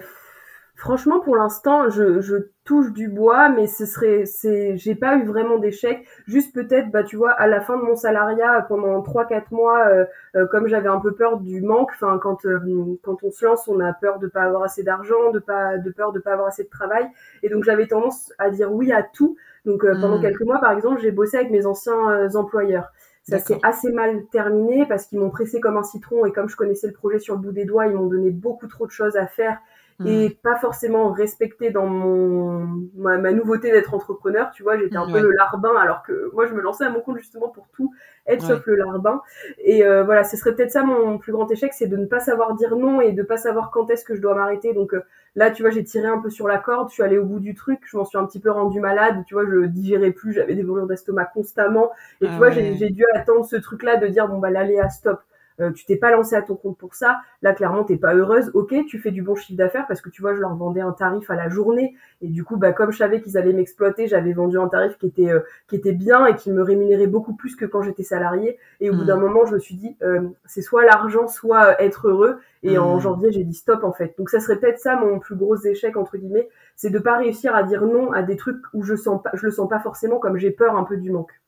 franchement, 0.76 1.20
pour 1.20 1.36
l'instant, 1.36 1.90
je, 1.90 2.22
je, 2.22 2.36
touche 2.70 2.94
du 2.94 3.08
bois, 3.08 3.50
mais 3.50 3.66
ce 3.66 3.88
serait, 3.88 4.28
c'est, 4.28 4.78
j'ai 4.78 4.94
pas 4.94 5.18
eu 5.18 5.26
vraiment 5.26 5.58
d'échec. 5.58 6.08
Juste 6.28 6.54
peut-être, 6.54 6.92
bah, 6.92 7.02
tu 7.02 7.16
vois, 7.16 7.32
à 7.32 7.48
la 7.48 7.62
fin 7.62 7.76
de 7.78 7.82
mon 7.82 7.96
salariat, 7.96 8.64
pendant 8.70 9.02
trois, 9.02 9.26
quatre 9.26 9.52
mois, 9.52 9.88
euh, 9.88 10.06
euh, 10.36 10.46
comme 10.46 10.68
j'avais 10.68 10.88
un 10.88 11.00
peu 11.00 11.16
peur 11.16 11.40
du 11.40 11.62
manque, 11.62 11.90
enfin, 11.96 12.20
quand, 12.22 12.46
euh, 12.46 12.60
quand 13.02 13.24
on 13.24 13.32
se 13.32 13.44
lance, 13.44 13.68
on 13.68 13.80
a 13.80 13.92
peur 13.94 14.20
de 14.20 14.28
pas 14.28 14.44
avoir 14.44 14.62
assez 14.62 14.84
d'argent, 14.84 15.32
de 15.32 15.40
pas, 15.40 15.80
de 15.80 15.90
peur 15.90 16.12
de 16.12 16.20
pas 16.20 16.34
avoir 16.34 16.50
assez 16.50 16.64
de 16.64 16.70
travail. 16.70 17.10
Et 17.42 17.50
donc, 17.50 17.64
j'avais 17.64 17.88
tendance 17.88 18.32
à 18.38 18.52
dire 18.52 18.72
oui 18.72 18.92
à 18.92 19.02
tout. 19.02 19.36
Donc, 19.66 19.82
pendant 19.82 20.20
mmh. 20.20 20.22
quelques 20.22 20.42
mois, 20.42 20.60
par 20.60 20.72
exemple, 20.72 21.02
j'ai 21.02 21.12
bossé 21.12 21.38
avec 21.38 21.50
mes 21.50 21.66
anciens 21.66 22.30
employeurs. 22.36 22.92
Ça 23.24 23.40
s'est 23.40 23.60
assez 23.64 23.92
mal 23.92 24.26
terminé 24.32 24.86
parce 24.88 25.08
qu'ils 25.08 25.20
m'ont 25.20 25.30
pressé 25.32 25.60
comme 25.60 25.78
un 25.78 25.84
citron 25.84 26.26
et 26.26 26.32
comme 26.32 26.50
je 26.50 26.56
connaissais 26.56 26.88
le 26.88 26.94
projet 26.94 27.18
sur 27.18 27.36
le 27.36 27.42
bout 27.42 27.52
des 27.52 27.66
doigts, 27.66 27.88
ils 27.88 27.96
m'ont 27.96 28.08
donné 28.08 28.30
beaucoup 28.30 28.68
trop 28.68 28.86
de 28.86 28.92
choses 28.92 29.18
à 29.18 29.26
faire 29.28 29.60
et 30.06 30.30
pas 30.30 30.56
forcément 30.56 31.12
respecté 31.12 31.72
dans 31.72 31.86
mon 31.86 32.88
ma, 32.96 33.18
nouveauté 33.34 33.72
d'être 33.72 33.94
entrepreneur. 33.94 34.50
Tu 34.52 34.64
vois, 34.64 34.78
j'étais 34.78 34.96
un 34.96 35.12
peu 35.12 35.20
le 35.20 35.32
larbin 35.32 35.76
alors 35.76 36.04
que 36.04 36.32
moi 36.34 36.46
je 36.46 36.54
me 36.54 36.62
lançais 36.62 36.86
à 36.86 36.90
mon 36.90 37.02
compte 37.02 37.18
justement 37.18 37.50
pour 37.50 37.68
tout 37.74 37.94
être 38.26 38.46
sauf 38.46 38.66
le 38.66 38.76
larbin. 38.76 39.22
Et 39.58 39.84
euh, 39.84 40.04
voilà, 40.04 40.24
ce 40.24 40.38
serait 40.38 40.56
peut-être 40.56 40.72
ça 40.72 40.84
mon 40.84 41.18
plus 41.18 41.34
grand 41.34 41.50
échec, 41.52 41.74
c'est 41.74 41.88
de 41.88 41.98
ne 41.98 42.06
pas 42.06 42.20
savoir 42.20 42.56
dire 42.56 42.76
non 42.78 43.02
et 43.02 43.12
de 43.12 43.24
pas 43.24 43.38
savoir 43.38 43.72
quand 43.72 43.90
est-ce 43.90 44.06
que 44.06 44.16
je 44.16 44.22
dois 44.22 44.36
m'arrêter. 44.36 44.74
Donc 44.74 44.94
euh, 44.94 45.02
là, 45.36 45.52
tu 45.52 45.64
vois, 45.64 45.72
j'ai 45.72 45.84
tiré 45.84 46.08
un 46.08 46.20
peu 46.20 46.30
sur 46.30 46.48
la 46.48 46.60
corde, 46.60 46.90
je 46.90 46.94
suis 46.94 47.04
allée 47.04 47.18
au 47.18 47.26
bout 47.26 47.40
du 47.40 47.54
truc, 47.54 47.80
je 47.86 47.98
m'en 47.98 48.06
suis 48.06 48.18
un 48.18 48.26
petit 48.26 48.40
peu 48.40 48.52
rendu 48.52 48.80
malade. 48.80 49.24
Tu 49.28 49.34
vois, 49.34 49.46
je 49.46 49.66
digérais 49.66 50.12
plus, 50.12 50.32
j'avais 50.32 50.56
des 50.56 50.64
brûlures 50.64 50.88
d'estomac 50.88 51.26
constamment. 51.26 51.92
Et 52.22 52.26
tu 52.26 52.32
ah 52.34 52.38
vois, 52.38 52.52
j'ai 52.52 52.90
dû 52.90 53.04
attendre 53.16 53.46
ce 53.46 53.58
truc-là 53.58 53.98
de 53.98 54.08
dire 54.08 54.28
bon 54.30 54.38
bah 54.38 54.50
l'aller 54.50 54.80
à 54.80 54.90
stop 54.90 55.20
euh, 55.60 55.72
tu 55.72 55.86
t'es 55.86 55.96
pas 55.96 56.12
lancé 56.12 56.36
à 56.36 56.42
ton 56.42 56.56
compte 56.56 56.78
pour 56.78 56.96
ça, 56.96 57.20
là 57.42 57.54
clairement 57.54 57.84
t'es 57.84 57.98
pas 57.98 58.14
heureuse, 58.14 58.52
ok, 58.54 58.74
tu 58.88 59.00
fais 59.00 59.12
du 59.12 59.22
bon 59.22 59.36
chiffre 59.36 59.58
d'affaires 59.58 59.86
parce 59.88 60.02
que 60.02 60.10
tu 60.10 60.22
vois 60.22 60.34
je 60.36 60.40
leur 60.40 60.56
vendais 60.56 60.82
un 60.82 60.92
tarif 60.92 61.30
à 61.30 61.36
la 61.36 61.50
journée 61.50 61.96
et 62.22 62.28
du 62.28 62.44
coup 62.44 62.58
bah 62.58 62.74
comme 62.74 62.92
je 62.92 62.98
savais 62.98 63.22
qu'ils 63.22 63.38
allaient 63.38 63.54
m'exploiter, 63.54 64.08
j'avais 64.08 64.34
vendu 64.34 64.58
un 64.58 64.68
tarif 64.68 64.98
qui 64.98 65.08
était 65.08 65.30
euh, 65.30 65.40
qui 65.68 65.76
était 65.76 65.94
bien 65.94 66.26
et 66.26 66.36
qui 66.36 66.52
me 66.52 66.62
rémunérait 66.62 67.08
beaucoup 67.08 67.34
plus 67.34 67.56
que 67.56 67.66
quand 67.66 67.82
j'étais 67.82 68.04
salarié 68.04 68.58
et 68.80 68.90
au 68.90 68.96
bout 68.96 69.06
d'un 69.06 69.18
mmh. 69.18 69.22
moment 69.22 69.46
je 69.46 69.54
me 69.54 69.60
suis 69.60 69.76
dit 69.76 69.96
euh, 70.02 70.30
c'est 70.46 70.62
soit 70.62 70.86
l'argent 70.86 71.28
soit 71.28 71.82
être 71.82 72.08
heureux 72.08 72.40
et 72.64 72.78
en 72.78 72.98
mmh. 72.98 73.02
janvier 73.02 73.32
j'ai 73.32 73.44
dit 73.44 73.54
stop 73.54 73.84
en 73.84 73.94
fait 73.94 74.16
donc 74.18 74.30
ça 74.30 74.40
serait 74.40 74.60
peut-être 74.60 74.80
ça 74.80 74.96
mon 74.96 75.20
plus 75.20 75.36
gros 75.36 75.56
échec 75.58 75.98
entre 75.98 76.18
guillemets 76.18 76.50
c'est 76.76 76.90
de 76.90 77.00
pas 77.00 77.18
réussir 77.18 77.56
à 77.56 77.64
dire 77.64 77.86
non 77.86 78.12
à 78.12 78.24
des 78.24 78.36
trucs 78.36 78.62
où 78.74 78.84
je 78.84 78.96
sens 78.96 79.22
pas 79.22 79.32
je 79.34 79.46
le 79.46 79.52
sens 79.52 79.70
pas 79.70 79.80
forcément 79.80 80.20
comme 80.20 80.38
j'ai 80.38 80.52
peur 80.52 80.76
un 80.76 80.84
peu 80.84 80.98
du 80.98 81.12
manque. 81.12 81.40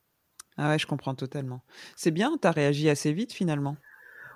Ah 0.58 0.70
ouais, 0.70 0.80
je 0.80 0.86
comprends 0.86 1.16
totalement. 1.16 1.62
C'est 1.96 2.12
bien, 2.12 2.38
tu 2.40 2.48
as 2.48 2.52
réagi 2.52 2.90
assez 2.90 3.14
vite 3.14 3.34
finalement. 3.34 3.78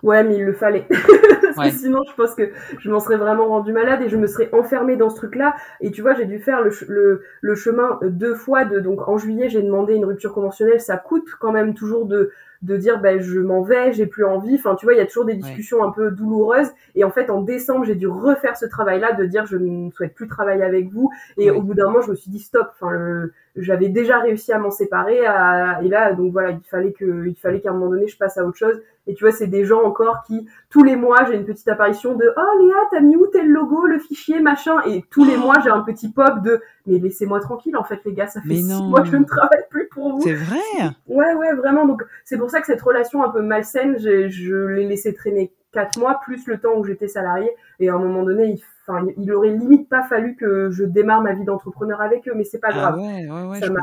Ouais, 0.03 0.23
mais 0.23 0.35
il 0.37 0.43
le 0.43 0.53
fallait. 0.53 0.87
Parce 1.55 1.71
que 1.71 1.77
sinon, 1.77 2.01
je 2.09 2.15
pense 2.15 2.35
que 2.35 2.51
je 2.79 2.89
m'en 2.91 2.99
serais 2.99 3.17
vraiment 3.17 3.47
rendu 3.47 3.71
malade 3.71 4.01
et 4.01 4.09
je 4.09 4.17
me 4.17 4.27
serais 4.27 4.49
enfermée 4.53 4.97
dans 4.97 5.09
ce 5.09 5.15
truc-là. 5.15 5.55
Et 5.81 5.91
tu 5.91 6.01
vois, 6.01 6.13
j'ai 6.13 6.25
dû 6.25 6.39
faire 6.39 6.61
le, 6.61 6.71
le, 6.87 7.21
le, 7.41 7.55
chemin 7.55 7.99
deux 8.03 8.35
fois. 8.35 8.65
De, 8.65 8.79
donc, 8.79 9.07
en 9.07 9.17
juillet, 9.17 9.49
j'ai 9.49 9.61
demandé 9.61 9.95
une 9.95 10.05
rupture 10.05 10.33
conventionnelle. 10.33 10.81
Ça 10.81 10.97
coûte 10.97 11.29
quand 11.39 11.51
même 11.51 11.73
toujours 11.73 12.05
de, 12.05 12.31
de 12.61 12.77
dire, 12.77 12.99
ben, 12.99 13.19
je 13.19 13.39
m'en 13.39 13.61
vais, 13.61 13.93
j'ai 13.93 14.05
plus 14.05 14.25
envie. 14.25 14.55
Enfin, 14.55 14.75
tu 14.75 14.85
vois, 14.85 14.93
il 14.93 14.97
y 14.97 15.01
a 15.01 15.05
toujours 15.05 15.25
des 15.25 15.35
discussions 15.35 15.83
un 15.83 15.91
peu 15.91 16.11
douloureuses. 16.11 16.71
Et 16.95 17.03
en 17.03 17.11
fait, 17.11 17.29
en 17.29 17.41
décembre, 17.41 17.85
j'ai 17.85 17.95
dû 17.95 18.07
refaire 18.07 18.57
ce 18.57 18.65
travail-là 18.65 19.13
de 19.13 19.25
dire, 19.25 19.45
je 19.45 19.57
ne 19.57 19.91
souhaite 19.91 20.15
plus 20.15 20.27
travailler 20.27 20.63
avec 20.63 20.89
vous. 20.89 21.09
Et 21.37 21.51
au 21.51 21.61
bout 21.61 21.73
d'un 21.73 21.85
moment, 21.85 22.01
je 22.01 22.11
me 22.11 22.15
suis 22.15 22.31
dit, 22.31 22.39
stop. 22.39 22.69
Enfin, 22.73 22.91
le, 22.91 23.33
j'avais 23.55 23.89
déjà 23.89 24.19
réussi 24.19 24.51
à 24.51 24.59
m'en 24.59 24.71
séparer 24.71 25.17
et 25.19 25.87
là 25.87 26.13
donc 26.13 26.31
voilà 26.31 26.51
il 26.51 26.63
fallait 26.69 26.91
que 26.91 27.25
il 27.27 27.35
fallait 27.35 27.61
qu'à 27.61 27.69
un 27.69 27.73
moment 27.73 27.89
donné 27.89 28.07
je 28.07 28.17
passe 28.17 28.37
à 28.37 28.45
autre 28.45 28.57
chose 28.57 28.81
et 29.07 29.13
tu 29.13 29.23
vois 29.23 29.31
c'est 29.31 29.47
des 29.47 29.65
gens 29.65 29.81
encore 29.83 30.23
qui 30.23 30.45
tous 30.69 30.83
les 30.83 30.95
mois 30.95 31.25
j'ai 31.25 31.35
une 31.35 31.45
petite 31.45 31.67
apparition 31.67 32.15
de 32.15 32.25
oh 32.35 32.63
Léa 32.63 32.75
t'as 32.91 32.99
mis 32.99 33.15
où 33.15 33.27
tel 33.27 33.47
logo 33.47 33.85
le 33.85 33.99
fichier 33.99 34.41
machin 34.41 34.81
et 34.85 35.05
tous 35.09 35.23
les 35.23 35.37
mois 35.37 35.55
j'ai 35.63 35.69
un 35.69 35.81
petit 35.81 36.11
pop 36.11 36.41
de 36.43 36.61
mais 36.85 36.99
laissez-moi 36.99 37.39
tranquille 37.39 37.77
en 37.77 37.83
fait 37.83 38.01
les 38.05 38.13
gars 38.13 38.27
ça 38.27 38.41
fait 38.41 38.55
six 38.55 38.83
mois 38.83 39.01
que 39.01 39.07
je 39.07 39.17
ne 39.17 39.25
travaille 39.25 39.65
plus 39.69 39.84
pour 40.09 40.17
vous. 40.17 40.21
C'est 40.21 40.33
vrai. 40.33 40.59
Ouais 41.07 41.33
ouais 41.33 41.53
vraiment. 41.53 41.85
Donc 41.85 42.03
c'est 42.23 42.37
pour 42.37 42.49
ça 42.49 42.61
que 42.61 42.67
cette 42.67 42.81
relation 42.81 43.23
un 43.23 43.29
peu 43.29 43.41
malsaine 43.41 43.97
je, 43.99 44.67
l'ai 44.67 44.87
laissé 44.87 45.13
traîner 45.13 45.53
quatre 45.71 45.99
mois 45.99 46.19
plus 46.23 46.47
le 46.47 46.59
temps 46.59 46.75
où 46.77 46.85
j'étais 46.85 47.07
salarié 47.07 47.49
et 47.79 47.89
à 47.89 47.95
un 47.95 47.99
moment 47.99 48.23
donné 48.23 48.45
il 48.45 48.61
enfin, 48.87 49.05
il 49.17 49.31
aurait 49.33 49.49
limite 49.49 49.89
pas 49.89 50.03
fallu 50.03 50.35
que 50.35 50.69
je 50.69 50.83
démarre 50.83 51.21
ma 51.21 51.33
vie 51.33 51.43
d'entrepreneur 51.43 52.01
avec 52.01 52.27
eux, 52.27 52.33
mais 52.35 52.43
c'est 52.43 52.59
pas 52.59 52.69
ah 52.71 52.73
grave. 52.73 52.99
ouais, 52.99 53.27
ouais, 53.29 53.43
ouais, 53.43 53.59
ça 53.59 53.69
m'a, 53.69 53.81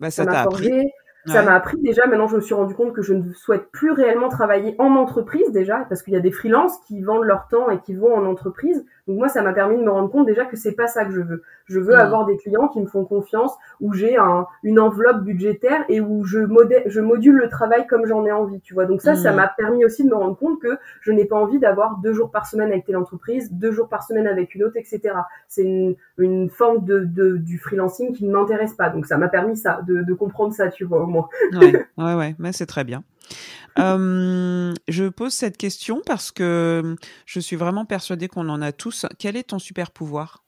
bah, 0.00 0.10
ça, 0.10 0.24
ça 0.24 0.40
appris. 0.40 0.90
Ça 1.26 1.42
m'a 1.42 1.54
appris. 1.54 1.76
Déjà, 1.82 2.06
maintenant 2.06 2.28
je 2.28 2.36
me 2.36 2.40
suis 2.40 2.54
rendu 2.54 2.74
compte 2.74 2.94
que 2.94 3.02
je 3.02 3.12
ne 3.12 3.30
souhaite 3.34 3.70
plus 3.70 3.90
réellement 3.90 4.30
travailler 4.30 4.74
en 4.78 4.96
entreprise 4.96 5.50
déjà, 5.52 5.84
parce 5.88 6.02
qu'il 6.02 6.14
y 6.14 6.16
a 6.16 6.20
des 6.20 6.30
freelances 6.30 6.78
qui 6.86 7.02
vendent 7.02 7.24
leur 7.24 7.46
temps 7.48 7.70
et 7.70 7.78
qui 7.80 7.94
vont 7.94 8.14
en 8.14 8.24
entreprise. 8.24 8.84
Donc 9.08 9.18
moi, 9.18 9.28
ça 9.28 9.42
m'a 9.42 9.52
permis 9.52 9.76
de 9.76 9.82
me 9.82 9.90
rendre 9.90 10.10
compte 10.10 10.26
déjà 10.26 10.44
que 10.44 10.56
c'est 10.56 10.72
pas 10.72 10.86
ça 10.86 11.04
que 11.04 11.12
je 11.12 11.20
veux. 11.20 11.42
Je 11.66 11.78
veux 11.78 11.94
avoir 11.96 12.26
des 12.26 12.36
clients 12.36 12.68
qui 12.68 12.80
me 12.80 12.86
font 12.86 13.04
confiance, 13.04 13.56
où 13.80 13.92
j'ai 13.92 14.16
un, 14.16 14.46
une 14.62 14.80
enveloppe 14.80 15.22
budgétaire 15.22 15.84
et 15.88 16.00
où 16.00 16.24
je, 16.24 16.40
je 16.86 17.00
module 17.00 17.36
le 17.36 17.48
travail 17.48 17.86
comme 17.86 18.06
j'en 18.06 18.24
ai 18.26 18.32
envie, 18.32 18.60
tu 18.60 18.74
vois. 18.74 18.86
Donc 18.86 19.02
ça, 19.02 19.14
ça 19.14 19.32
m'a 19.32 19.46
permis 19.48 19.84
aussi 19.84 20.04
de 20.04 20.08
me 20.10 20.14
rendre 20.16 20.36
compte 20.36 20.60
que 20.60 20.78
je 21.00 21.12
n'ai 21.12 21.24
pas 21.24 21.36
envie 21.36 21.58
d'avoir 21.58 21.98
deux 21.98 22.12
jours 22.12 22.30
par 22.30 22.46
semaine 22.46 22.70
avec 22.72 22.86
telle 22.86 22.96
entreprise, 22.96 23.52
deux 23.52 23.70
jours 23.72 23.88
par 23.88 24.02
semaine 24.02 24.26
avec 24.26 24.54
une 24.54 24.64
autre, 24.64 24.76
etc. 24.76 25.14
C'est 25.48 25.64
une, 25.64 25.94
une 26.18 26.50
forme 26.50 26.84
de, 26.84 27.00
de, 27.04 27.36
du 27.36 27.58
freelancing 27.58 28.12
qui 28.12 28.26
ne 28.26 28.32
m'intéresse 28.32 28.74
pas. 28.74 28.90
Donc 28.90 29.06
ça 29.06 29.16
m'a 29.16 29.28
permis 29.28 29.56
ça, 29.56 29.80
de, 29.86 30.02
de 30.02 30.14
comprendre 30.14 30.52
ça, 30.52 30.68
tu 30.68 30.84
vois, 30.84 31.02
au 31.02 31.06
moins. 31.06 31.28
ouais, 31.52 31.86
ouais, 31.98 32.14
ouais, 32.14 32.34
mais 32.38 32.52
c'est 32.52 32.66
très 32.66 32.84
bien. 32.84 33.04
Euh, 33.78 34.74
je 34.88 35.08
pose 35.08 35.32
cette 35.32 35.56
question 35.56 36.02
parce 36.04 36.30
que 36.30 36.96
je 37.26 37.40
suis 37.40 37.56
vraiment 37.56 37.84
persuadée 37.84 38.28
qu'on 38.28 38.48
en 38.48 38.62
a 38.62 38.72
tous. 38.72 39.06
Quel 39.18 39.36
est 39.36 39.50
ton 39.50 39.58
super 39.58 39.90
pouvoir? 39.90 40.44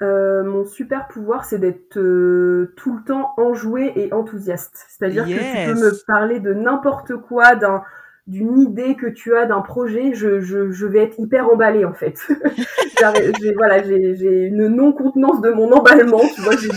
Euh, 0.00 0.42
mon 0.42 0.64
super 0.64 1.06
pouvoir, 1.08 1.44
c'est 1.44 1.58
d'être 1.58 1.98
euh, 1.98 2.72
tout 2.76 2.96
le 2.96 3.04
temps 3.04 3.34
enjoué 3.36 3.92
et 3.94 4.12
enthousiaste. 4.12 4.84
C'est-à-dire 4.88 5.24
que 5.24 5.30
tu 5.30 5.74
peux 5.74 5.80
me 5.80 6.06
parler 6.06 6.40
de 6.40 6.54
n'importe 6.54 7.16
quoi, 7.16 7.54
d'un 7.54 7.84
d'une 8.28 8.60
idée 8.60 8.94
que 8.94 9.06
tu 9.06 9.36
as 9.36 9.46
d'un 9.46 9.62
projet, 9.62 10.14
je, 10.14 10.40
je, 10.40 10.86
vais 10.86 11.00
être 11.00 11.18
hyper 11.18 11.48
emballée 11.48 11.84
en 11.84 11.92
fait. 11.92 12.18
j'ai, 13.40 13.52
voilà, 13.54 13.82
j'ai, 13.82 14.46
une 14.46 14.68
non-contenance 14.68 15.40
de 15.40 15.50
mon 15.50 15.72
emballement, 15.72 16.22
tu 16.34 16.40
vois, 16.42 16.56
je, 16.56 16.68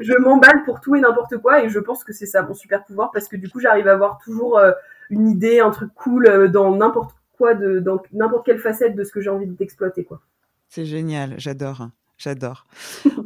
je 0.00 0.18
m'emballe 0.18 0.64
pour 0.64 0.80
tout 0.80 0.96
et 0.96 1.00
n'importe 1.00 1.36
quoi 1.38 1.62
et 1.62 1.68
je 1.68 1.78
pense 1.78 2.02
que 2.02 2.12
c'est 2.12 2.26
ça 2.26 2.42
mon 2.42 2.54
super 2.54 2.84
pouvoir 2.84 3.12
parce 3.12 3.28
que 3.28 3.36
du 3.36 3.48
coup 3.48 3.60
j'arrive 3.60 3.86
à 3.86 3.92
avoir 3.92 4.18
toujours 4.18 4.58
euh, 4.58 4.72
une 5.10 5.28
idée, 5.28 5.60
un 5.60 5.70
truc 5.70 5.92
cool 5.94 6.26
euh, 6.26 6.48
dans 6.48 6.74
n'importe 6.74 7.14
quoi, 7.36 7.54
de, 7.54 7.78
dans 7.78 8.02
n'importe 8.12 8.44
quelle 8.44 8.58
facette 8.58 8.96
de 8.96 9.04
ce 9.04 9.12
que 9.12 9.20
j'ai 9.20 9.30
envie 9.30 9.46
d'exploiter 9.46 10.04
quoi. 10.04 10.20
C'est 10.68 10.84
génial, 10.84 11.34
j'adore. 11.38 11.88
J'adore. 12.18 12.66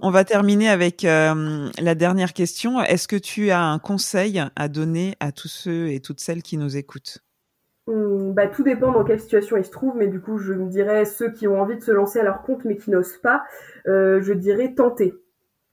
On 0.03 0.11
va 0.11 0.25
terminer 0.25 0.69
avec 0.69 1.05
euh, 1.05 1.71
la 1.81 1.95
dernière 1.95 2.35
question. 2.35 2.83
Est-ce 2.83 3.09
que 3.09 3.17
tu 3.17 3.51
as 3.51 3.63
un 3.63 3.79
conseil 3.79 4.43
à 4.55 4.69
donner 4.69 5.17
à 5.19 5.33
tous 5.33 5.49
ceux 5.49 5.89
et 5.89 6.01
toutes 6.01 6.21
celles 6.21 6.43
qui 6.43 6.59
nous 6.59 6.77
écoutent? 6.77 7.19
Hmm, 7.87 8.33
bah, 8.33 8.49
Tout 8.49 8.63
dépend 8.63 8.93
dans 8.93 9.03
quelle 9.03 9.21
situation 9.21 9.57
ils 9.57 9.65
se 9.65 9.71
trouvent, 9.71 9.97
mais 9.97 10.09
du 10.09 10.21
coup, 10.21 10.37
je 10.37 10.53
me 10.53 10.69
dirais 10.69 11.07
ceux 11.07 11.33
qui 11.33 11.49
ont 11.49 11.61
envie 11.61 11.77
de 11.77 11.83
se 11.83 11.91
lancer 11.91 12.21
à 12.21 12.23
leur 12.23 12.43
compte 12.43 12.65
mais 12.67 12.77
qui 12.77 12.91
n'osent 12.91 13.17
pas, 13.17 13.43
euh, 13.89 14.21
je 14.23 14.35
dirais 14.35 14.75
tenter. 14.75 15.15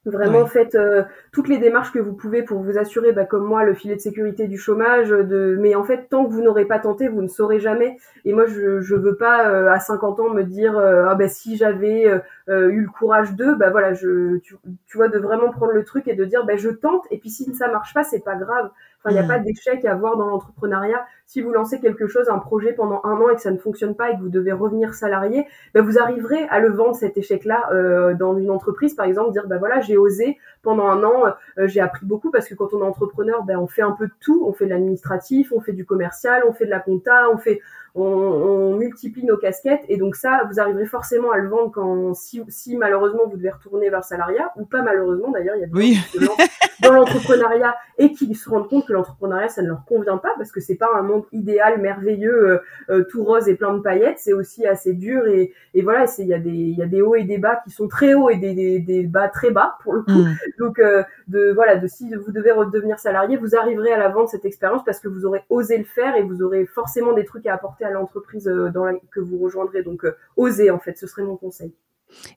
Vraiment, 0.05 0.45
faites 0.45 0.75
euh, 0.75 1.03
toutes 1.33 1.49
les 1.49 1.57
démarches 1.57 1.91
que 1.91 1.99
vous 1.99 2.13
pouvez 2.13 2.41
pour 2.41 2.61
vous 2.61 2.77
assurer, 2.77 3.11
bah, 3.11 3.25
comme 3.25 3.45
moi, 3.45 3.65
le 3.65 3.73
filet 3.73 3.95
de 3.95 3.99
sécurité 3.99 4.47
du 4.47 4.57
chômage. 4.57 5.09
De... 5.09 5.57
Mais 5.59 5.75
en 5.75 5.83
fait, 5.83 6.07
tant 6.09 6.25
que 6.25 6.31
vous 6.31 6.41
n'aurez 6.41 6.63
pas 6.63 6.79
tenté, 6.79 7.09
vous 7.09 7.21
ne 7.21 7.27
saurez 7.27 7.59
jamais. 7.59 7.97
Et 8.23 8.31
moi, 8.31 8.45
je 8.45 8.79
je 8.79 8.95
veux 8.95 9.17
pas 9.17 9.49
euh, 9.49 9.69
à 9.69 9.79
50 9.79 10.21
ans 10.21 10.29
me 10.29 10.43
dire 10.43 10.77
euh, 10.77 11.05
ah 11.09 11.15
ben 11.15 11.27
si 11.27 11.57
j'avais 11.57 12.05
eu 12.47 12.81
le 12.81 12.89
courage 12.89 13.35
de, 13.35 13.53
bah 13.53 13.71
voilà, 13.71 13.93
je 13.93 14.37
tu, 14.37 14.55
tu, 14.87 14.97
vois, 14.97 15.09
de 15.09 15.19
vraiment 15.19 15.51
prendre 15.51 15.73
le 15.73 15.83
truc 15.83 16.07
et 16.07 16.15
de 16.15 16.23
dire 16.23 16.45
bah 16.45 16.55
je 16.55 16.69
tente. 16.69 17.05
Et 17.11 17.17
puis 17.17 17.29
si 17.29 17.53
ça 17.53 17.67
marche 17.67 17.93
pas, 17.93 18.03
c'est 18.03 18.23
pas 18.23 18.35
grave. 18.35 18.71
Enfin, 18.99 19.11
il 19.11 19.13
n'y 19.13 19.19
a 19.19 19.23
mm. 19.23 19.27
pas 19.27 19.39
d'échec 19.39 19.85
à 19.85 19.93
avoir 19.93 20.17
dans 20.17 20.27
l'entrepreneuriat. 20.27 21.05
Si 21.25 21.41
vous 21.41 21.51
lancez 21.51 21.79
quelque 21.79 22.07
chose, 22.07 22.27
un 22.29 22.39
projet 22.39 22.73
pendant 22.73 23.01
un 23.03 23.13
an 23.13 23.29
et 23.29 23.35
que 23.35 23.41
ça 23.41 23.51
ne 23.51 23.57
fonctionne 23.57 23.95
pas 23.95 24.09
et 24.09 24.15
que 24.15 24.19
vous 24.19 24.29
devez 24.29 24.51
revenir 24.51 24.93
salarié, 24.93 25.47
ben 25.73 25.83
vous 25.83 25.97
arriverez 25.97 26.43
à 26.49 26.59
le 26.59 26.69
vendre 26.69 26.95
cet 26.95 27.17
échec-là 27.17 27.69
euh, 27.71 28.13
dans 28.13 28.37
une 28.37 28.49
entreprise, 28.49 28.95
par 28.95 29.05
exemple, 29.05 29.31
dire 29.31 29.47
ben 29.47 29.57
voilà, 29.57 29.79
j'ai 29.79 29.97
osé 29.97 30.37
pendant 30.63 30.87
un 30.87 31.03
an, 31.03 31.33
euh, 31.57 31.67
j'ai 31.67 31.79
appris 31.79 32.05
beaucoup 32.05 32.31
parce 32.31 32.47
que 32.47 32.55
quand 32.55 32.73
on 32.73 32.81
est 32.81 32.85
entrepreneur, 32.85 33.43
ben 33.43 33.57
on 33.57 33.67
fait 33.67 33.83
un 33.83 33.91
peu 33.91 34.07
de 34.07 34.13
tout, 34.19 34.43
on 34.45 34.51
fait 34.51 34.65
de 34.65 34.71
l'administratif, 34.71 35.53
on 35.55 35.61
fait 35.61 35.73
du 35.73 35.85
commercial, 35.85 36.43
on 36.47 36.51
fait 36.51 36.65
de 36.65 36.71
la 36.71 36.79
compta, 36.79 37.29
on 37.31 37.37
fait 37.37 37.61
on, 37.95 38.75
multiplie 38.75 39.25
nos 39.25 39.37
casquettes 39.37 39.83
et 39.89 39.97
donc 39.97 40.15
ça, 40.15 40.43
vous 40.49 40.59
arriverez 40.59 40.85
forcément 40.85 41.31
à 41.31 41.37
le 41.37 41.49
vendre 41.49 41.71
quand 41.71 42.13
si, 42.13 42.41
si 42.47 42.77
malheureusement 42.77 43.23
vous 43.29 43.37
devez 43.37 43.49
retourner 43.49 43.89
vers 43.89 43.99
le 43.99 44.05
salariat 44.05 44.51
ou 44.55 44.65
pas 44.65 44.81
malheureusement 44.81 45.31
d'ailleurs, 45.31 45.55
il 45.55 45.61
y 45.61 45.63
a 45.63 45.67
des 45.67 46.25
gens 46.25 46.35
qui 46.35 46.49
dans 46.81 46.93
l'entrepreneuriat 46.93 47.75
et 47.97 48.13
qui 48.13 48.33
se 48.35 48.49
rendent 48.49 48.69
compte 48.69 48.87
que 48.87 48.93
l'entrepreneuriat 48.93 49.49
ça 49.49 49.61
ne 49.61 49.67
leur 49.67 49.83
convient 49.85 50.17
pas 50.17 50.31
parce 50.37 50.51
que 50.51 50.61
c'est 50.61 50.75
pas 50.75 50.89
un 50.95 51.01
monde 51.01 51.25
idéal, 51.31 51.81
merveilleux, 51.81 52.49
euh, 52.49 52.57
euh, 52.89 53.03
tout 53.03 53.23
rose 53.23 53.47
et 53.49 53.55
plein 53.55 53.73
de 53.73 53.79
paillettes, 53.79 54.19
c'est 54.19 54.33
aussi 54.33 54.65
assez 54.65 54.93
dur 54.93 55.27
et, 55.27 55.53
et 55.73 55.81
voilà, 55.81 56.07
c'est 56.07 56.23
il 56.23 56.29
y 56.29 56.33
a 56.33 56.39
des 56.39 56.49
il 56.49 56.77
y 56.77 56.83
a 56.83 56.87
des 56.87 57.01
hauts 57.01 57.15
et 57.15 57.23
des 57.23 57.37
bas 57.37 57.59
qui 57.63 57.71
sont 57.71 57.87
très 57.87 58.13
hauts 58.13 58.29
et 58.29 58.37
des, 58.37 58.53
des, 58.53 58.79
des 58.79 59.03
bas 59.03 59.27
très 59.27 59.51
bas 59.51 59.77
pour 59.83 59.93
le 59.93 60.03
coup. 60.03 60.11
Mm. 60.11 60.35
Donc 60.59 60.79
euh, 60.79 61.03
de 61.27 61.51
voilà, 61.53 61.75
de 61.75 61.87
si 61.87 62.13
vous 62.13 62.31
devez 62.31 62.51
redevenir 62.51 62.99
salarié, 62.99 63.37
vous 63.37 63.55
arriverez 63.55 63.91
à 63.91 63.97
la 63.97 64.09
vendre 64.09 64.29
cette 64.29 64.45
expérience 64.45 64.83
parce 64.85 64.99
que 64.99 65.07
vous 65.07 65.25
aurez 65.25 65.43
osé 65.49 65.77
le 65.77 65.83
faire 65.83 66.15
et 66.15 66.23
vous 66.23 66.41
aurez 66.41 66.65
forcément 66.65 67.13
des 67.13 67.25
trucs 67.25 67.45
à 67.45 67.53
apporter 67.53 67.78
à 67.83 67.91
l'entreprise 67.91 68.45
dans 68.45 68.85
la, 68.85 68.93
que 69.11 69.19
vous 69.19 69.37
rejoindrez. 69.37 69.83
Donc 69.83 70.05
osez 70.37 70.71
en 70.71 70.79
fait, 70.79 70.97
ce 70.97 71.07
serait 71.07 71.23
mon 71.23 71.37
conseil. 71.37 71.73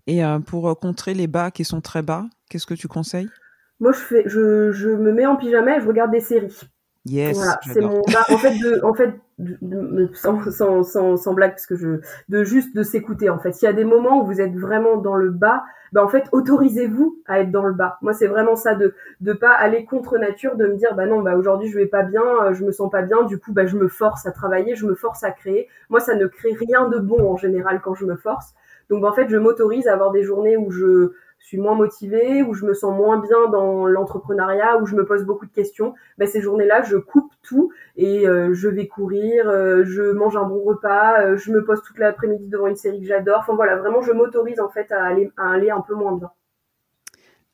Et 0.06 0.20
pour 0.46 0.78
contrer 0.78 1.14
les 1.14 1.26
bas 1.26 1.50
qui 1.50 1.64
sont 1.64 1.80
très 1.80 2.02
bas, 2.02 2.26
qu'est-ce 2.50 2.66
que 2.66 2.74
tu 2.74 2.88
conseilles? 2.88 3.30
Moi, 3.80 3.92
je 3.92 3.98
fais, 3.98 4.22
je, 4.26 4.70
je 4.70 4.90
me 4.90 5.12
mets 5.12 5.26
en 5.26 5.36
pyjama 5.36 5.78
et 5.78 5.80
je 5.80 5.88
regarde 5.88 6.12
des 6.12 6.20
séries. 6.20 6.60
Yes. 7.04 7.36
Voilà, 7.36 7.58
c'est 7.64 7.80
mon. 7.80 8.02
Bah, 8.12 8.24
en 8.28 8.38
fait, 8.38 8.56
de, 8.58 8.80
en 8.84 8.94
fait, 8.94 9.14
sans, 10.14 10.50
sans, 10.50 10.82
sans, 10.84 11.16
sans, 11.16 11.34
blague, 11.34 11.50
parce 11.50 11.66
que 11.66 11.74
je, 11.74 12.00
de 12.28 12.44
juste 12.44 12.76
de 12.76 12.84
s'écouter. 12.84 13.28
En 13.28 13.38
fait, 13.38 13.52
s'il 13.52 13.66
y 13.66 13.68
a 13.68 13.72
des 13.72 13.84
moments 13.84 14.22
où 14.22 14.26
vous 14.26 14.40
êtes 14.40 14.54
vraiment 14.54 14.96
dans 14.98 15.16
le 15.16 15.30
bas, 15.30 15.64
bah 15.92 16.04
en 16.04 16.08
fait, 16.08 16.24
autorisez-vous 16.30 17.18
à 17.26 17.40
être 17.40 17.50
dans 17.50 17.64
le 17.64 17.72
bas. 17.72 17.98
Moi, 18.02 18.12
c'est 18.12 18.28
vraiment 18.28 18.54
ça 18.54 18.76
de 18.76 18.94
de 19.20 19.32
pas 19.32 19.50
aller 19.50 19.84
contre 19.84 20.16
nature, 20.16 20.56
de 20.56 20.66
me 20.66 20.76
dire 20.76 20.94
bah 20.94 21.06
non, 21.06 21.22
bah 21.22 21.36
aujourd'hui 21.36 21.68
je 21.68 21.76
vais 21.76 21.86
pas 21.86 22.04
bien, 22.04 22.22
euh, 22.44 22.54
je 22.54 22.64
me 22.64 22.70
sens 22.70 22.88
pas 22.88 23.02
bien, 23.02 23.24
du 23.24 23.38
coup 23.38 23.52
bah 23.52 23.66
je 23.66 23.76
me 23.76 23.88
force 23.88 24.24
à 24.26 24.30
travailler, 24.30 24.76
je 24.76 24.86
me 24.86 24.94
force 24.94 25.24
à 25.24 25.32
créer. 25.32 25.68
Moi, 25.90 25.98
ça 25.98 26.14
ne 26.14 26.26
crée 26.26 26.54
rien 26.54 26.88
de 26.88 26.98
bon 26.98 27.32
en 27.32 27.36
général 27.36 27.80
quand 27.82 27.94
je 27.94 28.06
me 28.06 28.14
force. 28.14 28.54
Donc 28.90 29.04
en 29.04 29.12
fait, 29.12 29.28
je 29.28 29.36
m'autorise 29.36 29.88
à 29.88 29.94
avoir 29.94 30.12
des 30.12 30.22
journées 30.22 30.56
où 30.56 30.70
je 30.70 31.12
suis 31.46 31.58
moins 31.58 31.74
motivée, 31.74 32.42
où 32.42 32.54
je 32.54 32.64
me 32.64 32.74
sens 32.74 32.96
moins 32.96 33.18
bien 33.18 33.48
dans 33.50 33.86
l'entrepreneuriat, 33.86 34.78
où 34.78 34.86
je 34.86 34.94
me 34.94 35.04
pose 35.04 35.24
beaucoup 35.24 35.46
de 35.46 35.52
questions, 35.52 35.94
ben 36.18 36.28
ces 36.28 36.40
journées-là, 36.40 36.82
je 36.82 36.96
coupe 36.96 37.32
tout 37.42 37.72
et 37.96 38.26
euh, 38.26 38.54
je 38.54 38.68
vais 38.68 38.86
courir, 38.86 39.48
euh, 39.48 39.84
je 39.84 40.12
mange 40.12 40.36
un 40.36 40.44
bon 40.44 40.62
repas, 40.62 41.20
euh, 41.20 41.36
je 41.36 41.50
me 41.50 41.64
pose 41.64 41.82
toute 41.82 41.98
l'après-midi 41.98 42.48
devant 42.48 42.68
une 42.68 42.76
série 42.76 43.00
que 43.00 43.06
j'adore. 43.06 43.40
Enfin 43.40 43.54
voilà, 43.54 43.76
vraiment, 43.76 44.02
je 44.02 44.12
m'autorise 44.12 44.60
en 44.60 44.68
fait 44.68 44.90
à 44.92 45.04
aller, 45.04 45.30
à 45.36 45.50
aller 45.50 45.70
un 45.70 45.80
peu 45.80 45.94
moins 45.94 46.16
bien. 46.16 46.30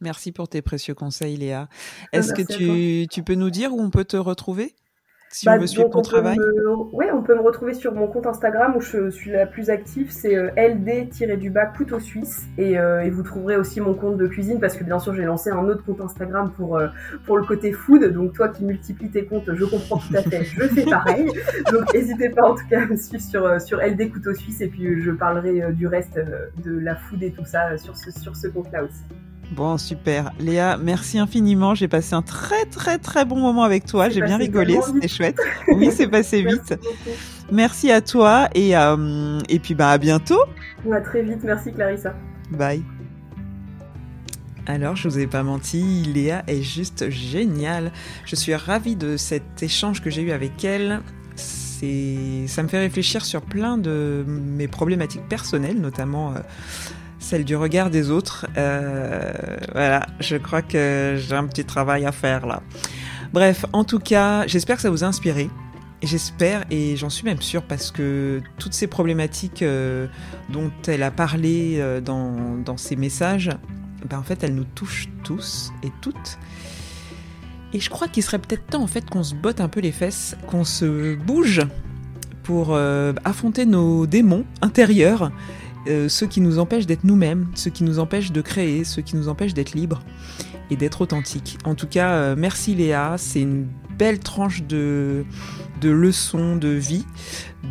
Merci 0.01 0.31
pour 0.31 0.49
tes 0.49 0.63
précieux 0.63 0.95
conseils, 0.95 1.37
Léa. 1.37 1.69
Est-ce 2.13 2.33
que 2.33 2.43
tu, 2.43 3.09
tu 3.09 3.25
peux 3.25 3.35
nous 3.35 3.51
dire 3.51 3.75
où 3.75 3.81
on 3.81 3.91
peut 3.91 4.05
te 4.05 4.17
retrouver? 4.17 4.75
Si 5.31 5.45
bah, 5.45 5.55
on 5.57 5.61
veut 5.61 5.67
suivre 5.67 5.91
ton 5.91 6.01
travail 6.01 6.39
Oui, 6.93 7.07
on 7.13 7.23
peut 7.23 7.35
me 7.35 7.41
retrouver 7.41 7.75
sur 7.75 7.95
mon 7.95 8.07
compte 8.07 8.27
Instagram 8.27 8.75
où 8.77 8.81
je 8.81 9.11
suis 9.11 9.31
la 9.31 9.47
plus 9.47 9.69
active, 9.69 10.11
c'est 10.11 10.37
euh, 10.37 10.51
ld-du-bas 10.57 11.67
couteau 11.67 12.01
suisse. 12.01 12.47
Euh, 12.59 13.01
et, 13.01 13.11
vous 13.11 13.23
trouverez 13.23 13.57
aussi 13.57 13.81
mon 13.81 13.95
compte 13.95 14.17
de 14.17 14.27
cuisine 14.27 14.59
parce 14.59 14.77
que 14.77 14.85
bien 14.85 14.99
sûr 14.99 15.15
j'ai 15.15 15.25
lancé 15.25 15.51
un 15.51 15.65
autre 15.69 15.85
compte 15.85 16.01
Instagram 16.01 16.53
pour, 16.57 16.77
euh, 16.77 16.89
pour 17.27 17.37
le 17.37 17.45
côté 17.45 17.73
food. 17.73 18.05
Donc 18.13 18.33
toi 18.33 18.49
qui 18.49 18.65
multiplies 18.65 19.11
tes 19.11 19.27
comptes, 19.27 19.53
je 19.53 19.65
comprends 19.65 19.99
tout 19.99 20.15
à 20.17 20.23
fait, 20.23 20.45
je 20.45 20.63
fais 20.63 20.85
pareil. 20.85 21.27
Donc 21.73 21.93
n'hésitez 21.93 22.31
pas 22.31 22.49
en 22.49 22.55
tout 22.55 22.67
cas 22.69 22.83
à 22.83 22.87
me 22.87 22.97
suivre 22.97 23.23
sur, 23.23 23.61
sur 23.61 23.79
LD 23.81 24.11
couteau 24.13 24.33
suisse 24.35 24.61
et 24.61 24.69
puis 24.69 25.03
je 25.03 25.11
parlerai 25.11 25.73
du 25.73 25.87
reste 25.87 26.19
de 26.65 26.79
la 26.79 26.97
food 26.97 27.23
et 27.23 27.33
tout 27.33 27.45
ça 27.45 27.77
sur 27.77 27.97
ce, 27.97 28.11
sur 28.11 28.35
ce 28.35 28.49
compte-là 28.49 28.85
aussi. 28.85 29.03
Bon, 29.51 29.79
super. 29.79 30.31
Léa, 30.39 30.77
merci 30.77 31.19
infiniment. 31.19 31.75
J'ai 31.75 31.89
passé 31.89 32.15
un 32.15 32.23
très, 32.23 32.67
très, 32.67 32.99
très 32.99 33.25
bon 33.25 33.39
moment 33.39 33.63
avec 33.63 33.87
toi. 33.87 34.09
J'ai 34.09 34.21
bien 34.21 34.37
rigolé. 34.37 34.79
C'était 34.85 35.09
chouette. 35.09 35.39
Oui, 35.75 35.91
c'est 35.93 36.09
passé 36.09 36.43
vite. 36.43 36.75
Merci 37.51 37.91
à 37.91 38.01
toi 38.01 38.49
et, 38.55 38.77
euh, 38.77 39.39
et 39.49 39.59
puis 39.59 39.75
bah, 39.75 39.91
à 39.91 39.99
bientôt. 39.99 40.41
À 40.93 41.01
très 41.01 41.23
vite. 41.23 41.43
Merci, 41.45 41.73
Clarissa. 41.73 42.15
Bye. 42.51 42.83
Alors, 44.67 44.97
je 44.97 45.09
vous 45.09 45.19
ai 45.19 45.27
pas 45.27 45.43
menti, 45.43 46.03
Léa 46.15 46.45
est 46.47 46.63
juste 46.63 47.09
géniale. 47.09 47.91
Je 48.27 48.37
suis 48.37 48.55
ravie 48.55 48.97
de 48.97 49.17
cet 49.17 49.63
échange 49.63 50.03
que 50.03 50.11
j'ai 50.11 50.21
eu 50.21 50.31
avec 50.31 50.63
elle. 50.63 51.01
C'est, 51.37 52.45
ça 52.49 52.63
me 52.63 52.69
fait 52.69 52.79
réfléchir 52.79 53.25
sur 53.25 53.41
plein 53.41 53.79
de 53.79 54.25
mes 54.27 54.69
problématiques 54.69 55.27
personnelles, 55.27 55.81
notamment 55.81 56.33
euh, 56.33 56.41
celle 57.19 57.45
du 57.45 57.57
regard 57.57 57.91
des 57.91 58.11
autres. 58.11 58.47
Euh, 58.57 59.33
voilà, 59.73 60.07
je 60.21 60.37
crois 60.37 60.63
que 60.63 61.17
j'ai 61.19 61.35
un 61.35 61.47
petit 61.47 61.65
travail 61.65 62.07
à 62.07 62.13
faire 62.13 62.47
là. 62.47 62.63
Bref, 63.33 63.67
en 63.73 63.85
tout 63.85 63.99
cas, 63.99 64.47
j'espère 64.47 64.77
que 64.77 64.83
ça 64.83 64.91
vous 64.91 65.05
a 65.05 65.07
inspiré. 65.07 65.51
J'espère 66.03 66.65
et 66.71 66.97
j'en 66.97 67.11
suis 67.11 67.25
même 67.25 67.43
sûre 67.43 67.63
parce 67.63 67.91
que 67.91 68.41
toutes 68.59 68.73
ces 68.73 68.87
problématiques 68.87 69.63
euh, 69.63 70.07
dont 70.49 70.71
elle 70.87 71.03
a 71.03 71.11
parlé 71.11 71.77
euh, 71.79 72.01
dans, 72.01 72.57
dans, 72.65 72.77
ses 72.77 72.95
messages, 72.95 73.51
ben 74.09 74.19
en 74.19 74.23
fait, 74.23 74.45
elles 74.45 74.55
nous 74.55 74.65
touchent 74.65 75.09
tous 75.25 75.73
et 75.83 75.91
toutes. 76.01 76.39
Et 77.73 77.81
je 77.81 77.91
crois 77.91 78.07
qu'il 78.07 78.23
serait 78.23 78.39
peut-être 78.39 78.67
temps 78.67 78.83
en 78.83 78.87
fait 78.87 79.11
qu'on 79.11 79.25
se 79.25 79.35
botte 79.35 79.61
un 79.61 79.69
peu 79.69 79.81
les 79.81 79.93
fesses, 79.93 80.37
qu'on 80.47 80.65
se 80.65 81.17
bouge 81.17 81.63
pour 82.45 82.75
affronter 83.25 83.67
nos 83.67 84.07
démons 84.07 84.47
intérieurs 84.63 85.31
euh, 85.87 86.09
ceux 86.09 86.27
qui 86.27 86.41
nous 86.41 86.59
empêchent 86.59 86.87
d'être 86.87 87.05
nous-mêmes, 87.05 87.47
ceux 87.55 87.71
qui 87.71 87.85
nous 87.85 87.99
empêchent 87.99 88.33
de 88.33 88.41
créer, 88.41 88.85
ceux 88.85 89.03
qui 89.03 89.17
nous 89.17 89.29
empêchent 89.29 89.55
d'être 89.55 89.73
libres 89.73 90.03
et 90.71 90.77
d'être 90.77 91.01
authentiques. 91.01 91.59
En 91.65 91.75
tout 91.75 91.87
cas, 91.87 92.13
euh, 92.13 92.35
merci 92.37 92.75
Léa, 92.75 93.15
c'est 93.17 93.41
une 93.41 93.69
belle 93.97 94.19
tranche 94.19 94.63
de, 94.63 95.25
leçons 95.83 96.57
de 96.57 96.69
vie 96.69 97.07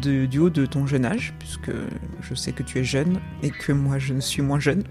de, 0.01 0.26
du 0.26 0.39
haut 0.39 0.49
de 0.49 0.66
ton 0.66 0.88
jeune 0.88 1.05
âge, 1.05 1.34
puisque 1.38 1.72
je 2.22 2.34
sais 2.34 2.51
que 2.53 2.64
tu 2.64 2.80
es 2.80 2.84
jeune 2.84 3.20
et 3.43 3.51
que 3.51 3.72
moi 3.72 3.99
je 3.99 4.14
ne 4.14 4.22
suis 4.22 4.41
moins 4.41 4.60
jeune. 4.60 4.84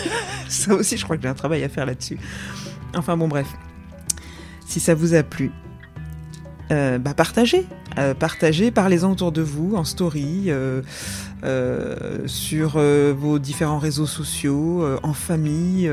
ça 0.48 0.74
aussi, 0.74 0.96
je 0.96 1.04
crois 1.04 1.16
que 1.16 1.22
j'ai 1.22 1.28
un 1.28 1.34
travail 1.34 1.64
à 1.64 1.68
faire 1.68 1.86
là-dessus. 1.86 2.18
Enfin 2.94 3.16
bon, 3.16 3.28
bref. 3.28 3.46
Si 4.66 4.80
ça 4.80 4.94
vous 4.94 5.14
a 5.14 5.22
plu, 5.22 5.52
euh, 6.70 6.98
bah 6.98 7.14
partagez, 7.14 7.66
partagez, 8.18 8.70
parlez-en 8.70 9.12
autour 9.12 9.30
de 9.30 9.42
vous 9.42 9.74
en 9.76 9.84
story, 9.84 10.50
sur 12.26 12.74
euh, 12.76 13.14
vos 13.16 13.38
différents 13.38 13.78
réseaux 13.78 14.06
sociaux, 14.06 14.82
euh, 14.82 14.98
en 15.02 15.12
famille, 15.12 15.90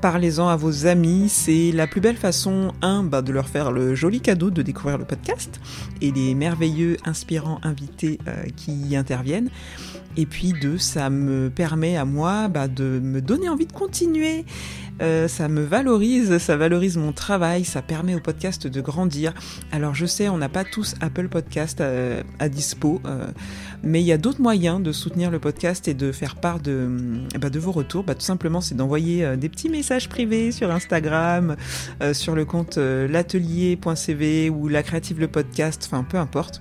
parlez-en 0.00 0.48
à 0.48 0.56
vos 0.56 0.86
amis. 0.86 1.28
C'est 1.28 1.72
la 1.72 1.86
plus 1.86 2.00
belle 2.00 2.16
façon, 2.16 2.72
un, 2.82 3.02
bah, 3.02 3.22
de 3.22 3.32
leur 3.32 3.48
faire 3.48 3.72
le 3.72 3.94
joli 3.94 4.20
cadeau 4.20 4.50
de 4.50 4.62
découvrir 4.62 4.98
le 4.98 5.04
podcast 5.04 5.60
et 6.00 6.10
les 6.12 6.34
merveilleux, 6.34 6.96
inspirants 7.04 7.60
invités 7.62 8.18
qui 8.56 8.72
y 8.72 8.96
interviennent. 8.96 9.50
Et 10.16 10.26
puis 10.26 10.52
deux, 10.52 10.78
ça 10.78 11.10
me 11.10 11.50
permet 11.50 11.96
à 11.96 12.04
moi 12.04 12.46
bah, 12.46 12.68
de 12.68 13.00
me 13.02 13.20
donner 13.20 13.48
envie 13.48 13.66
de 13.66 13.72
continuer 13.72 14.44
euh, 15.02 15.26
ça 15.26 15.48
me 15.48 15.62
valorise, 15.62 16.38
ça 16.38 16.56
valorise 16.56 16.96
mon 16.96 17.12
travail, 17.12 17.64
ça 17.64 17.82
permet 17.82 18.14
au 18.14 18.20
podcast 18.20 18.66
de 18.66 18.80
grandir. 18.80 19.34
Alors 19.72 19.94
je 19.94 20.06
sais, 20.06 20.28
on 20.28 20.38
n'a 20.38 20.48
pas 20.48 20.64
tous 20.64 20.94
Apple 21.00 21.28
Podcast 21.28 21.80
euh, 21.80 22.22
à, 22.38 22.48
dispo, 22.48 23.00
euh, 23.04 23.26
mais 23.84 24.00
il 24.00 24.06
y 24.06 24.12
a 24.12 24.18
d'autres 24.18 24.40
moyens 24.40 24.82
de 24.82 24.92
soutenir 24.92 25.30
le 25.30 25.38
podcast 25.38 25.86
et 25.88 25.94
de 25.94 26.12
faire 26.12 26.36
part 26.36 26.60
de, 26.60 26.90
bah, 27.38 27.50
de 27.50 27.58
vos 27.58 27.72
retours. 27.72 28.04
Bah, 28.04 28.14
tout 28.14 28.20
simplement, 28.20 28.60
c'est 28.60 28.74
d'envoyer 28.74 29.36
des 29.36 29.48
petits 29.48 29.68
messages 29.68 30.08
privés 30.08 30.52
sur 30.52 30.70
Instagram, 30.70 31.56
sur 32.12 32.34
le 32.34 32.44
compte 32.44 32.76
l'atelier.cv 32.76 34.50
ou 34.50 34.68
la 34.68 34.82
créative 34.82 35.20
le 35.20 35.28
podcast, 35.28 35.82
enfin 35.86 36.04
peu 36.04 36.18
importe. 36.18 36.60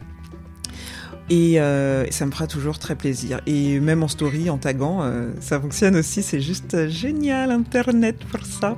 Et 1.29 1.59
euh, 1.59 2.09
ça 2.11 2.25
me 2.25 2.31
fera 2.31 2.47
toujours 2.47 2.79
très 2.79 2.95
plaisir. 2.95 3.41
Et 3.45 3.79
même 3.79 4.03
en 4.03 4.07
story, 4.07 4.49
en 4.49 4.57
taguant, 4.57 4.99
euh, 5.03 5.31
ça 5.39 5.59
fonctionne 5.59 5.95
aussi. 5.95 6.21
C'est 6.21 6.41
juste 6.41 6.89
génial, 6.89 7.51
Internet, 7.51 8.17
pour 8.25 8.45
ça. 8.45 8.77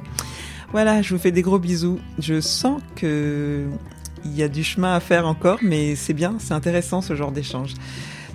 Voilà, 0.72 1.02
je 1.02 1.14
vous 1.14 1.20
fais 1.20 1.32
des 1.32 1.42
gros 1.42 1.60
bisous. 1.60 2.00
Je 2.20 2.42
sens 2.42 2.82
que 2.96 3.66
il 4.26 4.36
y 4.36 4.42
a 4.42 4.48
du 4.48 4.64
chemin 4.64 4.96
à 4.96 5.00
faire 5.00 5.28
encore, 5.28 5.60
mais 5.62 5.96
c'est 5.96 6.14
bien, 6.14 6.38
c'est 6.40 6.54
intéressant 6.54 7.02
ce 7.02 7.16
genre 7.16 7.32
d'échange. 7.32 7.74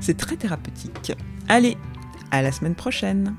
C'est 0.01 0.17
très 0.17 0.37
thérapeutique. 0.37 1.13
Allez, 1.49 1.77
à 2.31 2.43
la 2.43 2.53
semaine 2.53 2.75
prochaine. 2.75 3.35